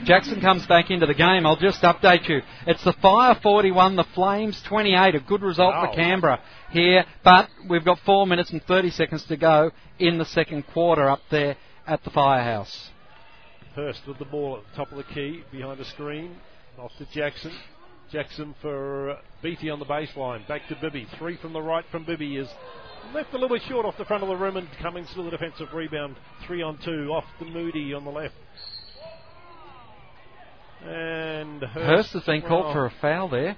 Jackson 0.03 0.41
comes 0.41 0.65
back 0.67 0.91
into 0.91 1.05
the 1.05 1.13
game. 1.13 1.45
I'll 1.45 1.55
just 1.55 1.81
update 1.83 2.27
you. 2.27 2.41
It's 2.67 2.83
the 2.83 2.91
Fire 3.01 3.37
41, 3.41 3.95
the 3.95 4.03
Flames 4.13 4.61
28. 4.67 5.15
A 5.15 5.19
good 5.21 5.41
result 5.41 5.73
Wow. 5.73 5.85
for 5.89 5.95
Canberra 5.95 6.41
here, 6.71 7.05
but 7.23 7.49
we've 7.69 7.85
got 7.85 7.99
4 8.05 8.27
minutes 8.27 8.51
and 8.51 8.61
30 8.63 8.89
seconds 8.89 9.23
to 9.25 9.37
go 9.37 9.71
in 9.99 10.17
the 10.17 10.25
second 10.25 10.63
quarter 10.67 11.09
up 11.09 11.21
there 11.31 11.55
at 11.87 12.03
the 12.03 12.09
Firehouse. 12.09 12.89
Hurst 13.73 14.01
with 14.05 14.19
the 14.19 14.25
ball 14.25 14.57
at 14.57 14.63
the 14.71 14.75
top 14.77 14.91
of 14.91 14.97
the 14.97 15.13
key, 15.13 15.43
behind 15.51 15.79
the 15.79 15.85
screen. 15.85 16.35
Off 16.77 16.91
to 16.97 17.05
Jackson. 17.13 17.53
Jackson 18.11 18.53
for 18.61 19.17
Beatty 19.41 19.69
on 19.69 19.79
the 19.79 19.85
baseline. 19.85 20.45
Back 20.47 20.67
to 20.69 20.75
Bibby. 20.81 21.07
Three 21.17 21.37
from 21.37 21.53
the 21.53 21.61
right 21.61 21.85
from 21.91 22.03
Bibby 22.05 22.35
is 22.37 22.49
left 23.13 23.29
a 23.33 23.37
little 23.37 23.49
bit 23.49 23.61
short 23.67 23.85
off 23.85 23.95
the 23.97 24.05
front 24.05 24.23
of 24.23 24.29
the 24.29 24.35
rim 24.35 24.57
and 24.57 24.67
Cummings 24.81 25.11
to 25.15 25.23
the 25.23 25.31
defensive 25.31 25.67
rebound. 25.73 26.15
Three 26.45 26.61
on 26.61 26.77
two. 26.83 27.11
Off 27.11 27.25
the 27.39 27.45
Moody 27.45 27.93
on 27.93 28.05
the 28.05 28.11
left. 28.11 28.35
And 30.83 31.61
Hurst, 31.61 31.73
Hurst 31.73 32.13
has 32.13 32.23
been 32.23 32.41
called 32.41 32.73
for 32.73 32.85
a 32.85 32.93
foul 33.01 33.29
there. 33.29 33.57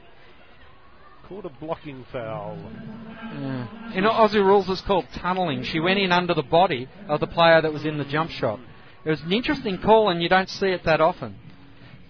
called 1.27 1.45
a 1.45 1.49
blocking 1.49 2.05
foul. 2.11 2.57
Yeah. 2.57 3.93
In 3.93 4.03
Aussie 4.05 4.43
rules, 4.43 4.69
it's 4.69 4.81
called 4.81 5.05
tunnelling. 5.15 5.63
She 5.63 5.79
went 5.79 5.99
in 5.99 6.11
under 6.11 6.33
the 6.33 6.41
body 6.41 6.87
of 7.07 7.19
the 7.19 7.27
player 7.27 7.61
that 7.61 7.71
was 7.71 7.85
in 7.85 7.97
the 7.97 8.05
jump 8.05 8.31
shot. 8.31 8.59
It 9.05 9.09
was 9.09 9.21
an 9.21 9.31
interesting 9.31 9.77
call, 9.77 10.09
and 10.09 10.21
you 10.21 10.29
don't 10.29 10.49
see 10.49 10.67
it 10.67 10.83
that 10.85 10.99
often. 10.99 11.35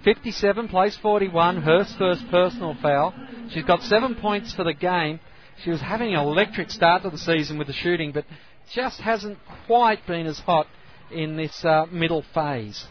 57 0.03 0.67
plays 0.69 0.97
41, 1.01 1.61
Hurst's 1.61 1.95
first 1.97 2.23
personal 2.31 2.75
foul. 2.81 3.13
She's 3.51 3.65
got 3.65 3.81
seven 3.83 4.15
points 4.15 4.53
for 4.53 4.63
the 4.63 4.73
game. 4.73 5.19
She 5.63 5.69
was 5.69 5.81
having 5.81 6.13
an 6.15 6.19
electric 6.19 6.71
start 6.71 7.03
to 7.03 7.09
the 7.09 7.17
season 7.17 7.57
with 7.57 7.67
the 7.67 7.73
shooting, 7.73 8.11
but 8.11 8.25
just 8.73 8.99
hasn't 9.01 9.37
quite 9.67 10.05
been 10.07 10.25
as 10.25 10.39
hot 10.39 10.67
in 11.11 11.35
this 11.35 11.63
uh, 11.63 11.85
middle 11.91 12.23
phase. 12.33 12.85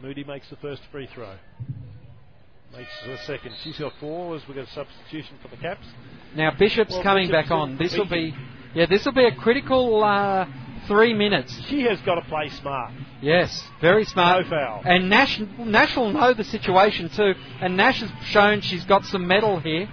Moody 0.00 0.24
makes 0.24 0.48
the 0.48 0.56
first 0.56 0.80
free 0.90 1.08
throw. 1.12 1.34
Makes 2.72 2.90
the 3.04 3.18
second. 3.26 3.54
She's 3.62 3.78
got 3.78 3.92
four 4.00 4.36
as 4.36 4.46
we 4.48 4.54
got 4.54 4.68
a 4.68 4.70
substitution 4.70 5.36
for 5.42 5.48
the 5.48 5.56
Caps. 5.56 5.86
Now 6.36 6.52
Bishop's 6.56 6.92
Well, 6.94 7.02
coming 7.02 7.28
Bishop's 7.28 7.48
back 7.48 7.50
on. 7.50 7.76
This 7.76 7.96
will 7.96 8.08
be, 8.08 8.34
yeah, 8.74 8.86
this 8.86 9.04
will 9.04 9.12
be 9.12 9.24
a 9.24 9.34
critical 9.34 10.02
uh, 10.02 10.46
three 10.86 11.12
minutes. 11.12 11.60
She 11.68 11.82
has 11.82 12.00
got 12.02 12.14
to 12.14 12.22
play 12.22 12.48
smart. 12.48 12.92
Yes, 13.20 13.62
very 13.80 14.04
smart. 14.04 14.44
No 14.44 14.50
foul. 14.50 14.82
And 14.84 15.10
Nash, 15.10 15.40
Nash 15.58 15.96
will 15.96 16.12
know 16.12 16.32
the 16.32 16.44
situation 16.44 17.10
too. 17.10 17.34
And 17.60 17.76
Nash 17.76 18.00
has 18.00 18.10
shown 18.26 18.60
she's 18.60 18.84
got 18.84 19.04
some 19.04 19.26
metal 19.26 19.58
here. 19.58 19.88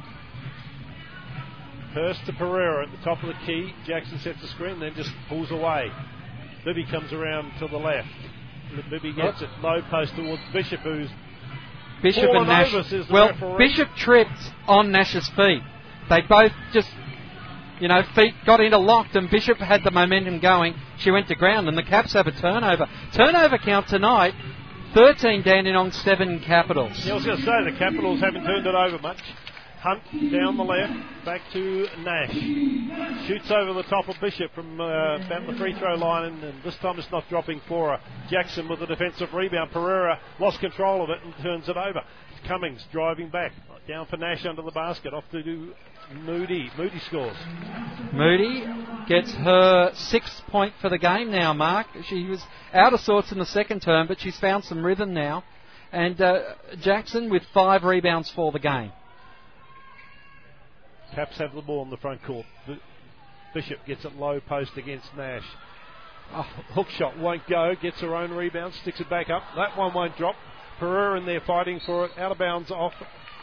Hurst 1.98 2.26
to 2.28 2.34
Pereira 2.34 2.86
at 2.86 2.92
the 2.92 3.04
top 3.04 3.24
of 3.24 3.30
the 3.30 3.46
key. 3.46 3.74
Jackson 3.88 4.20
sets 4.20 4.40
the 4.40 4.48
screen, 4.50 4.80
then 4.80 4.94
just 4.96 5.12
pulls 5.28 5.50
away. 5.50 5.92
Bibby 6.64 6.86
comes 6.86 7.12
around 7.12 7.52
to 7.58 7.68
the 7.68 7.78
left. 7.78 8.08
Bibby 8.90 9.14
gets 9.14 9.42
it 9.42 9.50
low 9.64 9.82
post 9.90 10.16
towards 10.16 10.42
Bishop, 10.54 10.82
who's 10.82 11.10
Bishop 12.04 12.30
and 12.30 12.48
Nash. 12.48 12.72
over, 12.72 12.84
says 12.84 13.08
the 13.08 13.14
well, 13.14 13.30
referee. 13.30 13.68
Bishop 13.68 13.90
tripped 13.96 14.54
on 14.68 14.92
Nash's 14.92 15.28
feet. 15.30 15.64
They 16.08 16.22
both 16.22 16.52
just, 16.72 16.90
you 17.80 17.88
know, 17.88 18.04
feet 18.14 18.36
got 18.46 18.62
interlocked, 18.62 19.16
and 19.16 19.28
Bishop 19.32 19.58
had 19.58 19.84
the 19.84 19.90
momentum 19.90 20.40
going. 20.40 20.76
She 21.00 21.10
went 21.10 21.28
to 21.30 21.36
ground, 21.36 21.68
and 21.68 21.76
the 21.76 21.84
Caps 21.84 22.14
have 22.14 22.28
a 22.28 22.32
turnover. 22.32 22.88
Turnover 23.14 23.58
count 23.58 23.88
tonight. 23.88 24.36
13 24.94 25.42
Dandenong, 25.42 25.92
7 25.92 26.42
Capitals. 26.42 27.06
Yeah, 27.06 27.14
I 27.14 27.16
was 27.16 27.26
going 27.26 27.38
to 27.38 27.44
say 27.44 27.72
the 27.72 27.78
Capitals 27.78 28.20
haven't 28.20 28.46
turned 28.46 28.68
it 28.68 28.76
over 28.76 29.00
much. 29.00 29.18
Hunt 29.80 30.02
down 30.32 30.58
the 30.58 30.64
left, 30.64 30.94
back 31.24 31.42
to 31.54 31.86
Nash. 32.00 32.34
Shoots 33.28 33.52
over 33.52 33.74
the 33.74 33.84
top 33.84 34.10
of 34.10 34.16
Bishop 34.20 34.52
from 34.56 34.82
uh, 34.82 35.18
about 35.18 35.46
the 35.46 35.56
free 35.60 35.78
throw 35.78 35.94
line, 35.94 36.26
and, 36.26 36.44
and 36.44 36.64
this 36.64 36.76
time 36.78 36.98
it's 36.98 37.12
not 37.12 37.24
dropping 37.30 37.62
for 37.68 37.90
her. 37.90 38.00
Jackson 38.28 38.68
with 38.68 38.80
the 38.80 38.88
defensive 38.88 39.32
rebound. 39.34 39.70
Pereira 39.72 40.20
lost 40.40 40.60
control 40.62 41.04
of 41.04 41.12
it 41.12 41.20
and 41.24 41.34
turns 41.44 41.70
it 41.70 41.78
over. 41.78 42.02
Cummings 42.48 42.84
driving 42.92 43.30
back, 43.30 43.52
down 43.88 44.08
for 44.08 44.18
Nash 44.18 44.46
under 44.48 44.64
the 44.64 44.72
basket, 44.72 45.14
off 45.14 45.26
to 45.32 45.74
Moody. 46.12 46.72
Moody 46.76 47.00
scores. 47.08 47.38
Moody 48.14 48.66
gets 49.08 49.32
her 49.34 49.92
sixth 49.94 50.42
point 50.48 50.74
for 50.82 50.90
the 50.90 50.98
game 50.98 51.30
now, 51.30 51.54
Mark. 51.54 51.86
She 52.06 52.24
was 52.26 52.42
out 52.74 52.94
of 52.94 53.00
sorts 53.02 53.32
in 53.32 53.38
the 53.38 53.46
second 53.46 53.82
term, 53.82 54.08
but 54.08 54.20
she's 54.20 54.40
found 54.40 54.64
some 54.64 54.84
rhythm 54.84 55.14
now. 55.14 55.44
And 55.92 56.20
uh, 56.20 56.40
Jackson 56.82 57.30
with 57.30 57.44
five 57.54 57.84
rebounds 57.84 58.32
for 58.32 58.52
the 58.52 58.60
game. 58.60 58.92
Caps 61.18 61.40
have 61.40 61.56
the 61.56 61.64
ball 61.64 61.82
in 61.82 61.90
the 61.90 61.98
front 61.98 62.24
court. 62.24 62.46
Bishop 63.52 63.80
gets 63.88 64.06
it 64.06 64.14
low 64.18 64.40
post 64.40 64.70
against 64.78 65.08
Nash. 65.18 65.42
Oh, 66.32 66.44
hook 66.76 66.90
shot 66.90 67.18
won't 67.18 67.42
go. 67.50 67.74
Gets 67.82 68.02
her 68.02 68.16
own 68.16 68.30
rebound. 68.30 68.76
Sticks 68.84 69.00
it 69.00 69.10
back 69.10 69.32
up. 69.32 69.42
That 69.56 69.76
one 69.76 69.96
won't 69.96 70.16
drop. 70.16 70.36
Pereira 70.78 71.20
in 71.20 71.26
there 71.26 71.42
fighting 71.42 71.82
for 71.84 72.06
it. 72.06 72.12
Out 72.20 72.32
of 72.32 72.38
bounds 72.38 72.70
off 72.70 72.94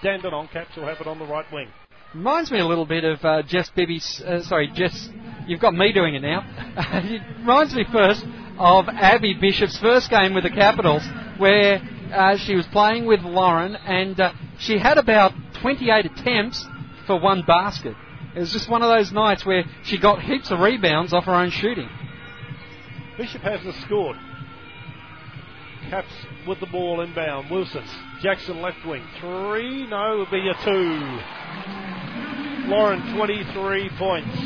Dandenong. 0.04 0.52
Caps 0.52 0.76
will 0.76 0.86
have 0.86 1.00
it 1.00 1.08
on 1.08 1.18
the 1.18 1.26
right 1.26 1.44
wing. 1.52 1.66
Reminds 2.14 2.52
me 2.52 2.60
a 2.60 2.64
little 2.64 2.86
bit 2.86 3.02
of 3.02 3.24
uh, 3.24 3.42
Jess 3.42 3.68
Bibby's. 3.74 4.22
Uh, 4.24 4.40
sorry, 4.42 4.70
Jess. 4.72 5.08
You've 5.48 5.60
got 5.60 5.74
me 5.74 5.92
doing 5.92 6.14
it 6.14 6.22
now. 6.22 6.44
it 6.76 7.22
reminds 7.40 7.74
me 7.74 7.84
first 7.90 8.24
of 8.56 8.88
Abby 8.88 9.34
Bishop's 9.40 9.80
first 9.80 10.10
game 10.10 10.32
with 10.32 10.44
the 10.44 10.50
Capitals, 10.50 11.02
where 11.38 11.82
uh, 12.14 12.36
she 12.36 12.54
was 12.54 12.66
playing 12.70 13.04
with 13.04 13.22
Lauren, 13.22 13.74
and 13.74 14.20
uh, 14.20 14.32
she 14.60 14.78
had 14.78 14.96
about 14.96 15.32
28 15.60 16.06
attempts 16.06 16.64
for 17.06 17.20
one 17.20 17.42
basket. 17.42 17.96
It 18.34 18.40
was 18.40 18.52
just 18.52 18.68
one 18.68 18.82
of 18.82 18.88
those 18.88 19.12
nights 19.12 19.46
where 19.46 19.64
she 19.84 19.98
got 19.98 20.20
heaps 20.22 20.50
of 20.50 20.58
rebounds 20.60 21.12
off 21.12 21.24
her 21.24 21.34
own 21.34 21.50
shooting. 21.50 21.88
Bishop 23.16 23.42
hasn't 23.42 23.74
scored. 23.76 24.16
Caps 25.88 26.12
with 26.46 26.58
the 26.60 26.66
ball 26.66 27.00
inbound. 27.02 27.50
Wilson. 27.50 27.84
Jackson 28.20 28.60
left 28.60 28.84
wing. 28.86 29.04
Three. 29.20 29.86
No, 29.86 30.14
it'll 30.14 30.30
be 30.30 30.48
a 30.48 30.54
two. 30.64 31.20
Lauren, 32.68 33.14
23 33.14 33.90
points. 33.98 34.36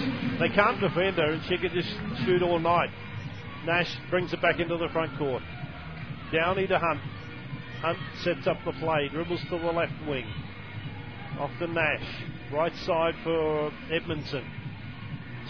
They 0.41 0.49
can't 0.49 0.81
defend 0.81 1.17
her, 1.17 1.33
and 1.33 1.43
she 1.45 1.57
can 1.57 1.73
just 1.73 1.89
shoot 2.25 2.43
all 2.43 2.59
night. 2.59 2.91
Nash 3.65 3.97
brings 4.11 4.33
it 4.33 4.43
back 4.43 4.59
into 4.59 4.77
the 4.77 4.89
front 4.93 5.17
court. 5.17 5.43
Downey 6.33 6.67
to 6.67 6.79
Hunt. 6.79 7.01
Hunt 7.81 7.99
sets 8.23 8.47
up 8.47 8.59
the 8.65 8.73
play, 8.73 9.09
dribbles 9.09 9.41
to 9.51 9.59
the 9.59 9.73
left 9.73 9.93
wing. 10.07 10.27
Off 11.39 11.51
to 11.61 11.67
Nash. 11.69 12.05
Right 12.53 12.75
side 12.87 13.15
for 13.23 13.71
Edmondson. 13.93 14.45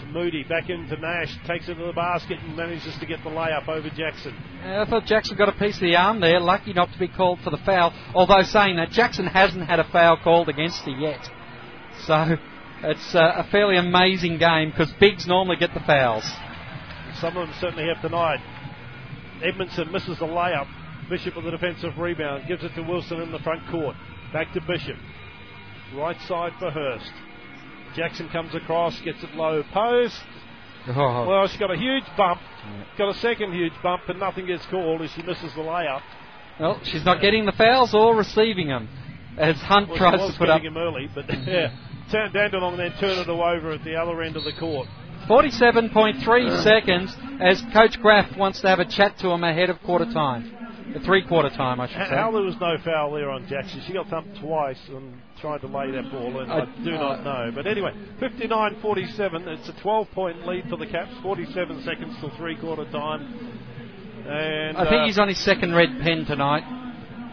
To 0.01 0.05
Moody, 0.07 0.43
back 0.43 0.69
into 0.69 0.97
Nash, 0.97 1.33
takes 1.47 1.67
it 1.69 1.75
to 1.75 1.85
the 1.85 1.93
basket 1.93 2.39
and 2.41 2.55
manages 2.55 2.97
to 2.99 3.05
get 3.05 3.23
the 3.23 3.29
layup 3.29 3.67
over 3.67 3.89
Jackson. 3.89 4.33
Uh, 4.63 4.83
I 4.85 4.89
thought 4.89 5.05
Jackson 5.05 5.37
got 5.37 5.49
a 5.49 5.53
piece 5.53 5.75
of 5.75 5.81
the 5.81 5.95
arm 5.95 6.19
there, 6.19 6.39
lucky 6.39 6.73
not 6.73 6.91
to 6.91 6.99
be 6.99 7.07
called 7.07 7.39
for 7.41 7.51
the 7.51 7.57
foul. 7.65 7.93
Although 8.13 8.43
saying 8.43 8.77
that, 8.77 8.91
Jackson 8.91 9.27
hasn't 9.27 9.65
had 9.65 9.79
a 9.79 9.89
foul 9.91 10.17
called 10.21 10.49
against 10.49 10.81
her 10.83 10.91
yet. 10.91 11.29
So 12.05 12.37
it's 12.83 13.15
uh, 13.15 13.33
a 13.35 13.43
fairly 13.49 13.77
amazing 13.77 14.37
game 14.37 14.71
because 14.71 14.91
bigs 14.99 15.27
normally 15.27 15.57
get 15.57 15.73
the 15.73 15.81
fouls. 15.81 16.23
Some 17.19 17.35
of 17.37 17.47
them 17.47 17.55
certainly 17.59 17.87
have 17.87 18.01
tonight. 18.01 18.39
Edmondson 19.43 19.91
misses 19.91 20.19
the 20.19 20.25
layup. 20.25 20.67
Bishop 21.09 21.35
with 21.35 21.45
the 21.45 21.51
defensive 21.51 21.97
rebound 21.97 22.47
gives 22.47 22.63
it 22.63 22.73
to 22.75 22.81
Wilson 22.83 23.21
in 23.21 23.31
the 23.31 23.39
front 23.39 23.67
court. 23.69 23.95
Back 24.31 24.53
to 24.53 24.61
Bishop. 24.61 24.97
Right 25.95 26.19
side 26.27 26.53
for 26.59 26.69
Hurst. 26.71 27.11
Jackson 27.95 28.29
comes 28.29 28.53
across, 28.53 28.99
gets 29.01 29.23
it 29.23 29.33
low 29.35 29.63
post. 29.73 30.21
Oh, 30.87 31.25
Well, 31.27 31.47
she 31.47 31.57
got 31.57 31.71
a 31.71 31.77
huge 31.77 32.03
bump. 32.15 32.39
Got 32.97 33.09
a 33.15 33.19
second 33.19 33.53
huge 33.53 33.73
bump, 33.83 34.03
but 34.07 34.17
nothing 34.17 34.45
gets 34.45 34.65
called 34.67 35.01
as 35.01 35.11
she 35.11 35.21
misses 35.23 35.53
the 35.55 35.61
layup. 35.61 36.01
well, 36.59 36.79
she's 36.83 37.03
not 37.05 37.21
getting 37.21 37.45
the 37.45 37.51
fouls 37.53 37.93
or 37.93 38.15
receiving 38.15 38.67
them 38.67 38.87
as 39.37 39.55
Hunt 39.61 39.89
Well, 39.89 39.97
tries 39.97 40.31
to 40.31 40.37
put 40.37 40.49
up. 40.49 40.61
him 40.61 40.77
early, 40.77 41.09
but 41.13 41.25
yeah. 41.47 41.71
Turn 42.11 42.31
Dandenong 42.31 42.77
then 42.77 42.91
turn 42.99 43.17
it 43.19 43.27
over 43.29 43.71
at 43.71 43.83
the 43.83 43.95
other 43.95 44.21
end 44.21 44.35
of 44.35 44.43
the 44.43 44.53
court. 44.53 44.87
47.3 45.27 46.63
seconds 46.63 47.15
as 47.39 47.61
Coach 47.73 47.99
Graf 48.01 48.35
wants 48.37 48.61
to 48.61 48.67
have 48.67 48.79
a 48.79 48.85
chat 48.85 49.17
to 49.19 49.29
him 49.29 49.43
ahead 49.43 49.69
of 49.69 49.81
quarter 49.83 50.05
time. 50.11 50.51
Uh, 50.95 50.99
three 51.05 51.25
quarter 51.27 51.49
time, 51.49 51.79
I 51.79 51.87
should 51.87 51.97
say. 51.97 52.15
How 52.15 52.31
there 52.31 52.41
was 52.41 52.55
no 52.59 52.75
foul 52.83 53.13
there 53.13 53.29
on 53.29 53.47
Jackson. 53.47 53.81
She 53.85 53.93
got 53.93 54.07
thumped 54.07 54.39
twice 54.39 54.79
and 54.89 55.15
tried 55.41 55.61
to 55.61 55.67
lay 55.67 55.91
that 55.91 56.11
ball, 56.11 56.39
and 56.39 56.51
I, 56.51 56.59
I- 56.61 56.83
do 56.83 56.91
not 56.91 57.23
know. 57.23 57.51
But 57.53 57.67
anyway, 57.67 57.91
59 58.19 58.77
47. 58.81 59.47
It's 59.47 59.69
a 59.69 59.81
12 59.81 60.07
point 60.11 60.47
lead 60.47 60.65
for 60.69 60.77
the 60.77 60.87
Caps. 60.87 61.11
47 61.21 61.83
seconds 61.83 62.15
till 62.19 62.31
three 62.37 62.57
quarter 62.59 62.89
time. 62.91 63.55
And 64.27 64.77
I 64.77 64.83
think 64.83 65.01
uh, 65.01 65.05
he's 65.05 65.19
on 65.19 65.27
his 65.27 65.43
second 65.43 65.73
red 65.73 65.89
pen 66.01 66.25
tonight. 66.25 66.63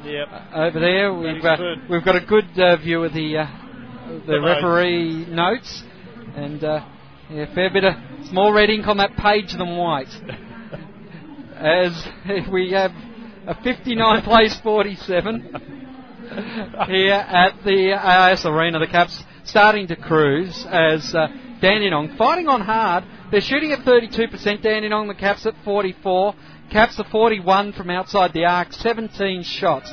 Yep. 0.05 0.29
Over 0.55 0.81
there, 0.81 1.13
we've, 1.15 1.45
uh, 1.45 1.57
we've 1.91 2.05
got 2.05 2.17
a 2.17 2.25
good 2.25 2.59
uh, 2.59 2.77
view 2.77 3.05
of 3.05 3.13
the 3.13 3.39
uh, 3.39 3.47
the 4.27 4.33
The 4.33 4.41
referee 4.41 5.27
notes, 5.29 5.83
and 6.37 6.63
uh, 6.63 6.87
yeah, 7.29 7.53
fair 7.55 7.71
bit 7.71 7.85
of 7.85 7.95
small 8.29 8.53
red 8.53 8.71
ink 8.71 8.87
on 8.87 8.99
that 8.99 9.17
page 9.17 9.53
than 9.57 9.77
white. 9.77 10.07
as 11.57 12.07
we 12.53 12.71
have 12.73 12.93
a 13.47 13.55
59 13.63 14.23
place 14.23 14.59
47 14.61 15.41
here 16.89 17.15
at 17.15 17.63
the 17.65 17.93
AIS 17.93 18.45
Arena. 18.45 18.81
The 18.81 18.89
Caps 18.89 19.23
starting 19.45 19.87
to 19.87 19.97
cruise 19.97 20.67
as 20.69 21.15
uh, 21.15 21.29
Dandenong 21.61 22.17
fighting 22.17 22.49
on 22.49 22.61
hard. 22.61 23.05
They're 23.31 23.41
shooting 23.41 23.73
at 23.73 23.81
32%. 23.81 24.63
Dandenong, 24.63 25.09
the 25.09 25.15
Caps 25.15 25.47
at 25.47 25.55
44. 25.65 26.35
Caps 26.71 26.99
are 26.99 27.09
41 27.11 27.73
from 27.75 27.91
outside 27.91 28.33
the 28.33 28.45
arc, 28.45 28.73
17 28.73 29.45
shots. 29.45 29.91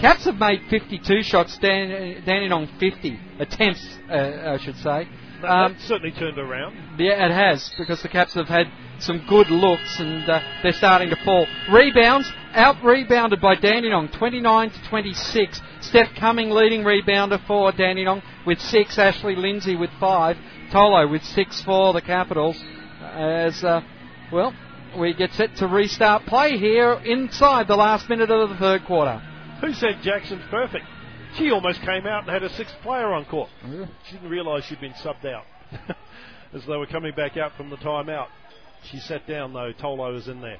Caps 0.00 0.24
have 0.24 0.36
made 0.36 0.60
52 0.68 1.22
shots, 1.22 1.56
Dan- 1.58 2.22
Dandenong 2.26 2.68
50 2.80 3.18
attempts, 3.38 3.86
uh, 4.10 4.56
I 4.56 4.58
should 4.58 4.76
say. 4.78 5.08
Um, 5.46 5.76
certainly 5.78 6.12
turned 6.12 6.38
around. 6.38 6.76
yeah, 6.98 7.26
it 7.26 7.32
has 7.32 7.70
because 7.78 8.02
the 8.02 8.08
Caps 8.08 8.34
have 8.34 8.48
had 8.48 8.66
some 8.98 9.24
good 9.28 9.50
looks 9.50 10.00
and 10.00 10.28
uh, 10.28 10.40
they're 10.62 10.72
starting 10.72 11.10
to 11.10 11.16
fall. 11.24 11.46
Rebounds 11.70 12.30
out 12.52 12.82
rebounded 12.82 13.40
by 13.40 13.54
Dandenong, 13.54 14.08
29 14.08 14.70
to 14.70 14.88
26. 14.88 15.60
Steph 15.80 16.14
Cumming 16.16 16.50
leading 16.50 16.82
rebounder 16.82 17.44
for 17.46 17.72
Dandenong 17.72 18.22
with 18.46 18.60
six. 18.60 18.98
Ashley 18.98 19.36
Lindsay 19.36 19.76
with 19.76 19.90
five. 20.00 20.36
Tolo 20.72 21.10
with 21.10 21.22
six 21.22 21.62
for 21.62 21.92
the 21.92 22.00
Capitals. 22.00 22.62
As 23.00 23.62
uh, 23.62 23.82
well, 24.32 24.54
we 24.98 25.14
get 25.14 25.32
set 25.32 25.54
to 25.56 25.66
restart 25.66 26.26
play 26.26 26.56
here 26.58 26.94
inside 27.04 27.68
the 27.68 27.76
last 27.76 28.08
minute 28.08 28.30
of 28.30 28.48
the 28.48 28.56
third 28.56 28.84
quarter. 28.84 29.22
Who 29.60 29.72
said 29.72 30.00
Jackson's 30.02 30.44
perfect? 30.50 30.84
She 31.38 31.50
almost 31.50 31.80
came 31.82 32.06
out 32.06 32.22
and 32.22 32.30
had 32.30 32.42
a 32.42 32.54
sixth 32.54 32.74
player 32.82 33.12
on 33.12 33.24
court. 33.26 33.50
She 34.06 34.12
didn't 34.12 34.30
realise 34.30 34.64
she'd 34.64 34.80
been 34.80 34.94
subbed 34.94 35.26
out 35.26 35.44
as 36.54 36.64
they 36.66 36.76
were 36.76 36.86
coming 36.86 37.14
back 37.14 37.36
out 37.36 37.52
from 37.56 37.70
the 37.70 37.76
timeout. 37.76 38.28
She 38.90 38.98
sat 38.98 39.26
down 39.26 39.52
though. 39.52 39.72
Tolo 39.72 40.12
was 40.12 40.28
in 40.28 40.40
there. 40.40 40.58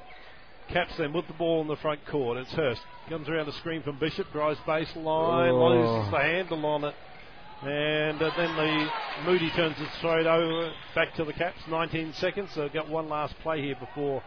Caps 0.69 0.97
then 0.97 1.13
with 1.13 1.27
the 1.27 1.33
ball 1.33 1.61
in 1.61 1.67
the 1.67 1.77
front 1.77 2.05
court. 2.07 2.37
It's 2.37 2.51
Hurst. 2.51 2.81
Comes 3.09 3.29
around 3.29 3.45
the 3.45 3.53
screen 3.53 3.81
from 3.83 3.97
Bishop. 3.99 4.27
Drives 4.33 4.59
baseline. 4.67 5.51
Oh. 5.51 5.69
Loses 5.69 6.11
the 6.11 6.19
handle 6.19 6.65
on 6.65 6.83
it. 6.83 6.95
And 7.63 8.21
uh, 8.21 8.29
then 8.37 8.55
the 8.55 8.87
Moody 9.25 9.49
turns 9.55 9.75
it 9.79 9.89
straight 9.97 10.27
over 10.27 10.71
back 10.93 11.15
to 11.15 11.23
the 11.23 11.33
Caps. 11.33 11.59
19 11.69 12.13
seconds. 12.13 12.49
So 12.53 12.61
they've 12.61 12.73
got 12.73 12.89
one 12.89 13.07
last 13.07 13.33
play 13.41 13.61
here 13.61 13.77
before 13.79 14.21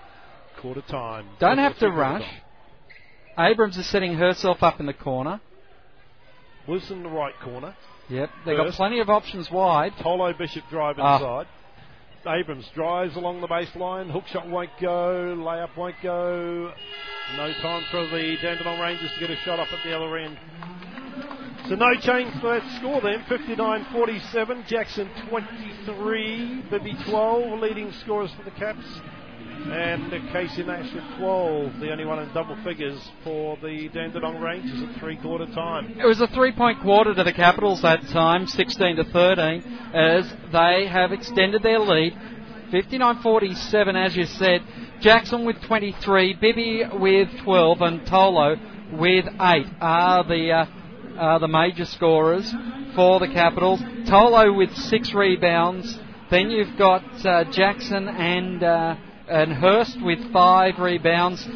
quarter 0.61 0.83
time. 0.83 1.29
Don't 1.39 1.59
have 1.59 1.79
to 1.79 1.91
rush. 1.91 2.29
Abrams 3.39 3.77
is 3.77 3.89
setting 3.91 4.15
herself 4.15 4.63
up 4.63 4.81
in 4.81 4.87
the 4.87 4.95
corner. 4.95 5.41
Wilson 6.67 6.99
in 6.99 7.03
the 7.03 7.09
right 7.09 7.35
corner. 7.43 7.75
Yep, 8.09 8.31
they've 8.45 8.57
got 8.57 8.73
plenty 8.73 9.01
of 9.01 9.09
options 9.09 9.51
wide. 9.51 9.93
Tolo 10.01 10.37
Bishop 10.37 10.65
drive 10.71 10.97
Ah. 10.99 11.17
inside. 11.17 11.47
Abrams 12.27 12.69
drives 12.75 13.17
along 13.17 13.41
the 13.41 13.49
baseline. 13.49 14.11
Hook 14.11 14.25
shot 14.27 14.47
won't 14.47 14.71
go. 14.81 15.35
Layup 15.39 15.75
won't 15.77 15.95
go. 16.03 16.73
No 17.37 17.53
time 17.63 17.83
for 17.91 18.07
the 18.09 18.37
Dandenong 18.43 18.79
Rangers 18.81 19.11
to 19.15 19.21
get 19.21 19.31
a 19.31 19.37
shot 19.37 19.59
up 19.59 19.73
at 19.73 19.79
the 19.85 19.97
other 19.97 20.17
end. 20.19 20.37
So 21.69 21.77
no 21.77 21.95
change 21.95 22.35
for 22.41 22.59
that 22.59 22.63
score 22.79 23.01
then. 23.01 23.23
59-47. 23.29 24.67
Jackson 24.67 25.09
23. 25.29 26.63
Bibby 26.71 26.95
12. 27.09 27.61
Leading 27.61 27.93
scorers 27.93 28.31
for 28.37 28.43
the 28.43 28.51
Caps. 28.51 28.85
And 29.69 30.13
uh, 30.13 30.33
Casey 30.33 30.63
Nash 30.63 30.93
with 30.95 31.05
12. 31.19 31.81
The 31.81 31.91
only 31.91 32.05
one 32.05 32.19
in 32.19 32.33
double 32.33 32.57
figures 32.65 32.99
for 33.23 33.57
the 33.59 33.89
Dandenong 33.93 34.41
Rangers 34.41 34.83
at 34.83 35.01
three 35.01 35.17
quarter 35.17 35.47
time. 35.47 35.99
It 35.99 36.07
was 36.07 36.21
a 36.21 36.27
three-point 36.29 36.81
quarter 36.81 37.15
to 37.15 37.23
the 37.23 37.33
Capitals 37.33 37.83
that 37.83 38.01
time, 38.13 38.47
16 38.47 38.97
to 38.97 39.05
13, 39.05 39.63
as 39.95 40.33
they 40.53 40.87
have 40.91 41.13
extended 41.13 41.63
their 41.63 41.79
lead. 41.79 42.15
59-47, 42.73 44.07
as 44.07 44.17
you 44.17 44.25
said. 44.25 44.63
Jackson 45.01 45.45
with 45.45 45.61
23, 45.63 46.35
Bibby 46.41 46.85
with 46.93 47.29
12, 47.45 47.81
and 47.81 48.01
Tolo 48.03 48.99
with 48.99 49.27
8 49.41 49.67
are 49.81 50.25
the 50.25 50.51
uh, 50.53 50.67
are 51.19 51.39
the 51.39 51.49
major 51.49 51.85
scorers 51.85 52.51
for 52.95 53.21
the 53.21 53.29
Capitals. 53.29 53.81
Tolo 54.09 54.57
with 54.57 54.75
six 54.75 55.13
rebounds. 55.13 55.99
Then 56.31 56.51
you've 56.51 56.79
got 56.79 57.05
uh, 57.27 57.45
Jackson 57.51 58.09
and 58.09 58.63
uh, 58.63 58.97
and 59.31 59.53
Hurst 59.53 60.03
with 60.03 60.33
five 60.33 60.79
rebounds. 60.79 61.47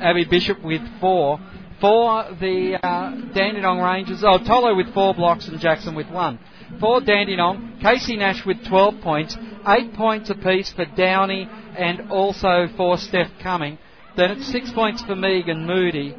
Abby 0.00 0.24
Bishop 0.24 0.62
with 0.62 0.82
four. 1.00 1.38
For 1.80 2.24
the 2.38 2.78
uh, 2.80 3.10
Dandenong 3.34 3.80
Rangers, 3.80 4.22
oh, 4.22 4.38
Tolo 4.38 4.76
with 4.76 4.94
four 4.94 5.14
blocks 5.14 5.48
and 5.48 5.58
Jackson 5.58 5.96
with 5.96 6.08
one. 6.08 6.38
For 6.78 7.00
Dandenong, 7.00 7.78
Casey 7.82 8.16
Nash 8.16 8.46
with 8.46 8.64
12 8.66 9.00
points, 9.02 9.36
8 9.66 9.94
points 9.94 10.30
apiece 10.30 10.72
for 10.72 10.84
Downey 10.84 11.48
and 11.76 12.10
also 12.10 12.68
for 12.76 12.96
Steph 12.98 13.30
Cumming. 13.42 13.78
Then 14.16 14.30
it's 14.30 14.46
6 14.52 14.72
points 14.72 15.02
for 15.02 15.16
Megan 15.16 15.66
Moody. 15.66 16.14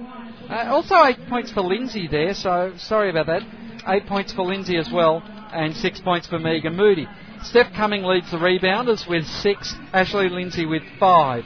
Uh, 0.50 0.66
also 0.70 0.96
8 0.96 1.30
points 1.30 1.52
for 1.52 1.62
Lindsay 1.62 2.08
there, 2.10 2.34
so 2.34 2.74
sorry 2.78 3.10
about 3.10 3.28
that. 3.28 3.42
8 3.88 4.06
points 4.06 4.34
for 4.34 4.44
Lindsay 4.44 4.78
as 4.78 4.92
well, 4.92 5.24
and 5.54 5.76
6 5.76 6.02
points 6.02 6.28
for 6.28 6.40
Megan 6.40 6.76
Moody. 6.76 7.08
Steph 7.44 7.74
Cumming 7.74 8.03
leads 8.03 8.32
the 8.32 8.38
rebounders 8.38 9.07
with 9.07 9.26
6, 9.26 9.76
Ashley 9.94 10.30
Lindsay 10.30 10.65
with 10.65 10.84
5. 10.99 11.44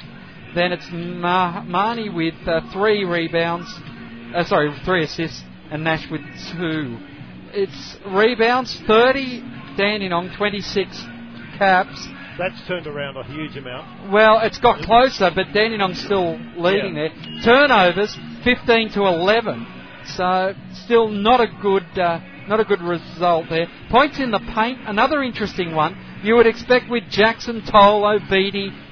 Then 0.56 0.72
it's 0.72 0.88
Ma- 0.92 1.64
Marnie 1.64 2.14
with 2.14 2.36
uh, 2.48 2.62
3 2.72 3.04
rebounds, 3.06 3.68
uh, 4.36 4.44
sorry, 4.46 4.74
3 4.86 5.04
assists, 5.04 5.44
and 5.72 5.84
Nash 5.84 6.10
with 6.10 6.22
2. 6.58 6.98
It's 7.54 7.98
rebounds 8.08 8.80
30, 8.88 9.42
Dandenong 9.78 10.36
26 10.38 10.98
caps. 11.58 12.08
That's 12.38 12.62
turned 12.68 12.86
around 12.88 13.18
a 13.18 13.24
huge 13.24 13.58
amount. 13.58 14.12
Well, 14.12 14.40
it's 14.42 14.60
got 14.60 14.82
closer, 14.84 15.32
but 15.34 15.48
Dandenong's 15.48 16.00
still 16.04 16.40
leading 16.58 16.96
Yeah. 16.96 17.10
there. 17.10 17.42
Turnovers 17.44 18.16
15 18.44 18.92
to 18.92 19.02
11, 19.06 19.66
so 20.16 20.54
still 20.74 21.08
not 21.10 21.42
a 21.42 21.48
good 21.62 21.86
uh, 21.98 22.20
not 22.48 22.60
a 22.60 22.66
good 22.66 22.82
result 22.82 23.48
there. 23.50 23.68
Points 23.90 24.20
in 24.20 24.32
the 24.32 24.40
paint, 24.40 24.80
another 24.86 25.22
interesting 25.22 25.74
one. 25.74 25.98
You 26.24 26.36
would 26.36 26.48
expect 26.48 26.90
with 26.90 27.04
Jackson, 27.10 27.62
Tolo, 27.62 28.20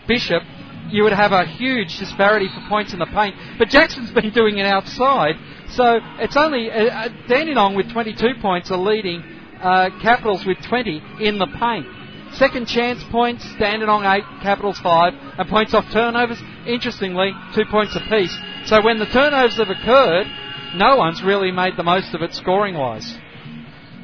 Bishop, 0.08 0.44
you 0.90 1.04
would 1.04 1.14
have 1.14 1.32
a 1.32 1.46
huge 1.46 1.98
disparity 1.98 2.48
for 2.48 2.68
points 2.70 2.94
in 2.94 3.00
the 3.00 3.08
paint, 3.08 3.36
but 3.58 3.70
Jackson's 3.70 4.12
been 4.14 4.32
doing 4.32 4.58
it 4.58 4.66
outside, 4.66 5.36
so 5.70 6.00
it's 6.20 6.38
only 6.38 6.70
uh, 6.70 6.86
uh, 6.86 7.10
Dandenong 7.28 7.76
with 7.76 7.92
22 7.92 8.36
points 8.42 8.72
are 8.72 8.78
leading 8.78 9.22
uh, 9.62 9.90
Capitals 10.02 10.46
with 10.46 10.58
20 10.68 11.02
in 11.22 11.40
the 11.40 11.48
paint. 11.60 11.88
Second 12.34 12.68
chance 12.68 13.04
points, 13.12 13.46
Dandenong 13.60 14.04
8, 14.04 14.24
Capitals 14.44 14.78
5, 14.80 15.14
and 15.40 15.50
points 15.50 15.74
off 15.74 15.86
turnovers, 15.92 16.42
interestingly, 16.68 17.32
2 17.56 17.64
points 17.72 17.96
apiece. 17.96 18.36
So 18.66 18.84
when 18.84 19.00
the 19.00 19.06
turnovers 19.06 19.56
have 19.58 19.70
occurred, 19.70 20.28
no 20.76 20.98
one's 20.98 21.24
really 21.24 21.52
made 21.52 21.78
the 21.78 21.84
most 21.84 22.14
of 22.14 22.22
it 22.22 22.34
scoring 22.34 22.76
wise. 22.76 23.18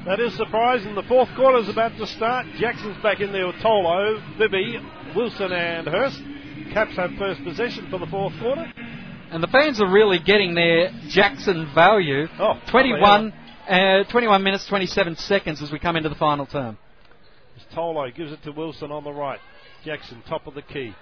That 0.06 0.20
is 0.20 0.36
surprising. 0.36 0.96
The 0.96 1.04
fourth 1.04 1.30
quarter 1.36 1.60
is 1.60 1.70
about 1.70 1.96
to 1.98 2.08
start. 2.08 2.48
Jackson's 2.58 2.98
back 3.04 3.20
in 3.20 3.32
there 3.32 3.46
with 3.46 3.58
Tolo, 3.58 4.20
Bibby, 4.40 4.80
Wilson, 5.16 5.52
and 5.52 5.88
Hurst. 5.88 6.20
Caps 6.74 6.96
have 6.96 7.12
first 7.20 7.44
possession 7.44 7.88
for 7.92 8.00
the 8.00 8.08
fourth 8.08 8.34
quarter. 8.40 8.66
And 9.30 9.44
the 9.44 9.48
fans 9.48 9.80
are 9.80 9.88
really 9.88 10.18
getting 10.18 10.56
their 10.56 10.90
Jackson 11.08 11.70
value. 11.76 12.26
Oh, 12.40 12.60
21, 12.72 13.32
uh, 13.70 14.04
21 14.10 14.44
minutes, 14.44 14.66
27 14.68 15.18
seconds 15.18 15.62
as 15.62 15.72
we 15.72 15.78
come 15.78 15.96
into 15.96 16.10
the 16.10 16.16
final 16.16 16.48
term. 16.48 16.80
As 17.56 17.76
Tolo 17.76 18.14
gives 18.16 18.32
it 18.32 18.42
to 18.44 18.52
Wilson 18.52 18.92
on 18.92 19.04
the 19.04 19.14
right. 19.14 19.40
Jackson, 19.86 20.24
top 20.28 20.48
of 20.48 20.56
the 20.56 20.64
key. 20.64 20.96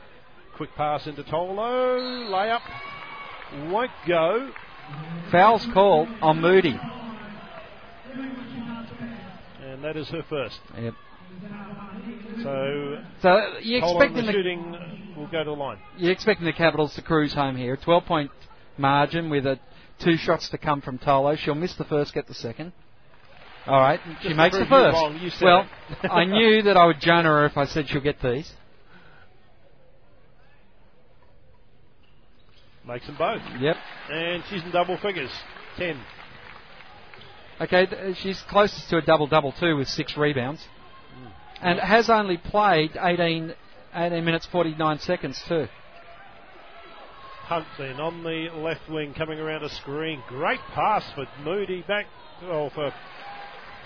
Quick 0.57 0.75
pass 0.75 1.07
into 1.07 1.23
Tolo. 1.23 2.27
Layup. 2.29 3.71
Won't 3.71 3.91
go. 4.05 4.51
Fouls 5.31 5.65
called 5.73 6.09
on 6.21 6.41
Moody. 6.41 6.77
And 9.79 9.85
that 9.85 9.95
is 9.95 10.09
her 10.09 10.23
first. 10.29 10.59
Yep. 10.77 10.93
So 12.43 12.97
So 13.21 13.59
you're 13.61 13.79
expecting 13.79 14.15
the 14.17 14.21
the 14.23 14.31
shooting 14.33 15.13
will 15.15 15.27
go 15.27 15.41
to 15.41 15.51
the 15.51 15.55
line. 15.55 15.77
You're 15.97 16.11
expecting 16.11 16.45
the 16.45 16.51
Capitals 16.51 16.95
to 16.95 17.01
cruise 17.01 17.33
home 17.33 17.55
here. 17.55 17.77
12 17.77 18.05
point 18.05 18.31
margin 18.77 19.29
with 19.29 19.45
a 19.45 19.57
two 19.99 20.17
shots 20.17 20.49
to 20.49 20.57
come 20.57 20.81
from 20.81 20.99
Tolo. 20.99 21.37
She'll 21.37 21.55
miss 21.55 21.75
the 21.75 21.85
first, 21.85 22.13
get 22.13 22.27
the 22.27 22.33
second. 22.33 22.73
All 23.67 23.79
right, 23.79 24.01
she 24.21 24.33
makes 24.33 24.53
the 24.53 24.63
you 24.63 24.69
first. 24.69 24.95
wrong, 24.95 25.17
you 25.21 25.31
well. 25.41 25.65
I 26.03 26.25
knew 26.25 26.61
that 26.63 26.75
I 26.75 26.85
would 26.85 26.99
Jonah 26.99 27.29
her 27.29 27.45
if 27.45 27.55
I 27.55 27.63
said 27.63 27.87
she'll 27.87 28.01
get 28.01 28.21
these. 28.21 28.51
Makes 32.85 33.05
them 33.05 33.15
both. 33.17 33.41
Yep. 33.61 33.77
And 34.11 34.43
she's 34.49 34.61
in 34.61 34.71
double 34.71 34.97
figures. 34.97 35.31
Ten. 35.77 36.01
Okay, 37.61 37.85
th- 37.85 38.17
she's 38.17 38.41
closest 38.49 38.89
to 38.89 38.97
a 38.97 39.01
double 39.01 39.27
double 39.27 39.51
too 39.51 39.75
with 39.75 39.87
six 39.89 40.15
rebounds, 40.15 40.65
and 41.61 41.79
has 41.79 42.09
only 42.09 42.37
played 42.37 42.91
18, 42.99 43.53
18 43.93 44.23
minutes 44.25 44.45
49 44.51 44.99
seconds 44.99 45.41
too. 45.47 45.67
Hunt 47.43 47.65
then 47.77 47.99
on 47.99 48.23
the 48.23 48.49
left 48.55 48.87
wing 48.89 49.13
coming 49.13 49.39
around 49.39 49.63
a 49.63 49.69
screen. 49.69 50.21
Great 50.27 50.59
pass 50.73 51.03
for 51.15 51.25
Moody 51.43 51.83
back. 51.87 52.05
Oh, 52.43 52.69
for 52.69 52.93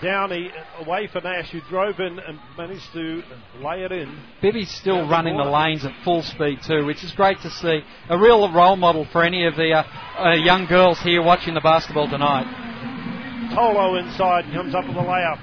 Downey 0.02 0.50
away 0.80 1.06
for 1.06 1.20
Nash, 1.22 1.50
who 1.50 1.60
drove 1.62 1.98
in 1.98 2.18
and 2.18 2.38
managed 2.58 2.92
to 2.92 3.22
lay 3.60 3.82
it 3.84 3.90
in. 3.90 4.18
Bibby's 4.42 4.70
still 4.70 4.98
Down 4.98 5.08
running 5.08 5.36
the 5.36 5.44
corner. 5.44 5.56
lanes 5.58 5.84
at 5.84 5.92
full 6.04 6.22
speed 6.22 6.58
too, 6.66 6.84
which 6.84 7.02
is 7.02 7.12
great 7.12 7.40
to 7.40 7.50
see. 7.50 7.80
A 8.10 8.18
real 8.18 8.52
role 8.52 8.76
model 8.76 9.06
for 9.10 9.24
any 9.24 9.46
of 9.46 9.56
the 9.56 9.72
uh, 9.72 9.82
uh, 10.18 10.34
young 10.34 10.66
girls 10.66 11.00
here 11.00 11.22
watching 11.22 11.54
the 11.54 11.60
basketball 11.60 12.08
tonight. 12.08 12.72
Tolo 13.54 14.02
inside 14.02 14.52
comes 14.52 14.74
up 14.74 14.84
with 14.84 14.96
a 14.96 15.00
layup. 15.00 15.38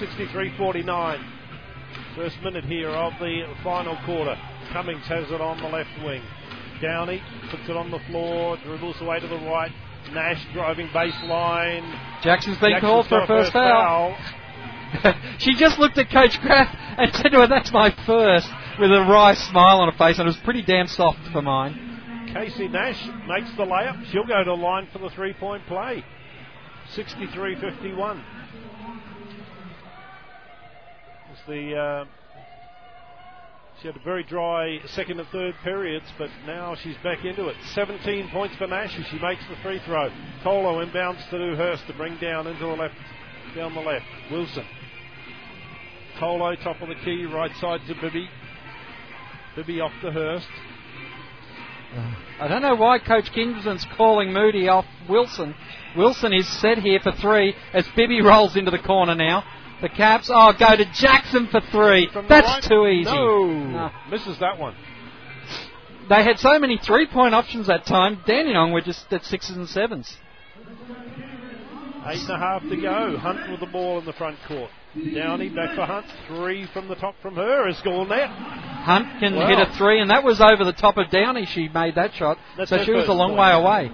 63-49. 0.00 1.24
First 2.16 2.36
minute 2.42 2.64
here 2.64 2.90
of 2.90 3.12
the 3.20 3.42
final 3.62 3.96
quarter. 4.04 4.36
Cummings 4.72 5.06
has 5.06 5.30
it 5.30 5.40
on 5.40 5.62
the 5.62 5.68
left 5.68 5.90
wing. 6.04 6.20
Downey 6.82 7.22
puts 7.50 7.68
it 7.68 7.76
on 7.76 7.92
the 7.92 8.00
floor, 8.10 8.58
dribbles 8.64 9.00
away 9.00 9.20
to 9.20 9.28
the 9.28 9.36
right. 9.36 9.70
Nash 10.12 10.44
driving 10.52 10.88
baseline. 10.88 11.84
Jackson's 12.22 12.58
been 12.58 12.70
Jackson's 12.70 12.90
called 12.90 13.06
for 13.06 13.22
a 13.22 13.26
first 13.26 13.52
foul. 13.52 14.16
she 15.38 15.54
just 15.54 15.78
looked 15.78 15.98
at 15.98 16.10
Coach 16.10 16.40
Graf 16.40 16.74
and 16.98 17.14
said 17.14 17.30
to 17.30 17.38
her, 17.38 17.46
"That's 17.46 17.72
my 17.72 17.90
first, 18.04 18.48
with 18.80 18.90
a 18.90 19.00
wry 19.00 19.34
smile 19.34 19.78
on 19.78 19.92
her 19.92 19.98
face, 19.98 20.18
and 20.18 20.26
it 20.26 20.30
was 20.30 20.36
pretty 20.38 20.62
damn 20.62 20.86
soft 20.86 21.18
for 21.32 21.42
mine. 21.42 22.28
Casey 22.32 22.68
Nash 22.68 23.04
makes 23.26 23.50
the 23.56 23.64
layup. 23.64 24.04
She'll 24.12 24.26
go 24.26 24.38
to 24.38 24.50
the 24.50 24.56
line 24.56 24.88
for 24.92 24.98
the 24.98 25.10
three 25.10 25.32
point 25.34 25.66
play. 25.66 26.04
63 26.94 27.60
51. 27.60 28.24
It's 31.32 31.40
the. 31.46 31.76
Uh, 31.76 32.04
she 33.80 33.88
had 33.88 33.96
a 33.96 34.00
very 34.00 34.24
dry 34.24 34.78
second 34.86 35.20
and 35.20 35.28
third 35.28 35.54
periods, 35.62 36.06
but 36.16 36.30
now 36.46 36.74
she's 36.82 36.96
back 37.04 37.24
into 37.24 37.48
it. 37.48 37.56
17 37.74 38.30
points 38.30 38.56
for 38.56 38.66
Nash 38.66 38.98
as 38.98 39.06
she 39.06 39.18
makes 39.18 39.42
the 39.50 39.56
free 39.62 39.80
throw. 39.84 40.08
Tolo 40.42 40.82
inbounds 40.84 41.28
to 41.30 41.54
Hurst 41.56 41.86
to 41.86 41.92
bring 41.92 42.16
down 42.18 42.46
into 42.46 42.60
the 42.60 42.72
left, 42.72 42.94
down 43.54 43.74
the 43.74 43.80
left. 43.80 44.06
Wilson. 44.30 44.64
Tolo 46.18 46.56
top 46.62 46.80
of 46.80 46.88
the 46.88 46.94
key, 47.04 47.26
right 47.26 47.54
side 47.60 47.80
to 47.86 47.94
Bibby. 48.00 48.28
Bibby 49.54 49.80
off 49.80 49.92
to 50.00 50.10
Hurst. 50.10 50.48
I 52.40 52.48
don't 52.48 52.62
know 52.62 52.74
why 52.74 52.98
Coach 52.98 53.32
Kinsman's 53.32 53.86
calling 53.96 54.32
Moody 54.32 54.68
off 54.68 54.84
Wilson. 55.08 55.54
Wilson 55.96 56.32
is 56.32 56.46
set 56.60 56.78
here 56.78 57.00
for 57.02 57.12
three 57.12 57.54
as 57.72 57.86
Bibby 57.96 58.20
rolls 58.20 58.56
into 58.56 58.70
the 58.70 58.78
corner 58.78 59.14
now. 59.14 59.44
The 59.80 59.88
Caps, 59.88 60.30
oh, 60.32 60.52
go 60.58 60.76
to 60.76 60.84
Jackson 60.92 61.48
for 61.50 61.60
three. 61.60 62.08
That's 62.28 62.66
too 62.66 62.86
easy. 62.86 63.10
No. 63.10 63.46
No. 63.46 63.90
Misses 64.10 64.38
that 64.40 64.58
one. 64.58 64.74
They 66.08 66.22
had 66.22 66.38
so 66.38 66.58
many 66.58 66.78
three 66.78 67.06
point 67.06 67.34
options 67.34 67.66
that 67.66 67.84
time. 67.84 68.20
Dandenong 68.26 68.72
were 68.72 68.80
just 68.80 69.12
at 69.12 69.24
sixes 69.24 69.56
and 69.56 69.68
sevens. 69.68 70.16
Eight 72.06 72.20
and 72.20 72.30
a 72.30 72.38
half 72.38 72.62
to 72.62 72.76
go. 72.76 73.16
Hunt 73.18 73.50
with 73.50 73.60
the 73.60 73.66
ball 73.66 73.98
in 73.98 74.04
the 74.04 74.12
front 74.12 74.38
court. 74.46 74.70
Downey 75.14 75.50
back 75.50 75.74
for 75.74 75.84
Hunt. 75.84 76.06
Three 76.28 76.66
from 76.72 76.88
the 76.88 76.94
top 76.94 77.14
from 77.20 77.34
her 77.36 77.68
is 77.68 77.78
gone 77.82 78.08
net. 78.08 78.28
Hunt 78.30 79.20
can 79.20 79.36
Wow. 79.36 79.46
hit 79.46 79.58
a 79.58 79.66
three, 79.76 80.00
and 80.00 80.10
that 80.10 80.24
was 80.24 80.40
over 80.40 80.64
the 80.64 80.72
top 80.72 80.96
of 80.96 81.10
Downey. 81.10 81.44
She 81.44 81.68
made 81.68 81.96
that 81.96 82.14
shot, 82.14 82.38
That's 82.56 82.70
so 82.70 82.82
she 82.82 82.92
was 82.92 83.08
a 83.08 83.12
long 83.12 83.30
point. 83.36 83.40
way 83.40 83.50
away. 83.52 83.90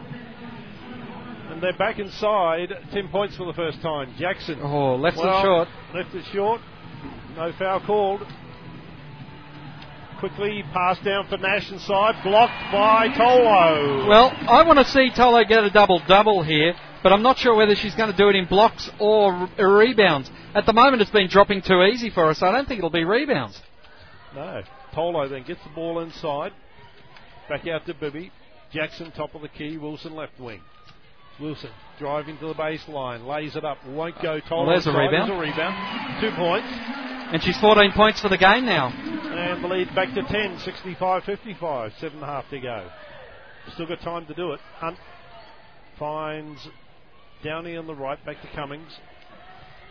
And 1.50 1.60
they're 1.60 1.76
back 1.76 1.98
inside. 1.98 2.72
Ten 2.92 3.08
points 3.08 3.36
for 3.36 3.46
the 3.46 3.52
first 3.52 3.82
time. 3.82 4.14
Jackson. 4.18 4.60
Oh, 4.62 4.94
left 4.94 5.16
well, 5.16 5.38
it 5.38 5.42
short. 5.42 5.68
Left 5.94 6.14
it 6.14 6.24
short. 6.32 6.60
No 7.36 7.52
foul 7.58 7.80
called. 7.80 8.20
Quickly 10.20 10.62
passed 10.72 11.02
down 11.04 11.26
for 11.26 11.36
Nash 11.36 11.70
inside. 11.72 12.22
Blocked 12.22 12.70
by 12.72 13.08
Tolo. 13.08 14.06
Well, 14.06 14.30
I 14.48 14.62
want 14.62 14.78
to 14.78 14.84
see 14.84 15.10
Tolo 15.10 15.46
get 15.48 15.64
a 15.64 15.70
double 15.70 16.00
double 16.06 16.44
here, 16.44 16.74
but 17.02 17.12
I'm 17.12 17.22
not 17.22 17.38
sure 17.38 17.56
whether 17.56 17.74
she's 17.74 17.94
going 17.96 18.10
to 18.12 18.16
do 18.16 18.28
it 18.28 18.36
in 18.36 18.44
blocks 18.46 18.88
or 19.00 19.32
r- 19.58 19.68
rebounds. 19.78 20.30
At 20.54 20.66
the 20.66 20.72
moment, 20.72 21.00
it's 21.02 21.10
been 21.10 21.28
dropping 21.28 21.62
too 21.62 21.82
easy 21.82 22.10
for 22.10 22.28
us. 22.30 22.38
so 22.38 22.46
I 22.46 22.52
don't 22.52 22.66
think 22.68 22.78
it'll 22.78 22.90
be 22.90 23.04
rebounds. 23.04 23.60
No. 24.34 24.62
Tolo 24.94 25.28
then 25.28 25.44
gets 25.44 25.62
the 25.64 25.70
ball 25.74 26.00
inside. 26.00 26.52
Back 27.48 27.66
out 27.66 27.86
to 27.86 27.94
Bibby. 27.94 28.30
Jackson 28.72 29.10
top 29.12 29.34
of 29.34 29.42
the 29.42 29.48
key. 29.48 29.76
Wilson 29.78 30.14
left 30.14 30.38
wing. 30.38 30.60
Wilson 31.40 31.70
driving 31.98 32.38
to 32.38 32.46
the 32.48 32.54
baseline. 32.54 33.26
Lays 33.26 33.56
it 33.56 33.64
up. 33.64 33.78
Won't 33.86 34.20
go. 34.22 34.40
Well, 34.50 34.66
there's 34.66 34.86
a 34.86 34.90
rebound. 34.90 35.30
There's 35.30 35.38
a 35.38 35.40
rebound. 35.40 36.20
Two 36.20 36.30
points. 36.36 36.68
And 37.32 37.42
she's 37.42 37.58
14 37.58 37.92
points 37.92 38.20
for 38.20 38.28
the 38.28 38.36
game 38.36 38.66
now. 38.66 38.88
And 38.88 39.64
the 39.64 39.68
lead 39.68 39.94
back 39.94 40.14
to 40.14 40.22
10. 40.22 40.58
65 40.58 41.24
55. 41.24 41.92
Seven 41.98 42.18
and 42.18 42.22
a 42.24 42.26
half 42.26 42.48
to 42.50 42.60
go. 42.60 42.88
Still 43.74 43.86
got 43.86 44.00
time 44.00 44.26
to 44.26 44.34
do 44.34 44.52
it. 44.52 44.60
Hunt 44.76 44.98
finds 45.98 46.68
Downey 47.42 47.76
on 47.76 47.86
the 47.86 47.94
right. 47.94 48.22
Back 48.26 48.40
to 48.42 48.48
Cummings. 48.54 48.92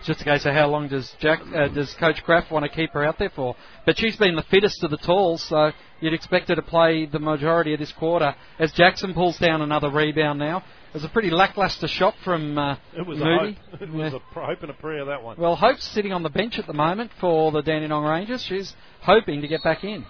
Just 0.04 0.22
a 0.22 0.24
case 0.24 0.46
of 0.46 0.54
how 0.54 0.68
long 0.68 0.88
does 0.88 1.14
Jack, 1.20 1.42
uh, 1.56 1.68
does 1.68 1.94
Coach 1.94 2.24
Graf 2.24 2.50
want 2.50 2.64
to 2.66 2.70
keep 2.70 2.92
her 2.94 3.04
out 3.06 3.20
there 3.20 3.30
for? 3.30 3.56
But 3.86 3.98
she's 4.00 4.16
been 4.16 4.36
the 4.36 4.42
fittest 4.44 4.84
of 4.84 4.90
the 4.90 4.98
talls, 4.98 5.44
so 5.44 5.72
you'd 6.00 6.14
expect 6.14 6.50
her 6.50 6.56
to 6.56 6.62
play 6.62 7.06
the 7.06 7.20
majority 7.20 7.74
of 7.74 7.80
this 7.80 7.92
quarter. 7.92 8.36
As 8.58 8.72
Jackson 8.72 9.14
pulls 9.14 9.38
down 9.38 9.62
another 9.62 9.90
rebound 9.90 10.40
now, 10.40 10.58
it 10.58 10.94
was 10.96 11.04
a 11.04 11.10
pretty 11.10 11.30
lackluster 11.30 11.88
shot 11.88 12.16
from 12.24 12.58
uh, 12.58 12.78
It 12.98 13.06
was 13.06 13.20
Moody. 13.20 13.58
a 13.72 13.72
hope. 13.78 13.82
It 13.82 13.90
was 13.94 14.12
Yeah. 14.14 14.18
a 14.20 14.34
pr- 14.34 14.40
hope 14.42 14.62
and 14.64 14.72
a 14.72 14.74
prayer 14.74 15.06
that 15.06 15.22
one. 15.24 15.38
Well, 15.38 15.56
Hope's 15.56 15.84
sitting 15.86 16.12
on 16.14 16.24
the 16.24 16.30
bench 16.30 16.58
at 16.58 16.66
the 16.68 16.74
moment 16.74 17.12
for 17.20 17.52
the 17.52 17.62
Dandenong 17.62 18.04
Rangers. 18.04 18.44
She's 18.44 18.76
hoping 19.02 19.42
to 19.42 19.48
get 19.48 19.64
back 19.64 19.84
in. 19.84 20.04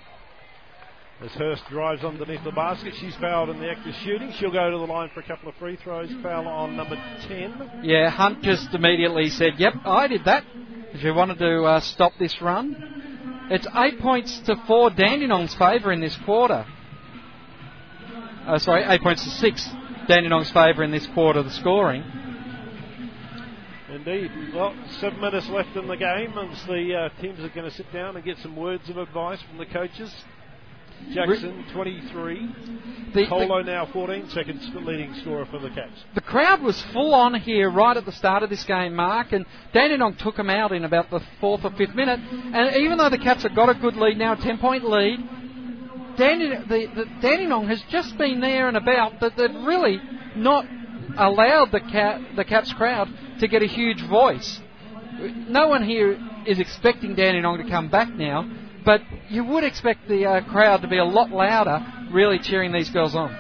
As 1.21 1.29
Hurst 1.33 1.63
drives 1.69 2.03
underneath 2.03 2.43
the 2.43 2.51
basket, 2.51 2.95
she's 2.99 3.15
fouled 3.17 3.49
in 3.49 3.59
the 3.59 3.69
act 3.69 3.85
of 3.85 3.93
shooting. 4.03 4.33
She'll 4.39 4.51
go 4.51 4.71
to 4.71 4.77
the 4.77 4.91
line 4.91 5.11
for 5.13 5.19
a 5.19 5.23
couple 5.23 5.49
of 5.49 5.55
free 5.55 5.75
throws. 5.75 6.09
Foul 6.23 6.47
on 6.47 6.75
number 6.75 6.95
10. 7.27 7.81
Yeah, 7.83 8.09
Hunt 8.09 8.41
just 8.41 8.73
immediately 8.73 9.29
said, 9.29 9.59
"Yep, 9.59 9.73
I 9.85 10.07
did 10.07 10.25
that." 10.25 10.43
If 10.93 11.03
you 11.03 11.13
wanted 11.13 11.37
to 11.37 11.63
uh, 11.63 11.79
stop 11.81 12.13
this 12.17 12.41
run. 12.41 13.47
It's 13.51 13.67
eight 13.75 13.99
points 13.99 14.39
to 14.47 14.55
four 14.65 14.89
Dandenong's 14.89 15.53
favour 15.53 15.91
in 15.91 16.01
this 16.01 16.17
quarter. 16.25 16.65
Uh, 18.47 18.57
sorry, 18.57 18.83
eight 18.87 19.01
points 19.01 19.23
to 19.23 19.29
six 19.29 19.69
Dandenong's 20.09 20.51
favour 20.51 20.83
in 20.83 20.89
this 20.89 21.05
quarter. 21.13 21.43
The 21.43 21.51
scoring. 21.51 22.03
Indeed. 23.91 24.31
Well, 24.55 24.73
seven 24.99 25.21
minutes 25.21 25.47
left 25.49 25.75
in 25.75 25.87
the 25.87 25.97
game, 25.97 26.35
and 26.35 26.51
the 26.67 26.95
uh, 26.95 27.21
teams 27.21 27.39
are 27.41 27.49
going 27.49 27.69
to 27.69 27.75
sit 27.75 27.93
down 27.93 28.15
and 28.15 28.25
get 28.25 28.37
some 28.39 28.55
words 28.55 28.89
of 28.89 28.97
advice 28.97 29.39
from 29.43 29.59
the 29.59 29.67
coaches. 29.67 30.11
Jackson, 31.13 31.65
23. 31.73 32.55
The, 33.13 33.27
Colo 33.27 33.63
the, 33.63 33.71
now 33.71 33.85
14, 33.91 34.29
second 34.29 34.61
leading 34.85 35.13
scorer 35.15 35.45
for 35.45 35.59
the 35.59 35.69
Caps. 35.69 36.03
the 36.15 36.21
crowd 36.21 36.61
was 36.61 36.81
full 36.93 37.13
on 37.13 37.35
here 37.35 37.69
right 37.69 37.97
at 37.97 38.05
the 38.05 38.11
start 38.11 38.41
of 38.41 38.49
this 38.49 38.63
game, 38.63 38.95
Mark, 38.95 39.33
and 39.33 39.45
Dandenong 39.73 40.15
took 40.15 40.37
them 40.37 40.49
out 40.49 40.71
in 40.71 40.85
about 40.85 41.09
the 41.09 41.19
fourth 41.41 41.65
or 41.65 41.71
fifth 41.71 41.93
minute. 41.93 42.19
And 42.19 42.77
even 42.77 42.97
though 42.97 43.09
the 43.09 43.17
Caps 43.17 43.43
have 43.43 43.53
got 43.53 43.69
a 43.69 43.73
good 43.73 43.97
lead 43.97 44.17
now, 44.17 44.33
a 44.33 44.37
ten-point 44.37 44.85
lead, 44.85 45.19
Dandenong, 46.17 46.67
the, 46.67 46.87
the 46.95 47.05
Dandenong 47.21 47.67
has 47.67 47.81
just 47.89 48.17
been 48.17 48.39
there 48.39 48.67
and 48.69 48.77
about, 48.77 49.19
but 49.19 49.35
they've 49.35 49.53
really 49.65 49.99
not 50.35 50.65
allowed 51.17 51.71
the, 51.71 51.81
Cap, 51.81 52.21
the 52.35 52.45
Caps 52.45 52.71
crowd 52.73 53.09
to 53.39 53.47
get 53.47 53.61
a 53.61 53.67
huge 53.67 54.01
voice. 54.07 54.59
No 55.19 55.67
one 55.67 55.83
here 55.83 56.17
is 56.47 56.59
expecting 56.59 57.15
Dandenong 57.15 57.63
to 57.63 57.69
come 57.69 57.89
back 57.89 58.09
now, 58.09 58.49
but 58.85 59.01
you 59.29 59.43
would 59.43 59.63
expect 59.63 60.07
the 60.07 60.25
uh, 60.25 60.41
crowd 60.49 60.81
to 60.81 60.87
be 60.87 60.97
a 60.97 61.05
lot 61.05 61.29
louder, 61.29 61.79
really 62.11 62.39
cheering 62.39 62.71
these 62.71 62.89
girls 62.89 63.15
on. 63.15 63.35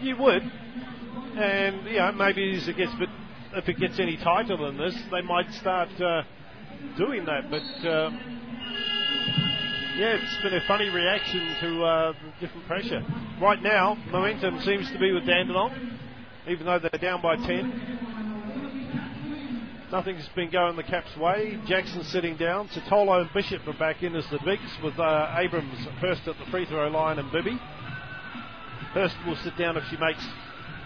You 0.00 0.16
would. 0.16 0.42
And, 0.42 1.86
you 1.86 1.98
know, 1.98 2.12
maybe 2.12 2.52
it 2.52 2.76
gets 2.76 2.92
a 2.92 2.98
bit, 2.98 3.08
if 3.54 3.68
it 3.68 3.78
gets 3.78 3.98
any 3.98 4.16
tighter 4.16 4.56
than 4.56 4.76
this, 4.76 4.96
they 5.10 5.22
might 5.22 5.52
start 5.54 5.88
uh, 6.00 6.22
doing 6.96 7.24
that. 7.24 7.50
But, 7.50 7.88
uh, 7.88 8.10
yeah, 9.96 10.16
it's 10.20 10.42
been 10.42 10.54
a 10.54 10.66
funny 10.66 10.88
reaction 10.88 11.56
to 11.60 11.84
uh, 11.84 12.12
different 12.40 12.66
pressure. 12.66 13.02
Right 13.40 13.62
now, 13.62 13.96
momentum 14.10 14.60
seems 14.60 14.90
to 14.92 14.98
be 14.98 15.12
with 15.12 15.26
Dandenong, 15.26 15.98
even 16.48 16.66
though 16.66 16.78
they're 16.78 17.00
down 17.00 17.22
by 17.22 17.36
10. 17.36 18.07
Nothing's 19.90 20.28
been 20.36 20.50
going 20.50 20.76
the 20.76 20.82
Caps' 20.82 21.16
way. 21.16 21.58
Jackson 21.66 22.04
sitting 22.04 22.36
down. 22.36 22.68
Satolo 22.68 23.22
and 23.22 23.30
Bishop 23.32 23.66
are 23.66 23.78
back 23.78 24.02
in 24.02 24.14
as 24.14 24.24
the 24.30 24.38
bigs, 24.44 24.60
with 24.84 24.98
uh, 24.98 25.34
Abrams 25.38 25.86
first 25.98 26.20
at 26.28 26.36
the 26.38 26.50
free 26.50 26.66
throw 26.66 26.88
line 26.88 27.18
and 27.18 27.32
Bibby. 27.32 27.58
Hurst 28.92 29.16
will 29.26 29.36
sit 29.36 29.56
down 29.56 29.78
if 29.78 29.84
she 29.90 29.96
makes 29.96 30.22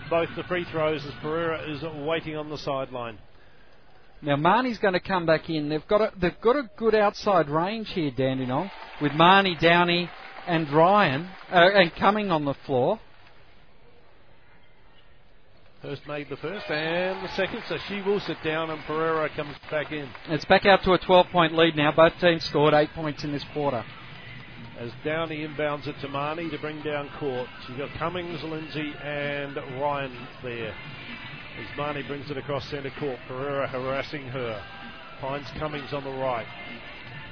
both 0.09 0.29
the 0.37 0.45
free 0.45 0.65
throws 0.71 1.05
as 1.05 1.13
Pereira 1.21 1.69
is 1.69 1.83
waiting 2.07 2.37
on 2.37 2.49
the 2.49 2.59
sideline. 2.59 3.19
Now 4.21 4.37
Marnie's 4.37 4.79
going 4.79 4.95
to 4.95 5.01
come 5.01 5.27
back 5.27 5.51
in. 5.51 5.69
They've 5.69 5.87
got 5.89 6.01
a, 6.01 6.13
they've 6.21 6.41
got 6.41 6.55
a 6.55 6.71
good 6.77 6.95
outside 6.95 7.49
range 7.49 7.89
here, 7.93 8.13
Dandenong, 8.17 8.71
with 9.01 9.11
Marnie, 9.13 9.59
Downey, 9.59 10.09
and 10.47 10.73
Ryan, 10.73 11.29
uh, 11.51 11.71
and 11.75 11.93
coming 11.97 12.31
on 12.31 12.45
the 12.45 12.55
floor. 12.67 13.01
Hurst 15.83 16.07
made 16.07 16.29
the 16.29 16.37
first 16.37 16.71
and 16.71 17.25
the 17.25 17.35
second, 17.35 17.61
so 17.69 17.77
she 17.89 18.01
will 18.03 18.21
sit 18.21 18.37
down 18.45 18.71
and 18.71 18.81
Pereira 18.85 19.29
comes 19.35 19.57
back 19.69 19.91
in. 19.91 20.09
It's 20.29 20.45
back 20.45 20.65
out 20.65 20.85
to 20.85 20.93
a 20.93 20.99
12-point 21.01 21.57
lead 21.57 21.75
now. 21.75 21.91
Both 21.91 22.13
teams 22.21 22.45
scored 22.45 22.73
eight 22.73 22.91
points 22.95 23.25
in 23.25 23.33
this 23.33 23.45
quarter. 23.53 23.85
As 24.79 24.93
Downey 25.05 25.45
inbounds 25.45 25.89
it 25.89 25.97
to 26.01 26.07
Marnie 26.07 26.53
to 26.53 26.59
bring 26.59 26.81
down 26.83 27.11
court. 27.19 27.49
She's 27.67 27.77
got 27.77 27.91
Cummings, 27.99 28.41
Lindsay, 28.45 28.93
and 29.03 29.57
Ryan 29.81 30.17
there. 30.45 30.73
As 31.59 31.67
Marnie 31.77 32.07
brings 32.07 32.31
it 32.31 32.39
across 32.39 32.65
centre 32.71 32.93
court, 33.01 33.19
Pereira 33.27 33.67
harassing 33.67 34.29
her. 34.29 34.63
Finds 35.21 35.51
Cummings 35.59 35.93
on 35.93 36.05
the 36.05 36.11
right. 36.11 36.47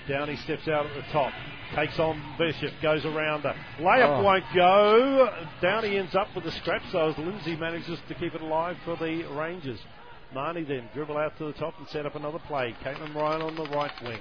Downey 0.09 0.37
steps 0.37 0.67
out 0.69 0.87
at 0.87 0.95
the 0.95 1.13
top. 1.13 1.33
Takes 1.75 1.99
on 1.99 2.21
Bishop, 2.39 2.73
goes 2.83 3.05
around 3.05 3.43
her. 3.43 3.55
Layup 3.79 4.19
Oh. 4.19 4.23
won't 4.23 4.45
go. 4.55 5.33
Downey 5.63 5.97
ends 5.99 6.15
up 6.17 6.35
with 6.35 6.45
the 6.45 6.51
scrap, 6.53 6.83
so 6.91 7.11
as 7.11 7.19
Lindsay 7.19 7.57
manages 7.57 7.99
to 8.09 8.15
keep 8.15 8.35
it 8.35 8.41
alive 8.41 8.77
for 8.85 8.97
the 8.97 9.23
Rangers. 9.25 9.79
Marnie 10.35 10.67
then 10.67 10.89
dribble 10.95 11.17
out 11.17 11.37
to 11.39 11.45
the 11.45 11.53
top 11.53 11.79
and 11.79 11.87
set 11.89 12.07
up 12.07 12.15
another 12.15 12.39
play. 12.41 12.75
Caitlin 12.85 13.15
Ryan 13.15 13.43
on 13.43 13.55
the 13.57 13.67
right 13.67 13.93
wing. 14.03 14.21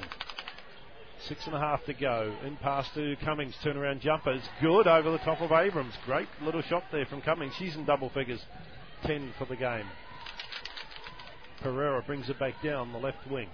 Six 1.27 1.45
and 1.47 1.55
a 1.55 1.59
half 1.59 1.83
to 1.85 1.93
go. 1.93 2.33
In 2.45 2.55
pass 2.57 2.87
to 2.93 3.15
Cummings. 3.23 3.55
Turnaround 3.63 3.99
jumper 3.99 4.31
is 4.31 4.47
good 4.61 4.87
over 4.87 5.11
the 5.11 5.17
top 5.19 5.41
of 5.41 5.51
Abrams. 5.51 5.93
Great 6.05 6.27
little 6.41 6.61
shot 6.63 6.83
there 6.91 7.05
from 7.05 7.21
Cummings. 7.21 7.53
She's 7.59 7.75
in 7.75 7.85
double 7.85 8.09
figures. 8.09 8.43
10 9.05 9.33
for 9.37 9.45
the 9.45 9.55
game. 9.55 9.85
Pereira 11.61 12.01
brings 12.03 12.29
it 12.29 12.39
back 12.39 12.53
down 12.63 12.91
the 12.93 12.99
left 12.99 13.29
wing. 13.29 13.49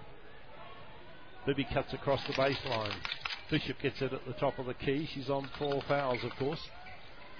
Bibby 1.46 1.68
cuts 1.72 1.94
across 1.94 2.26
the 2.28 2.34
baseline. 2.34 2.94
Bishop 3.52 3.78
gets 3.82 4.02
it 4.02 4.12
at 4.12 4.26
the 4.26 4.34
top 4.34 4.58
of 4.58 4.66
the 4.66 4.74
key. 4.74 5.08
She's 5.14 5.30
on 5.30 5.48
four 5.60 5.82
fouls, 5.88 6.24
of 6.24 6.32
course. 6.38 6.60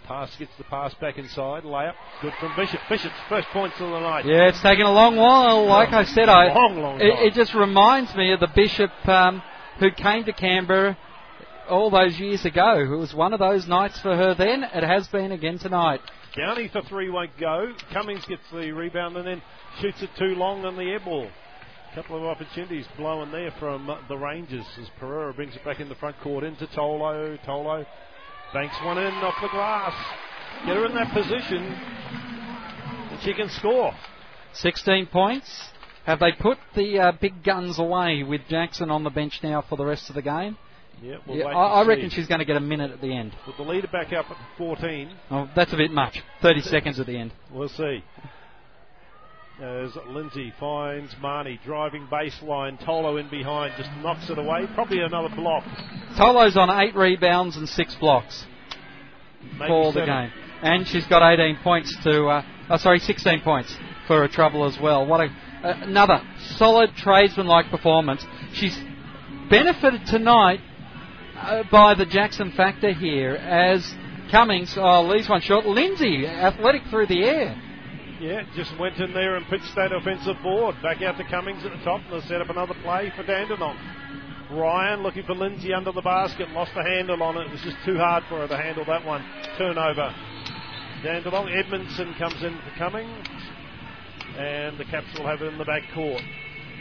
Pass 0.08 0.36
gets 0.36 0.52
the 0.60 0.64
pass 0.66 0.94
back 0.96 1.18
inside. 1.18 1.64
Layup. 1.64 1.96
Good 2.22 2.34
from 2.40 2.56
Bishop. 2.56 2.80
Bishop's 2.88 3.16
first 3.28 3.48
points 3.48 3.76
of 3.80 3.90
the 3.90 4.00
night. 4.00 4.26
Yeah, 4.26 4.50
it's 4.50 4.62
taken 4.62 4.86
a 4.86 4.92
long 4.92 5.16
while. 5.16 5.66
Like 5.66 5.90
I 5.90 6.04
said, 6.04 6.30
I 6.30 6.54
Long, 6.54 6.80
long 6.80 7.02
it, 7.02 7.06
it 7.20 7.34
just 7.34 7.56
reminds 7.56 8.14
me 8.16 8.32
of 8.32 8.40
the 8.40 8.50
bishop 8.56 8.92
um, 9.08 9.42
who 9.80 9.90
came 9.90 10.24
to 10.26 10.34
Canberra 10.34 10.96
all 11.68 11.90
those 11.90 12.20
years 12.20 12.46
ago. 12.46 12.80
It 12.82 12.96
was 12.96 13.16
one 13.16 13.34
of 13.34 13.40
those 13.40 13.68
nights 13.68 14.00
for 14.02 14.16
her 14.16 14.36
then. 14.36 14.64
It 14.64 14.84
has 14.84 15.08
been 15.08 15.32
again 15.32 15.58
tonight. 15.58 16.02
Downey 16.38 16.68
for 16.68 16.84
three 16.84 17.10
won't 17.10 17.36
go. 17.40 17.74
Cummings 17.92 18.26
gets 18.26 18.44
the 18.52 18.72
rebound 18.74 19.18
and 19.18 19.26
then 19.26 19.42
shoots 19.82 20.04
it 20.04 20.12
too 20.20 20.36
long 20.36 20.66
on 20.66 20.76
the 20.76 20.84
air 20.84 21.00
ball. 21.00 21.28
Couple 21.96 22.18
of 22.18 22.24
opportunities 22.26 22.86
blowing 22.98 23.32
there 23.32 23.52
from 23.58 23.90
uh, 23.90 23.98
the 24.10 24.18
Rangers 24.18 24.66
as 24.82 24.90
Pereira 25.00 25.34
brings 25.34 25.56
it 25.56 25.64
back 25.64 25.80
in 25.80 25.88
the 25.88 25.96
front 25.96 26.20
court 26.20 26.44
into 26.44 26.68
Tolo. 26.68 27.40
Tolo 27.46 27.86
banks 28.54 28.76
one 28.84 28.98
in 28.98 29.14
off 29.14 29.36
the 29.42 29.48
glass. 29.48 29.94
Get 30.66 30.76
her 30.76 30.86
in 30.88 30.94
that 30.94 31.14
position 31.14 31.64
and 31.64 33.22
she 33.22 33.34
can 33.34 33.48
score. 33.50 33.94
16 34.54 35.06
points. 35.08 35.70
Have 36.06 36.20
they 36.20 36.34
put 36.34 36.58
the 36.76 37.00
uh, 37.00 37.12
big 37.14 37.42
guns 37.44 37.80
away 37.80 38.24
with 38.24 38.42
Jackson 38.50 38.92
on 38.92 39.06
the 39.06 39.10
bench 39.10 39.40
now 39.42 39.62
for 39.62 39.78
the 39.78 39.86
rest 39.86 40.10
of 40.10 40.16
the 40.16 40.22
game? 40.22 40.58
Yeah, 41.02 41.18
we'll 41.26 41.38
Yeah, 41.38 41.46
I, 41.46 41.82
I 41.82 41.86
reckon 41.86 42.10
see. 42.10 42.18
she's 42.18 42.28
going 42.28 42.40
to 42.40 42.46
get 42.46 42.58
a 42.58 42.62
minute 42.62 42.92
at 42.92 43.00
the 43.02 43.16
end. 43.16 43.34
With 43.48 43.56
the 43.58 43.64
leader 43.64 43.88
back 43.88 44.12
up 44.12 44.30
at 44.30 44.38
14, 44.58 45.10
Oh, 45.32 45.50
that's 45.56 45.72
a 45.72 45.78
bit 45.78 45.92
much. 45.92 46.22
30 46.42 46.62
seconds 46.62 47.00
at 47.00 47.06
the 47.08 47.18
end. 47.18 47.32
we'll 47.52 47.70
see. 47.70 48.04
As 49.62 49.92
Lindsay 50.10 50.54
finds 50.60 51.16
Marnie 51.24 51.64
driving 51.64 52.08
baseline, 52.08 52.78
Tolo 52.84 53.18
in 53.18 53.30
behind 53.30 53.74
just 53.78 53.90
knocks 54.02 54.30
it 54.30 54.38
away. 54.38 54.68
Probably 54.74 55.00
another 55.00 55.34
block. 55.34 55.64
Tolo's 56.18 56.58
on 56.58 56.70
eight 56.70 56.94
rebounds 56.94 57.56
and 57.56 57.68
six 57.70 57.96
blocks 57.96 58.46
Maybe 59.58 59.68
for 59.70 59.94
the 59.94 60.06
game, 60.06 60.30
and 60.62 60.86
she's 60.86 61.08
got 61.08 61.24
18 61.24 61.60
points 61.64 61.96
to. 62.04 62.26
Uh, 62.26 62.44
oh, 62.70 62.76
sorry, 62.76 63.00
16 63.00 63.42
points 63.44 63.74
for 64.08 64.20
her 64.20 64.28
trouble 64.28 64.66
as 64.66 64.78
well. 64.78 65.06
What 65.06 65.22
a 65.22 65.28
uh, 65.64 65.80
another 65.84 66.22
solid 66.58 66.90
tradesman-like 66.98 67.70
performance. 67.70 68.26
She's 68.56 68.78
benefited 69.50 70.06
tonight 70.06 70.60
uh, 71.38 71.64
by 71.72 71.96
the 71.96 72.06
Jackson 72.06 72.52
factor 72.52 72.92
here 72.92 73.36
as 73.36 73.90
Cummings 74.32 74.76
oh, 74.78 75.04
leaves 75.04 75.30
one 75.30 75.40
short. 75.40 75.66
Lindsay 75.66 76.28
athletic 76.28 76.82
through 76.90 77.08
the 77.08 77.24
air. 77.24 77.62
Yeah, 78.26 78.42
just 78.56 78.76
went 78.80 78.98
in 78.98 79.14
there 79.14 79.36
and 79.36 79.46
pitched 79.46 79.76
that 79.76 79.92
offensive 79.94 80.38
board. 80.42 80.74
Back 80.82 81.04
out 81.04 81.16
to 81.18 81.24
Cummings 81.26 81.64
at 81.64 81.72
the 81.78 81.84
top, 81.86 82.02
and 82.10 82.20
they 82.24 82.26
set 82.28 82.42
up 82.42 82.50
another 82.50 82.74
play 82.82 83.14
for 83.16 83.22
Dandenong. 83.22 83.78
Ryan 84.50 85.04
looking 85.04 85.22
for 85.24 85.36
Lindsay 85.36 85.72
under 85.74 85.92
the 85.92 86.02
basket, 86.02 86.50
lost 86.50 86.72
the 86.74 86.82
handle 86.82 87.22
on 87.22 87.38
it. 87.38 87.42
It 87.46 87.52
was 87.52 87.62
just 87.62 87.78
too 87.86 87.98
hard 87.98 88.24
for 88.28 88.40
her 88.40 88.48
to 88.48 88.58
handle 88.58 88.84
that 88.86 89.06
one. 89.06 89.24
Turnover. 89.60 90.12
Dandenong. 91.04 91.50
Edmondson 91.50 92.16
comes 92.18 92.42
in 92.42 92.58
for 92.58 92.72
Cummings, 92.80 93.28
and 94.40 94.76
the 94.80 94.86
Caps 94.86 95.06
will 95.20 95.28
have 95.28 95.44
it 95.44 95.54
in 95.54 95.60
the 95.60 95.66
back 95.66 95.84
court. 95.94 96.22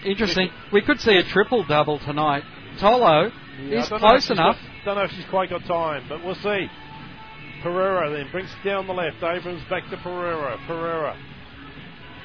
Interesting. 0.03 0.49
We 0.73 0.81
could 0.81 0.99
see 0.99 1.17
a 1.17 1.25
triple 1.25 1.63
double 1.65 1.99
tonight. 1.99 2.45
Tolo 2.81 3.31
Yeah, 3.69 3.81
is 3.81 3.87
I 3.87 3.91
don't 3.91 3.91
know 3.91 3.97
if 3.97 4.01
close 4.01 4.31
enough. 4.31 4.57
got- 4.57 4.85
don't 4.87 4.97
know 4.97 5.05
if 5.05 5.11
she's 5.13 5.27
quite 5.27 5.51
got 5.51 5.65
time, 5.67 6.05
but 6.09 6.25
we'll 6.25 6.35
see. 6.37 6.71
Pereira 7.63 8.11
then 8.11 8.29
brings 8.31 8.51
it 8.51 8.65
down 8.67 8.87
the 8.87 8.95
left. 8.95 9.23
Abrams 9.23 9.63
back 9.69 9.89
to 9.91 9.97
Pereira. 9.99 10.59
Pereira 10.67 11.17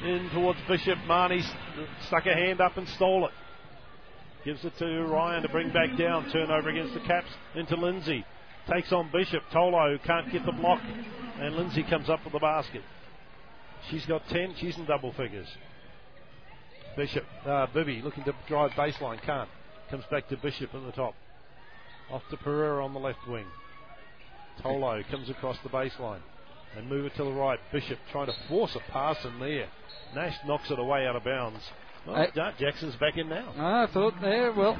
in 0.04 0.30
towards 0.32 0.58
Bishop. 0.68 0.98
Marnie 1.06 1.42
st- 1.42 1.88
stuck 2.06 2.26
a 2.26 2.34
hand 2.34 2.60
up 2.60 2.76
and 2.76 2.88
stole 2.88 3.26
it. 3.26 3.32
Gives 4.44 4.64
it 4.64 4.72
to 4.78 5.04
Ryan 5.04 5.42
to 5.42 5.48
bring 5.48 5.72
back 5.72 5.96
down. 5.98 6.30
Turnover 6.30 6.70
against 6.70 6.94
the 6.94 7.00
Caps 7.00 7.28
into 7.54 7.76
Lindsay. 7.76 8.24
Takes 8.72 8.92
on 8.92 9.10
Bishop. 9.12 9.42
Tolo 9.52 10.02
can't 10.04 10.32
get 10.32 10.44
the 10.46 10.52
block, 10.52 10.80
and 11.38 11.56
Lindsay 11.56 11.82
comes 11.82 12.08
up 12.08 12.20
with 12.24 12.32
the 12.32 12.38
basket. 12.38 12.82
She's 13.90 14.04
got 14.06 14.22
10. 14.28 14.54
She's 14.58 14.76
in 14.76 14.86
double 14.86 15.12
figures. 15.12 15.48
Bishop, 16.96 17.24
uh, 17.46 17.66
Bibby 17.72 18.00
looking 18.02 18.24
to 18.24 18.34
drive 18.48 18.70
baseline, 18.72 19.22
can't. 19.22 19.48
Comes 19.90 20.04
back 20.10 20.28
to 20.28 20.36
Bishop 20.36 20.74
at 20.74 20.84
the 20.84 20.92
top. 20.92 21.14
Off 22.10 22.22
to 22.30 22.36
Pereira 22.36 22.84
on 22.84 22.92
the 22.92 22.98
left 22.98 23.26
wing. 23.28 23.46
Tolo 24.62 25.02
comes 25.10 25.30
across 25.30 25.56
the 25.62 25.68
baseline. 25.68 26.20
They 26.74 26.82
move 26.82 27.04
it 27.06 27.14
to 27.16 27.24
the 27.24 27.32
right. 27.32 27.58
Bishop 27.72 27.98
trying 28.12 28.26
to 28.26 28.34
force 28.48 28.76
a 28.76 28.92
pass 28.92 29.16
in 29.24 29.38
there. 29.40 29.66
Nash 30.14 30.34
knocks 30.46 30.70
it 30.70 30.78
away 30.78 31.06
out 31.06 31.16
of 31.16 31.24
bounds. 31.24 31.58
Well, 32.06 32.16
Uh, 32.16 32.26
Ja- 32.34 32.52
Jackson's 32.58 32.96
back 32.96 33.16
in 33.16 33.28
now. 33.28 33.52
I 33.58 33.86
thought 33.92 34.14
there, 34.20 34.52
well. 34.52 34.76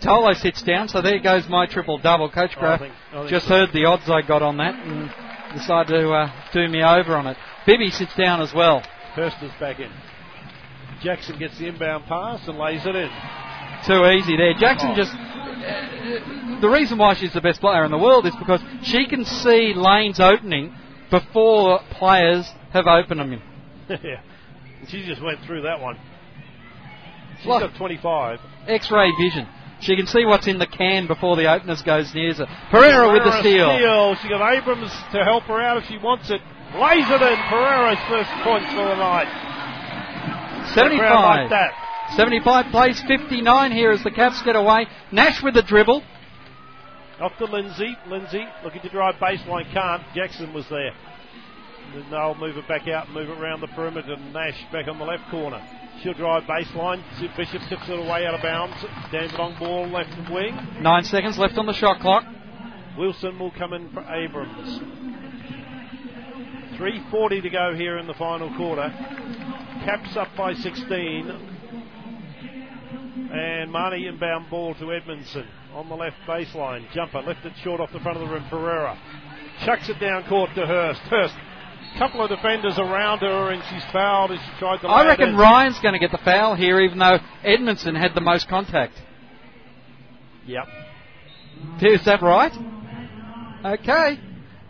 Tolo 0.00 0.34
sits 0.34 0.62
down, 0.62 0.88
so 0.88 1.00
there 1.00 1.18
goes 1.20 1.48
my 1.48 1.66
triple 1.66 1.98
double. 1.98 2.28
Coach 2.30 2.54
Graf 2.56 2.80
think 2.80 2.94
just 3.28 3.46
so. 3.46 3.54
heard 3.54 3.72
the 3.72 3.84
odds 3.86 4.10
I 4.10 4.20
got 4.22 4.42
on 4.42 4.56
that 4.58 4.74
and 4.74 5.10
decided 5.54 5.88
to 6.00 6.10
uh, 6.12 6.30
do 6.52 6.68
me 6.68 6.82
over 6.82 7.14
on 7.16 7.26
it. 7.26 7.36
Bibby 7.66 7.90
sits 7.90 8.14
down 8.14 8.40
as 8.42 8.52
well. 8.52 8.80
Hurst 9.14 9.36
is 9.42 9.50
back 9.58 9.78
in. 9.80 9.90
Jackson 11.02 11.38
gets 11.38 11.58
the 11.58 11.66
inbound 11.68 12.04
pass 12.06 12.46
and 12.48 12.58
lays 12.58 12.84
it 12.84 12.94
in. 12.96 13.08
Too 13.86 14.04
easy 14.10 14.36
there. 14.36 14.54
Jackson 14.54 14.90
Oh. 14.92 14.96
just. 14.96 15.12
uh, 15.14 16.60
the 16.60 16.68
reason 16.68 16.98
why 16.98 17.14
she's 17.14 17.32
the 17.32 17.40
best 17.40 17.60
player 17.60 17.84
in 17.84 17.90
the 17.90 17.98
world 17.98 18.26
is 18.26 18.34
because 18.36 18.60
she 18.82 19.06
can 19.06 19.24
see 19.24 19.72
lanes 19.74 20.20
opening 20.20 20.74
before 21.10 21.80
players 21.92 22.50
have 22.72 22.86
opened 22.86 23.20
them. 23.20 23.42
yeah. 23.88 24.22
She 24.88 25.04
just 25.06 25.22
went 25.22 25.40
through 25.46 25.62
that 25.62 25.80
one. 25.80 25.98
She's 27.38 27.46
Look. 27.46 27.60
got 27.60 27.76
25. 27.76 28.38
X-ray 28.68 29.12
vision. 29.18 29.48
She 29.80 29.94
can 29.94 30.06
see 30.06 30.24
what's 30.24 30.46
in 30.46 30.58
the 30.58 30.66
can 30.66 31.06
before 31.06 31.36
the 31.36 31.52
openers 31.52 31.82
goes 31.82 32.14
near 32.14 32.32
her. 32.34 32.46
Pereira 32.70 33.12
with 33.12 33.24
the 33.24 33.30
Pereira 33.42 33.76
steal. 33.76 34.14
She 34.22 34.28
got 34.28 34.54
Abrams 34.54 34.90
to 35.12 35.22
help 35.22 35.44
her 35.44 35.60
out 35.60 35.76
if 35.76 35.84
she 35.84 35.98
wants 35.98 36.30
it. 36.30 36.40
Lays 36.74 37.04
it 37.08 37.22
in. 37.22 37.38
Pereira's 37.48 37.98
first 38.08 38.30
points 38.42 38.66
for 38.72 38.84
the 38.84 38.96
night. 38.96 39.28
75. 40.74 41.00
like 41.00 41.50
that. 41.50 41.72
75 42.16 42.70
plays 42.70 43.02
59 43.06 43.72
here 43.72 43.90
as 43.90 44.02
the 44.02 44.10
Caps 44.10 44.42
get 44.42 44.56
away. 44.56 44.86
Nash 45.12 45.42
with 45.42 45.54
the 45.54 45.62
dribble. 45.62 46.02
Off 47.20 47.32
to 47.38 47.46
Lindsay. 47.46 47.96
Lindsay 48.08 48.44
looking 48.62 48.82
to 48.82 48.88
drive 48.90 49.14
baseline. 49.14 49.72
Can't. 49.72 50.02
Jackson 50.14 50.52
was 50.52 50.68
there. 50.68 50.92
They'll 52.10 52.34
move 52.34 52.58
it 52.58 52.68
back 52.68 52.86
out 52.88 53.06
and 53.06 53.14
move 53.14 53.30
it 53.30 53.38
around 53.38 53.60
the 53.60 53.68
perimeter. 53.68 54.12
And 54.12 54.32
Nash 54.32 54.60
back 54.70 54.86
on 54.86 54.98
the 54.98 55.04
left 55.04 55.30
corner. 55.30 55.62
She'll 56.02 56.12
drive 56.12 56.42
baseline. 56.42 57.02
Bishop 57.36 57.62
tips 57.68 57.88
it 57.88 57.98
away 57.98 58.26
out 58.26 58.34
of 58.34 58.42
bounds. 58.42 58.76
Dandenong 59.10 59.58
ball 59.58 59.86
left 59.88 60.30
wing. 60.30 60.54
Nine 60.80 61.04
seconds 61.04 61.38
left 61.38 61.56
on 61.56 61.66
the 61.66 61.72
shot 61.72 62.00
clock. 62.00 62.24
Wilson 62.98 63.38
will 63.38 63.52
come 63.52 63.72
in 63.72 63.90
for 63.92 64.02
Abrams. 64.02 64.80
3.40 66.78 67.42
to 67.42 67.50
go 67.50 67.74
here 67.74 67.96
in 67.96 68.06
the 68.06 68.14
final 68.14 68.54
quarter. 68.56 68.90
Caps 69.84 70.16
up 70.16 70.28
by 70.36 70.52
16. 70.52 71.55
And 73.36 73.70
Marnie 73.70 74.08
inbound 74.08 74.48
ball 74.50 74.74
to 74.76 74.92
Edmondson 74.92 75.46
on 75.74 75.88
the 75.88 75.94
left 75.94 76.16
baseline. 76.26 76.90
Jumper 76.92 77.22
lifted 77.22 77.52
short 77.62 77.80
off 77.80 77.92
the 77.92 78.00
front 78.00 78.18
of 78.18 78.26
the 78.26 78.34
rim. 78.34 78.44
Pereira 78.48 78.98
chucks 79.64 79.88
it 79.88 79.98
down 80.00 80.24
court 80.28 80.50
to 80.54 80.66
Hurst. 80.66 81.00
Hurst, 81.02 81.34
couple 81.98 82.22
of 82.22 82.28
defenders 82.28 82.78
around 82.78 83.20
her 83.20 83.50
and 83.52 83.62
she's 83.70 83.84
fouled 83.92 84.30
as 84.30 84.38
she 84.38 84.58
tried 84.58 84.78
to. 84.78 84.88
I 84.88 85.06
reckon 85.06 85.30
in. 85.30 85.36
Ryan's 85.36 85.78
going 85.80 85.94
to 85.94 85.98
get 85.98 86.12
the 86.12 86.20
foul 86.24 86.54
here, 86.54 86.80
even 86.80 86.98
though 86.98 87.18
Edmondson 87.42 87.94
had 87.94 88.14
the 88.14 88.20
most 88.20 88.48
contact. 88.48 88.94
Yep. 90.46 90.64
Is 91.82 92.04
that 92.04 92.22
right? 92.22 92.52
Okay. 93.64 94.20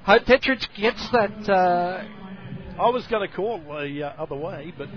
Hope 0.04 0.22
Tetrich 0.22 0.66
gets 0.76 1.10
that. 1.10 1.50
Uh, 1.50 2.04
I 2.78 2.90
was 2.90 3.06
going 3.06 3.26
to 3.26 3.34
call 3.34 3.58
the 3.58 4.02
uh, 4.02 4.22
other 4.22 4.34
way, 4.34 4.72
but 4.76 4.88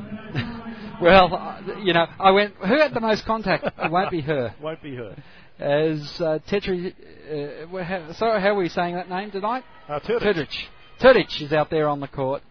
well, 1.02 1.34
uh, 1.34 1.80
you 1.82 1.94
know, 1.94 2.06
I 2.20 2.32
went. 2.32 2.56
Who 2.56 2.78
had 2.78 2.94
the 2.94 3.00
most 3.00 3.26
contact? 3.26 3.66
It 3.66 3.92
won't 3.92 4.12
be 4.12 4.22
her. 4.22 4.54
won't 4.62 4.82
be 4.82 4.96
her. 4.96 5.16
As 5.60 6.00
uh, 6.20 6.40
Tetrich. 6.50 6.94
Uh, 6.94 7.68
well, 7.72 7.84
how, 7.84 8.12
sorry, 8.14 8.42
how 8.42 8.50
are 8.50 8.56
we 8.56 8.70
saying 8.70 8.96
that 8.96 9.10
name 9.10 9.32
tonight? 9.32 9.64
Uh, 9.88 10.00
Turdic. 10.00 10.22
Turdich. 10.22 10.56
Turdich 11.02 11.42
is 11.42 11.54
out 11.54 11.70
there 11.70 11.88
on 11.88 12.02
the 12.02 12.08
court. 12.08 12.42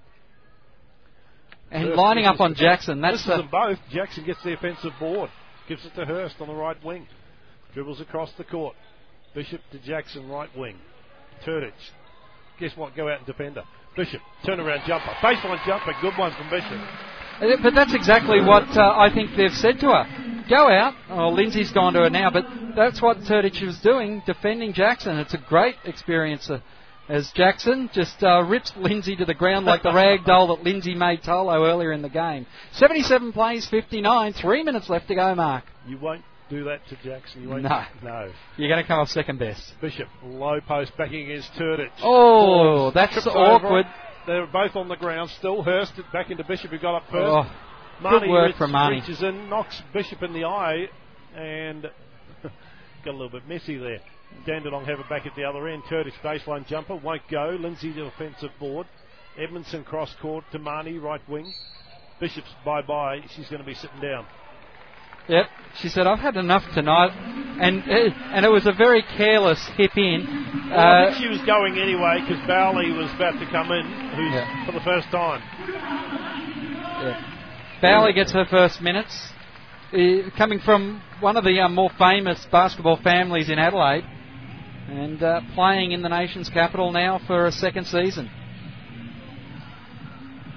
and 1.70 1.84
Hurst 1.84 1.98
lining 1.98 2.24
up 2.24 2.40
on 2.40 2.54
Jackson. 2.54 3.00
That's 3.02 3.14
misses 3.14 3.26
the, 3.26 3.36
them 3.36 3.48
both. 3.50 3.78
Jackson 3.90 4.24
gets 4.24 4.42
the 4.42 4.54
offensive 4.54 4.92
board. 4.98 5.30
Gives 5.68 5.84
it 5.84 5.94
to 5.96 6.06
Hurst 6.06 6.36
on 6.40 6.48
the 6.48 6.54
right 6.54 6.82
wing. 6.82 7.06
Dribbles 7.74 8.00
across 8.00 8.32
the 8.38 8.44
court. 8.44 8.74
Bishop 9.34 9.60
to 9.72 9.78
Jackson, 9.80 10.28
right 10.28 10.48
wing. 10.56 10.78
Turdich. 11.44 11.72
Guess 12.58 12.76
what? 12.76 12.96
Go 12.96 13.08
out 13.08 13.18
and 13.18 13.26
defender. 13.26 13.62
Bishop, 13.98 14.22
turnaround 14.44 14.86
jumper. 14.86 15.10
Baseline 15.20 15.58
jumper. 15.66 15.92
Good 16.00 16.16
one 16.16 16.32
from 16.36 16.48
Bishop. 16.50 16.78
Uh, 17.42 17.60
But 17.60 17.74
that's 17.74 17.92
exactly 17.92 18.40
what 18.40 18.62
uh, 18.76 18.94
I 18.96 19.10
think 19.12 19.30
they've 19.36 19.50
said 19.50 19.80
to 19.80 19.86
her. 19.88 20.44
Go 20.48 20.70
out. 20.70 20.94
Oh, 21.10 21.30
Lindsay's 21.30 21.72
gone 21.72 21.94
to 21.94 22.02
her 22.02 22.10
now, 22.10 22.30
but 22.30 22.44
that's 22.76 23.02
what 23.02 23.18
Turdich 23.18 23.60
was 23.60 23.80
doing, 23.80 24.22
defending 24.24 24.72
Jackson. 24.72 25.18
It's 25.18 25.34
a 25.34 25.38
great 25.48 25.74
experience 25.84 26.48
uh, 26.48 26.60
as 27.08 27.32
Jackson 27.32 27.90
just 27.92 28.22
uh, 28.22 28.44
rips 28.44 28.72
Lindsay 28.76 29.16
to 29.16 29.24
the 29.24 29.34
ground 29.34 29.66
like 29.66 29.82
the 29.82 29.92
rag 29.92 30.24
doll 30.24 30.54
that 30.54 30.62
Lindsay 30.62 30.94
made 30.94 31.22
Tolo 31.22 31.68
earlier 31.68 31.90
in 31.90 32.02
the 32.02 32.08
game. 32.08 32.46
77 32.74 33.32
plays, 33.32 33.66
59, 33.68 34.32
three 34.34 34.62
minutes 34.62 34.88
left 34.88 35.08
to 35.08 35.16
go, 35.16 35.34
Mark. 35.34 35.64
You 35.88 35.98
won't 35.98 36.22
do 36.48 36.64
that 36.64 36.80
to 36.88 36.96
Jackson. 37.02 37.42
You 37.42 37.48
won't. 37.50 37.62
No. 37.62 37.82
No. 38.02 38.32
You're 38.56 38.68
going 38.68 38.82
to 38.82 38.86
come 38.86 38.98
off 39.00 39.08
second 39.08 39.38
best. 39.38 39.74
Bishop, 39.80 40.08
low 40.24 40.60
post 40.60 40.92
backing 40.96 41.30
against 41.30 41.52
Turdich. 41.54 41.90
Oh, 42.02 42.90
that's 42.92 43.12
Trips 43.12 43.28
over 43.28 43.38
awkward. 43.38 43.86
They're 44.26 44.46
both 44.46 44.76
on 44.76 44.88
the 44.88 44.96
ground 44.96 45.30
still. 45.38 45.62
Hurst 45.62 45.98
it 45.98 46.04
back 46.12 46.30
into 46.30 46.44
Bishop 46.44 46.70
who 46.70 46.78
got 46.78 46.96
up 46.96 47.04
first. 47.10 47.14
Oh, 47.14 47.50
Marnie 48.02 48.20
good 48.20 48.30
work 48.30 48.56
from 48.56 48.72
Marnie. 48.72 49.00
reaches 49.00 49.22
in, 49.22 49.48
knocks 49.48 49.80
Bishop 49.92 50.22
in 50.22 50.32
the 50.32 50.44
eye, 50.44 50.86
and 51.34 51.82
got 52.42 53.10
a 53.10 53.12
little 53.12 53.30
bit 53.30 53.48
messy 53.48 53.76
there. 53.78 54.00
Dandenong 54.46 54.84
have 54.84 55.00
it 55.00 55.08
back 55.08 55.26
at 55.26 55.34
the 55.34 55.44
other 55.44 55.66
end. 55.68 55.82
Turdish 55.88 56.14
baseline 56.22 56.66
jumper 56.66 56.96
won't 56.96 57.22
go. 57.30 57.56
Lindsay 57.58 57.92
the 57.92 58.04
offensive 58.04 58.50
board. 58.60 58.86
Edmondson 59.38 59.84
cross 59.84 60.14
court 60.20 60.44
to 60.52 60.58
Marnie 60.58 61.00
right 61.00 61.26
wing. 61.28 61.52
Bishop's 62.20 62.50
bye 62.64 62.82
bye. 62.82 63.20
She's 63.34 63.48
going 63.48 63.60
to 63.60 63.66
be 63.66 63.74
sitting 63.74 64.00
down. 64.00 64.26
Yep. 65.28 65.46
She 65.80 65.88
said, 65.88 66.06
I've 66.06 66.18
had 66.18 66.36
enough 66.36 66.62
tonight. 66.74 67.10
And 67.60 67.82
uh, 67.82 68.14
and 68.34 68.44
it 68.46 68.48
was 68.50 68.66
a 68.66 68.72
very 68.72 69.02
careless 69.16 69.60
hip 69.76 69.96
in. 69.96 70.24
Well, 70.70 70.78
I 70.78 71.02
Uh, 71.02 71.10
think 71.10 71.22
she 71.24 71.28
was 71.28 71.40
going 71.44 71.76
anyway 71.78 72.20
because 72.20 72.38
Bowley 72.46 72.92
was 72.92 73.10
about 73.14 73.32
to 73.40 73.46
come 73.50 73.72
in, 73.72 73.84
who's 74.14 74.32
Yeah. 74.32 74.66
for 74.66 74.72
the 74.72 74.80
first 74.80 75.08
time. 75.10 75.42
Bowley 77.82 78.12
gets 78.12 78.32
her 78.32 78.44
first 78.46 78.80
minutes. 78.80 79.32
Uh, 79.92 80.30
coming 80.36 80.60
from 80.60 81.02
one 81.20 81.36
of 81.36 81.44
the 81.44 81.58
uh, 81.60 81.68
more 81.68 81.90
famous 81.98 82.46
basketball 82.52 82.96
families 83.02 83.50
in 83.50 83.58
Adelaide. 83.58 84.04
And 84.88 85.22
uh, 85.22 85.40
playing 85.54 85.92
in 85.92 86.02
the 86.02 86.08
nation's 86.08 86.48
capital 86.48 86.92
now 86.92 87.20
for 87.26 87.46
a 87.46 87.52
second 87.52 87.86
season. 87.86 88.30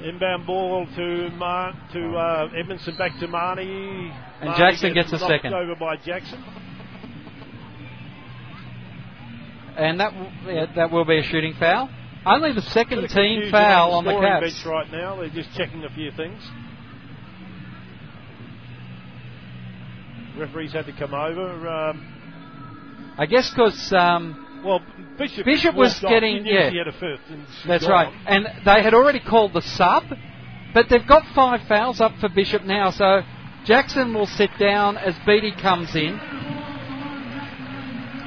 Inbound 0.04 0.48
ball 0.48 0.88
to 0.96 1.30
Mar- 1.32 1.74
to 1.94 2.16
uh, 2.16 2.50
Edmondson 2.58 2.98
back 2.98 3.20
to 3.20 3.28
Marnie. 3.28 4.12
And 4.42 4.50
Marnie 4.50 4.58
Jackson 4.58 4.94
gets 4.94 5.12
a 5.14 5.20
second. 5.20 5.54
over 5.54 5.76
by 5.76 5.98
Jackson. 5.98 6.44
And 9.78 10.00
that 10.00 10.12
w- 10.14 10.32
yeah, 10.56 10.66
that 10.76 10.92
will 10.92 11.06
be 11.06 11.20
a 11.20 11.24
shooting 11.24 11.54
foul. 11.60 11.90
Only 12.26 12.54
the 12.54 12.62
second 12.62 13.08
team 13.10 13.50
foul 13.50 13.94
on 13.94 14.06
the 14.06 14.12
Caps. 14.20 14.54
bench 14.54 14.66
right 14.66 14.92
now. 14.92 15.16
They're 15.16 15.30
just 15.30 15.56
checking 15.56 15.84
a 15.84 15.90
few 15.90 16.12
things. 16.12 16.42
Referees 20.38 20.74
had 20.74 20.86
to 20.86 20.94
come 20.94 21.14
over. 21.14 21.68
Um, 21.68 23.14
I 23.18 23.26
guess 23.26 23.50
because 23.50 23.92
um, 23.94 24.48
well, 24.64 24.80
Bishop, 25.18 25.46
Bishop 25.46 25.76
was 25.76 26.00
getting- 26.00 26.46
yeah. 26.46 26.70
she 26.70 26.78
had 26.78 26.88
a 26.88 26.92
fifth. 26.92 27.22
And 27.30 27.46
That's 27.68 27.84
gone. 27.84 27.92
right. 27.92 28.14
And 28.28 28.48
they 28.66 28.82
had 28.84 28.94
already 28.94 29.20
called 29.20 29.54
the 29.54 29.62
sub, 29.62 30.04
but 30.74 30.90
they've 30.90 31.06
got 31.08 31.24
five 31.36 31.62
fouls 31.68 32.00
up 32.02 32.14
for 32.20 32.30
Bishop 32.30 32.64
now, 32.64 32.92
so 32.92 33.22
Jackson 33.66 34.14
will 34.14 34.26
sit 34.28 34.50
down 34.60 34.98
as 34.98 35.16
Beatty 35.26 35.52
comes 35.52 35.96
in. 35.96 36.20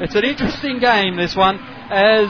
It's 0.00 0.14
an 0.14 0.24
interesting 0.24 0.80
game, 0.80 1.16
this 1.16 1.36
one, 1.36 1.58
as 1.90 2.28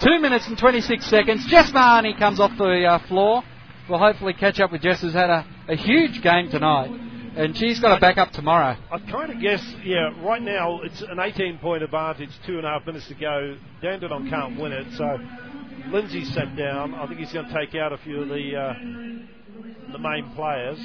2 0.00 0.18
minutes 0.18 0.48
and 0.48 0.56
26 0.58 1.04
seconds. 1.06 1.46
Jess 1.46 1.70
Mahoney 1.72 2.14
comes 2.14 2.40
off 2.40 2.56
the 2.56 2.84
uh, 2.86 2.98
floor. 3.06 3.42
We'll 3.88 3.98
hopefully 3.98 4.32
catch 4.32 4.60
up 4.60 4.72
with 4.72 4.80
Jess, 4.82 5.02
who's 5.02 5.12
had 5.12 5.28
a, 5.28 5.46
a 5.68 5.76
huge 5.76 6.22
game 6.22 6.50
tonight, 6.50 6.90
and 7.36 7.56
she's 7.56 7.80
got 7.80 7.94
to 7.94 8.00
back 8.00 8.18
up 8.18 8.30
tomorrow. 8.32 8.76
I 8.90 8.98
kind 9.10 9.30
of 9.32 9.40
guess, 9.40 9.62
yeah, 9.84 10.10
right 10.24 10.42
now 10.42 10.80
it's 10.82 11.00
an 11.02 11.18
18 11.18 11.58
point 11.58 11.82
advantage, 11.82 12.30
two 12.46 12.58
and 12.58 12.66
a 12.66 12.70
half 12.70 12.86
minutes 12.86 13.08
to 13.08 13.14
go. 13.14 13.56
Dandenong 13.82 14.28
can't 14.28 14.60
win 14.60 14.72
it, 14.72 14.86
so 14.96 15.18
Lindsay 15.90 16.24
sat 16.26 16.56
down. 16.56 16.94
I 16.94 17.06
think 17.06 17.20
he's 17.20 17.32
going 17.32 17.46
to 17.46 17.54
take 17.54 17.74
out 17.74 17.92
a 17.92 17.98
few 17.98 18.22
of 18.22 18.28
the 18.28 18.56
uh, 18.56 18.72
the 19.92 19.98
main 19.98 20.30
players. 20.34 20.78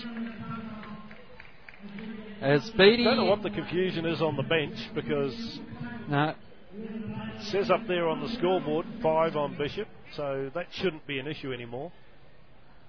As 2.41 2.69
Beatty. 2.71 3.03
don't 3.03 3.17
know 3.17 3.25
what 3.25 3.41
the 3.41 3.49
confusion 3.49 4.05
is 4.05 4.21
on 4.21 4.35
the 4.37 4.43
bench 4.43 4.77
because 4.93 5.59
No, 6.07 6.35
it 6.75 7.43
says 7.47 7.71
up 7.71 7.87
there 7.87 8.07
on 8.07 8.21
the 8.21 8.29
scoreboard 8.37 8.85
five 9.01 9.35
on 9.35 9.57
Bishop, 9.57 9.87
so 10.15 10.51
that 10.53 10.67
shouldn't 10.73 11.05
be 11.07 11.17
an 11.19 11.27
issue 11.27 11.51
anymore. 11.51 11.91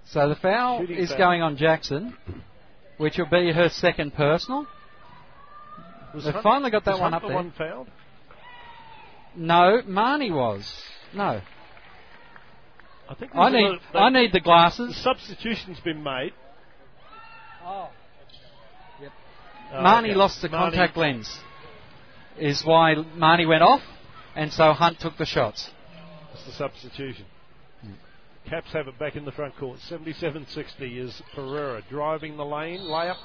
So 0.06 0.28
the 0.28 0.36
foul 0.36 0.80
Shooting 0.80 0.98
is 0.98 1.08
foul. 1.10 1.18
going 1.18 1.42
on 1.42 1.56
Jackson, 1.56 2.14
which 2.98 3.16
will 3.18 3.26
be 3.26 3.52
her 3.52 3.68
second 3.68 4.14
personal. 4.14 4.66
Was 6.14 6.24
They've 6.24 6.32
Hunt- 6.34 6.42
finally 6.42 6.70
got 6.70 6.84
that 6.84 6.98
one 6.98 7.12
Hunt 7.12 7.14
up 7.14 7.22
the 7.22 7.28
there. 7.28 7.36
one 7.36 7.52
fouled? 7.56 7.88
No, 9.34 9.82
Marnie 9.86 10.32
was. 10.34 10.70
No, 11.14 11.40
I 13.08 13.14
think 13.14 13.34
I 13.34 13.50
need 13.50 13.78
I 13.94 14.10
need 14.10 14.28
the 14.32 14.38
the 14.38 14.40
glasses. 14.40 14.96
substitution's 15.02 15.80
been 15.80 16.02
made. 16.02 16.32
Oh. 17.64 17.88
Oh, 19.70 19.74
Marnie 19.76 20.06
okay. 20.10 20.14
lost 20.14 20.40
the 20.42 20.48
Marnie- 20.48 20.52
contact 20.72 20.96
lens, 20.96 21.38
is 22.38 22.64
why 22.64 22.94
Marnie 23.16 23.46
went 23.46 23.62
off, 23.62 23.82
and 24.34 24.50
so 24.52 24.72
Hunt 24.72 24.98
took 24.98 25.16
the 25.18 25.26
shots. 25.26 25.70
That's 26.32 26.46
the 26.46 26.52
substitution. 26.52 27.26
Caps 28.48 28.72
have 28.72 28.88
it 28.88 28.98
back 28.98 29.14
in 29.14 29.24
the 29.26 29.32
front 29.32 29.54
court. 29.56 29.78
77-60 29.90 30.46
is 30.98 31.22
Pereira 31.34 31.82
driving 31.90 32.36
the 32.38 32.44
lane. 32.44 32.80
Layup 32.80 33.16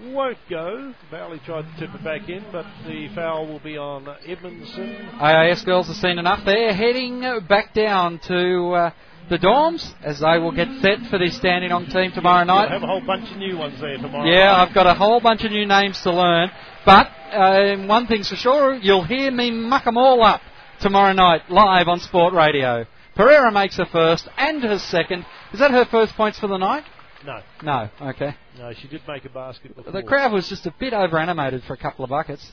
won't 0.00 0.38
go. 0.48 0.94
Bowley 1.10 1.40
tried 1.44 1.62
to 1.62 1.80
tip 1.80 1.94
it 1.94 2.04
back 2.04 2.28
in, 2.28 2.44
but 2.52 2.64
the 2.86 3.08
foul 3.14 3.46
will 3.48 3.58
be 3.58 3.76
on 3.76 4.06
Edmondson. 4.24 5.08
AIS 5.20 5.64
girls 5.64 5.88
have 5.88 5.96
seen 5.96 6.18
enough. 6.18 6.44
They're 6.44 6.72
heading 6.74 7.22
back 7.48 7.74
down 7.74 8.20
to 8.28 8.68
uh, 8.70 8.90
the 9.28 9.38
dorms 9.38 9.92
as 10.04 10.20
they 10.20 10.38
will 10.38 10.52
get 10.52 10.68
set 10.80 11.00
for 11.10 11.18
the 11.18 11.36
Dandenong 11.42 11.86
team 11.86 12.12
tomorrow 12.12 12.44
night. 12.44 12.70
have 12.70 12.84
a 12.84 12.86
whole 12.86 13.04
bunch 13.04 13.28
of 13.32 13.38
new 13.38 13.56
ones 13.58 13.80
there 13.80 13.96
tomorrow. 13.96 14.26
Yeah, 14.30 14.52
night. 14.52 14.68
I've 14.68 14.74
got 14.74 14.86
a 14.86 14.94
whole 14.94 15.20
bunch 15.20 15.44
of 15.44 15.50
new 15.50 15.66
names 15.66 16.00
to 16.02 16.12
learn. 16.12 16.50
But 16.84 17.08
um, 17.32 17.88
one 17.88 18.06
thing's 18.06 18.28
for 18.28 18.36
sure, 18.36 18.74
you'll 18.74 19.04
hear 19.04 19.32
me 19.32 19.50
muck 19.50 19.88
'em 19.88 19.98
all 19.98 20.22
up 20.22 20.40
tomorrow 20.80 21.14
night 21.14 21.50
live 21.50 21.88
on 21.88 21.98
Sport 21.98 22.32
Radio. 22.32 22.86
Pereira 23.16 23.50
makes 23.50 23.76
her 23.76 23.86
first 23.86 24.28
and 24.36 24.62
her 24.62 24.78
second. 24.78 25.24
Is 25.52 25.58
that 25.60 25.70
her 25.70 25.84
first 25.86 26.14
points 26.14 26.38
for 26.38 26.46
the 26.48 26.58
night? 26.58 26.84
No, 27.24 27.40
No. 27.62 27.88
Okay. 28.00 28.36
no, 28.58 28.72
she 28.74 28.88
did 28.88 29.00
make 29.08 29.24
a 29.24 29.30
basket 29.30 29.74
before. 29.74 29.90
The 29.92 30.02
crowd 30.02 30.32
was 30.32 30.48
just 30.48 30.66
a 30.66 30.74
bit 30.78 30.92
over 30.92 31.18
animated 31.18 31.62
for 31.64 31.72
a 31.72 31.78
couple 31.78 32.04
of 32.04 32.10
buckets. 32.10 32.52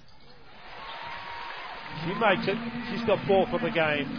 She 2.06 2.14
makes 2.16 2.48
it. 2.48 2.58
She's 2.92 3.06
got 3.06 3.26
four 3.28 3.46
for 3.48 3.60
the 3.60 3.70
game. 3.70 4.10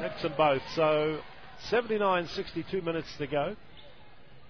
That's 0.00 0.22
them 0.22 0.32
both. 0.36 0.62
So 0.74 1.20
79 1.68 2.28
62 2.28 2.82
minutes 2.82 3.08
to 3.18 3.26
go. 3.26 3.56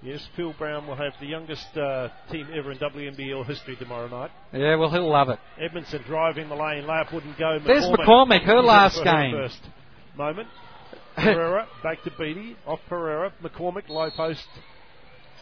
Yes, 0.02 0.27
Phil 0.35 0.55
Brown 0.56 0.86
will 0.86 0.97
have 0.97 1.12
the 1.20 1.27
youngest 1.27 1.77
uh, 1.77 2.09
team 2.32 2.48
ever 2.55 2.72
in 2.72 2.78
WNBL 2.78 3.44
history 3.44 3.77
tomorrow 3.77 4.09
night. 4.09 4.31
Yeah, 4.51 4.77
well, 4.77 4.90
he'll 4.90 5.10
love 5.10 5.28
it. 5.28 5.39
Edmondson 5.59 6.02
driving 6.06 6.48
the 6.48 6.55
lane. 6.55 6.85
Layup 6.85 7.12
wouldn't 7.12 7.39
go. 7.39 7.59
There's 7.59 7.85
McCormick, 7.85 8.44
her 8.44 8.62
last 8.62 9.05
game. 9.05 9.32
first 9.32 9.60
moment. 10.16 10.48
Pereira 11.22 11.68
back 11.82 12.02
to 12.05 12.10
Beatty. 12.18 12.56
Off 12.66 12.80
Pereira. 12.88 13.32
McCormick 13.42 13.88
low 13.88 14.10
post. 14.10 14.47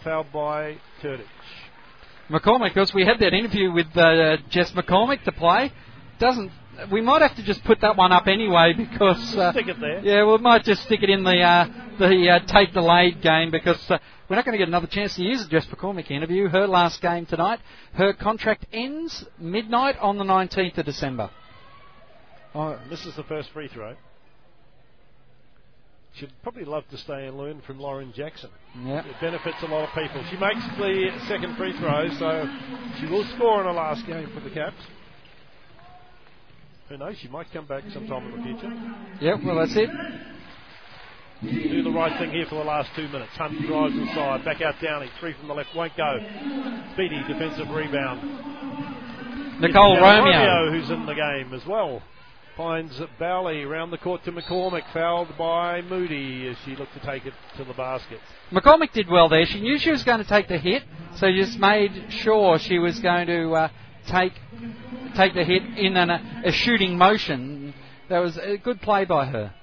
Fouled 0.05 0.32
by 0.32 0.76
Turdich. 1.02 1.24
McCormick, 2.30 2.74
because 2.74 2.92
we 2.94 3.05
had 3.05 3.18
that 3.20 3.32
interview 3.32 3.72
with 3.72 3.86
uh, 3.96 4.36
Jess 4.50 4.70
McCormick 4.72 5.24
to 5.24 5.32
play. 5.32 5.72
Doesn't 6.18 6.50
we 6.92 7.00
might 7.00 7.22
have 7.22 7.34
to 7.36 7.42
just 7.42 7.64
put 7.64 7.80
that 7.80 7.96
one 7.96 8.12
up 8.12 8.26
anyway 8.26 8.72
because 8.76 9.36
uh, 9.36 9.52
Stick 9.52 9.68
it 9.68 9.80
there. 9.80 10.00
yeah, 10.00 10.24
we 10.24 10.38
might 10.38 10.64
just 10.64 10.82
stick 10.84 11.02
it 11.02 11.10
in 11.10 11.24
the 11.24 11.40
uh, 11.40 11.66
the 11.98 12.28
uh, 12.30 12.46
tape 12.46 12.72
delayed 12.72 13.20
game 13.20 13.50
because 13.50 13.78
uh, 13.90 13.98
we're 14.28 14.36
not 14.36 14.44
going 14.44 14.52
to 14.52 14.59
get 14.59 14.68
another 14.68 14.86
chance 14.86 15.16
to 15.16 15.22
use 15.22 15.42
the 15.42 15.48
Jess 15.48 15.66
McCormick 15.66 16.10
interview. 16.10 16.48
Her 16.48 16.66
last 16.66 17.00
game 17.02 17.26
tonight. 17.26 17.60
Her 17.94 18.12
contract 18.12 18.66
ends 18.72 19.24
midnight 19.38 19.96
on 19.98 20.18
the 20.18 20.24
19th 20.24 20.78
of 20.78 20.84
December. 20.84 21.30
Oh, 22.55 22.78
Misses 22.88 23.16
the 23.16 23.24
first 23.24 23.50
free 23.50 23.68
throw. 23.68 23.94
She'd 26.18 26.32
probably 26.42 26.64
love 26.64 26.84
to 26.90 26.96
stay 26.98 27.26
and 27.26 27.38
learn 27.38 27.60
from 27.66 27.78
Lauren 27.78 28.12
Jackson. 28.14 28.50
yeah. 28.84 29.04
It 29.06 29.14
benefits 29.20 29.56
a 29.62 29.66
lot 29.66 29.88
of 29.88 29.94
people. 29.94 30.22
She 30.30 30.36
makes 30.36 30.60
the 30.76 31.10
second 31.28 31.56
free 31.56 31.72
throw, 31.78 32.08
so 32.18 32.48
she 32.98 33.06
will 33.06 33.24
score 33.36 33.60
in 33.60 33.66
her 33.66 33.72
last 33.72 34.04
game 34.06 34.28
for 34.34 34.40
the 34.40 34.50
Caps. 34.50 34.82
Who 36.88 36.96
knows? 36.96 37.16
She 37.18 37.28
might 37.28 37.46
come 37.52 37.66
back 37.66 37.84
sometime 37.92 38.32
in 38.32 38.36
the 38.38 38.42
future. 38.42 38.72
Yep, 39.20 39.40
well, 39.44 39.56
that's 39.56 39.76
it. 39.76 39.90
do 41.42 41.82
the 41.82 41.90
right 41.90 42.18
thing 42.18 42.30
here 42.30 42.46
for 42.48 42.56
the 42.56 42.64
last 42.64 42.90
two 42.96 43.06
minutes. 43.08 43.30
Hunt 43.36 43.60
drives 43.66 43.94
inside, 43.94 44.44
back 44.44 44.60
out 44.60 44.74
Downey, 44.82 45.10
three 45.20 45.34
from 45.34 45.48
the 45.48 45.54
left, 45.54 45.68
won't 45.76 45.96
go. 45.96 46.18
Beatty, 46.96 47.20
defensive 47.28 47.68
rebound. 47.68 49.60
Nicole 49.60 50.00
Romeo. 50.00 50.32
Romeo, 50.32 50.70
who's 50.72 50.90
in 50.90 51.04
the 51.06 51.14
game 51.14 51.52
as 51.52 51.64
well, 51.66 52.02
finds 52.59 53.01
Bowley 53.20 53.62
around 53.62 53.93
the 53.93 53.98
court 53.98 54.24
to 54.24 54.32
McCormick, 54.32 54.82
fouled 54.93 55.28
by 55.39 55.80
Moody 55.80 56.48
as 56.48 56.56
she 56.64 56.74
looked 56.74 56.93
to 56.93 57.01
take 57.01 57.24
it 57.24 57.32
to 57.56 57.62
the 57.62 57.72
basket. 57.72 58.18
McCormick 58.51 58.93
did 58.93 59.09
well 59.09 59.28
there. 59.28 59.47
She 59.47 59.60
knew 59.60 59.78
she 59.78 59.93
was 59.93 60.02
going 60.02 60.18
to 60.18 60.28
take 60.28 60.48
the 60.48 60.59
hit, 60.59 60.82
so 61.16 61.30
just 61.30 61.56
made 61.56 61.93
sure 62.09 62.59
she 62.59 62.80
was 62.80 62.98
going 62.98 63.28
to 63.28 63.52
uh, 63.52 63.68
take 64.10 64.32
take 65.14 65.35
the 65.35 65.44
hit 65.44 65.62
in 65.78 65.97
an, 65.97 66.10
a 66.10 66.51
shooting 66.51 66.98
motion. 66.98 67.72
That 68.09 68.18
was 68.18 68.36
a 68.36 68.56
good 68.56 68.80
play 68.80 69.05
by 69.05 69.26
her. 69.26 69.55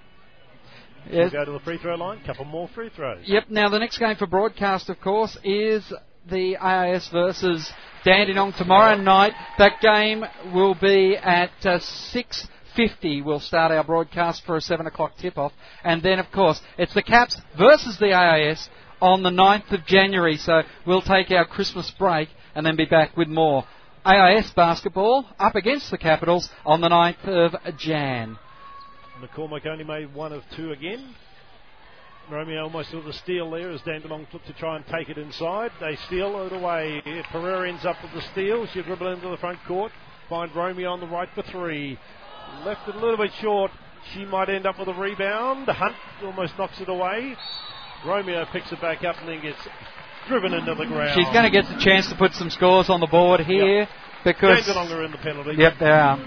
Yes. 1.11 1.33
Go 1.33 1.43
to 1.43 1.51
the 1.51 1.59
free 1.59 1.77
throw 1.77 1.95
line, 1.95 2.21
couple 2.25 2.45
more 2.45 2.69
free 2.69 2.89
throws. 2.95 3.23
Yep. 3.25 3.49
Now 3.49 3.67
the 3.67 3.77
next 3.77 3.97
game 3.97 4.15
for 4.15 4.25
broadcast, 4.25 4.89
of 4.89 5.01
course, 5.01 5.37
is 5.43 5.83
the 6.29 6.55
AIS 6.55 7.09
versus 7.09 7.69
Dandenong 8.05 8.53
tomorrow 8.53 8.95
night. 8.95 9.33
That 9.57 9.81
game 9.81 10.23
will 10.53 10.75
be 10.75 11.17
at 11.17 11.51
uh, 11.65 11.79
six. 11.79 12.47
50 12.75 13.21
we'll 13.21 13.39
start 13.39 13.71
our 13.71 13.83
broadcast 13.83 14.45
for 14.45 14.57
a 14.57 14.61
7 14.61 14.85
o'clock 14.85 15.17
tip-off. 15.17 15.53
And 15.83 16.01
then, 16.03 16.19
of 16.19 16.31
course, 16.31 16.61
it's 16.77 16.93
the 16.93 17.03
Caps 17.03 17.39
versus 17.57 17.97
the 17.99 18.13
AIS 18.13 18.69
on 19.01 19.23
the 19.23 19.29
9th 19.29 19.71
of 19.71 19.85
January. 19.85 20.37
So 20.37 20.61
we'll 20.85 21.01
take 21.01 21.31
our 21.31 21.45
Christmas 21.45 21.91
break 21.91 22.29
and 22.53 22.65
then 22.65 22.75
be 22.75 22.85
back 22.85 23.15
with 23.17 23.27
more 23.27 23.65
AIS 24.05 24.51
basketball 24.51 25.25
up 25.39 25.55
against 25.55 25.89
the 25.91 25.97
Capitals 25.97 26.49
on 26.65 26.81
the 26.81 26.89
9th 26.89 27.27
of 27.27 27.77
Jan. 27.77 28.37
McCormick 29.21 29.65
only 29.65 29.83
made 29.83 30.13
one 30.13 30.33
of 30.33 30.43
two 30.55 30.71
again. 30.71 31.15
Romeo 32.29 32.63
almost 32.63 32.93
with 32.93 33.05
the 33.05 33.13
steal 33.13 33.51
there 33.51 33.69
as 33.69 33.81
Dandenong 33.81 34.27
looked 34.33 34.47
to 34.47 34.53
try 34.53 34.77
and 34.77 34.85
take 34.87 35.09
it 35.09 35.17
inside. 35.17 35.71
They 35.79 35.95
steal 36.07 36.45
it 36.45 36.53
away. 36.53 37.01
Pereira 37.31 37.69
ends 37.69 37.85
up 37.85 37.97
with 38.01 38.13
the 38.13 38.21
steal. 38.31 38.65
She 38.67 38.81
dribble 38.81 39.13
into 39.13 39.29
the 39.29 39.37
front 39.37 39.59
court. 39.67 39.91
Find 40.27 40.53
Romeo 40.55 40.91
on 40.91 40.99
the 40.99 41.07
right 41.07 41.29
for 41.35 41.43
three. 41.43 41.99
Left 42.65 42.87
it 42.87 42.95
a 42.95 42.99
little 42.99 43.17
bit 43.17 43.31
short. 43.41 43.71
She 44.13 44.25
might 44.25 44.49
end 44.49 44.65
up 44.65 44.79
with 44.79 44.87
a 44.87 44.93
rebound. 44.93 45.67
Hunt 45.67 45.95
almost 46.23 46.53
knocks 46.57 46.79
it 46.79 46.89
away. 46.89 47.35
Romeo 48.05 48.45
picks 48.51 48.71
it 48.71 48.81
back 48.81 49.03
up 49.03 49.15
and 49.19 49.29
then 49.29 49.41
gets 49.41 49.57
driven 50.27 50.53
into 50.53 50.75
the 50.75 50.85
ground. 50.85 51.11
She's 51.15 51.31
going 51.33 51.43
to 51.43 51.49
get 51.49 51.65
the 51.65 51.79
chance 51.83 52.07
to 52.09 52.15
put 52.15 52.33
some 52.33 52.49
scores 52.49 52.89
on 52.89 52.99
the 52.99 53.07
board 53.07 53.41
here 53.41 53.79
Yep. 53.81 53.89
because. 54.23 54.65
Dandenong 54.65 54.91
are 54.91 55.05
in 55.05 55.11
the 55.11 55.17
penalty. 55.17 55.53
Yep, 55.57 55.73
they 55.79 55.89
are. 55.89 56.17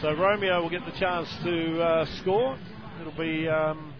So 0.00 0.12
Romeo 0.14 0.62
will 0.62 0.70
get 0.70 0.84
the 0.84 0.98
chance 0.98 1.28
to 1.42 1.82
uh, 1.82 2.06
score. 2.20 2.56
It'll 3.00 3.12
be 3.12 3.48
um, 3.48 3.94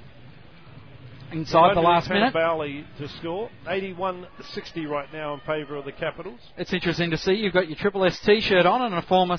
Inside 1.33 1.77
the 1.77 1.81
last 1.81 2.09
minute. 2.09 2.33
Bowley 2.33 2.85
to 2.99 3.09
score. 3.19 3.51
81-60 3.67 4.89
right 4.89 5.13
now 5.13 5.35
in 5.35 5.41
favour 5.41 5.77
of 5.77 5.85
the 5.85 5.93
Capitals. 5.93 6.41
It's 6.57 6.73
interesting 6.73 7.11
to 7.11 7.19
see 7.19 7.33
you've 7.33 7.53
got 7.53 7.69
your 7.69 7.77
Triple 7.77 8.05
S 8.05 8.19
t-shirt 8.25 8.65
on 8.65 8.81
and 8.83 8.95
a 8.95 9.03
former 9.03 9.37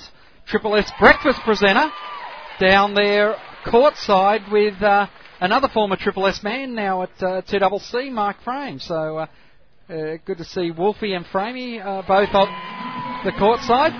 Triple 0.50 0.78
S 0.78 0.92
breakfast 1.00 1.40
presenter 1.46 1.92
down 2.60 2.96
there 2.96 3.36
courtside 3.68 4.52
with 4.52 4.82
uh, 4.82 5.06
another 5.40 5.68
former 5.72 5.96
Triple 5.96 6.26
S 6.26 6.42
man 6.42 6.74
now 6.74 7.04
at 7.04 7.12
uh, 7.22 7.44
2CC, 7.44 8.12
Mark 8.12 8.42
Frame. 8.44 8.80
So 8.80 9.20
uh, 9.20 9.28
uh, 9.88 10.18
good 10.26 10.40
to 10.40 10.44
see 10.44 10.72
Wolfie 10.72 11.14
and 11.14 11.24
Framey 11.26 11.80
uh, 11.80 12.02
both 12.02 12.34
on 12.34 12.48
the 13.26 13.32
courtside. 13.34 13.94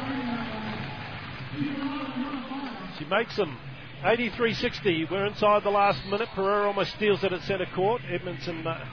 She 2.98 3.06
makes 3.06 3.38
them 3.38 3.56
83-60. 4.04 5.12
We're 5.12 5.28
inside 5.28 5.64
the 5.64 5.70
last 5.70 6.04
minute. 6.10 6.30
Pereira 6.34 6.66
almost 6.66 6.96
steals 6.96 7.24
it 7.24 7.32
at 7.32 7.42
centre 7.44 7.68
court. 7.76 8.02
Edmondson 8.12 8.66
uh, 8.66 8.86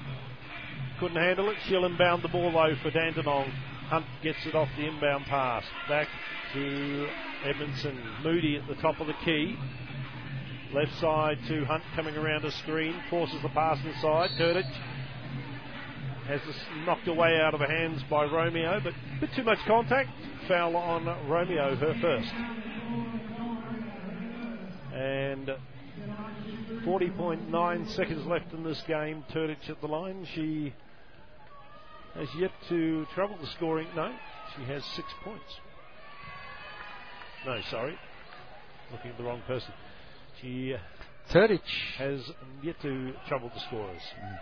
couldn't 1.01 1.17
handle 1.17 1.49
it. 1.49 1.57
She'll 1.67 1.87
inbound 1.87 2.23
the 2.23 2.29
ball 2.29 2.53
though 2.53 2.75
for 2.83 2.91
Dandenong. 2.91 3.51
Hunt 3.89 4.07
gets 4.21 4.45
it 4.47 4.55
off 4.57 4.69
the 4.77 4.87
inbound 4.87 5.27
pass. 5.27 5.63
Back 5.89 6.09
to 6.55 7.09
Edmondson. 7.45 7.97
Moody 8.25 8.57
at 8.57 8.67
the 8.67 8.75
top 8.83 9.01
of 9.01 9.07
the 9.07 9.15
key. 9.25 9.57
Left 10.75 10.93
side 11.01 11.39
to 11.47 11.65
Hunt 11.67 11.85
coming 11.95 12.17
around 12.17 12.45
a 12.45 12.51
screen. 12.51 13.01
Forces 13.11 13.41
the 13.43 13.49
pass 13.51 13.79
inside. 13.87 14.31
Turdic 14.37 14.67
has 16.27 16.41
this 16.45 16.57
knocked 16.85 17.07
away 17.07 17.39
out 17.41 17.55
of 17.55 17.61
her 17.61 17.69
hands 17.69 18.03
by 18.11 18.25
Romeo, 18.25 18.81
but 18.83 18.93
a 18.93 19.21
bit 19.21 19.31
too 19.37 19.45
much 19.45 19.59
contact. 19.69 20.11
Foul 20.49 20.75
on 20.75 21.05
Romeo, 21.29 21.77
her 21.77 21.95
first. 22.01 22.33
And 24.93 25.51
40.9 26.85 27.91
seconds 27.95 28.27
left 28.27 28.53
in 28.53 28.65
this 28.65 28.83
game. 28.89 29.25
Turdic 29.33 29.59
at 29.69 29.81
the 29.81 29.87
line. 29.87 30.27
She 30.35 30.75
has 32.19 32.29
yet 32.37 32.51
to 32.69 33.07
trouble 33.15 33.37
the 33.41 33.47
scoring. 33.49 33.89
No, 33.95 34.13
she 34.57 34.65
has 34.65 34.85
six 34.85 35.09
points. 35.23 35.45
No, 37.45 37.61
sorry. 37.71 37.97
Looking 38.93 39.11
at 39.11 39.19
the 39.19 39.25
wrong 39.25 39.43
person. 39.47 39.73
She 40.41 40.75
Turdic. 41.31 41.61
has 41.99 42.21
yet 42.63 42.81
to 42.83 43.13
trouble 43.29 43.51
the 43.55 43.61
scorers. 43.61 44.03
Mm. 44.25 44.39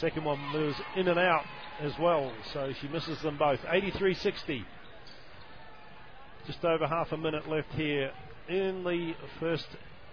Second 0.00 0.24
one 0.24 0.38
moves 0.52 0.76
in 0.96 1.08
and 1.08 1.18
out 1.18 1.44
as 1.80 1.92
well, 1.98 2.32
so 2.52 2.72
she 2.80 2.88
misses 2.88 3.20
them 3.22 3.38
both. 3.38 3.60
83 3.68 4.14
60. 4.14 4.64
Just 6.46 6.64
over 6.64 6.86
half 6.86 7.12
a 7.12 7.16
minute 7.16 7.48
left 7.48 7.72
here 7.72 8.10
in 8.48 8.84
the 8.84 9.14
first, 9.40 9.66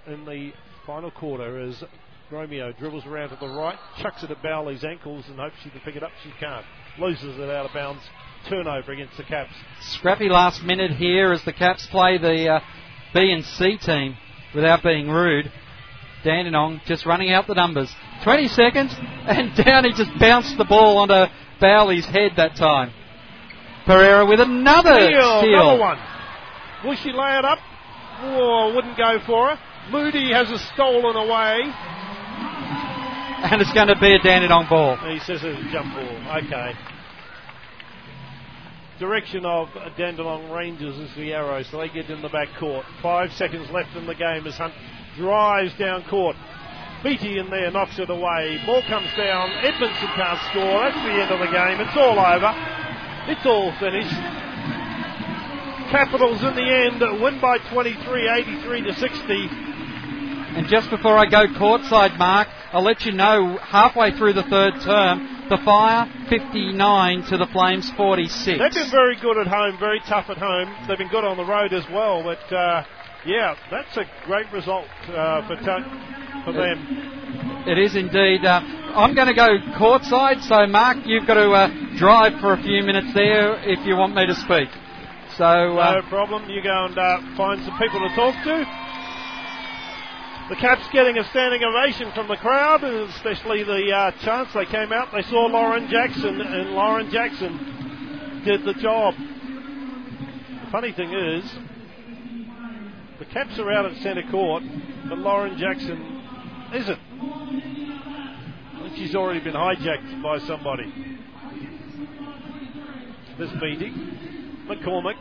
in 0.08 0.26
the 0.26 0.52
final 0.86 1.12
quarter 1.12 1.60
as 1.62 1.84
Romeo 2.32 2.72
dribbles 2.74 3.06
around 3.06 3.30
to 3.30 3.38
the 3.40 3.48
right, 3.48 3.78
chucks 4.02 4.24
it 4.24 4.32
at 4.32 4.42
Bowley's 4.42 4.84
ankles 4.84 5.26
and 5.28 5.40
hopes 5.40 5.56
she 5.64 5.70
can 5.70 5.80
pick 5.82 5.96
it 5.96 6.04
up. 6.04 6.12
She 6.24 6.32
can't. 6.40 6.66
Loses 7.00 7.38
it 7.38 7.50
out 7.50 7.66
of 7.68 7.74
bounds. 7.74 8.02
Turnover 8.50 8.92
against 8.92 9.18
the 9.18 9.24
Caps. 9.24 9.54
Scrappy 9.82 10.30
last 10.30 10.64
minute 10.64 10.92
here 10.92 11.32
as 11.34 11.44
the 11.46 11.54
Caps 11.54 11.88
play 11.92 12.18
the 12.18 12.48
uh, 12.50 12.60
B 13.14 13.32
and 13.32 13.44
C 13.44 13.78
team 13.78 14.16
without 14.54 14.84
being 14.84 15.10
rude. 15.10 15.52
Dandenong 16.24 16.82
just 16.86 17.06
running 17.06 17.32
out 17.32 17.48
the 17.48 17.54
numbers. 17.54 17.92
20 18.24 18.48
seconds, 18.50 18.94
and 19.28 19.56
Downey 19.66 19.92
just 19.96 20.12
bounced 20.20 20.58
the 20.58 20.66
ball 20.66 20.98
onto 20.98 21.32
Bowley's 21.60 22.06
head 22.06 22.32
that 22.38 22.56
time. 22.56 22.92
Pereira 23.86 24.26
with 24.26 24.40
another 24.40 24.96
Steal, 25.06 25.40
steal. 25.42 25.54
another 25.54 25.80
one. 25.80 26.00
Will 26.86 26.96
she 26.96 27.12
lay 27.12 27.38
it 27.38 27.46
up? 27.46 27.60
Oh, 28.22 28.74
wouldn't 28.76 28.98
go 28.98 29.20
for 29.26 29.50
her. 29.50 29.60
Moody 29.92 30.32
has 30.34 30.50
a 30.50 30.58
stolen 30.74 31.16
away. 31.16 31.60
And 33.52 33.62
it's 33.62 33.74
going 33.74 33.90
to 33.90 34.00
be 34.00 34.16
a 34.16 34.18
Dandenong 34.18 34.66
ball. 34.68 34.98
He 34.98 35.20
says 35.20 35.40
it's 35.44 35.46
a 35.46 35.72
jump 35.72 35.94
ball. 35.94 36.38
Okay. 36.42 36.74
Direction 38.98 39.46
of 39.46 39.70
Dandenong 39.98 40.50
Rangers 40.50 40.98
is 40.98 41.14
the 41.16 41.32
arrow, 41.32 41.62
so 41.62 41.78
they 41.78 41.90
get 41.90 42.10
in 42.10 42.24
the 42.24 42.30
back 42.30 42.48
court. 42.58 42.86
Five 43.04 43.32
seconds 43.34 43.70
left 43.70 43.96
in 43.96 44.08
the 44.08 44.16
game 44.16 44.48
as 44.48 44.56
Hunt 44.56 44.74
drives 45.16 45.78
down 45.78 46.04
court. 46.10 46.36
Beatty 47.04 47.38
in 47.38 47.52
there 47.52 47.70
knocks 47.70 48.00
it 48.00 48.10
away. 48.10 48.58
Ball 48.66 48.82
comes 48.90 49.14
down. 49.16 49.52
Edmondson 49.62 50.10
can't 50.18 50.42
score. 50.50 50.82
That's 50.82 50.98
the 51.06 51.14
end 51.14 51.30
of 51.30 51.38
the 51.38 51.52
game. 51.54 51.78
It's 51.86 51.98
all 51.98 52.18
over. 52.18 52.50
It's 53.30 53.46
all 53.46 53.70
finished. 53.78 54.16
Capitals 55.94 56.42
in 56.42 56.56
the 56.56 56.66
end 56.66 57.22
win 57.22 57.40
by 57.40 57.60
23, 57.70 58.28
83 58.28 58.82
to 58.82 58.94
60. 58.96 59.75
And 60.56 60.68
just 60.68 60.90
before 60.90 61.18
I 61.18 61.26
go 61.26 61.48
courtside, 61.60 62.18
Mark, 62.18 62.48
I'll 62.72 62.82
let 62.84 63.06
you 63.06 63.12
know 63.12 63.58
halfway 63.60 64.12
through 64.12 64.34
the 64.34 64.44
third 64.44 64.74
term, 64.86 65.20
the 65.50 65.58
Fire 65.66 66.08
59 66.30 67.24
to 67.28 67.38
the 67.38 67.46
Flames 67.52 67.92
46. 67.98 68.46
They've 68.46 68.72
been 68.72 68.90
very 68.90 69.20
good 69.20 69.38
at 69.38 69.48
home, 69.48 69.78
very 69.78 70.00
tough 70.08 70.30
at 70.30 70.38
home. 70.38 70.74
They've 70.88 70.98
been 70.98 71.10
good 71.10 71.26
on 71.26 71.36
the 71.36 71.44
road 71.44 71.74
as 71.74 71.84
well, 71.92 72.24
but 72.24 72.40
uh, 72.56 72.86
yeah, 73.26 73.56
that's 73.70 73.98
a 73.98 74.06
great 74.26 74.50
result 74.54 74.88
uh, 75.12 75.46
for, 75.46 75.58
t- 75.58 76.46
for 76.46 76.54
them. 76.54 77.68
It 77.68 77.78
is 77.78 77.98
indeed. 77.98 78.46
Uh, 78.46 78.62
I'm 78.96 79.14
going 79.14 79.28
to 79.28 79.34
go 79.34 79.58
courtside, 79.76 80.42
so 80.48 80.66
Mark, 80.68 81.00
you've 81.06 81.28
got 81.28 81.34
to 81.36 81.52
uh, 81.52 81.98
drive 81.98 82.40
for 82.40 82.54
a 82.54 82.64
few 82.64 82.82
minutes 82.82 83.14
there 83.14 83.60
if 83.68 83.86
you 83.86 83.98
want 83.98 84.16
me 84.16 84.26
to 84.26 84.36
speak. 84.36 84.70
So 85.36 85.44
uh, 85.44 86.00
No 86.00 86.08
problem. 86.08 86.50
You 86.50 86.64
go 86.64 86.86
and 86.86 86.98
uh, 86.98 87.36
find 87.36 87.60
some 87.66 87.78
people 87.78 88.00
to 88.08 88.16
talk 88.16 88.36
to. 88.46 88.85
The 90.48 90.56
Caps 90.58 90.88
getting 90.92 91.18
a 91.18 91.24
standing 91.32 91.64
ovation 91.64 92.12
from 92.12 92.28
the 92.28 92.36
crowd, 92.36 92.84
especially 92.84 93.64
the 93.64 93.92
uh, 93.92 94.12
chance 94.24 94.54
they 94.54 94.66
came 94.66 94.94
out. 94.94 95.12
They 95.12 95.24
saw 95.24 95.48
Lauren 95.48 95.90
Jackson, 95.90 96.40
and 96.40 96.70
Lauren 96.72 97.10
Jackson 97.10 98.44
did 98.46 98.64
the 98.64 98.76
job. 98.76 99.16
The 99.18 100.72
funny 100.72 100.92
thing 100.92 101.12
is, 101.12 101.52
the 103.18 103.26
Caps 103.26 103.58
are 103.58 103.72
out 103.72 103.88
at 103.88 103.98
centre 104.04 104.30
court, 104.30 104.62
but 105.10 105.18
Lauren 105.18 105.58
Jackson 105.58 106.22
isn't. 106.76 107.00
I 108.76 108.80
think 108.84 108.98
she's 108.98 109.16
already 109.16 109.40
been 109.40 109.56
hijacked 109.56 110.22
by 110.22 110.38
somebody. 110.46 111.18
This 113.40 113.52
meeting, 113.60 114.68
McCormick, 114.68 115.16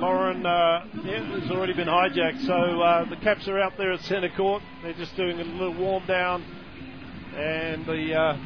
Lauren, 0.00 0.46
uh, 0.46 0.86
yeah, 1.02 1.40
has 1.40 1.50
already 1.50 1.72
been 1.72 1.88
hijacked. 1.88 2.46
So 2.46 2.54
uh, 2.54 3.08
the 3.10 3.16
Caps 3.16 3.48
are 3.48 3.58
out 3.58 3.72
there 3.76 3.92
at 3.92 4.00
centre 4.02 4.30
court. 4.36 4.62
They're 4.80 4.92
just 4.92 5.16
doing 5.16 5.40
a 5.40 5.42
little 5.42 5.74
warm 5.74 6.06
down, 6.06 6.44
and 7.34 7.84
the 7.84 8.14
uh, 8.14 8.36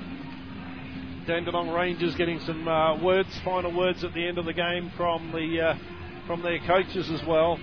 Dandenong 1.27 1.69
Rangers 1.69 2.15
getting 2.15 2.41
some 2.41 2.67
uh, 2.67 2.99
words, 3.03 3.29
final 3.45 3.77
words 3.77 4.03
at 4.03 4.15
the 4.15 4.27
end 4.27 4.39
of 4.39 4.47
the 4.47 4.55
game 4.55 4.91
from 4.97 5.31
the 5.31 5.61
uh, 5.61 6.27
from 6.27 6.41
their 6.41 6.59
coaches 6.61 7.11
as 7.11 7.23
well. 7.27 7.59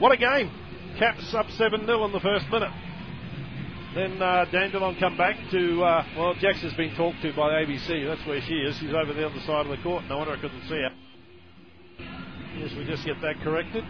What 0.00 0.10
a 0.10 0.16
game! 0.16 0.50
Caps 0.98 1.34
up 1.34 1.48
7 1.52 1.86
0 1.86 2.04
in 2.06 2.12
the 2.12 2.20
first 2.20 2.48
minute. 2.50 2.72
Then 3.94 4.20
uh, 4.20 4.44
Dandenong 4.50 4.98
come 4.98 5.16
back 5.16 5.36
to, 5.52 5.84
uh, 5.84 6.04
well, 6.18 6.34
Jax 6.34 6.60
has 6.62 6.74
been 6.74 6.94
talked 6.96 7.22
to 7.22 7.32
by 7.32 7.62
ABC. 7.62 8.06
That's 8.06 8.26
where 8.26 8.40
she 8.40 8.54
is. 8.54 8.76
She's 8.78 8.92
over 8.92 9.14
the 9.14 9.24
other 9.24 9.40
side 9.40 9.66
of 9.66 9.68
the 9.68 9.82
court. 9.84 10.04
No 10.08 10.18
wonder 10.18 10.34
I 10.34 10.40
couldn't 10.40 10.62
see 10.62 10.82
her. 10.82 11.05
Yes, 12.58 12.72
we 12.74 12.86
just 12.86 13.04
get 13.04 13.20
that 13.20 13.38
corrected. 13.44 13.84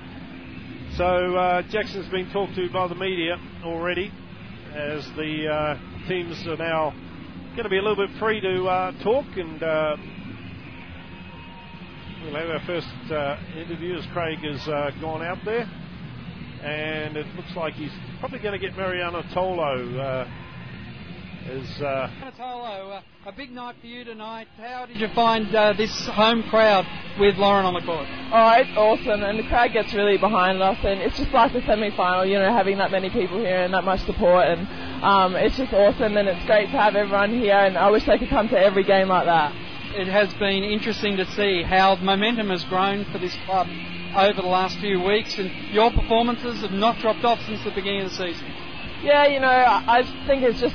So 0.97 1.05
uh, 1.05 1.63
Jackson's 1.71 2.09
been 2.09 2.29
talked 2.33 2.57
to 2.57 2.69
by 2.73 2.89
the 2.89 2.97
media 2.97 3.37
already 3.63 4.11
as 4.75 5.07
the 5.15 5.47
uh, 5.47 6.09
teams 6.09 6.45
are 6.49 6.57
now 6.57 6.91
going 7.51 7.63
to 7.63 7.69
be 7.69 7.79
a 7.79 7.83
little 7.83 8.07
bit 8.07 8.11
free 8.19 8.41
to 8.41 8.67
uh, 8.67 8.91
talk 9.05 9.25
and 9.37 9.63
uh, 9.63 9.97
we'll 12.25 12.35
have 12.35 12.51
our 12.51 12.67
first 12.67 13.13
uh, 13.13 13.37
interview 13.57 13.97
as 13.97 14.05
Craig 14.13 14.39
has 14.41 14.67
uh, 14.67 14.91
gone 15.01 15.23
out 15.23 15.39
there 15.45 15.71
and 16.65 17.17
it 17.17 17.27
looks 17.37 17.55
like 17.55 17.75
he's 17.75 17.93
probably 18.19 18.41
going 18.41 18.59
to 18.59 18.67
get 18.67 18.77
Marianna 18.77 19.23
Tolo 19.33 20.27
uh, 21.47 21.53
as 21.53 21.83
uh, 21.83 22.31
Tolo, 22.39 22.97
uh, 22.97 23.03
a 23.27 23.33
big 23.33 23.51
night 23.51 23.77
for 23.81 23.87
you 23.87 24.05
tonight. 24.05 24.49
How 24.57 24.87
did 24.87 24.97
you 24.97 25.09
find 25.15 25.55
uh, 25.55 25.73
this 25.75 26.07
home 26.07 26.43
crowd 26.45 26.87
with 27.19 27.37
Lauren 27.37 27.65
on 27.65 27.75
the 27.75 27.81
court? 27.81 28.07
Oh, 28.33 28.53
it's 28.57 28.77
awesome, 28.77 29.23
and 29.23 29.39
the 29.39 29.49
crowd 29.49 29.73
gets 29.73 29.95
really 29.95 30.19
behind 30.19 30.63
us, 30.63 30.79
and 30.83 31.01
it's 31.01 31.17
just 31.17 31.33
like 31.33 31.53
the 31.53 31.63
semi-final, 31.63 32.27
you 32.27 32.39
know, 32.39 32.53
having 32.53 32.79
that 32.79 32.91
many 32.91 33.11
people 33.11 33.39
here 33.39 33.63
and 33.63 33.75
that 33.75 33.85
much 33.85 34.01
support, 34.07 34.47
and 34.47 34.67
um, 35.03 35.37
it's 35.37 35.57
just 35.57 35.73
awesome, 35.73 36.17
and 36.17 36.29
it's 36.29 36.45
great 36.47 36.67
to 36.67 36.79
have 36.79 36.97
everyone 36.97 37.39
here, 37.39 37.57
and 37.57 37.77
I 37.77 37.91
wish 37.91 38.07
they 38.07 38.19
could 38.19 38.31
come 38.31 38.49
to 38.49 38.59
every 38.59 38.85
game 38.85 39.09
like 39.09 39.27
that. 39.27 39.53
It 39.95 40.09
has 40.09 40.33
been 40.35 40.63
interesting 40.65 41.17
to 41.17 41.27
see 41.33 41.63
how 41.63 41.97
momentum 41.97 42.51
has 42.51 42.65
grown 42.65 43.05
for 43.13 43.19
this 43.19 43.37
club 43.47 43.67
over 44.17 44.41
the 44.41 44.49
last 44.49 44.79
few 44.79 45.01
weeks, 45.01 45.39
and 45.39 45.51
your 45.73 45.91
performances 45.91 46.61
have 46.61 46.73
not 46.73 46.99
dropped 46.99 47.25
off 47.25 47.39
since 47.47 47.63
the 47.65 47.71
beginning 47.71 48.03
of 48.03 48.11
the 48.11 48.17
season. 48.17 48.53
Yeah, 49.03 49.27
you 49.27 49.41
know, 49.41 49.47
I 49.47 50.03
think 50.27 50.43
it's 50.43 50.59
just 50.59 50.75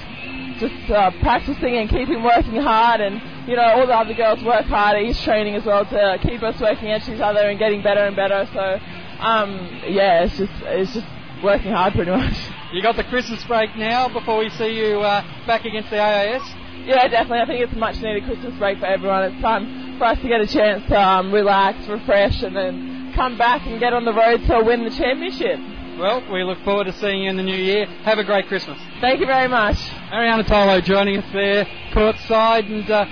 just 0.62 0.92
uh, 0.92 1.10
practicing 1.22 1.78
and 1.78 1.90
keeping 1.90 2.24
working 2.24 2.62
hard, 2.62 3.02
and 3.02 3.50
you 3.50 3.56
know, 3.56 3.64
all 3.64 3.88
the 3.88 3.94
other 3.94 4.14
girls 4.14 4.44
work 4.44 4.66
hard 4.66 4.98
at 4.98 5.04
each 5.04 5.22
training 5.24 5.56
as 5.56 5.66
well 5.66 5.84
to 5.84 6.20
keep 6.22 6.42
us 6.44 6.62
working 6.62 6.88
against 6.88 7.10
each 7.10 7.20
other 7.20 7.50
and 7.50 7.58
getting 7.58 7.82
better 7.82 8.06
and 8.06 8.16
better. 8.16 8.48
So, 8.54 8.80
um, 9.20 9.82
yeah, 9.88 10.24
it's 10.24 10.38
just 10.38 10.54
it's 10.64 10.94
just 10.94 11.08
working 11.44 11.72
hard 11.72 11.94
pretty 11.94 12.12
much. 12.12 12.38
You 12.72 12.82
got 12.82 12.96
the 12.96 13.04
Christmas 13.04 13.44
break 13.46 13.76
now 13.76 14.08
before 14.08 14.38
we 14.38 14.50
see 14.52 14.78
you 14.78 15.02
uh, 15.02 15.22
back 15.46 15.66
against 15.66 15.90
the 15.90 16.00
AIS. 16.00 16.42
Yeah, 16.86 17.08
definitely. 17.08 17.40
I 17.40 17.46
think 17.46 17.62
it's 17.62 17.74
a 17.74 17.78
much 17.78 18.00
needed 18.02 18.24
Christmas 18.24 18.56
break 18.58 18.80
for 18.80 18.86
everyone. 18.86 19.24
It's 19.24 19.42
time 19.42 19.98
for 19.98 20.06
us 20.06 20.20
to 20.22 20.28
get 20.28 20.42
a 20.42 20.48
chance 20.48 20.88
to 20.88 21.00
um, 21.00 21.34
relax, 21.34 21.88
refresh, 21.88 22.42
and 22.44 22.56
then 22.56 23.14
come 23.14 23.38
back 23.38 23.66
and 23.68 23.80
get 23.80 23.94
on 23.94 24.06
the 24.06 24.14
road 24.14 24.46
to 24.48 24.64
win 24.64 24.84
the 24.84 24.90
championship. 24.90 25.60
Well, 26.02 26.34
we 26.34 26.44
look 26.44 26.58
forward 26.64 26.86
to 26.86 26.94
seeing 26.94 27.22
you 27.22 27.30
in 27.30 27.38
the 27.38 27.44
new 27.44 27.56
year. 27.56 27.86
Have 27.86 28.18
a 28.18 28.24
great 28.24 28.48
Christmas. 28.48 28.80
Thank 29.02 29.20
you 29.20 29.28
very 29.28 29.48
much. 29.48 29.78
Marianna 30.10 30.44
Tolo 30.44 30.84
joining 30.84 31.18
us 31.20 31.32
there, 31.32 31.64
courtside, 31.94 32.66
and 32.66 32.90
uh, 32.90 33.06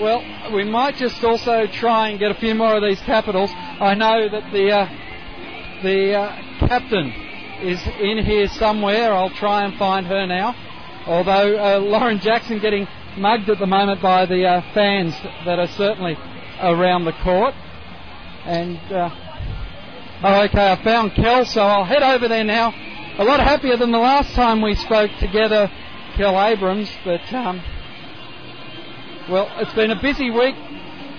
well, 0.00 0.52
we 0.52 0.64
might 0.64 0.96
just 0.96 1.22
also 1.22 1.68
try 1.68 2.08
and 2.08 2.18
get 2.18 2.32
a 2.32 2.34
few 2.34 2.56
more 2.56 2.74
of 2.74 2.82
these 2.82 3.00
capitals. 3.02 3.48
I 3.54 3.94
know 3.94 4.28
that 4.28 4.50
the 4.50 4.70
uh, 4.72 5.82
the 5.84 6.14
uh, 6.14 6.66
captain 6.66 7.12
is 7.62 7.80
in 8.00 8.24
here 8.24 8.48
somewhere. 8.48 9.12
I'll 9.12 9.30
try 9.30 9.64
and 9.64 9.78
find 9.78 10.04
her 10.08 10.26
now. 10.26 10.56
Although 11.06 11.56
uh, 11.56 11.78
Lauren 11.78 12.18
Jackson 12.18 12.58
getting 12.58 12.88
mugged 13.18 13.50
at 13.50 13.60
the 13.60 13.66
moment 13.66 14.02
by 14.02 14.26
the 14.26 14.44
uh, 14.44 14.74
fans 14.74 15.14
that 15.44 15.60
are 15.60 15.68
certainly 15.68 16.18
around 16.60 17.04
the 17.04 17.12
court, 17.22 17.54
and 18.46 18.78
uh, 18.90 19.21
Oh, 20.24 20.42
okay, 20.42 20.70
I 20.70 20.84
found 20.84 21.16
Kel, 21.16 21.44
so 21.44 21.62
I'll 21.62 21.84
head 21.84 22.04
over 22.04 22.28
there 22.28 22.44
now. 22.44 22.72
A 23.18 23.24
lot 23.24 23.40
happier 23.40 23.76
than 23.76 23.90
the 23.90 23.98
last 23.98 24.32
time 24.36 24.62
we 24.62 24.76
spoke 24.76 25.10
together, 25.18 25.68
Kel 26.14 26.40
Abrams, 26.40 26.88
but, 27.04 27.20
um, 27.34 27.60
well, 29.28 29.50
it's 29.58 29.74
been 29.74 29.90
a 29.90 30.00
busy 30.00 30.30
week. 30.30 30.54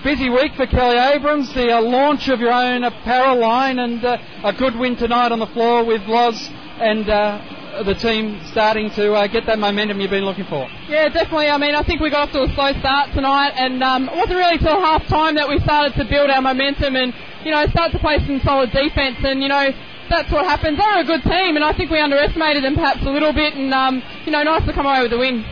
Busy 0.02 0.30
week 0.30 0.54
for 0.54 0.66
Kelly 0.66 0.96
Abrams, 0.96 1.52
the 1.52 1.70
uh, 1.70 1.82
launch 1.82 2.28
of 2.28 2.40
your 2.40 2.52
own 2.52 2.82
apparel 2.82 3.40
line, 3.40 3.78
and 3.78 4.02
uh, 4.02 4.16
a 4.42 4.54
good 4.54 4.74
win 4.74 4.96
tonight 4.96 5.32
on 5.32 5.38
the 5.38 5.48
floor 5.48 5.84
with 5.84 6.00
Loz 6.06 6.48
and 6.80 7.08
uh, 7.08 7.82
the 7.84 7.94
team 7.94 8.40
starting 8.52 8.90
to 8.92 9.12
uh, 9.12 9.26
get 9.26 9.44
that 9.46 9.58
momentum 9.58 10.00
you've 10.00 10.10
been 10.10 10.24
looking 10.24 10.46
for. 10.46 10.66
Yeah, 10.88 11.08
definitely. 11.08 11.48
I 11.48 11.58
mean, 11.58 11.74
I 11.74 11.82
think 11.82 12.00
we 12.00 12.08
got 12.08 12.28
off 12.28 12.32
to 12.32 12.42
a 12.42 12.54
slow 12.54 12.72
start 12.80 13.12
tonight, 13.12 13.52
and 13.56 13.82
um, 13.82 14.08
it 14.08 14.16
wasn't 14.16 14.36
really 14.38 14.58
till 14.58 14.80
half 14.80 15.06
time 15.08 15.34
that 15.36 15.48
we 15.48 15.58
started 15.60 15.94
to 15.94 16.04
build 16.08 16.30
our 16.30 16.40
momentum 16.40 16.96
and 16.96 17.12
you 17.44 17.50
know, 17.50 17.66
start 17.68 17.92
to 17.92 17.98
play 17.98 18.18
some 18.26 18.40
solid 18.40 18.72
defence, 18.72 19.18
and 19.22 19.42
you 19.42 19.48
know, 19.48 19.70
that's 20.08 20.32
what 20.32 20.46
happens. 20.46 20.78
They're 20.78 21.00
a 21.00 21.04
good 21.04 21.22
team, 21.22 21.56
and 21.56 21.64
I 21.64 21.72
think 21.72 21.90
we 21.90 22.00
underestimated 22.00 22.64
them 22.64 22.74
perhaps 22.74 23.02
a 23.02 23.10
little 23.10 23.32
bit, 23.32 23.54
and 23.54 23.72
um, 23.72 24.02
you 24.24 24.32
know, 24.32 24.42
nice 24.42 24.66
to 24.66 24.72
come 24.72 24.86
away 24.86 25.02
with 25.02 25.10
the 25.10 25.18
win. 25.18 25.44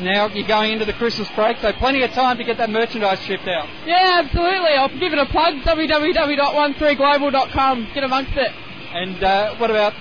Now 0.00 0.26
you're 0.26 0.48
going 0.48 0.72
into 0.72 0.84
the 0.84 0.92
Christmas 0.94 1.30
break, 1.36 1.58
so 1.58 1.72
plenty 1.74 2.02
of 2.02 2.10
time 2.12 2.36
to 2.38 2.44
get 2.44 2.58
that 2.58 2.68
merchandise 2.68 3.20
shipped 3.20 3.46
out. 3.46 3.68
Yeah, 3.86 4.22
absolutely. 4.24 4.74
I'll 4.74 4.88
give 4.98 5.12
it 5.12 5.18
a 5.18 5.26
plug: 5.26 5.54
www.13global.com. 5.62 7.90
Get 7.94 8.02
amongst 8.02 8.32
it. 8.34 8.50
And 8.94 9.22
uh, 9.22 9.54
what 9.56 9.70
about 9.70 9.92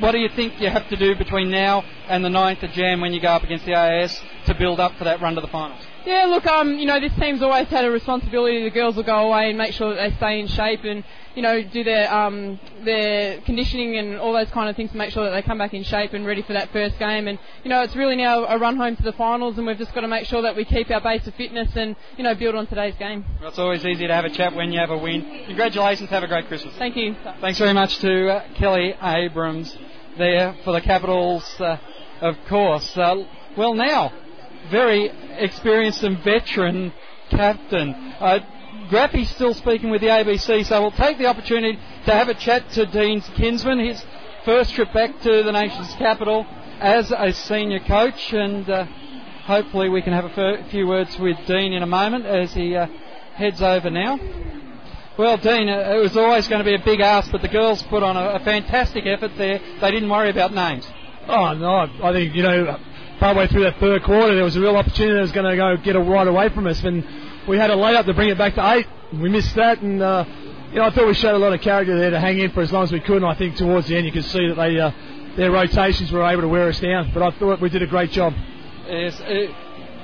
what 0.00 0.12
do 0.12 0.18
you 0.18 0.30
think 0.30 0.60
you 0.60 0.70
have 0.70 0.88
to 0.88 0.96
do 0.96 1.14
between 1.14 1.50
now 1.50 1.84
and 2.08 2.24
the 2.24 2.28
9th 2.28 2.62
of 2.62 2.72
Jan 2.72 3.00
when 3.00 3.12
you 3.12 3.20
go 3.20 3.28
up 3.28 3.44
against 3.44 3.66
the 3.66 3.74
AIS 3.74 4.20
to 4.46 4.54
build 4.54 4.80
up 4.80 4.96
for 4.96 5.04
that 5.04 5.20
run 5.20 5.34
to 5.34 5.40
the 5.40 5.48
finals? 5.48 5.84
Yeah, 6.04 6.24
look, 6.24 6.46
um, 6.46 6.74
you 6.78 6.86
know, 6.86 6.98
this 6.98 7.12
team's 7.14 7.42
always 7.42 7.68
had 7.68 7.84
a 7.84 7.90
responsibility. 7.90 8.62
The 8.64 8.70
girls 8.70 8.96
will 8.96 9.04
go 9.04 9.28
away 9.28 9.50
and 9.50 9.58
make 9.58 9.72
sure 9.72 9.94
that 9.94 10.10
they 10.10 10.16
stay 10.16 10.40
in 10.40 10.48
shape 10.48 10.82
and, 10.84 11.04
you 11.36 11.42
know, 11.42 11.62
do 11.62 11.84
their 11.84 12.12
um, 12.12 12.58
their 12.84 13.40
conditioning 13.42 13.96
and 13.96 14.18
all 14.18 14.32
those 14.32 14.50
kind 14.50 14.68
of 14.68 14.74
things 14.74 14.90
to 14.90 14.96
make 14.96 15.10
sure 15.10 15.24
that 15.24 15.30
they 15.30 15.42
come 15.42 15.58
back 15.58 15.74
in 15.74 15.84
shape 15.84 16.12
and 16.12 16.26
ready 16.26 16.42
for 16.42 16.54
that 16.54 16.72
first 16.72 16.98
game. 16.98 17.28
And, 17.28 17.38
you 17.62 17.70
know, 17.70 17.82
it's 17.82 17.94
really 17.94 18.16
now 18.16 18.44
a 18.44 18.58
run 18.58 18.76
home 18.76 18.96
to 18.96 19.02
the 19.02 19.12
finals, 19.12 19.58
and 19.58 19.66
we've 19.66 19.78
just 19.78 19.94
got 19.94 20.00
to 20.00 20.08
make 20.08 20.26
sure 20.26 20.42
that 20.42 20.56
we 20.56 20.64
keep 20.64 20.90
our 20.90 21.00
base 21.00 21.26
of 21.26 21.34
fitness 21.36 21.70
and, 21.76 21.94
you 22.16 22.24
know, 22.24 22.34
build 22.34 22.56
on 22.56 22.66
today's 22.66 22.94
game. 22.98 23.24
Well, 23.40 23.50
it's 23.50 23.58
always 23.58 23.84
easy 23.86 24.06
to 24.06 24.14
have 24.14 24.24
a 24.24 24.30
chat 24.30 24.54
when 24.54 24.72
you 24.72 24.80
have 24.80 24.90
a 24.90 24.98
win. 24.98 25.44
Congratulations. 25.46 26.10
Have 26.10 26.24
a 26.24 26.28
great 26.28 26.48
Christmas. 26.48 26.74
Thank 26.78 26.96
you. 26.96 27.14
Thanks 27.40 27.58
very 27.58 27.74
much 27.74 27.98
to 27.98 28.28
uh, 28.28 28.54
Kelly 28.54 28.94
Abrams 29.00 29.76
there 30.18 30.56
for 30.64 30.72
the 30.72 30.80
Capitals, 30.80 31.44
uh, 31.60 31.76
of 32.20 32.36
course. 32.48 32.96
Uh, 32.96 33.24
well, 33.56 33.74
now 33.74 34.12
very 34.70 35.10
experienced 35.38 36.02
and 36.02 36.18
veteran 36.22 36.92
captain. 37.30 37.94
Uh, 38.20 38.40
Grappy's 38.88 39.30
still 39.30 39.54
speaking 39.54 39.90
with 39.90 40.00
the 40.00 40.08
ABC, 40.08 40.64
so 40.66 40.80
we'll 40.80 40.90
take 40.92 41.18
the 41.18 41.26
opportunity 41.26 41.78
to 42.04 42.12
have 42.12 42.28
a 42.28 42.34
chat 42.34 42.68
to 42.70 42.86
Dean 42.86 43.20
Kinsman, 43.20 43.78
his 43.78 44.04
first 44.44 44.74
trip 44.74 44.92
back 44.92 45.20
to 45.22 45.42
the 45.42 45.52
nation's 45.52 45.92
capital 45.94 46.46
as 46.80 47.12
a 47.12 47.32
senior 47.32 47.80
coach, 47.80 48.32
and 48.32 48.68
uh, 48.68 48.84
hopefully 49.44 49.88
we 49.88 50.02
can 50.02 50.12
have 50.12 50.24
a 50.24 50.64
few 50.70 50.86
words 50.86 51.18
with 51.18 51.36
Dean 51.46 51.72
in 51.72 51.82
a 51.82 51.86
moment 51.86 52.26
as 52.26 52.52
he 52.52 52.74
uh, 52.74 52.86
heads 53.34 53.62
over 53.62 53.88
now. 53.88 54.18
Well, 55.16 55.36
Dean, 55.36 55.68
uh, 55.68 55.94
it 55.94 56.02
was 56.02 56.16
always 56.16 56.48
going 56.48 56.64
to 56.64 56.64
be 56.64 56.74
a 56.74 56.84
big 56.84 57.00
ask, 57.00 57.30
but 57.30 57.42
the 57.42 57.48
girls 57.48 57.82
put 57.84 58.02
on 58.02 58.16
a, 58.16 58.30
a 58.30 58.40
fantastic 58.40 59.06
effort 59.06 59.32
there. 59.36 59.60
They 59.80 59.90
didn't 59.90 60.08
worry 60.08 60.30
about 60.30 60.52
names. 60.52 60.86
Oh 61.28 61.52
no, 61.54 61.76
I 62.02 62.12
think 62.12 62.34
you 62.34 62.42
know 62.42 62.78
partway 63.22 63.46
through 63.46 63.62
that 63.62 63.78
third 63.78 64.02
quarter, 64.02 64.34
there 64.34 64.42
was 64.42 64.56
a 64.56 64.60
real 64.60 64.76
opportunity 64.76 65.14
that 65.14 65.20
was 65.20 65.30
going 65.30 65.48
to 65.48 65.54
go 65.54 65.76
get 65.76 65.94
a 65.94 66.00
right 66.00 66.26
away 66.26 66.48
from 66.48 66.66
us. 66.66 66.82
And 66.82 67.06
we 67.46 67.56
had 67.56 67.70
a 67.70 67.76
layup 67.76 68.04
to 68.06 68.14
bring 68.14 68.30
it 68.30 68.36
back 68.36 68.56
to 68.56 68.72
eight. 68.72 68.88
We 69.12 69.28
missed 69.28 69.54
that, 69.54 69.80
and 69.80 70.02
uh, 70.02 70.24
you 70.72 70.78
know 70.78 70.86
I 70.86 70.90
thought 70.90 71.06
we 71.06 71.14
showed 71.14 71.36
a 71.36 71.38
lot 71.38 71.52
of 71.52 71.60
character 71.60 71.96
there 71.96 72.10
to 72.10 72.18
hang 72.18 72.40
in 72.40 72.50
for 72.50 72.62
as 72.62 72.72
long 72.72 72.82
as 72.82 72.90
we 72.90 72.98
could. 72.98 73.18
And 73.18 73.26
I 73.26 73.34
think 73.34 73.54
towards 73.54 73.86
the 73.86 73.96
end 73.96 74.06
you 74.06 74.12
could 74.12 74.24
see 74.24 74.48
that 74.48 74.56
they 74.56 74.80
uh, 74.80 74.90
their 75.36 75.52
rotations 75.52 76.10
were 76.10 76.24
able 76.24 76.42
to 76.42 76.48
wear 76.48 76.68
us 76.68 76.80
down. 76.80 77.12
But 77.14 77.22
I 77.22 77.30
thought 77.38 77.60
we 77.60 77.68
did 77.68 77.82
a 77.82 77.86
great 77.86 78.10
job. 78.10 78.34
Yes. 78.88 79.20
Uh, 79.20 79.54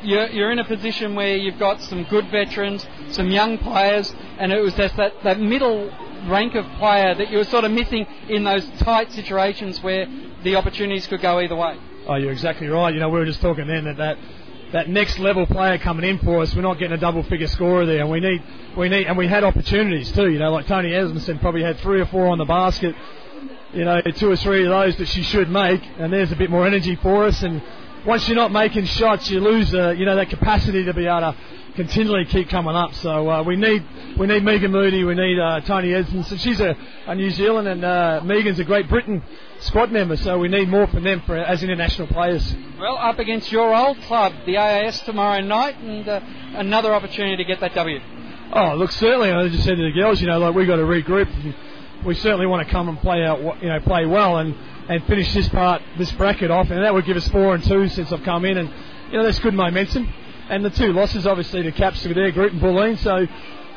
you're, 0.05 0.29
you're 0.29 0.53
in 0.53 0.61
a 0.61 0.65
position 0.65 1.17
where 1.17 1.37
you've 1.37 1.59
got 1.59 1.81
some 1.83 2.05
good 2.05 2.31
veterans, 2.31 2.87
some 3.11 3.33
young 3.33 3.59
players, 3.59 4.15
and 4.39 4.53
it 4.53 4.61
was 4.61 4.75
just 4.75 4.95
that, 4.97 5.13
that 5.25 5.41
middle 5.41 5.91
rank 6.29 6.55
of 6.55 6.65
player 6.79 7.17
that 7.17 7.31
you 7.31 7.39
were 7.39 7.45
sort 7.45 7.65
of 7.65 7.73
missing 7.73 8.07
in 8.29 8.45
those 8.45 8.65
tight 8.79 9.11
situations 9.11 9.83
where 9.83 10.07
the 10.45 10.55
opportunities 10.55 11.09
could 11.09 11.21
go 11.21 11.41
either 11.41 11.57
way. 11.57 11.77
Oh, 12.09 12.15
you're 12.15 12.33
exactly 12.33 12.69
right. 12.69 12.95
You 12.95 13.01
know, 13.01 13.11
we 13.11 13.19
were 13.19 13.27
just 13.27 13.43
talking 13.43 13.67
then 13.67 13.85
that 13.85 13.99
that, 13.99 14.19
that 14.73 14.89
next 14.89 15.19
level 15.19 15.45
player 15.45 15.77
coming 15.77 16.09
in 16.09 16.19
for 16.19 16.41
us, 16.41 16.55
we're 16.57 16.63
not 16.63 16.79
getting 16.79 16.95
a 16.95 17.01
double 17.01 17.23
figure 17.23 17.47
scorer 17.47 17.85
there. 17.85 18.01
And 18.01 18.11
we 18.11 18.19
need, 18.21 18.43
we 18.79 18.89
need, 18.89 19.07
and 19.07 19.19
we 19.19 19.29
had 19.29 19.45
opportunities 19.45 20.11
too. 20.13 20.31
You 20.31 20.39
know, 20.39 20.51
like 20.51 20.67
Tony 20.67 20.95
Edmondson 20.95 21.39
probably 21.39 21.63
had 21.63 21.79
three 21.81 22.01
or 22.01 22.07
four 22.07 22.29
on 22.29 22.39
the 22.39 22.47
basket. 22.47 22.95
You 23.75 23.85
know, 23.85 24.01
two 24.01 24.31
or 24.31 24.37
three 24.37 24.65
of 24.65 24.71
those 24.71 24.97
that 24.97 25.09
she 25.09 25.23
should 25.23 25.51
make, 25.51 25.83
and 25.99 26.11
there's 26.11 26.33
a 26.33 26.37
bit 26.37 26.49
more 26.49 26.67
energy 26.67 26.97
for 26.97 27.27
us. 27.27 27.43
And 27.43 27.63
once 28.07 28.27
you're 28.27 28.37
not 28.37 28.53
making 28.53 28.87
shots, 28.87 29.29
you 29.29 29.41
lose 29.41 29.75
uh, 29.75 29.91
you 29.91 30.07
know 30.07 30.17
that 30.17 30.31
capacity 30.31 30.85
to 30.87 30.95
be 30.95 31.05
able 31.05 31.21
to 31.21 31.37
continually 31.77 32.25
keep 32.25 32.49
coming 32.49 32.75
up. 32.75 32.95
So 32.95 33.29
uh, 33.29 33.43
we 33.43 33.57
need 33.57 33.85
we 34.19 34.27
need 34.27 34.43
Megan 34.43 34.73
Moody, 34.73 35.05
we 35.05 35.15
need 35.15 35.39
uh, 35.39 35.61
Tony 35.61 35.93
Edson. 35.93 36.25
She's 36.39 36.61
a, 36.61 36.75
a 37.07 37.15
New 37.15 37.29
Zealand 37.29 37.69
and 37.69 37.85
uh, 37.85 38.23
Megan's 38.25 38.59
a 38.59 38.65
Great 38.65 38.89
Britain 38.89 39.23
squad 39.61 39.91
member, 39.93 40.17
so 40.17 40.39
we 40.39 40.49
need 40.49 40.69
more 40.69 40.87
from 40.87 41.05
them 41.05 41.23
for, 41.27 41.37
as 41.37 41.63
international 41.63 42.09
players. 42.09 42.55
Well, 42.79 42.97
up 42.99 43.19
against 43.19 43.51
your 43.51 43.75
old 43.75 43.99
club, 44.03 44.33
the 44.47 44.57
AIS, 44.57 45.01
tomorrow 45.01 45.41
night, 45.41 45.77
and 45.79 46.09
uh, 46.09 46.21
another 46.55 46.95
opportunity 46.95 47.37
to 47.37 47.45
get 47.45 47.61
that 47.61 47.75
W. 47.75 48.01
Oh, 48.53 48.75
look, 48.77 48.91
certainly. 48.93 49.31
I 49.31 49.49
just 49.49 49.65
said 49.65 49.77
to 49.77 49.83
the 49.83 49.93
girls, 49.93 50.21
you 50.21 50.27
know, 50.27 50.39
like 50.39 50.55
we 50.55 50.65
got 50.67 50.77
to 50.77 50.83
regroup. 50.83 51.29
We 52.05 52.15
certainly 52.15 52.47
want 52.47 52.67
to 52.67 52.73
come 52.73 52.89
and 52.89 52.99
play 53.01 53.25
out, 53.25 53.41
you 53.63 53.69
know, 53.69 53.81
play 53.81 54.07
well 54.07 54.39
and 54.39 54.55
and 54.89 55.05
finish 55.05 55.35
this 55.35 55.49
part, 55.51 55.83
this 55.99 56.11
bracket 56.13 56.51
off, 56.51 56.71
and 56.71 56.83
that 56.83 56.95
would 56.95 57.05
give 57.05 57.17
us 57.17 57.29
four 57.29 57.55
and 57.55 57.63
two 57.63 57.89
since 57.89 58.11
I've 58.11 58.23
come 58.23 58.47
in, 58.47 58.57
and 58.57 58.71
you 59.11 59.19
know 59.19 59.25
that's 59.25 59.39
good 59.39 59.55
momentum. 59.55 60.13
And 60.49 60.65
the 60.65 60.71
two 60.71 60.95
losses, 60.95 61.27
obviously, 61.27 61.63
to 61.63 61.73
Caps 61.73 62.03
with 62.05 62.17
their 62.17 62.33
group 62.33 62.53
and 62.53 62.63
Bulleen, 62.63 62.99
so 62.99 63.27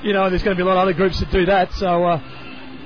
you 0.04 0.14
know 0.14 0.30
there's 0.30 0.42
going 0.44 0.56
to 0.56 0.64
be 0.64 0.66
a 0.66 0.66
lot 0.66 0.78
of 0.78 0.84
other 0.84 0.94
groups 0.94 1.20
that 1.20 1.30
do 1.32 1.46
that. 1.48 1.74
So 1.74 2.06
uh, 2.06 2.22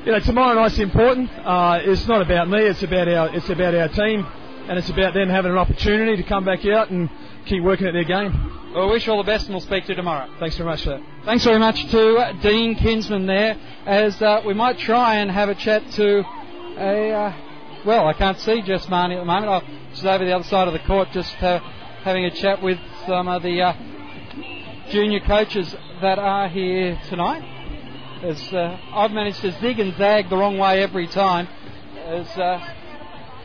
you 0.06 0.12
know 0.12 0.20
tomorrow 0.20 0.54
night's 0.54 0.78
important. 0.78 1.30
Uh, 1.32 1.80
it's 1.82 2.08
not 2.08 2.22
about 2.22 2.48
me. 2.48 2.60
It's 2.60 2.84
about 2.84 3.08
our 3.08 3.36
it's 3.36 3.50
about 3.50 3.74
our 3.74 3.88
team, 3.88 4.26
and 4.70 4.78
it's 4.78 4.90
about 4.90 5.16
them 5.16 5.30
having 5.30 5.52
an 5.52 5.58
opportunity 5.58 6.16
to 6.16 6.24
come 6.24 6.46
back 6.46 6.64
out 6.66 6.92
and 6.92 7.10
keep 7.46 7.64
working 7.64 7.88
at 7.88 7.94
their 7.94 8.04
game. 8.04 8.32
Well, 8.74 8.88
I 8.88 8.92
wish 8.92 9.08
you 9.08 9.14
all 9.14 9.18
the 9.18 9.26
best, 9.26 9.46
and 9.46 9.56
we'll 9.56 9.62
speak 9.62 9.86
to 9.86 9.90
you 9.90 9.96
tomorrow. 9.96 10.30
Thanks 10.40 10.58
very 10.58 10.70
much, 10.70 10.84
sir. 10.84 11.02
Thanks 11.26 11.44
very 11.44 11.58
much 11.58 11.90
to 11.90 12.38
Dean 12.44 12.76
Kinsman 12.76 13.26
there, 13.26 13.58
as 13.88 14.22
uh, 14.22 14.42
we 14.46 14.54
might 14.54 14.78
try 14.78 15.16
and 15.16 15.32
have 15.32 15.50
a 15.50 15.56
chat 15.56 15.90
to 15.94 16.20
a 16.78 17.12
uh, 17.12 17.34
well, 17.84 18.08
I 18.08 18.14
can't 18.14 18.40
see 18.40 18.62
Jess 18.62 18.86
Marnie 18.88 19.16
at 19.16 19.20
the 19.20 19.26
moment. 19.26 19.48
Oh, 19.48 19.62
she's 19.94 20.06
over 20.06 20.24
the 20.24 20.34
other 20.34 20.44
side 20.44 20.68
of 20.68 20.74
the 20.74 20.80
court 20.88 21.10
just 21.14 21.36
uh, 21.42 21.60
having 22.04 22.26
a 22.26 22.32
chat 22.32 22.62
with 22.62 22.78
some 23.08 23.28
of 23.28 23.42
the 23.42 23.62
uh, 23.62 23.74
junior 24.92 25.20
coaches 25.22 25.76
that 26.02 26.20
are 26.20 26.48
here 26.48 27.00
tonight. 27.10 27.55
As 28.26 28.42
uh, 28.54 28.76
I've 28.92 29.12
managed 29.12 29.42
to 29.42 29.52
zig 29.62 29.80
and 29.80 29.96
zag 29.98 30.32
the 30.32 30.36
wrong 30.36 30.58
way 30.58 30.82
every 30.82 31.06
time, 31.06 31.48
as 32.08 32.26
uh, 32.30 32.60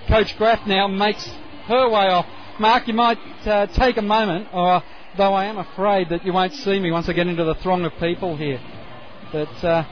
Coach 0.08 0.38
Graf 0.38 0.66
now 0.66 0.88
makes 0.88 1.22
her 1.66 1.86
way 1.90 2.06
off. 2.06 2.24
Mark, 2.58 2.88
you 2.88 2.94
might 2.94 3.18
uh, 3.44 3.66
take 3.66 3.98
a 3.98 4.02
moment, 4.02 4.48
or 4.54 4.82
though 5.18 5.34
I 5.34 5.44
am 5.44 5.58
afraid 5.58 6.08
that 6.08 6.24
you 6.24 6.32
won't 6.32 6.54
see 6.54 6.80
me 6.80 6.90
once 6.90 7.10
I 7.10 7.12
get 7.12 7.26
into 7.26 7.44
the 7.44 7.56
throng 7.56 7.84
of 7.84 7.92
people 8.00 8.38
here. 8.38 8.58
But 9.30 9.62
uh, 9.62 9.84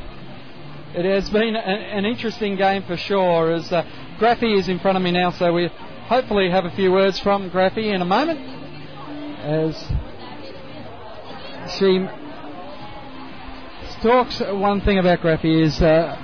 it 0.94 1.04
has 1.04 1.28
been 1.28 1.54
a, 1.54 1.58
an 1.58 2.06
interesting 2.06 2.56
game 2.56 2.82
for 2.84 2.96
sure. 2.96 3.52
As 3.52 3.70
uh, 3.70 3.82
Graffy 4.18 4.58
is 4.58 4.70
in 4.70 4.78
front 4.78 4.96
of 4.96 5.02
me 5.02 5.10
now, 5.10 5.32
so 5.32 5.52
we 5.52 5.68
hopefully 6.06 6.48
have 6.50 6.64
a 6.64 6.70
few 6.70 6.92
words 6.92 7.20
from 7.20 7.50
Graffy 7.50 7.92
in 7.94 8.00
a 8.00 8.06
moment. 8.06 8.40
As 9.44 9.76
she 11.78 12.08
talks, 14.02 14.40
one 14.40 14.80
thing 14.80 14.98
about 14.98 15.20
Graffy 15.20 15.62
is 15.62 15.80
uh, 15.80 16.16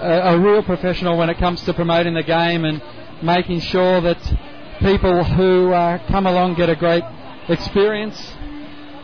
a, 0.00 0.34
a 0.34 0.38
real 0.38 0.62
professional 0.62 1.16
when 1.16 1.30
it 1.30 1.38
comes 1.38 1.62
to 1.62 1.74
promoting 1.74 2.14
the 2.14 2.22
game 2.22 2.64
and 2.64 2.82
making 3.22 3.60
sure 3.60 4.00
that 4.00 4.18
people 4.80 5.24
who 5.24 5.72
uh, 5.72 5.98
come 6.08 6.26
along 6.26 6.54
get 6.54 6.68
a 6.68 6.76
great 6.76 7.04
experience. 7.48 8.20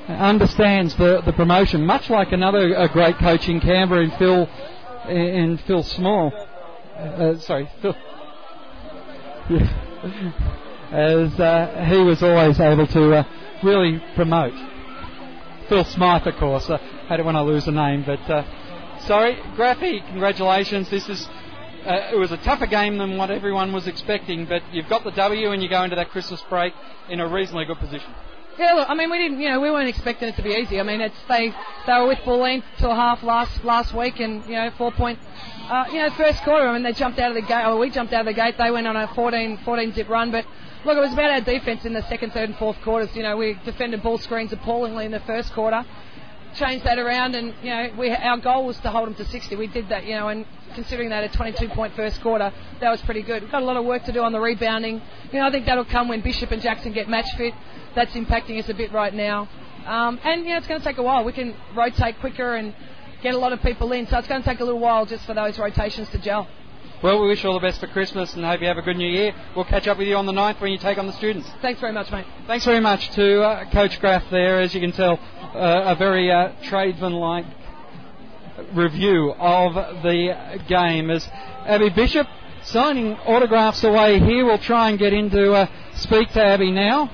Understands 0.09 0.95
the, 0.97 1.21
the 1.27 1.33
promotion, 1.33 1.85
much 1.85 2.09
like 2.11 2.31
another 2.31 2.75
a 2.75 2.89
great 2.89 3.19
coach 3.19 3.49
in 3.49 3.61
Canberra 3.61 4.05
in 4.05 4.11
Phil 4.13 4.49
in 5.09 5.59
Phil 5.67 5.83
Small. 5.83 6.33
Uh, 6.97 7.37
sorry, 7.39 7.69
Phil. 7.83 7.95
As 10.93 11.41
uh, 11.41 11.87
he 11.89 11.97
was 11.99 12.23
always 12.23 12.61
able 12.61 12.87
to 12.87 13.15
uh, 13.17 13.25
really 13.65 14.01
promote. 14.15 14.55
Phil 15.69 15.85
Smyth, 15.85 16.27
of 16.27 16.37
course. 16.37 16.71
I 16.71 16.77
hate 17.09 17.21
it 17.21 17.27
when 17.27 17.35
I 17.35 17.41
lose 17.41 17.67
a 17.67 17.73
name, 17.73 18.05
but 18.05 18.21
uh, 18.31 18.45
sorry, 19.01 19.35
Graffy, 19.57 20.07
congratulations. 20.09 20.89
This 20.91 21.09
is 21.09 21.27
uh, 21.85 22.11
it 22.13 22.17
was 22.17 22.31
a 22.31 22.37
tougher 22.39 22.67
game 22.67 22.99
than 22.99 23.17
what 23.17 23.31
everyone 23.31 23.73
was 23.73 23.87
expecting, 23.87 24.47
but 24.47 24.63
you've 24.73 24.89
got 24.89 25.03
the 25.05 25.11
W 25.11 25.51
and 25.51 25.63
you 25.63 25.69
go 25.69 25.83
into 25.83 25.97
that 25.97 26.11
Christmas 26.11 26.43
break 26.49 26.73
in 27.09 27.21
a 27.21 27.27
reasonably 27.29 27.65
good 27.65 27.79
position. 27.79 28.13
Yeah, 28.59 28.73
look, 28.73 28.89
I 28.89 28.95
mean, 28.95 29.11
we 29.11 29.19
didn't, 29.19 29.41
you 29.41 29.51
know, 29.51 29.61
we 29.61 29.71
weren't 29.71 29.89
expecting 29.89 30.29
it 30.29 30.37
to 30.37 30.43
be 30.43 30.51
easy. 30.51 30.81
I 30.81 30.83
mean, 30.83 31.01
it's 31.01 31.17
they 31.29 31.53
they 31.87 31.93
were 31.93 32.07
with 32.07 32.19
Bulleen 32.21 32.63
till 32.79 32.95
half 32.95 33.23
last 33.23 33.65
last 33.65 33.93
week, 33.93 34.19
and 34.21 34.45
you 34.47 34.55
know, 34.55 34.71
four 34.79 34.93
point, 34.93 35.19
uh, 35.69 35.85
you 35.93 35.99
know, 35.99 36.11
first 36.11 36.43
quarter. 36.43 36.67
I 36.67 36.73
mean, 36.73 36.83
they 36.83 36.93
jumped 36.93 37.19
out 37.19 37.31
of 37.31 37.35
the 37.35 37.47
gate. 37.47 37.67
Or 37.67 37.77
we 37.77 37.91
jumped 37.91 38.13
out 38.13 38.21
of 38.21 38.27
the 38.27 38.33
gate. 38.33 38.55
They 38.57 38.71
went 38.71 38.87
on 38.87 38.97
a 38.97 39.09
14, 39.15 39.59
14 39.65 39.93
zip 39.95 40.09
run, 40.09 40.31
but 40.31 40.47
look, 40.85 40.97
it 40.97 41.01
was 41.01 41.13
about 41.13 41.31
our 41.31 41.41
defense 41.41 41.85
in 41.85 41.93
the 41.93 42.03
second, 42.09 42.33
third, 42.33 42.51
and 42.51 42.59
fourth 42.59 42.81
quarters. 42.83 43.15
You 43.15 43.23
know, 43.23 43.37
we 43.37 43.59
defended 43.65 44.03
ball 44.03 44.19
screens 44.19 44.53
appallingly 44.53 45.07
in 45.07 45.13
the 45.13 45.21
first 45.21 45.53
quarter. 45.53 45.85
Changed 46.55 46.87
that 46.87 46.99
around, 46.99 47.35
and 47.35 47.55
you 47.63 47.71
know, 47.71 47.91
we 47.99 48.11
our 48.11 48.39
goal 48.39 48.67
was 48.67 48.79
to 48.81 48.91
hold 48.91 49.09
them 49.09 49.15
to 49.17 49.25
60. 49.27 49.57
We 49.57 49.67
did 49.67 49.91
that, 49.91 50.07
you 50.07 50.15
know, 50.15 50.29
and 50.29 50.47
considering 50.75 51.11
that 51.11 51.25
a 51.25 51.29
22 51.29 51.69
point 51.71 51.95
first 51.95 52.21
quarter, 52.23 52.53
that 52.81 52.91
was 52.91 53.03
pretty 53.03 53.23
good. 53.23 53.43
We've 53.43 53.51
got 53.51 53.63
a 53.63 53.65
lot 53.67 53.77
of 53.77 53.85
work 53.85 54.05
to 54.05 54.13
do 54.13 54.23
on 54.23 54.33
the 54.33 54.41
rebounding. 54.41 55.03
You 55.33 55.41
know, 55.41 55.47
I 55.47 55.51
think 55.51 55.67
that'll 55.67 55.85
come 55.85 56.09
when 56.09 56.23
Bishop 56.23 56.51
and 56.53 56.63
Jackson 56.63 56.93
get 56.93 57.09
match 57.09 57.29
fit 57.37 57.53
that's 57.95 58.13
impacting 58.15 58.59
us 58.59 58.69
a 58.69 58.75
bit 58.75 58.93
right 58.93 59.13
now. 59.13 59.49
Um, 59.87 60.19
and 60.25 60.45
you 60.45 60.51
know, 60.51 60.57
it's 60.57 60.67
going 60.67 60.81
to 60.81 60.87
take 60.87 60.99
a 60.99 61.03
while. 61.03 61.25
We 61.25 61.33
can 61.33 61.55
rotate 61.75 62.21
quicker 62.21 62.55
and 62.57 62.75
get 63.23 63.35
a 63.35 63.39
lot 63.39 63.53
of 63.53 63.61
people 63.63 63.93
in, 63.93 64.07
so 64.07 64.19
it's 64.19 64.29
going 64.29 64.43
to 64.43 64.49
take 64.49 64.61
a 64.61 64.65
little 64.65 64.81
while 64.81 65.07
just 65.07 65.25
for 65.27 65.35
those 65.35 65.59
rotations 65.59 66.09
to 66.11 66.19
gel. 66.19 66.47
Well, 67.07 67.23
we 67.23 67.29
wish 67.29 67.45
you 67.45 67.51
all 67.51 67.55
the 67.55 67.65
best 67.65 67.79
for 67.79 67.87
Christmas 67.87 68.35
and 68.35 68.45
hope 68.45 68.61
you 68.61 68.67
have 68.67 68.79
a 68.79 68.83
good 68.83 68.97
new 68.97 69.07
year. 69.07 69.33
We'll 69.55 69.65
catch 69.65 69.87
up 69.87 69.97
with 69.97 70.09
you 70.09 70.17
on 70.17 70.27
the 70.27 70.33
9th 70.33 70.61
when 70.61 70.73
you 70.73 70.79
take 70.79 70.99
on 70.99 71.07
the 71.07 71.13
students. 71.13 71.49
Thanks 71.63 71.81
very 71.81 71.93
much, 71.93 72.11
mate. 72.11 72.27
Thanks 72.49 72.65
very 72.65 72.81
much 72.81 73.11
to 73.11 73.43
uh, 73.45 73.71
Coach 73.71 74.01
Graf 74.01 74.25
there. 74.29 74.59
As 74.59 74.75
you 74.75 74.81
can 74.81 74.91
tell, 74.91 75.13
uh, 75.55 75.85
a 75.87 75.95
very 75.95 76.33
uh, 76.33 76.51
tradesman-like 76.65 77.45
review 78.75 79.31
of 79.39 79.75
the 80.03 80.61
game. 80.67 81.11
As 81.11 81.25
Abby 81.33 81.91
Bishop 81.91 82.27
signing 82.65 83.13
autographs 83.19 83.85
away 83.85 84.19
here, 84.19 84.45
we'll 84.45 84.59
try 84.59 84.91
and 84.91 84.99
get 84.99 85.13
into 85.13 85.53
uh, 85.53 85.69
speak 85.95 86.31
to 86.31 86.45
Abby 86.45 86.73
now. 86.73 87.09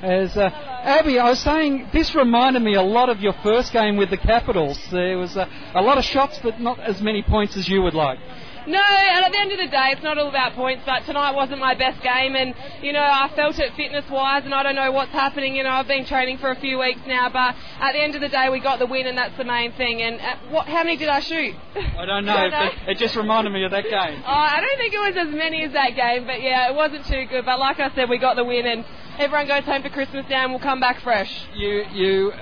As 0.00 0.34
uh, 0.34 0.48
Abby, 0.48 1.18
I 1.18 1.28
was 1.28 1.40
saying, 1.40 1.88
this 1.92 2.14
reminded 2.14 2.62
me 2.62 2.74
a 2.74 2.82
lot 2.82 3.10
of 3.10 3.20
your 3.20 3.34
first 3.42 3.74
game 3.74 3.98
with 3.98 4.08
the 4.08 4.16
Capitals. 4.16 4.78
There 4.90 5.18
was 5.18 5.36
uh, 5.36 5.46
a 5.74 5.82
lot 5.82 5.98
of 5.98 6.04
shots, 6.04 6.40
but 6.42 6.58
not 6.58 6.80
as 6.80 7.02
many 7.02 7.22
points 7.22 7.54
as 7.58 7.68
you 7.68 7.82
would 7.82 7.92
like. 7.92 8.18
No, 8.66 8.82
and 8.82 9.24
at 9.24 9.30
the 9.32 9.38
end 9.38 9.52
of 9.52 9.58
the 9.58 9.68
day, 9.68 9.90
it's 9.92 10.02
not 10.02 10.18
all 10.18 10.28
about 10.28 10.54
points, 10.54 10.82
but 10.84 11.04
tonight 11.04 11.34
wasn't 11.34 11.60
my 11.60 11.74
best 11.74 12.02
game, 12.02 12.34
and, 12.34 12.54
you 12.82 12.92
know, 12.92 13.02
I 13.02 13.30
felt 13.36 13.58
it 13.58 13.74
fitness-wise, 13.74 14.44
and 14.44 14.52
I 14.52 14.62
don't 14.64 14.74
know 14.74 14.90
what's 14.90 15.12
happening, 15.12 15.54
you 15.54 15.62
know, 15.62 15.70
I've 15.70 15.86
been 15.86 16.04
training 16.04 16.38
for 16.38 16.50
a 16.50 16.56
few 16.56 16.78
weeks 16.78 17.00
now, 17.06 17.28
but 17.30 17.54
at 17.80 17.92
the 17.92 18.00
end 18.00 18.16
of 18.16 18.20
the 18.20 18.28
day, 18.28 18.48
we 18.50 18.58
got 18.58 18.78
the 18.80 18.86
win, 18.86 19.06
and 19.06 19.16
that's 19.16 19.36
the 19.36 19.44
main 19.44 19.72
thing, 19.72 20.02
and 20.02 20.20
uh, 20.20 20.36
what, 20.50 20.66
how 20.66 20.82
many 20.82 20.96
did 20.96 21.08
I 21.08 21.20
shoot? 21.20 21.54
I 21.76 22.04
don't 22.06 22.24
know, 22.24 22.32
I 22.36 22.48
know. 22.48 22.70
but 22.84 22.90
it 22.90 22.98
just 22.98 23.14
reminded 23.14 23.52
me 23.52 23.64
of 23.64 23.70
that 23.70 23.84
game. 23.84 24.22
Oh, 24.26 24.30
I 24.30 24.60
don't 24.60 24.78
think 24.78 24.92
it 24.94 24.98
was 24.98 25.28
as 25.28 25.32
many 25.34 25.62
as 25.62 25.72
that 25.72 25.94
game, 25.94 26.26
but 26.26 26.42
yeah, 26.42 26.68
it 26.68 26.74
wasn't 26.74 27.06
too 27.06 27.24
good, 27.26 27.44
but 27.44 27.60
like 27.60 27.78
I 27.78 27.94
said, 27.94 28.10
we 28.10 28.18
got 28.18 28.34
the 28.34 28.44
win, 28.44 28.66
and 28.66 28.84
everyone 29.18 29.46
goes 29.46 29.64
home 29.64 29.82
for 29.82 29.90
Christmas 29.90 30.26
now, 30.28 30.42
and 30.42 30.52
we'll 30.52 30.60
come 30.60 30.80
back 30.80 31.00
fresh. 31.02 31.30
You, 31.54 31.84
you 31.92 32.32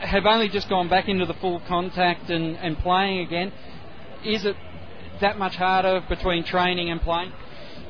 have 0.00 0.24
only 0.26 0.48
just 0.48 0.68
gone 0.68 0.88
back 0.88 1.08
into 1.08 1.26
the 1.26 1.34
full 1.34 1.60
contact 1.68 2.30
and, 2.30 2.56
and 2.56 2.78
playing 2.78 3.20
again. 3.20 3.52
Is 4.24 4.44
it 4.44 4.56
that 5.20 5.38
much 5.38 5.56
harder 5.56 6.02
between 6.08 6.44
training 6.44 6.90
and 6.90 7.00
playing? 7.00 7.32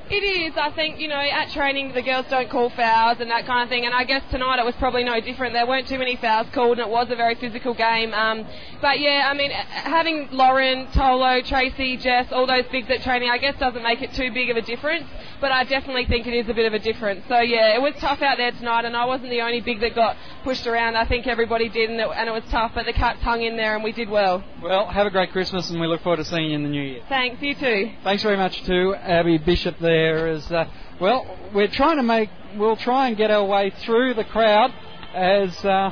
It 0.08 0.22
is. 0.22 0.56
I 0.56 0.70
think, 0.70 1.00
you 1.00 1.08
know, 1.08 1.18
at 1.18 1.50
training 1.50 1.92
the 1.92 2.02
girls 2.02 2.26
don't 2.30 2.48
call 2.48 2.70
fouls 2.70 3.18
and 3.18 3.28
that 3.30 3.44
kind 3.44 3.64
of 3.64 3.68
thing. 3.68 3.86
And 3.86 3.92
I 3.92 4.04
guess 4.04 4.22
tonight 4.30 4.60
it 4.60 4.64
was 4.64 4.76
probably 4.76 5.02
no 5.02 5.18
different. 5.20 5.52
There 5.52 5.66
weren't 5.66 5.88
too 5.88 5.98
many 5.98 6.14
fouls 6.14 6.46
called 6.52 6.78
and 6.78 6.86
it 6.86 6.88
was 6.88 7.10
a 7.10 7.16
very 7.16 7.34
physical 7.34 7.74
game. 7.74 8.14
Um, 8.14 8.46
but 8.80 9.00
yeah, 9.00 9.28
I 9.28 9.34
mean, 9.34 9.50
having 9.50 10.28
Lauren, 10.30 10.86
Tolo, 10.88 11.44
Tracy, 11.44 11.96
Jess, 11.96 12.30
all 12.30 12.46
those 12.46 12.66
bigs 12.70 12.88
at 12.88 13.02
training, 13.02 13.30
I 13.30 13.38
guess 13.38 13.58
doesn't 13.58 13.82
make 13.82 14.00
it 14.00 14.12
too 14.14 14.30
big 14.30 14.48
of 14.48 14.56
a 14.56 14.62
difference. 14.62 15.06
But 15.40 15.50
I 15.50 15.64
definitely 15.64 16.06
think 16.06 16.28
it 16.28 16.34
is 16.34 16.48
a 16.48 16.54
bit 16.54 16.66
of 16.66 16.72
a 16.72 16.78
difference. 16.78 17.24
So 17.28 17.40
yeah, 17.40 17.74
it 17.74 17.82
was 17.82 17.94
tough 17.98 18.22
out 18.22 18.36
there 18.36 18.52
tonight 18.52 18.84
and 18.84 18.96
I 18.96 19.06
wasn't 19.06 19.30
the 19.30 19.40
only 19.40 19.60
big 19.60 19.80
that 19.80 19.96
got 19.96 20.16
pushed 20.44 20.68
around. 20.68 20.96
I 20.96 21.04
think 21.04 21.26
everybody 21.26 21.68
did 21.68 21.90
and 21.90 22.00
it, 22.00 22.08
and 22.14 22.28
it 22.28 22.32
was 22.32 22.44
tough, 22.48 22.70
but 22.76 22.86
the 22.86 22.92
Cats 22.92 23.20
hung 23.22 23.42
in 23.42 23.56
there 23.56 23.74
and 23.74 23.82
we 23.82 23.90
did 23.90 24.08
well. 24.08 24.44
Well, 24.62 24.86
have 24.86 25.08
a 25.08 25.10
great 25.10 25.32
Christmas 25.32 25.68
and 25.70 25.80
we 25.80 25.88
look 25.88 26.02
forward 26.02 26.18
to 26.18 26.24
seeing 26.24 26.50
you 26.50 26.54
in 26.54 26.62
the 26.62 26.68
new 26.68 26.82
year. 26.82 27.02
Thanks, 27.08 27.42
you 27.42 27.56
too. 27.56 27.90
Thanks 28.04 28.22
very 28.22 28.36
much 28.36 28.62
to 28.66 28.94
Abby 28.94 29.38
Bishop 29.38 29.80
there 29.80 29.95
there 29.96 30.28
is, 30.28 30.50
uh, 30.52 30.66
well, 31.00 31.38
we're 31.54 31.68
trying 31.68 31.96
to 31.96 32.02
make, 32.02 32.28
we'll 32.56 32.76
try 32.76 33.08
and 33.08 33.16
get 33.16 33.30
our 33.30 33.44
way 33.44 33.72
through 33.84 34.12
the 34.12 34.24
crowd 34.24 34.70
as 35.14 35.64
uh, 35.64 35.90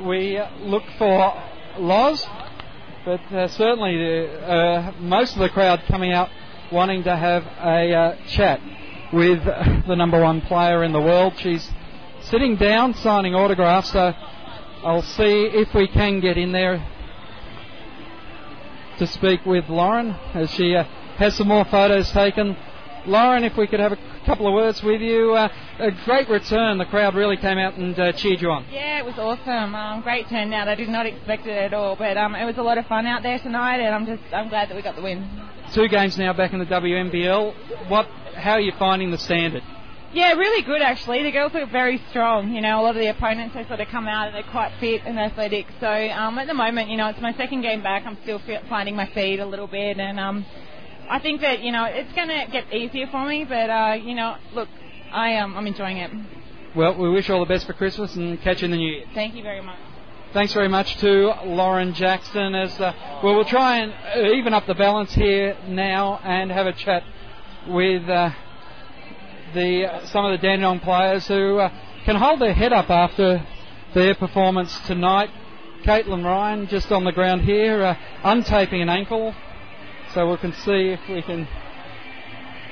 we 0.00 0.40
look 0.60 0.84
for 0.96 1.42
Loz, 1.78 2.26
but 3.04 3.20
uh, 3.32 3.48
certainly 3.48 4.26
uh, 4.26 4.92
most 4.98 5.34
of 5.34 5.40
the 5.40 5.50
crowd 5.50 5.82
coming 5.88 6.12
out 6.12 6.30
wanting 6.72 7.02
to 7.04 7.14
have 7.14 7.44
a 7.44 7.92
uh, 7.92 8.16
chat 8.28 8.60
with 9.12 9.44
the 9.86 9.94
number 9.94 10.20
one 10.22 10.40
player 10.40 10.82
in 10.82 10.92
the 10.92 11.00
world. 11.00 11.34
She's 11.36 11.70
sitting 12.22 12.56
down 12.56 12.94
signing 12.94 13.34
autographs, 13.34 13.92
so 13.92 14.14
I'll 14.84 15.02
see 15.02 15.50
if 15.52 15.74
we 15.74 15.86
can 15.86 16.20
get 16.20 16.38
in 16.38 16.52
there 16.52 16.82
to 18.98 19.06
speak 19.06 19.44
with 19.44 19.68
Lauren 19.68 20.12
as 20.32 20.50
she 20.52 20.74
uh, 20.74 20.84
has 21.16 21.36
some 21.36 21.48
more 21.48 21.66
photos 21.66 22.10
taken 22.12 22.56
Lauren, 23.06 23.42
if 23.42 23.56
we 23.56 23.66
could 23.66 23.80
have 23.80 23.92
a 23.92 23.98
couple 24.24 24.46
of 24.46 24.54
words 24.54 24.82
with 24.82 25.00
you. 25.00 25.34
Uh, 25.34 25.48
a 25.78 25.90
great 26.04 26.28
return. 26.28 26.78
The 26.78 26.84
crowd 26.84 27.14
really 27.14 27.36
came 27.36 27.58
out 27.58 27.74
and 27.74 27.98
uh, 27.98 28.12
cheered 28.12 28.40
you 28.40 28.50
on. 28.50 28.64
Yeah, 28.70 28.98
it 28.98 29.04
was 29.04 29.18
awesome. 29.18 29.74
Um, 29.74 30.02
great 30.02 30.28
turnout. 30.28 30.68
I 30.68 30.74
did 30.74 30.88
not 30.88 31.06
expect 31.06 31.46
it 31.46 31.56
at 31.56 31.74
all, 31.74 31.96
but 31.96 32.16
um, 32.16 32.34
it 32.34 32.44
was 32.44 32.58
a 32.58 32.62
lot 32.62 32.78
of 32.78 32.86
fun 32.86 33.06
out 33.06 33.22
there 33.22 33.38
tonight, 33.38 33.80
and 33.80 33.94
I'm 33.94 34.06
just 34.06 34.22
I'm 34.32 34.48
glad 34.48 34.68
that 34.68 34.76
we 34.76 34.82
got 34.82 34.96
the 34.96 35.02
win. 35.02 35.28
Two 35.72 35.88
games 35.88 36.16
now 36.16 36.32
back 36.32 36.52
in 36.52 36.58
the 36.58 36.66
WNBL. 36.66 37.88
What? 37.88 38.06
How 38.34 38.52
are 38.52 38.60
you 38.60 38.72
finding 38.78 39.10
the 39.10 39.18
standard? 39.18 39.62
Yeah, 40.14 40.34
really 40.34 40.62
good 40.62 40.82
actually. 40.82 41.22
The 41.22 41.32
girls 41.32 41.54
look 41.54 41.70
very 41.70 42.00
strong. 42.10 42.52
You 42.52 42.60
know, 42.60 42.80
a 42.80 42.82
lot 42.82 42.96
of 42.96 43.00
the 43.00 43.08
opponents 43.08 43.54
they 43.54 43.66
sort 43.66 43.80
of 43.80 43.88
come 43.88 44.06
out 44.06 44.26
and 44.26 44.36
they're 44.36 44.50
quite 44.50 44.72
fit 44.78 45.02
and 45.06 45.18
athletic. 45.18 45.66
So 45.80 45.88
um, 45.88 46.38
at 46.38 46.46
the 46.46 46.54
moment, 46.54 46.90
you 46.90 46.98
know, 46.98 47.08
it's 47.08 47.20
my 47.20 47.32
second 47.32 47.62
game 47.62 47.82
back. 47.82 48.04
I'm 48.06 48.18
still 48.22 48.40
finding 48.68 48.94
my 48.94 49.06
feet 49.06 49.40
a 49.40 49.46
little 49.46 49.66
bit, 49.66 49.98
and 49.98 50.20
um, 50.20 50.44
I 51.12 51.18
think 51.18 51.42
that 51.42 51.62
you 51.62 51.72
know 51.72 51.84
it's 51.84 52.10
going 52.14 52.28
to 52.28 52.46
get 52.50 52.72
easier 52.72 53.06
for 53.08 53.26
me. 53.26 53.44
But 53.44 53.68
uh, 53.68 53.98
you 54.02 54.14
know, 54.14 54.36
look, 54.54 54.68
I 55.12 55.36
um, 55.36 55.54
I'm 55.54 55.66
enjoying 55.66 55.98
it. 55.98 56.10
Well, 56.74 56.96
we 56.96 57.10
wish 57.10 57.28
you 57.28 57.34
all 57.34 57.40
the 57.40 57.52
best 57.54 57.66
for 57.66 57.74
Christmas 57.74 58.16
and 58.16 58.40
catch 58.40 58.62
you 58.62 58.64
in 58.64 58.70
the 58.70 58.78
new 58.78 58.90
year. 58.90 59.04
Thank 59.12 59.34
you 59.34 59.42
very 59.42 59.60
much. 59.60 59.78
Thanks 60.32 60.54
very 60.54 60.68
much 60.68 60.96
to 61.00 61.34
Lauren 61.44 61.92
Jackson. 61.92 62.54
As 62.54 62.80
uh, 62.80 62.94
well, 63.22 63.34
we'll 63.34 63.44
try 63.44 63.80
and 63.80 63.92
uh, 63.92 64.32
even 64.32 64.54
up 64.54 64.66
the 64.66 64.74
balance 64.74 65.12
here 65.12 65.54
now 65.68 66.18
and 66.24 66.50
have 66.50 66.66
a 66.66 66.72
chat 66.72 67.02
with 67.68 68.08
uh, 68.08 68.30
the 69.52 69.84
uh, 69.84 70.06
some 70.06 70.24
of 70.24 70.40
the 70.40 70.46
Dandenong 70.46 70.80
players 70.80 71.28
who 71.28 71.58
uh, 71.58 71.68
can 72.06 72.16
hold 72.16 72.40
their 72.40 72.54
head 72.54 72.72
up 72.72 72.88
after 72.88 73.46
their 73.92 74.14
performance 74.14 74.78
tonight. 74.86 75.28
Caitlin 75.84 76.24
Ryan 76.24 76.68
just 76.68 76.90
on 76.90 77.04
the 77.04 77.12
ground 77.12 77.42
here, 77.42 77.82
uh, 77.82 77.96
untaping 78.24 78.80
an 78.80 78.88
ankle, 78.88 79.34
so 80.14 80.30
we 80.30 80.36
can 80.36 80.52
see 80.52 80.90
if 80.90 81.00
we 81.08 81.22
can 81.22 81.44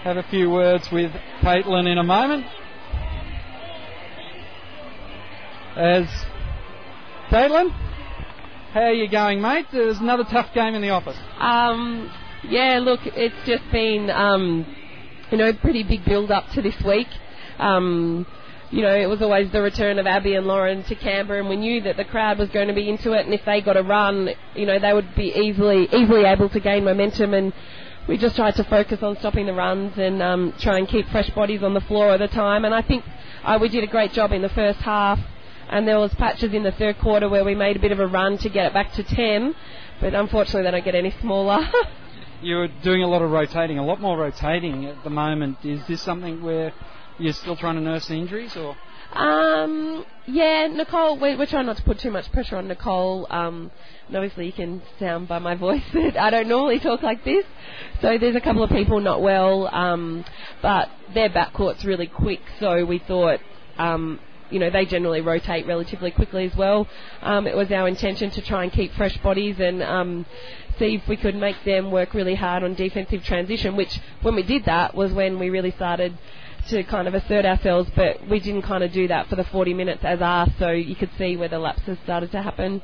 have 0.03 0.17
a 0.17 0.23
few 0.25 0.51
words 0.51 0.89
with 0.93 1.11
Caitlin 1.41 1.91
in 1.91 1.97
a 1.97 2.03
moment. 2.03 2.45
As 5.77 6.05
Caitlin, 7.31 7.71
how 8.73 8.83
are 8.83 8.93
you 8.93 9.11
going, 9.11 9.41
mate? 9.41 9.67
There's 9.73 9.99
another 9.99 10.25
tough 10.25 10.53
game 10.55 10.75
in 10.75 10.83
the 10.83 10.91
office. 10.91 11.17
Um, 11.39 12.13
yeah, 12.47 12.79
look, 12.83 13.01
it's 13.05 13.35
just 13.47 13.63
been, 13.73 14.11
um, 14.11 14.67
you 15.31 15.39
know, 15.39 15.53
pretty 15.55 15.83
big 15.83 16.05
build 16.05 16.31
up 16.31 16.45
to 16.55 16.63
this 16.63 16.77
week. 16.87 17.09
Um, 17.59 18.27
you 18.71 18.83
know, 18.83 18.95
it 18.95 19.09
was 19.09 19.21
always 19.21 19.51
the 19.51 19.61
return 19.61 19.99
of 19.99 20.07
Abby 20.07 20.35
and 20.35 20.47
Lauren 20.47 20.85
to 20.85 20.95
Canberra, 20.95 21.41
and 21.41 21.49
we 21.49 21.57
knew 21.57 21.81
that 21.83 21.97
the 21.97 22.05
crowd 22.05 22.39
was 22.39 22.49
going 22.51 22.69
to 22.69 22.75
be 22.75 22.89
into 22.89 23.13
it, 23.13 23.25
and 23.25 23.35
if 23.35 23.45
they 23.45 23.61
got 23.61 23.77
a 23.77 23.83
run, 23.83 24.31
you 24.55 24.65
know, 24.65 24.79
they 24.79 24.93
would 24.93 25.15
be 25.17 25.33
easily 25.35 25.89
easily 25.93 26.25
able 26.25 26.49
to 26.49 26.61
gain 26.61 26.85
momentum, 26.85 27.35
and 27.35 27.53
we 28.07 28.17
just 28.17 28.37
tried 28.37 28.55
to 28.57 28.65
focus 28.65 29.03
on 29.03 29.17
stopping 29.19 29.47
the 29.47 29.55
runs 29.55 29.99
and 29.99 30.23
um, 30.23 30.55
try 30.61 30.79
and 30.79 30.89
keep 30.89 31.09
fresh 31.09 31.29
bodies 31.31 31.65
on 31.65 31.75
the 31.75 31.81
floor 31.83 32.13
at 32.13 32.21
the 32.21 32.29
time, 32.29 32.65
and 32.65 32.73
I 32.73 32.83
think 32.83 33.05
uh, 33.45 33.59
we 33.61 33.69
did 33.69 33.83
a 33.83 33.89
great 33.89 34.13
job 34.13 34.31
in 34.31 34.41
the 34.41 34.49
first 34.49 34.79
half, 34.81 35.19
and 35.69 35.87
there 35.89 35.99
was 35.99 36.15
patches 36.15 36.55
in 36.55 36.63
the 36.63 36.73
third 36.73 36.99
quarter 36.99 37.29
where 37.29 37.45
we 37.45 37.57
made 37.57 37.77
a 37.77 37.81
bit 37.81 37.91
of 37.91 37.99
a 37.99 38.07
run 38.07 38.39
to 38.39 38.49
get 38.49 38.67
it 38.67 38.73
back 38.73 38.93
to 38.93 39.03
10, 39.03 39.53
but 40.01 40.15
unfortunately 40.15 40.63
they 40.63 40.71
don't 40.71 40.85
get 40.85 40.95
any 40.95 41.11
smaller. 41.21 41.59
You're 42.43 42.69
doing 42.83 43.03
a 43.03 43.09
lot 43.09 43.21
of 43.21 43.31
rotating, 43.33 43.79
a 43.79 43.85
lot 43.85 44.01
more 44.01 44.17
rotating 44.17 44.87
at 44.87 45.03
the 45.05 45.11
moment. 45.11 45.59
Is 45.65 45.81
this 45.89 46.01
something 46.01 46.43
where 46.43 46.73
you're 47.21 47.33
still 47.33 47.57
trying 47.57 47.77
to 47.77 47.81
nurse 47.81 48.07
the 48.07 48.15
injuries, 48.15 48.57
or? 48.57 48.77
Um, 49.13 50.05
yeah, 50.27 50.69
Nicole, 50.69 51.19
we're, 51.19 51.37
we're 51.37 51.47
trying 51.47 51.67
not 51.67 51.77
to 51.79 51.83
put 51.83 51.99
too 51.99 52.11
much 52.11 52.31
pressure 52.33 52.57
on 52.57 52.69
Nicole. 52.69 53.27
Um, 53.29 53.71
obviously, 54.09 54.47
you 54.47 54.53
can 54.53 54.83
sound 54.99 55.29
by 55.29 55.39
my 55.39 55.55
voice 55.57 55.83
that 55.93 56.17
I 56.17 56.31
don't 56.31 56.49
normally 56.49 56.79
talk 56.79 57.03
like 57.03 57.25
this. 57.25 57.45
So 58.01 58.19
there's 58.19 58.37
a 58.37 58.41
couple 58.41 58.63
of 58.63 58.71
people 58.71 59.01
not 59.01 59.21
well, 59.21 59.69
um, 59.75 60.25
but 60.63 60.91
their 61.13 61.29
backcourt's 61.29 61.85
really 61.85 62.07
quick. 62.07 62.41
So 62.61 62.85
we 62.85 62.99
thought, 62.99 63.41
um, 63.79 64.21
you 64.51 64.61
know, 64.61 64.71
they 64.71 64.85
generally 64.85 65.21
rotate 65.21 65.67
relatively 65.67 66.13
quickly 66.13 66.45
as 66.47 66.55
well. 66.57 66.89
Um, 67.23 67.47
it 67.47 67.57
was 67.57 67.71
our 67.73 67.89
intention 67.89 68.31
to 68.31 68.43
try 68.43 68.63
and 68.63 68.73
keep 68.73 68.93
fresh 68.95 69.17
bodies 69.19 69.59
and 69.59 69.83
um, 69.83 70.27
see 70.79 70.97
if 70.97 71.09
we 71.09 71.17
could 71.17 71.35
make 71.35 71.57
them 71.65 71.91
work 71.91 72.15
really 72.15 72.35
hard 72.37 72.63
on 72.63 72.75
defensive 72.75 73.25
transition. 73.25 73.77
Which, 73.77 74.01
when 74.23 74.37
we 74.37 74.43
did 74.45 74.65
that, 74.67 74.95
was 74.95 75.13
when 75.13 75.39
we 75.39 75.51
really 75.51 75.73
started 75.73 76.17
to 76.69 76.85
kind 76.85 77.09
of 77.09 77.15
assert 77.15 77.45
ourselves, 77.45 77.91
but 77.97 78.29
we 78.29 78.41
didn't 78.41 78.63
kind 78.63 78.85
of 78.85 78.93
do 78.93 79.09
that 79.09 79.29
for 79.29 79.37
the 79.37 79.45
40 79.45 79.75
minutes 79.75 80.01
as 80.05 80.21
asked, 80.21 80.59
so 80.59 80.71
you 80.71 80.95
could 80.95 81.11
see 81.19 81.37
where 81.37 81.49
the 81.49 81.59
lapses 81.59 81.99
started 82.05 82.31
to 82.33 82.43
happen. 82.43 82.83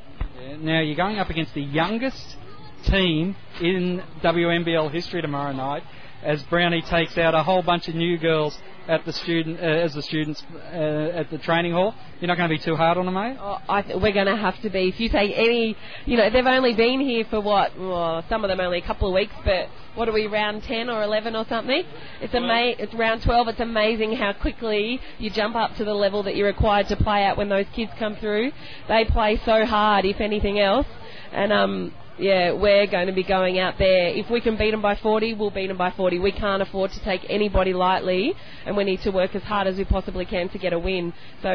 Now 0.59 0.81
you're 0.81 0.95
going 0.95 1.19
up 1.19 1.29
against 1.29 1.53
the 1.53 1.61
youngest 1.61 2.37
team 2.85 3.35
in 3.61 4.03
WNBL 4.23 4.91
history 4.91 5.21
tomorrow 5.21 5.53
night, 5.53 5.83
as 6.23 6.43
Brownie 6.43 6.81
takes 6.81 7.17
out 7.17 7.35
a 7.35 7.43
whole 7.43 7.61
bunch 7.61 7.87
of 7.87 7.95
new 7.95 8.17
girls 8.17 8.57
at 8.87 9.03
the 9.05 9.13
student 9.13 9.59
uh, 9.59 9.63
as 9.63 9.93
the 9.93 10.01
students 10.01 10.43
uh, 10.73 11.11
at 11.13 11.29
the 11.29 11.37
training 11.37 11.73
hall. 11.73 11.93
You're 12.19 12.27
not 12.27 12.37
going 12.37 12.49
to 12.49 12.55
be 12.55 12.61
too 12.61 12.75
hard 12.75 12.97
on 12.97 13.05
them, 13.05 13.13
mate. 13.13 13.37
Oh, 13.39 13.59
I 13.67 13.81
th- 13.81 14.01
we're 14.01 14.13
going 14.13 14.25
to 14.27 14.35
have 14.35 14.59
to 14.61 14.69
be. 14.69 14.87
If 14.87 14.99
you 14.99 15.09
take 15.09 15.33
any, 15.35 15.75
you 16.05 16.17
know, 16.17 16.29
they've 16.29 16.45
only 16.45 16.73
been 16.73 16.99
here 16.99 17.25
for 17.29 17.41
what? 17.41 17.77
Well, 17.77 18.23
some 18.29 18.43
of 18.43 18.49
them 18.49 18.59
only 18.59 18.79
a 18.79 18.85
couple 18.85 19.07
of 19.09 19.13
weeks, 19.13 19.33
but 19.45 19.67
what 19.95 20.07
are 20.07 20.13
we, 20.13 20.27
round 20.27 20.63
10 20.63 20.89
or 20.89 21.03
11 21.03 21.35
or 21.35 21.45
something? 21.47 21.83
It's 22.21 22.33
ama- 22.33 22.75
It's 22.79 22.93
round 22.93 23.23
12. 23.23 23.49
It's 23.49 23.59
amazing 23.59 24.13
how 24.13 24.33
quickly 24.33 24.99
you 25.19 25.29
jump 25.29 25.55
up 25.55 25.75
to 25.75 25.85
the 25.85 25.93
level 25.93 26.23
that 26.23 26.35
you're 26.35 26.47
required 26.47 26.87
to 26.87 26.95
play 26.95 27.23
at 27.23 27.37
when 27.37 27.49
those 27.49 27.65
kids 27.75 27.91
come 27.99 28.15
through. 28.15 28.51
They 28.87 29.05
play 29.05 29.39
so 29.45 29.65
hard, 29.65 30.05
if 30.05 30.21
anything 30.21 30.59
else, 30.59 30.87
and 31.31 31.51
um. 31.51 31.93
Yeah, 32.19 32.53
we're 32.53 32.87
going 32.87 33.07
to 33.07 33.13
be 33.13 33.23
going 33.23 33.59
out 33.59 33.77
there. 33.77 34.07
If 34.07 34.29
we 34.29 34.41
can 34.41 34.57
beat 34.57 34.71
them 34.71 34.81
by 34.81 34.95
40, 34.95 35.35
we'll 35.35 35.51
beat 35.51 35.67
them 35.67 35.77
by 35.77 35.91
40. 35.91 36.17
We 36.17 36.31
can't 36.31 36.63
afford 36.63 36.91
to 36.93 36.99
take 37.01 37.25
anybody 37.29 37.73
lightly, 37.73 38.33
and 38.65 38.75
we 38.75 38.83
need 38.83 39.01
to 39.01 39.11
work 39.11 39.35
as 39.35 39.43
hard 39.43 39.67
as 39.67 39.77
we 39.77 39.85
possibly 39.85 40.25
can 40.25 40.49
to 40.49 40.57
get 40.57 40.73
a 40.73 40.79
win. 40.79 41.13
So, 41.43 41.51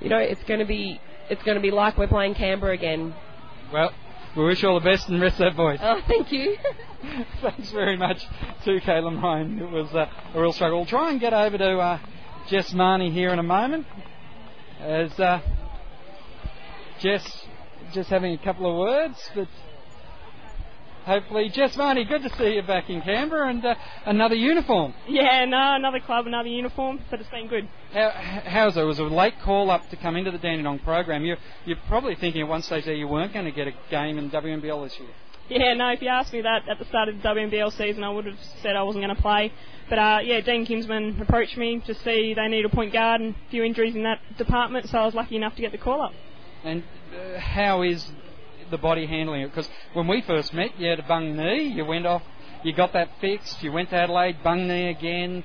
you 0.00 0.08
know, 0.10 0.18
it's 0.18 0.42
going 0.44 0.60
to 0.60 0.66
be 0.66 1.00
it's 1.30 1.42
going 1.42 1.56
to 1.56 1.62
be 1.62 1.70
like 1.70 1.96
we're 1.96 2.08
playing 2.08 2.34
Canberra 2.34 2.74
again. 2.74 3.14
Well, 3.72 3.92
we 4.36 4.44
wish 4.44 4.62
you 4.62 4.68
all 4.68 4.78
the 4.78 4.84
best 4.84 5.08
and 5.08 5.20
rest 5.20 5.38
that 5.38 5.54
voice. 5.54 5.80
Oh, 5.82 6.00
thank 6.06 6.30
you. 6.30 6.56
Thanks 7.40 7.70
very 7.72 7.96
much 7.96 8.22
to 8.64 8.80
Caitlin 8.80 9.22
Ryan. 9.22 9.60
It 9.60 9.70
was 9.70 9.94
uh, 9.94 10.06
a 10.34 10.40
real 10.40 10.52
struggle. 10.52 10.78
We'll 10.80 10.86
try 10.86 11.10
and 11.10 11.18
get 11.18 11.32
over 11.32 11.56
to 11.56 11.78
uh, 11.78 11.98
Jess 12.48 12.72
Marnie 12.74 13.12
here 13.12 13.30
in 13.30 13.38
a 13.38 13.42
moment. 13.42 13.86
As 14.78 15.18
uh, 15.18 15.40
Jess 17.00 17.46
just 17.92 18.10
having 18.10 18.34
a 18.34 18.38
couple 18.38 18.70
of 18.70 18.76
words, 18.76 19.30
but 19.34 19.48
hopefully, 21.06 21.48
Jess 21.48 21.76
Marnie, 21.76 22.06
good 22.06 22.22
to 22.22 22.36
see 22.36 22.56
you 22.56 22.62
back 22.62 22.90
in 22.90 23.00
Canberra 23.00 23.48
and 23.48 23.64
uh, 23.64 23.74
another 24.04 24.34
uniform. 24.34 24.92
Yeah, 25.08 25.44
no, 25.46 25.76
another 25.76 26.00
club, 26.00 26.26
another 26.26 26.48
uniform, 26.48 27.00
but 27.10 27.20
it's 27.20 27.30
been 27.30 27.48
good. 27.48 27.68
How, 27.92 28.10
how's 28.44 28.76
it? 28.76 28.80
It 28.80 28.84
was 28.84 28.98
a 28.98 29.04
late 29.04 29.34
call 29.42 29.70
up 29.70 29.88
to 29.90 29.96
come 29.96 30.16
into 30.16 30.30
the 30.30 30.38
Dandenong 30.38 30.80
program. 30.80 31.24
You're, 31.24 31.38
you're 31.64 31.78
probably 31.88 32.16
thinking 32.16 32.42
at 32.42 32.48
one 32.48 32.62
stage 32.62 32.84
there 32.84 32.94
you 32.94 33.08
weren't 33.08 33.32
going 33.32 33.46
to 33.46 33.52
get 33.52 33.68
a 33.68 33.72
game 33.90 34.18
in 34.18 34.30
WNBL 34.30 34.84
this 34.84 34.98
year. 34.98 35.08
Yeah, 35.48 35.74
no, 35.74 35.90
if 35.90 36.02
you 36.02 36.08
asked 36.08 36.32
me 36.32 36.40
that 36.40 36.68
at 36.68 36.78
the 36.80 36.84
start 36.86 37.08
of 37.08 37.22
the 37.22 37.28
WNBL 37.28 37.76
season, 37.76 38.02
I 38.02 38.10
would 38.10 38.26
have 38.26 38.38
said 38.62 38.74
I 38.74 38.82
wasn't 38.82 39.04
going 39.04 39.14
to 39.14 39.22
play. 39.22 39.52
But 39.88 39.98
uh, 39.98 40.18
yeah, 40.24 40.40
Dean 40.40 40.66
Kinsman 40.66 41.20
approached 41.20 41.56
me 41.56 41.80
to 41.86 41.94
see 41.94 42.34
they 42.34 42.48
need 42.48 42.64
a 42.64 42.68
point 42.68 42.92
guard 42.92 43.20
and 43.20 43.32
a 43.32 43.50
few 43.50 43.62
injuries 43.62 43.94
in 43.94 44.02
that 44.02 44.18
department, 44.36 44.88
so 44.88 44.98
I 44.98 45.04
was 45.06 45.14
lucky 45.14 45.36
enough 45.36 45.54
to 45.54 45.62
get 45.62 45.70
the 45.70 45.78
call 45.78 46.02
up. 46.02 46.12
And 46.64 46.82
uh, 47.14 47.38
how 47.38 47.82
is 47.82 48.10
the 48.70 48.78
body 48.78 49.06
handling 49.06 49.42
it? 49.42 49.48
Because 49.48 49.68
when 49.92 50.06
we 50.06 50.22
first 50.22 50.52
met, 50.52 50.78
you 50.78 50.88
had 50.88 50.98
a 50.98 51.02
bung 51.02 51.36
knee, 51.36 51.68
you 51.68 51.84
went 51.84 52.06
off, 52.06 52.22
you 52.62 52.72
got 52.72 52.92
that 52.92 53.10
fixed, 53.20 53.62
you 53.62 53.72
went 53.72 53.90
to 53.90 53.96
Adelaide, 53.96 54.42
bung 54.42 54.66
knee 54.66 54.88
again, 54.88 55.44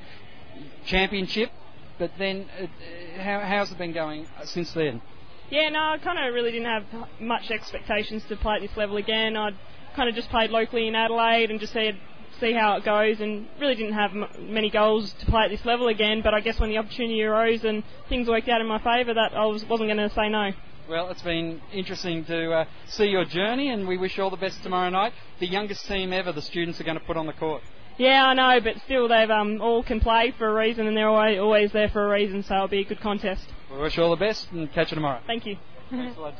championship, 0.86 1.52
but 2.00 2.12
then 2.18 2.48
uh, 2.60 3.22
how, 3.22 3.40
how's 3.42 3.72
it 3.72 3.78
been 3.78 3.94
going 3.94 4.28
since 4.46 4.72
then? 4.74 5.02
Yeah, 5.50 5.70
no, 5.70 5.80
I 5.80 5.98
kind 5.98 6.18
of 6.18 6.34
really 6.34 6.52
didn't 6.52 6.68
have 6.68 6.86
much 7.20 7.52
expectations 7.52 8.24
to 8.30 8.38
play 8.38 8.56
at 8.56 8.62
this 8.62 8.76
level 8.78 8.98
again. 8.98 9.36
I'd 9.36 9.56
kind 9.96 10.08
of 10.08 10.16
just 10.16 10.30
played 10.30 10.50
locally 10.50 10.88
in 10.88 10.96
Adelaide 10.96 11.52
and 11.52 11.60
just 11.60 11.74
said 11.74 12.00
see 12.40 12.54
how 12.54 12.76
it 12.76 12.84
goes 12.84 13.20
and 13.20 13.48
really 13.60 13.76
didn't 13.76 13.94
have 13.94 14.12
m- 14.12 14.28
many 14.40 14.70
goals 14.70 15.14
to 15.14 15.26
play 15.28 15.44
at 15.44 15.52
this 15.52 15.64
level 15.64 15.90
again 15.90 16.22
but 16.24 16.34
I 16.34 16.40
guess 16.40 16.60
when 16.60 16.70
the 16.70 16.78
opportunity 16.78 17.22
arose 17.22 17.64
and 17.64 17.84
things 18.10 18.28
worked 18.28 18.50
out 18.50 18.62
in 18.62 18.68
my 18.68 18.80
favour 18.80 19.14
that 19.14 19.34
I 19.36 19.46
was, 19.46 19.64
wasn't 19.66 19.90
going 19.90 19.98
to 19.98 20.10
say 20.16 20.28
no. 20.30 20.52
Well, 20.92 21.10
it's 21.10 21.22
been 21.22 21.62
interesting 21.72 22.26
to 22.26 22.52
uh, 22.52 22.66
see 22.88 23.06
your 23.06 23.24
journey, 23.24 23.70
and 23.70 23.88
we 23.88 23.98
wish 23.98 24.18
you 24.18 24.26
all 24.26 24.30
the 24.30 24.36
best 24.36 24.62
tomorrow 24.62 24.90
night. 24.90 25.14
The 25.40 25.48
youngest 25.48 25.86
team 25.86 26.12
ever, 26.12 26.34
the 26.34 26.42
students 26.42 26.82
are 26.82 26.84
going 26.84 27.00
to 27.00 27.06
put 27.06 27.16
on 27.16 27.28
the 27.28 27.32
court. 27.32 27.62
Yeah, 27.98 28.26
I 28.26 28.34
know, 28.34 28.60
but 28.62 28.74
still 28.84 29.08
they've 29.08 29.30
um, 29.30 29.62
all 29.62 29.84
can 29.84 30.02
play 30.02 30.34
for 30.38 30.50
a 30.50 30.54
reason 30.54 30.88
and 30.88 30.98
they're 30.98 31.08
always, 31.08 31.40
always 31.40 31.72
there 31.72 31.88
for 31.88 32.06
a 32.06 32.10
reason, 32.10 32.44
so 32.44 32.56
it'll 32.56 32.68
be 32.68 32.82
a 32.82 32.84
good 32.84 33.00
contest. 33.00 33.48
We 33.72 33.80
wish 33.80 33.96
you 33.96 34.04
all 34.04 34.10
the 34.10 34.18
best 34.18 34.52
and 34.52 34.70
catch 34.74 34.92
you 34.92 34.96
tomorrow. 34.96 35.22
Thank 35.26 35.46
you. 35.46 35.56
Lot, 35.94 36.34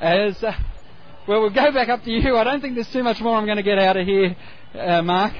As 0.00 0.42
uh, 0.42 0.52
well, 1.28 1.42
we'll 1.42 1.50
go 1.50 1.70
back 1.70 1.90
up 1.90 2.02
to 2.02 2.10
you. 2.10 2.36
I 2.36 2.42
don't 2.42 2.60
think 2.60 2.74
there's 2.74 2.92
too 2.92 3.04
much 3.04 3.20
more 3.20 3.36
I'm 3.36 3.46
going 3.46 3.58
to 3.58 3.62
get 3.62 3.78
out 3.78 3.96
of 3.96 4.04
here, 4.04 4.36
uh, 4.74 5.00
Mark. 5.00 5.32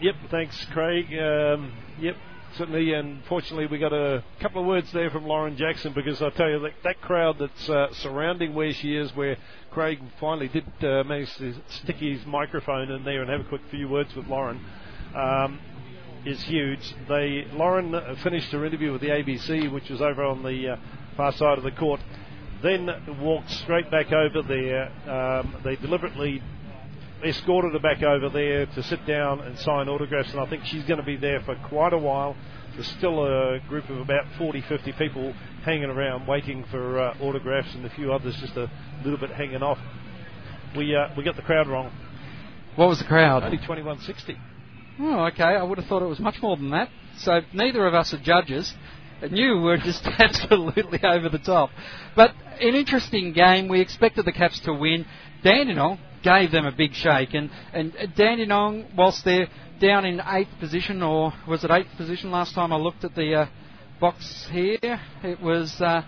Yep, 0.00 0.14
thanks, 0.32 0.66
Craig. 0.72 1.06
Um, 1.16 1.72
yep, 2.00 2.16
certainly. 2.56 2.92
And 2.92 3.24
fortunately, 3.26 3.66
we 3.66 3.78
got 3.78 3.92
a 3.92 4.22
couple 4.40 4.60
of 4.60 4.66
words 4.66 4.90
there 4.92 5.10
from 5.10 5.26
Lauren 5.26 5.56
Jackson 5.56 5.92
because 5.92 6.20
I 6.22 6.30
tell 6.30 6.50
you 6.50 6.60
that 6.60 6.72
that 6.82 7.00
crowd 7.00 7.38
that's 7.38 7.68
uh, 7.68 7.92
surrounding 7.94 8.54
where 8.54 8.72
she 8.72 8.96
is, 8.96 9.14
where 9.14 9.36
Craig 9.70 10.00
finally 10.20 10.48
did 10.48 10.64
uh, 10.82 11.04
manage 11.04 11.34
to 11.36 11.54
stick 11.82 11.96
his 11.96 12.24
microphone 12.26 12.90
in 12.90 13.04
there 13.04 13.22
and 13.22 13.30
have 13.30 13.40
a 13.40 13.48
quick 13.48 13.62
few 13.70 13.88
words 13.88 14.14
with 14.14 14.26
Lauren. 14.26 14.64
Um, 15.14 15.60
is 16.24 16.42
huge. 16.44 16.94
They 17.08 17.46
Lauren 17.52 18.16
finished 18.22 18.50
her 18.52 18.64
interview 18.64 18.92
with 18.92 19.02
the 19.02 19.08
ABC, 19.08 19.70
which 19.70 19.90
was 19.90 20.00
over 20.00 20.24
on 20.24 20.42
the 20.42 20.70
uh, 20.70 20.76
far 21.16 21.32
side 21.32 21.58
of 21.58 21.64
the 21.64 21.70
court. 21.72 22.00
Then 22.62 22.88
walked 23.20 23.50
straight 23.50 23.90
back 23.90 24.10
over 24.10 24.42
there. 24.42 24.90
Um, 25.10 25.56
they 25.64 25.76
deliberately 25.76 26.42
escorted 27.26 27.72
her 27.72 27.78
back 27.78 28.02
over 28.02 28.28
there 28.28 28.66
to 28.66 28.82
sit 28.82 29.06
down 29.06 29.40
and 29.40 29.58
sign 29.58 29.88
autographs, 29.88 30.30
and 30.32 30.40
I 30.40 30.46
think 30.48 30.64
she's 30.64 30.84
going 30.84 31.00
to 31.00 31.06
be 31.06 31.16
there 31.16 31.40
for 31.40 31.56
quite 31.68 31.92
a 31.92 31.98
while. 31.98 32.36
There's 32.74 32.88
still 32.88 33.24
a 33.24 33.60
group 33.68 33.88
of 33.88 33.98
about 33.98 34.24
40, 34.36 34.62
50 34.62 34.92
people 34.92 35.32
hanging 35.64 35.90
around 35.90 36.26
waiting 36.26 36.64
for 36.70 36.98
uh, 36.98 37.16
autographs, 37.20 37.74
and 37.74 37.84
a 37.84 37.90
few 37.90 38.12
others 38.12 38.36
just 38.40 38.56
a 38.56 38.70
little 39.04 39.18
bit 39.18 39.30
hanging 39.30 39.62
off. 39.62 39.78
We 40.76 40.94
uh, 40.94 41.08
we 41.16 41.22
got 41.22 41.36
the 41.36 41.42
crowd 41.42 41.68
wrong. 41.68 41.92
What 42.76 42.88
was 42.88 42.98
the 42.98 43.04
crowd? 43.04 43.44
Only 43.44 43.58
2160. 43.58 44.36
Oh, 44.98 45.26
okay. 45.26 45.42
I 45.42 45.62
would 45.62 45.78
have 45.78 45.86
thought 45.86 46.02
it 46.02 46.06
was 46.08 46.20
much 46.20 46.42
more 46.42 46.56
than 46.56 46.70
that. 46.70 46.88
So 47.18 47.40
neither 47.52 47.86
of 47.86 47.94
us 47.94 48.12
are 48.12 48.18
judges. 48.18 48.72
And 49.22 49.36
you 49.38 49.58
were 49.58 49.76
just 49.76 50.04
absolutely 50.18 51.00
over 51.04 51.28
the 51.28 51.38
top. 51.38 51.70
But 52.16 52.34
an 52.60 52.74
interesting 52.74 53.32
game. 53.32 53.68
We 53.68 53.80
expected 53.80 54.24
the 54.24 54.32
Caps 54.32 54.60
to 54.60 54.74
win. 54.74 55.06
Dandenong 55.44 55.98
gave 56.22 56.50
them 56.50 56.64
a 56.64 56.72
big 56.72 56.94
shake. 56.94 57.34
And, 57.34 57.50
and 57.72 57.92
Dandenong, 58.16 58.86
whilst 58.96 59.24
they're 59.24 59.48
down 59.80 60.04
in 60.04 60.20
eighth 60.26 60.58
position, 60.58 61.02
or 61.02 61.32
was 61.46 61.62
it 61.62 61.70
eighth 61.70 61.96
position 61.96 62.30
last 62.30 62.54
time 62.54 62.72
I 62.72 62.76
looked 62.76 63.04
at 63.04 63.14
the 63.14 63.34
uh, 63.34 63.46
box 64.00 64.48
here? 64.50 65.00
It 65.22 65.40
was. 65.40 65.80
Uh, 65.80 66.02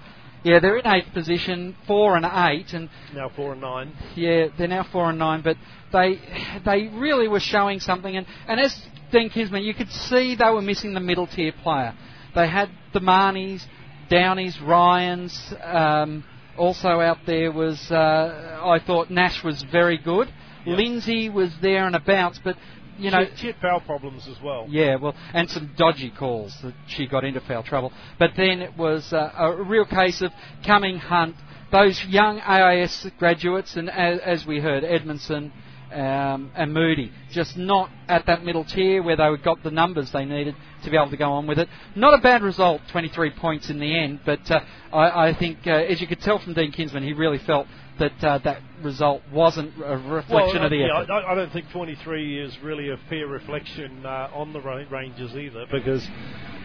yeah, 0.44 0.60
they're 0.60 0.78
in 0.78 0.86
eighth 0.86 1.12
position, 1.12 1.76
four 1.88 2.16
and 2.16 2.24
eight, 2.24 2.72
and 2.72 2.88
now 3.12 3.30
four 3.34 3.52
and 3.52 3.60
nine. 3.60 3.92
Yeah, 4.14 4.46
they're 4.56 4.68
now 4.68 4.86
four 4.92 5.10
and 5.10 5.18
nine, 5.18 5.42
but 5.42 5.56
they 5.92 6.20
they 6.64 6.88
really 6.94 7.26
were 7.26 7.40
showing 7.40 7.80
something. 7.80 8.16
And, 8.16 8.26
and 8.46 8.60
as 8.60 8.80
Dean 9.12 9.28
Kinsman, 9.28 9.64
you 9.64 9.74
could 9.74 9.90
see 9.90 10.36
they 10.36 10.50
were 10.50 10.62
missing 10.62 10.94
the 10.94 11.00
middle 11.00 11.26
tier 11.26 11.52
player. 11.62 11.94
They 12.34 12.48
had 12.48 12.70
the 12.92 13.00
Marnies, 13.00 13.62
Downies, 14.08 14.60
Ryans. 14.60 15.52
Um, 15.62 16.24
also 16.58 17.00
out 17.00 17.18
there 17.26 17.52
was 17.52 17.90
uh, 17.90 18.60
I 18.62 18.78
thought 18.84 19.10
Nash 19.10 19.42
was 19.44 19.62
very 19.70 19.98
good. 19.98 20.28
Yep. 20.64 20.78
Lindsay 20.78 21.28
was 21.28 21.52
there 21.62 21.86
and 21.86 21.94
about, 21.94 22.38
but 22.42 22.56
you 22.98 23.10
know 23.10 23.24
she, 23.34 23.40
she 23.42 23.46
had 23.48 23.56
foul 23.60 23.80
problems 23.80 24.26
as 24.28 24.36
well. 24.42 24.66
Yeah, 24.68 24.96
well, 24.96 25.14
and 25.32 25.48
some 25.48 25.72
dodgy 25.76 26.10
calls 26.10 26.56
that 26.62 26.74
she 26.88 27.06
got 27.06 27.24
into 27.24 27.40
foul 27.40 27.62
trouble. 27.62 27.92
But 28.18 28.30
then 28.36 28.60
it 28.60 28.76
was 28.76 29.12
uh, 29.12 29.32
a 29.36 29.62
real 29.62 29.86
case 29.86 30.22
of 30.22 30.32
coming 30.66 30.98
Hunt, 30.98 31.36
those 31.70 32.02
young 32.08 32.40
AIS 32.40 33.08
graduates, 33.18 33.76
and 33.76 33.88
as, 33.90 34.18
as 34.20 34.46
we 34.46 34.60
heard, 34.60 34.84
Edmondson 34.84 35.52
um, 35.92 36.50
and 36.54 36.72
Moody, 36.72 37.12
just 37.30 37.56
not 37.56 37.90
at 38.08 38.26
that 38.26 38.44
middle 38.44 38.64
tier 38.64 39.02
where 39.02 39.16
they 39.16 39.28
got 39.42 39.62
the 39.62 39.70
numbers 39.70 40.10
they 40.10 40.24
needed 40.24 40.54
to 40.84 40.90
be 40.90 40.96
able 40.96 41.10
to 41.10 41.16
go 41.16 41.32
on 41.32 41.46
with 41.46 41.58
it. 41.58 41.68
Not 41.94 42.14
a 42.14 42.22
bad 42.22 42.42
result, 42.42 42.80
23 42.90 43.30
points 43.30 43.70
in 43.70 43.78
the 43.78 43.98
end, 43.98 44.20
but 44.24 44.50
uh, 44.50 44.60
I, 44.92 45.28
I, 45.28 45.34
think, 45.34 45.58
uh, 45.66 45.70
as 45.70 46.00
you 46.00 46.06
could 46.06 46.20
tell 46.20 46.38
from 46.38 46.54
Dean 46.54 46.72
Kinsman, 46.72 47.02
he 47.02 47.12
really 47.12 47.38
felt 47.38 47.66
that 47.98 48.24
uh, 48.24 48.38
that 48.38 48.60
result 48.82 49.22
wasn't 49.32 49.72
a 49.82 49.96
reflection 49.96 50.56
well, 50.56 50.64
of 50.64 50.70
the 50.70 50.76
yeah, 50.76 51.00
effort. 51.02 51.10
I, 51.10 51.32
I, 51.32 51.34
don't 51.34 51.52
think 51.52 51.70
23 51.70 52.40
is 52.42 52.56
really 52.62 52.90
a 52.90 52.98
fair 53.08 53.26
reflection 53.26 54.04
uh, 54.04 54.28
on 54.34 54.52
the 54.52 54.60
Rangers 54.60 55.34
either, 55.34 55.66
because 55.70 56.06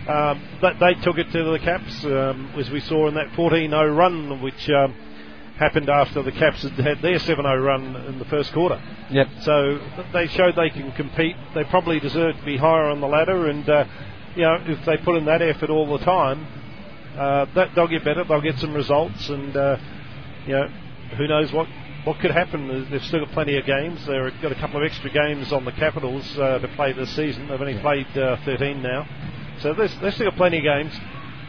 um, 0.10 0.42
they 0.62 0.94
took 1.04 1.18
it 1.18 1.32
to 1.32 1.44
the 1.52 1.60
Caps, 1.64 2.04
um, 2.06 2.54
as 2.58 2.70
we 2.70 2.82
saw 2.82 3.08
in 3.08 3.14
that 3.16 3.28
14-0 3.30 3.98
run, 3.98 4.42
which. 4.42 4.70
Happened 5.62 5.92
after 5.92 6.24
the 6.24 6.32
Caps 6.32 6.64
had 6.64 6.72
had 6.72 7.04
their 7.04 7.20
7-0 7.20 7.64
run 7.64 7.96
in 8.08 8.18
the 8.18 8.26
first 8.26 8.52
quarter. 8.52 8.82
Yep. 9.12 9.28
So 9.42 9.80
they 10.12 10.26
showed 10.26 10.56
they 10.56 10.72
can 10.72 10.92
compete. 10.94 11.36
They 11.54 11.64
probably 11.66 12.00
deserve 12.00 12.36
to 12.36 12.44
be 12.44 12.58
higher 12.58 12.86
on 12.86 13.00
the 13.00 13.06
ladder, 13.06 13.46
and 13.46 13.70
uh, 13.70 13.86
you 14.36 14.42
know 14.42 14.58
if 14.66 14.84
they 14.86 14.98
put 14.98 15.18
in 15.18 15.26
that 15.26 15.44
effort 15.44 15.70
all 15.70 15.86
the 15.96 16.04
time, 16.04 16.48
uh, 17.16 17.46
that 17.54 17.76
they'll 17.76 17.88
get 17.88 18.04
better. 18.04 18.24
They'll 18.24 18.42
get 18.42 18.58
some 18.58 18.74
results, 18.74 19.30
and 19.30 19.56
uh, 19.56 19.78
you 20.48 20.54
know 20.54 20.68
who 21.16 21.28
knows 21.28 21.54
what. 21.54 21.68
What 22.06 22.18
could 22.22 22.32
happen? 22.32 22.90
They've 22.90 23.04
still 23.04 23.24
got 23.24 23.32
plenty 23.34 23.56
of 23.56 23.66
games. 23.68 24.04
They've 24.08 24.34
got 24.42 24.52
a 24.52 24.56
couple 24.56 24.78
of 24.78 24.92
extra 24.92 25.12
games 25.12 25.54
on 25.54 25.64
the 25.64 25.74
Capitals 25.74 26.26
uh, 26.40 26.58
to 26.58 26.68
play 26.70 26.94
this 26.94 27.12
season. 27.12 27.48
They've 27.48 27.62
only 27.62 27.78
played 27.78 28.08
uh, 28.18 28.38
13 28.46 28.82
now, 28.82 29.08
so 29.60 29.76
they've, 29.76 30.02
they've 30.02 30.14
still 30.16 30.32
got 30.32 30.38
plenty 30.38 30.58
of 30.58 30.64
games 30.64 30.92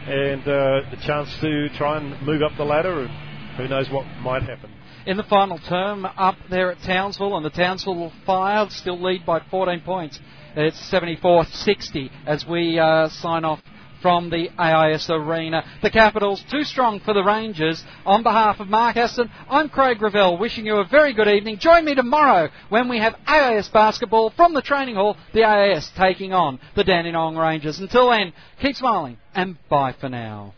and 0.07 0.43
uh, 0.43 0.81
the 0.91 0.99
chance 1.01 1.35
to 1.41 1.71
try 1.71 1.97
and 1.97 2.21
move 2.27 2.43
up 2.43 2.55
the 2.59 2.65
ladder 2.65 3.09
who 3.57 3.69
knows 3.69 3.91
what 3.91 4.05
might 4.23 4.43
happen. 4.43 4.71
In 5.07 5.17
the 5.17 5.25
final 5.25 5.59
term, 5.59 6.05
up 6.05 6.37
there 6.49 6.71
at 6.71 6.81
Townsville, 6.83 7.37
and 7.37 7.45
the 7.45 7.51
Townsville 7.51 8.13
Fire 8.25 8.69
still 8.71 9.03
lead 9.03 9.27
by 9.27 9.41
14 9.51 9.81
points. 9.81 10.21
It's 10.55 10.79
74-60 10.93 12.11
as 12.27 12.47
we 12.47 12.79
uh, 12.79 13.09
sign 13.09 13.45
off 13.45 13.61
from 14.03 14.31
the 14.31 14.49
AIS 14.59 15.09
Arena. 15.09 15.65
The 15.81 15.91
Capitals 15.91 16.45
too 16.51 16.65
strong 16.65 17.01
for 17.01 17.15
the 17.15 17.23
Rangers. 17.23 17.83
On 18.05 18.23
behalf 18.23 18.61
of 18.61 18.69
Mark 18.69 18.97
Aston, 18.97 19.31
I'm 19.49 19.69
Craig 19.69 20.03
Revell, 20.03 20.37
wishing 20.39 20.67
you 20.67 20.77
a 20.77 20.85
very 20.85 21.15
good 21.15 21.29
evening. 21.29 21.59
Join 21.59 21.85
me 21.85 21.95
tomorrow 21.95 22.51
when 22.69 22.89
we 22.89 22.99
have 22.99 23.15
AIS 23.27 23.69
basketball 23.69 24.31
from 24.31 24.55
the 24.55 24.63
training 24.63 24.97
hall. 24.97 25.17
The 25.33 25.45
AIS 25.45 25.91
taking 25.97 26.33
on 26.33 26.59
the 26.75 26.85
Dandenong 26.85 27.37
Rangers. 27.37 27.79
Until 27.79 28.11
then, 28.11 28.33
keep 28.61 28.77
smiling 28.77 29.19
and 29.35 29.57
bye 29.69 29.95
for 29.99 30.09
now. 30.09 30.55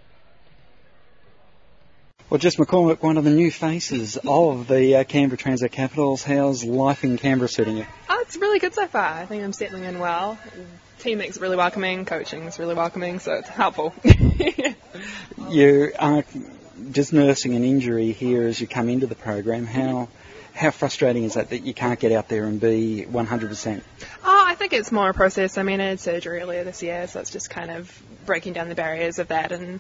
Well, 2.35 2.41
Jess 2.41 2.57
McCormick, 2.57 3.01
one 3.01 3.17
of 3.17 3.23
the 3.23 3.31
new 3.31 3.53
faces 3.53 4.19
of 4.27 4.67
the 4.67 4.97
uh, 4.97 5.05
Canberra 5.05 5.39
Transit 5.39 5.71
Capitals. 5.71 6.25
How's 6.25 6.65
life 6.65 7.05
in 7.05 7.17
Canberra 7.17 7.49
suiting 7.49 7.77
you? 7.77 7.87
Oh, 8.11 8.19
it's 8.23 8.37
really 8.37 8.59
good 8.59 8.75
so 8.75 8.89
far. 8.89 9.05
I 9.05 9.25
think 9.25 9.45
I'm 9.45 9.53
settling 9.53 9.85
in 9.85 10.01
well. 10.01 10.37
Teammates 10.99 11.39
really 11.39 11.55
welcoming, 11.55 12.05
coaching 12.07 12.43
is 12.43 12.59
really 12.59 12.75
welcoming, 12.75 13.21
so 13.21 13.35
it's 13.35 13.49
helpful. 13.49 13.95
you 15.49 15.93
are 15.97 16.25
just 16.91 17.13
nursing 17.13 17.55
an 17.55 17.63
injury 17.63 18.11
here 18.11 18.49
as 18.49 18.61
you 18.61 18.67
come 18.67 18.89
into 18.89 19.07
the 19.07 19.15
program. 19.15 19.65
How 19.65 20.09
how 20.55 20.73
frustrating 20.73 21.23
is 21.23 21.35
that 21.35 21.51
that 21.51 21.61
you 21.61 21.73
can't 21.73 22.01
get 22.01 22.11
out 22.11 22.29
there 22.29 22.47
and 22.47 22.61
be 22.61 23.07
100%? 23.09 23.83
Oh, 24.25 24.45
I 24.45 24.57
think 24.57 24.73
it's 24.73 24.91
more 24.91 25.11
a 25.11 25.15
process. 25.15 25.57
I 25.57 25.63
mean, 25.63 25.81
I 25.81 25.85
had 25.85 26.01
surgery 26.01 26.41
earlier 26.41 26.65
this 26.65 26.83
year, 26.83 27.07
so 27.07 27.21
it's 27.21 27.31
just 27.31 27.49
kind 27.49 27.71
of 27.71 28.03
breaking 28.27 28.55
down 28.55 28.69
the 28.69 28.75
barriers 28.75 29.21
of 29.21 29.29
that 29.29 29.53
and 29.53 29.79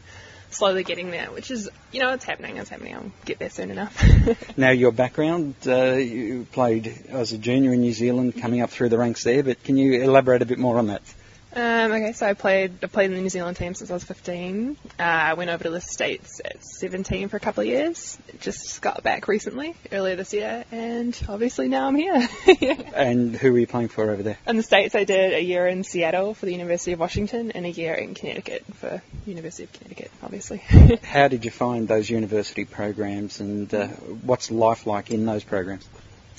slowly 0.54 0.84
getting 0.84 1.10
there, 1.10 1.30
which 1.30 1.50
is, 1.50 1.68
you 1.92 2.00
know, 2.00 2.12
it's 2.12 2.24
happening. 2.24 2.56
It's 2.56 2.70
happening. 2.70 2.94
I'll 2.94 3.12
get 3.24 3.38
there 3.38 3.50
soon 3.50 3.70
enough. 3.70 4.02
now, 4.56 4.70
your 4.70 4.92
background, 4.92 5.54
uh, 5.66 5.94
you 5.94 6.46
played 6.52 7.06
as 7.08 7.32
a 7.32 7.38
junior 7.38 7.72
in 7.72 7.80
New 7.80 7.92
Zealand, 7.92 8.40
coming 8.40 8.60
up 8.60 8.70
through 8.70 8.88
the 8.88 8.98
ranks 8.98 9.24
there, 9.24 9.42
but 9.42 9.62
can 9.64 9.76
you 9.76 10.02
elaborate 10.02 10.42
a 10.42 10.46
bit 10.46 10.58
more 10.58 10.78
on 10.78 10.88
that? 10.88 11.02
Um, 11.56 11.92
okay, 11.92 12.12
so 12.12 12.26
I 12.26 12.34
played 12.34 12.82
I 12.82 12.88
played 12.88 13.10
in 13.10 13.14
the 13.14 13.22
New 13.22 13.28
Zealand 13.28 13.56
team 13.56 13.74
since 13.74 13.90
I 13.90 13.94
was 13.94 14.02
15. 14.02 14.76
Uh, 14.98 15.02
I 15.02 15.34
went 15.34 15.50
over 15.50 15.62
to 15.64 15.70
the 15.70 15.80
States 15.80 16.40
at 16.44 16.64
17 16.64 17.28
for 17.28 17.36
a 17.36 17.40
couple 17.40 17.60
of 17.60 17.68
years. 17.68 18.18
Just 18.40 18.82
got 18.82 19.04
back 19.04 19.28
recently, 19.28 19.76
earlier 19.92 20.16
this 20.16 20.32
year, 20.32 20.64
and 20.72 21.18
obviously 21.28 21.68
now 21.68 21.86
I'm 21.86 21.94
here. 21.94 22.28
and 22.94 23.36
who 23.36 23.52
were 23.52 23.58
you 23.60 23.68
playing 23.68 23.88
for 23.88 24.10
over 24.10 24.22
there? 24.22 24.38
In 24.48 24.56
the 24.56 24.64
States, 24.64 24.96
I 24.96 25.04
did 25.04 25.34
a 25.34 25.42
year 25.42 25.68
in 25.68 25.84
Seattle 25.84 26.34
for 26.34 26.46
the 26.46 26.52
University 26.52 26.92
of 26.92 26.98
Washington 26.98 27.52
and 27.52 27.64
a 27.66 27.70
year 27.70 27.94
in 27.94 28.14
Connecticut 28.14 28.64
for 28.74 29.00
University 29.24 29.64
of 29.64 29.72
Connecticut, 29.72 30.10
obviously. 30.22 30.58
How 31.02 31.28
did 31.28 31.44
you 31.44 31.52
find 31.52 31.86
those 31.86 32.10
university 32.10 32.64
programs, 32.64 33.38
and 33.38 33.72
uh, 33.72 33.86
what's 33.86 34.50
life 34.50 34.88
like 34.88 35.12
in 35.12 35.24
those 35.24 35.44
programs? 35.44 35.88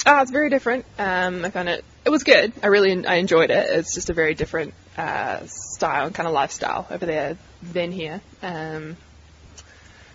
Oh, 0.06 0.22
it's 0.22 0.32
very 0.32 0.50
different. 0.50 0.86
Um, 1.00 1.46
I 1.46 1.50
found 1.50 1.70
it. 1.70 1.86
It 2.06 2.12
was 2.12 2.24
good. 2.24 2.54
I 2.62 2.68
really 2.68 3.06
I 3.06 3.16
enjoyed 3.16 3.50
it. 3.50 3.70
It's 3.72 3.96
just 3.96 4.12
a 4.12 4.14
very 4.14 4.36
different 4.36 4.76
uh, 4.96 5.40
style 5.48 6.06
and 6.06 6.16
kind 6.16 6.28
of 6.28 6.34
lifestyle 6.34 6.88
over 6.92 7.06
there 7.06 7.38
than 7.64 7.92
here. 7.92 8.22
Um, 8.44 8.96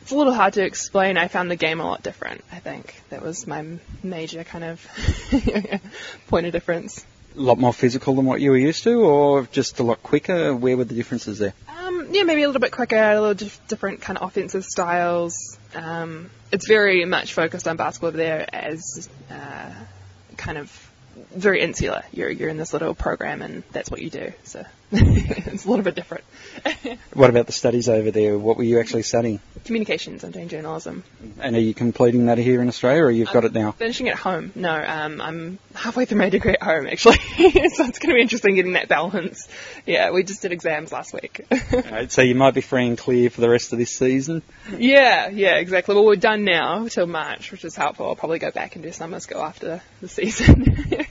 it's 0.03 0.13
a 0.13 0.17
little 0.17 0.33
hard 0.33 0.55
to 0.55 0.65
explain. 0.65 1.17
I 1.17 1.29
found 1.29 1.51
the 1.51 1.57
game 1.57 1.81
a 1.81 1.85
lot 1.85 2.03
different. 2.03 2.45
I 2.53 2.61
think 2.61 2.95
that 3.11 3.23
was 3.23 3.47
my 3.47 3.65
major 4.03 4.45
kind 4.45 4.65
of 4.65 4.87
point 6.29 6.47
of 6.47 6.53
difference. 6.53 7.05
A 7.37 7.41
lot 7.41 7.59
more 7.59 7.73
physical 7.73 8.15
than 8.15 8.25
what 8.25 8.41
you 8.41 8.51
were 8.51 8.57
used 8.57 8.83
to, 8.85 9.03
or 9.03 9.47
just 9.47 9.79
a 9.81 9.83
lot 9.83 10.03
quicker? 10.03 10.55
Where 10.55 10.77
were 10.77 10.85
the 10.85 10.95
differences 10.95 11.39
there? 11.39 11.55
Um, 11.69 12.09
yeah, 12.13 12.23
maybe 12.23 12.43
a 12.43 12.47
little 12.47 12.61
bit 12.61 12.73
quicker, 12.73 12.97
a 12.97 13.21
little 13.21 13.35
dif- 13.35 13.69
different 13.69 14.01
kind 14.01 14.19
of 14.19 14.29
offensive 14.29 14.65
styles. 14.65 15.59
Um, 15.75 16.31
it's 16.51 16.67
very 16.67 17.05
much 17.05 17.35
focused 17.35 17.69
on 17.69 17.77
basketball 17.77 18.09
over 18.09 18.17
there 18.17 18.47
as 18.53 19.09
uh, 19.31 19.73
kind 20.37 20.59
of 20.59 20.90
very 21.35 21.61
insular. 21.63 22.03
You're 22.13 22.31
you're 22.31 22.49
in 22.49 22.57
this 22.57 22.73
little 22.73 22.95
program, 22.95 23.43
and 23.43 23.63
that's 23.73 23.91
what 23.91 24.01
you 24.01 24.11
do. 24.11 24.33
So 24.45 24.65
it's 24.93 25.65
a 25.65 25.69
little 25.69 25.85
bit 25.85 25.95
different. 25.95 26.25
What 27.13 27.29
about 27.29 27.47
the 27.47 27.53
studies 27.53 27.89
over 27.89 28.11
there? 28.11 28.39
What 28.39 28.57
were 28.57 28.63
you 28.65 28.79
actually 28.79 29.03
studying? 29.03 29.41
Communications. 29.65 30.25
I'm 30.25 30.31
doing 30.31 30.49
journalism. 30.49 31.03
And 31.41 31.57
are 31.57 31.61
you 31.61 31.75
completing 31.75 32.27
that 32.27 32.39
here 32.39 32.63
in 32.63 32.69
Australia, 32.69 33.03
or 33.03 33.11
you've 33.11 33.33
got 33.33 33.45
it 33.45 33.53
now? 33.53 33.73
Finishing 33.73 34.09
at 34.09 34.17
home. 34.17 34.53
No, 34.55 34.73
um, 34.73 35.21
I'm 35.21 35.59
halfway 35.75 36.05
through 36.05 36.19
my 36.19 36.31
degree 36.31 36.53
at 36.55 36.63
home 36.63 36.87
actually, 36.87 37.19
so 37.37 37.85
it's 37.85 37.99
going 37.99 38.11
to 38.11 38.15
be 38.15 38.21
interesting 38.21 38.55
getting 38.55 38.75
that 38.75 38.89
balance. 38.89 39.49
Yeah, 39.87 40.13
we 40.13 40.23
just 40.23 40.43
did 40.43 40.53
exams 40.53 40.93
last 40.93 41.13
week. 41.13 41.45
Right, 41.73 42.11
so 42.11 42.23
you 42.23 42.35
might 42.35 42.55
be 42.55 42.61
free 42.61 42.87
and 42.87 42.97
clear 42.97 43.29
for 43.29 43.41
the 43.41 43.51
rest 43.51 43.73
of 43.73 43.79
this 43.79 43.91
season. 43.91 44.43
yeah, 44.77 45.29
yeah, 45.29 45.57
exactly. 45.57 45.95
Well, 45.95 46.07
we're 46.07 46.17
done 46.17 46.45
now 46.45 46.87
till 46.89 47.07
March, 47.07 47.51
which 47.51 47.65
is 47.65 47.75
helpful. 47.75 48.07
I'll 48.07 48.17
probably 48.17 48.39
go 48.39 48.51
back 48.51 48.77
and 48.77 48.85
do 48.85 48.93
summer 48.93 49.21
school 49.21 49.43
after 49.43 49.83
the 50.01 50.09
season. 50.09 51.00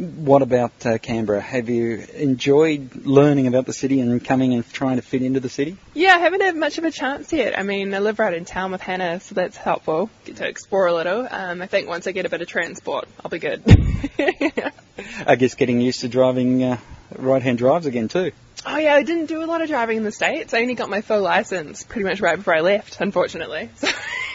What 0.00 0.40
about 0.40 0.86
uh, 0.86 0.96
Canberra? 0.96 1.42
Have 1.42 1.68
you 1.68 2.06
enjoyed 2.14 3.04
learning 3.04 3.46
about 3.48 3.66
the 3.66 3.74
city 3.74 4.00
and 4.00 4.24
coming 4.24 4.54
and 4.54 4.66
trying 4.72 4.96
to 4.96 5.02
fit 5.02 5.20
into 5.20 5.40
the 5.40 5.50
city? 5.50 5.76
Yeah, 5.92 6.14
I 6.14 6.18
haven't 6.20 6.40
had 6.40 6.56
much 6.56 6.78
of 6.78 6.84
a 6.84 6.90
chance 6.90 7.30
yet. 7.34 7.58
I 7.58 7.62
mean, 7.64 7.92
I 7.92 7.98
live 7.98 8.18
right 8.18 8.32
in 8.32 8.46
town 8.46 8.72
with 8.72 8.80
Hannah, 8.80 9.20
so 9.20 9.34
that's 9.34 9.58
helpful. 9.58 10.08
Get 10.24 10.36
to 10.36 10.48
explore 10.48 10.86
a 10.86 10.94
little. 10.94 11.28
Um, 11.30 11.60
I 11.60 11.66
think 11.66 11.86
once 11.86 12.06
I 12.06 12.12
get 12.12 12.24
a 12.24 12.30
bit 12.30 12.40
of 12.40 12.48
transport, 12.48 13.08
I'll 13.22 13.30
be 13.30 13.40
good. 13.40 13.62
I 15.26 15.36
guess 15.36 15.54
getting 15.54 15.82
used 15.82 16.00
to 16.00 16.08
driving 16.08 16.64
uh, 16.64 16.78
right-hand 17.14 17.58
drives 17.58 17.84
again 17.84 18.08
too. 18.08 18.32
Oh 18.66 18.76
yeah, 18.76 18.94
I 18.94 19.02
didn't 19.02 19.26
do 19.26 19.42
a 19.42 19.46
lot 19.46 19.62
of 19.62 19.68
driving 19.68 19.98
in 19.98 20.04
the 20.04 20.12
States. 20.12 20.54
I 20.54 20.60
only 20.60 20.74
got 20.74 20.88
my 20.88 21.00
full 21.00 21.22
license 21.22 21.82
pretty 21.84 22.04
much 22.04 22.20
right 22.20 22.36
before 22.36 22.54
I 22.54 22.60
left, 22.60 23.00
unfortunately. 23.00 23.70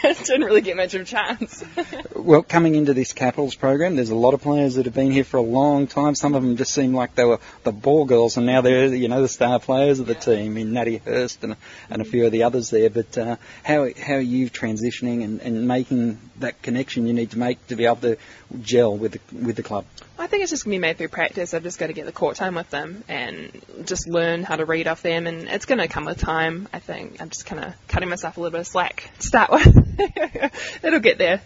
So 0.05 0.11
I 0.11 0.13
didn't 0.13 0.43
really 0.43 0.61
get 0.61 0.77
much 0.77 0.93
of 0.93 1.01
a 1.01 1.05
chance. 1.05 1.63
Well, 2.15 2.41
coming 2.41 2.73
into 2.73 2.95
this 2.95 3.13
Capitals 3.13 3.53
program, 3.53 3.97
there's 3.97 4.09
a 4.09 4.15
lot 4.15 4.33
of 4.33 4.41
players 4.41 4.75
that 4.75 4.85
have 4.85 4.95
been 4.95 5.11
here 5.11 5.23
for 5.23 5.37
a 5.37 5.41
long 5.41 5.85
time. 5.85 6.15
Some 6.15 6.33
of 6.33 6.41
them 6.41 6.57
just 6.57 6.73
seem 6.73 6.95
like 6.95 7.13
they 7.13 7.23
were 7.23 7.39
the 7.63 7.71
ball 7.71 8.05
girls, 8.05 8.37
and 8.37 8.47
now 8.47 8.61
they're 8.61 8.87
you 8.87 9.07
know 9.07 9.21
the 9.21 9.27
star 9.27 9.59
players 9.59 9.99
of 9.99 10.07
the 10.07 10.15
team 10.15 10.57
in 10.57 10.73
Natty 10.73 10.97
Hurst 10.97 11.43
and 11.43 11.55
and 11.87 12.01
a 12.01 12.05
few 12.05 12.25
of 12.25 12.31
the 12.31 12.43
others 12.43 12.71
there. 12.71 12.89
But 12.89 13.15
uh, 13.15 13.35
how 13.63 13.89
how 13.93 14.15
are 14.15 14.21
you 14.21 14.49
transitioning 14.49 15.23
and, 15.23 15.39
and 15.41 15.67
making 15.67 16.19
that 16.37 16.63
connection 16.63 17.05
you 17.05 17.13
need 17.13 17.31
to 17.31 17.37
make 17.37 17.65
to 17.67 17.75
be 17.75 17.85
able 17.85 17.97
to 17.97 18.17
gel 18.55 18.95
with 18.95 19.13
the 19.13 19.35
with 19.35 19.55
the 19.55 19.63
club? 19.63 19.85
I 20.17 20.27
think 20.27 20.43
it's 20.43 20.51
just 20.51 20.63
going 20.63 20.73
to 20.73 20.77
be 20.77 20.81
made 20.81 20.97
through 20.97 21.09
practice. 21.09 21.53
I've 21.53 21.63
just 21.63 21.77
got 21.77 21.87
to 21.87 21.93
get 21.93 22.05
the 22.05 22.11
court 22.11 22.37
time 22.37 22.55
with 22.55 22.69
them 22.69 23.03
and 23.07 23.51
just 23.85 24.07
learn 24.07 24.43
how 24.43 24.55
to 24.55 24.65
read 24.65 24.87
off 24.87 25.01
them, 25.01 25.27
and 25.27 25.47
it's 25.47 25.65
going 25.65 25.79
to 25.79 25.87
come 25.87 26.05
with 26.05 26.17
time. 26.17 26.67
I 26.73 26.79
think 26.79 27.21
I'm 27.21 27.29
just 27.29 27.45
kind 27.45 27.63
of 27.63 27.73
cutting 27.87 28.09
myself 28.09 28.37
a 28.37 28.41
little 28.41 28.51
bit 28.51 28.61
of 28.61 28.67
slack 28.67 29.09
to 29.19 29.27
start 29.27 29.51
with. 29.51 29.99
It'll 30.83 30.99
get 30.99 31.17
there. 31.17 31.41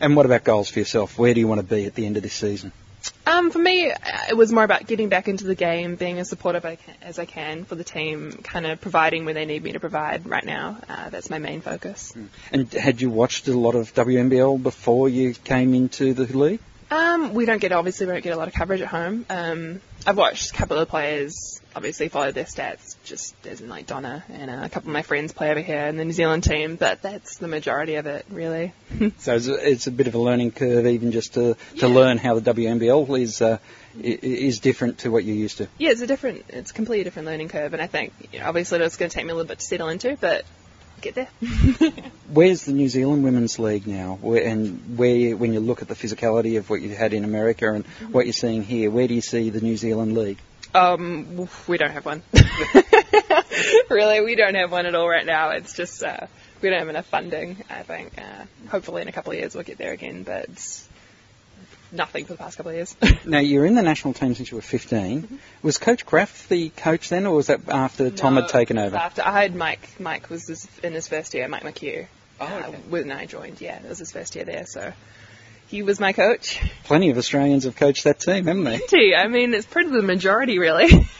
And 0.00 0.16
what 0.16 0.26
about 0.26 0.44
goals 0.44 0.68
for 0.68 0.78
yourself? 0.78 1.18
Where 1.18 1.34
do 1.34 1.40
you 1.40 1.48
want 1.48 1.60
to 1.60 1.66
be 1.66 1.84
at 1.86 1.94
the 1.94 2.06
end 2.06 2.16
of 2.16 2.22
this 2.22 2.34
season? 2.34 2.72
Um, 3.26 3.50
for 3.50 3.58
me, 3.58 3.92
it 4.28 4.36
was 4.36 4.52
more 4.52 4.64
about 4.64 4.86
getting 4.86 5.08
back 5.08 5.28
into 5.28 5.44
the 5.44 5.54
game, 5.54 5.94
being 5.96 6.18
as 6.18 6.28
supportive 6.28 6.64
as 7.02 7.18
I 7.18 7.24
can 7.24 7.64
for 7.64 7.74
the 7.74 7.84
team, 7.84 8.32
kind 8.42 8.66
of 8.66 8.80
providing 8.80 9.24
where 9.24 9.34
they 9.34 9.44
need 9.44 9.62
me 9.62 9.72
to 9.72 9.80
provide 9.80 10.26
right 10.26 10.44
now. 10.44 10.78
Uh, 10.88 11.10
that's 11.10 11.30
my 11.30 11.38
main 11.38 11.60
focus. 11.60 12.14
And 12.50 12.72
had 12.72 13.00
you 13.00 13.10
watched 13.10 13.48
a 13.48 13.56
lot 13.56 13.74
of 13.74 13.94
WNBL 13.94 14.62
before 14.62 15.08
you 15.08 15.34
came 15.34 15.74
into 15.74 16.14
the 16.14 16.26
league? 16.36 16.60
Um, 16.90 17.32
we 17.32 17.46
don't 17.46 17.60
get 17.60 17.72
obviously 17.72 18.06
we 18.06 18.12
don't 18.12 18.22
get 18.22 18.34
a 18.34 18.36
lot 18.36 18.48
of 18.48 18.54
coverage 18.54 18.82
at 18.82 18.88
home. 18.88 19.24
Um, 19.30 19.80
I've 20.06 20.18
watched 20.18 20.50
a 20.50 20.54
couple 20.54 20.76
of 20.78 20.88
players 20.88 21.61
obviously 21.74 22.08
follow 22.08 22.32
their 22.32 22.44
stats, 22.44 22.96
just 23.04 23.34
as 23.46 23.60
in 23.60 23.68
like 23.68 23.86
Donna 23.86 24.24
and 24.28 24.50
uh, 24.50 24.60
a 24.62 24.68
couple 24.68 24.90
of 24.90 24.92
my 24.92 25.02
friends 25.02 25.32
play 25.32 25.50
over 25.50 25.60
here 25.60 25.86
in 25.86 25.96
the 25.96 26.04
New 26.04 26.12
Zealand 26.12 26.44
team, 26.44 26.76
but 26.76 27.02
that's 27.02 27.38
the 27.38 27.48
majority 27.48 27.96
of 27.96 28.06
it 28.06 28.26
really. 28.30 28.72
So 29.18 29.34
it's 29.34 29.48
a, 29.48 29.70
it's 29.70 29.86
a 29.86 29.90
bit 29.90 30.06
of 30.06 30.14
a 30.14 30.18
learning 30.18 30.52
curve, 30.52 30.86
even 30.86 31.12
just 31.12 31.34
to, 31.34 31.56
to 31.78 31.88
learn 31.88 32.18
how 32.18 32.38
the 32.38 32.54
WNBL 32.54 33.20
is 33.20 33.40
uh, 33.40 33.58
is 34.00 34.60
different 34.60 34.98
to 34.98 35.10
what 35.10 35.24
you're 35.24 35.36
used 35.36 35.58
to. 35.58 35.68
yeah, 35.78 35.90
it's 35.90 36.00
a 36.00 36.06
different, 36.06 36.44
it's 36.48 36.70
a 36.70 36.74
completely 36.74 37.04
different 37.04 37.26
learning 37.26 37.48
curve, 37.48 37.72
and 37.72 37.82
I 37.82 37.86
think 37.86 38.12
you 38.32 38.40
know, 38.40 38.46
obviously 38.46 38.80
it's 38.80 38.96
going 38.96 39.10
to 39.10 39.14
take 39.14 39.24
me 39.24 39.32
a 39.32 39.34
little 39.34 39.48
bit 39.48 39.58
to 39.58 39.64
settle 39.64 39.88
into, 39.88 40.16
but 40.20 40.44
get 41.02 41.14
there. 41.14 41.28
Where's 42.32 42.64
the 42.64 42.72
New 42.72 42.88
Zealand 42.88 43.24
Women's 43.24 43.58
League 43.58 43.86
now? 43.86 44.18
Where, 44.20 44.42
and 44.42 44.96
where, 44.96 45.36
when 45.36 45.52
you 45.52 45.60
look 45.60 45.82
at 45.82 45.88
the 45.88 45.94
physicality 45.94 46.58
of 46.58 46.70
what 46.70 46.80
you 46.80 46.94
had 46.94 47.12
in 47.12 47.24
America 47.24 47.72
and 47.72 47.84
what 48.12 48.24
you're 48.24 48.32
seeing 48.32 48.62
here, 48.62 48.90
where 48.90 49.08
do 49.08 49.14
you 49.14 49.20
see 49.20 49.50
the 49.50 49.60
New 49.60 49.76
Zealand 49.76 50.16
League? 50.16 50.38
Um, 50.74 51.48
we 51.66 51.76
don't 51.76 51.90
have 51.90 52.06
one. 52.06 52.22
really, 53.90 54.20
we 54.22 54.34
don't 54.34 54.54
have 54.54 54.72
one 54.72 54.86
at 54.86 54.94
all 54.94 55.08
right 55.08 55.26
now. 55.26 55.50
It's 55.50 55.74
just 55.74 56.02
uh, 56.02 56.26
we 56.60 56.70
don't 56.70 56.78
have 56.78 56.88
enough 56.88 57.06
funding. 57.06 57.62
I 57.68 57.82
think. 57.82 58.12
Uh, 58.18 58.44
hopefully, 58.68 59.02
in 59.02 59.08
a 59.08 59.12
couple 59.12 59.32
of 59.32 59.38
years, 59.38 59.54
we'll 59.54 59.64
get 59.64 59.78
there 59.78 59.92
again, 59.92 60.22
but 60.22 60.48
nothing 61.92 62.24
for 62.24 62.32
the 62.32 62.38
past 62.38 62.56
couple 62.56 62.70
of 62.70 62.76
years. 62.76 62.96
Now 63.24 63.38
you're 63.38 63.66
in 63.66 63.74
the 63.74 63.82
national 63.82 64.14
team 64.14 64.34
since 64.34 64.50
you 64.50 64.56
were 64.56 64.62
15. 64.62 65.38
Was 65.62 65.78
Coach 65.78 66.04
Graf 66.06 66.48
the 66.48 66.70
coach 66.70 67.08
then, 67.08 67.26
or 67.26 67.36
was 67.36 67.46
that 67.48 67.68
after 67.68 68.10
Tom 68.10 68.36
had 68.36 68.48
taken 68.48 68.78
over? 68.78 68.96
After 68.96 69.22
I 69.22 69.42
had 69.42 69.54
Mike, 69.54 69.88
Mike 70.00 70.28
was 70.30 70.68
in 70.82 70.92
his 70.92 71.06
first 71.06 71.34
year. 71.34 71.46
Mike 71.48 71.62
McHugh. 71.62 72.06
Oh, 72.40 72.44
uh, 72.44 72.72
when 72.88 73.12
I 73.12 73.26
joined, 73.26 73.60
yeah, 73.60 73.76
it 73.76 73.88
was 73.88 73.98
his 73.98 74.10
first 74.10 74.34
year 74.34 74.44
there, 74.44 74.66
so 74.66 74.92
he 75.72 75.82
was 75.82 75.98
my 75.98 76.12
coach. 76.12 76.60
Plenty 76.84 77.08
of 77.08 77.16
Australians 77.16 77.64
have 77.64 77.74
coached 77.74 78.04
that 78.04 78.20
team, 78.20 78.46
haven't 78.46 78.64
they? 78.64 78.80
Gee, 78.90 79.14
I 79.16 79.26
mean, 79.26 79.54
it's 79.54 79.66
pretty 79.66 79.90
the 79.90 80.02
majority, 80.02 80.58
really. 80.58 81.08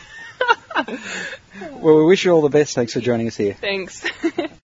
Well, 1.71 1.99
we 1.99 2.05
wish 2.07 2.25
you 2.25 2.33
all 2.33 2.41
the 2.41 2.49
best. 2.49 2.75
Thanks 2.75 2.95
for 2.95 3.01
joining 3.01 3.29
us 3.29 3.37
here. 3.37 3.55
Thanks. 3.55 4.05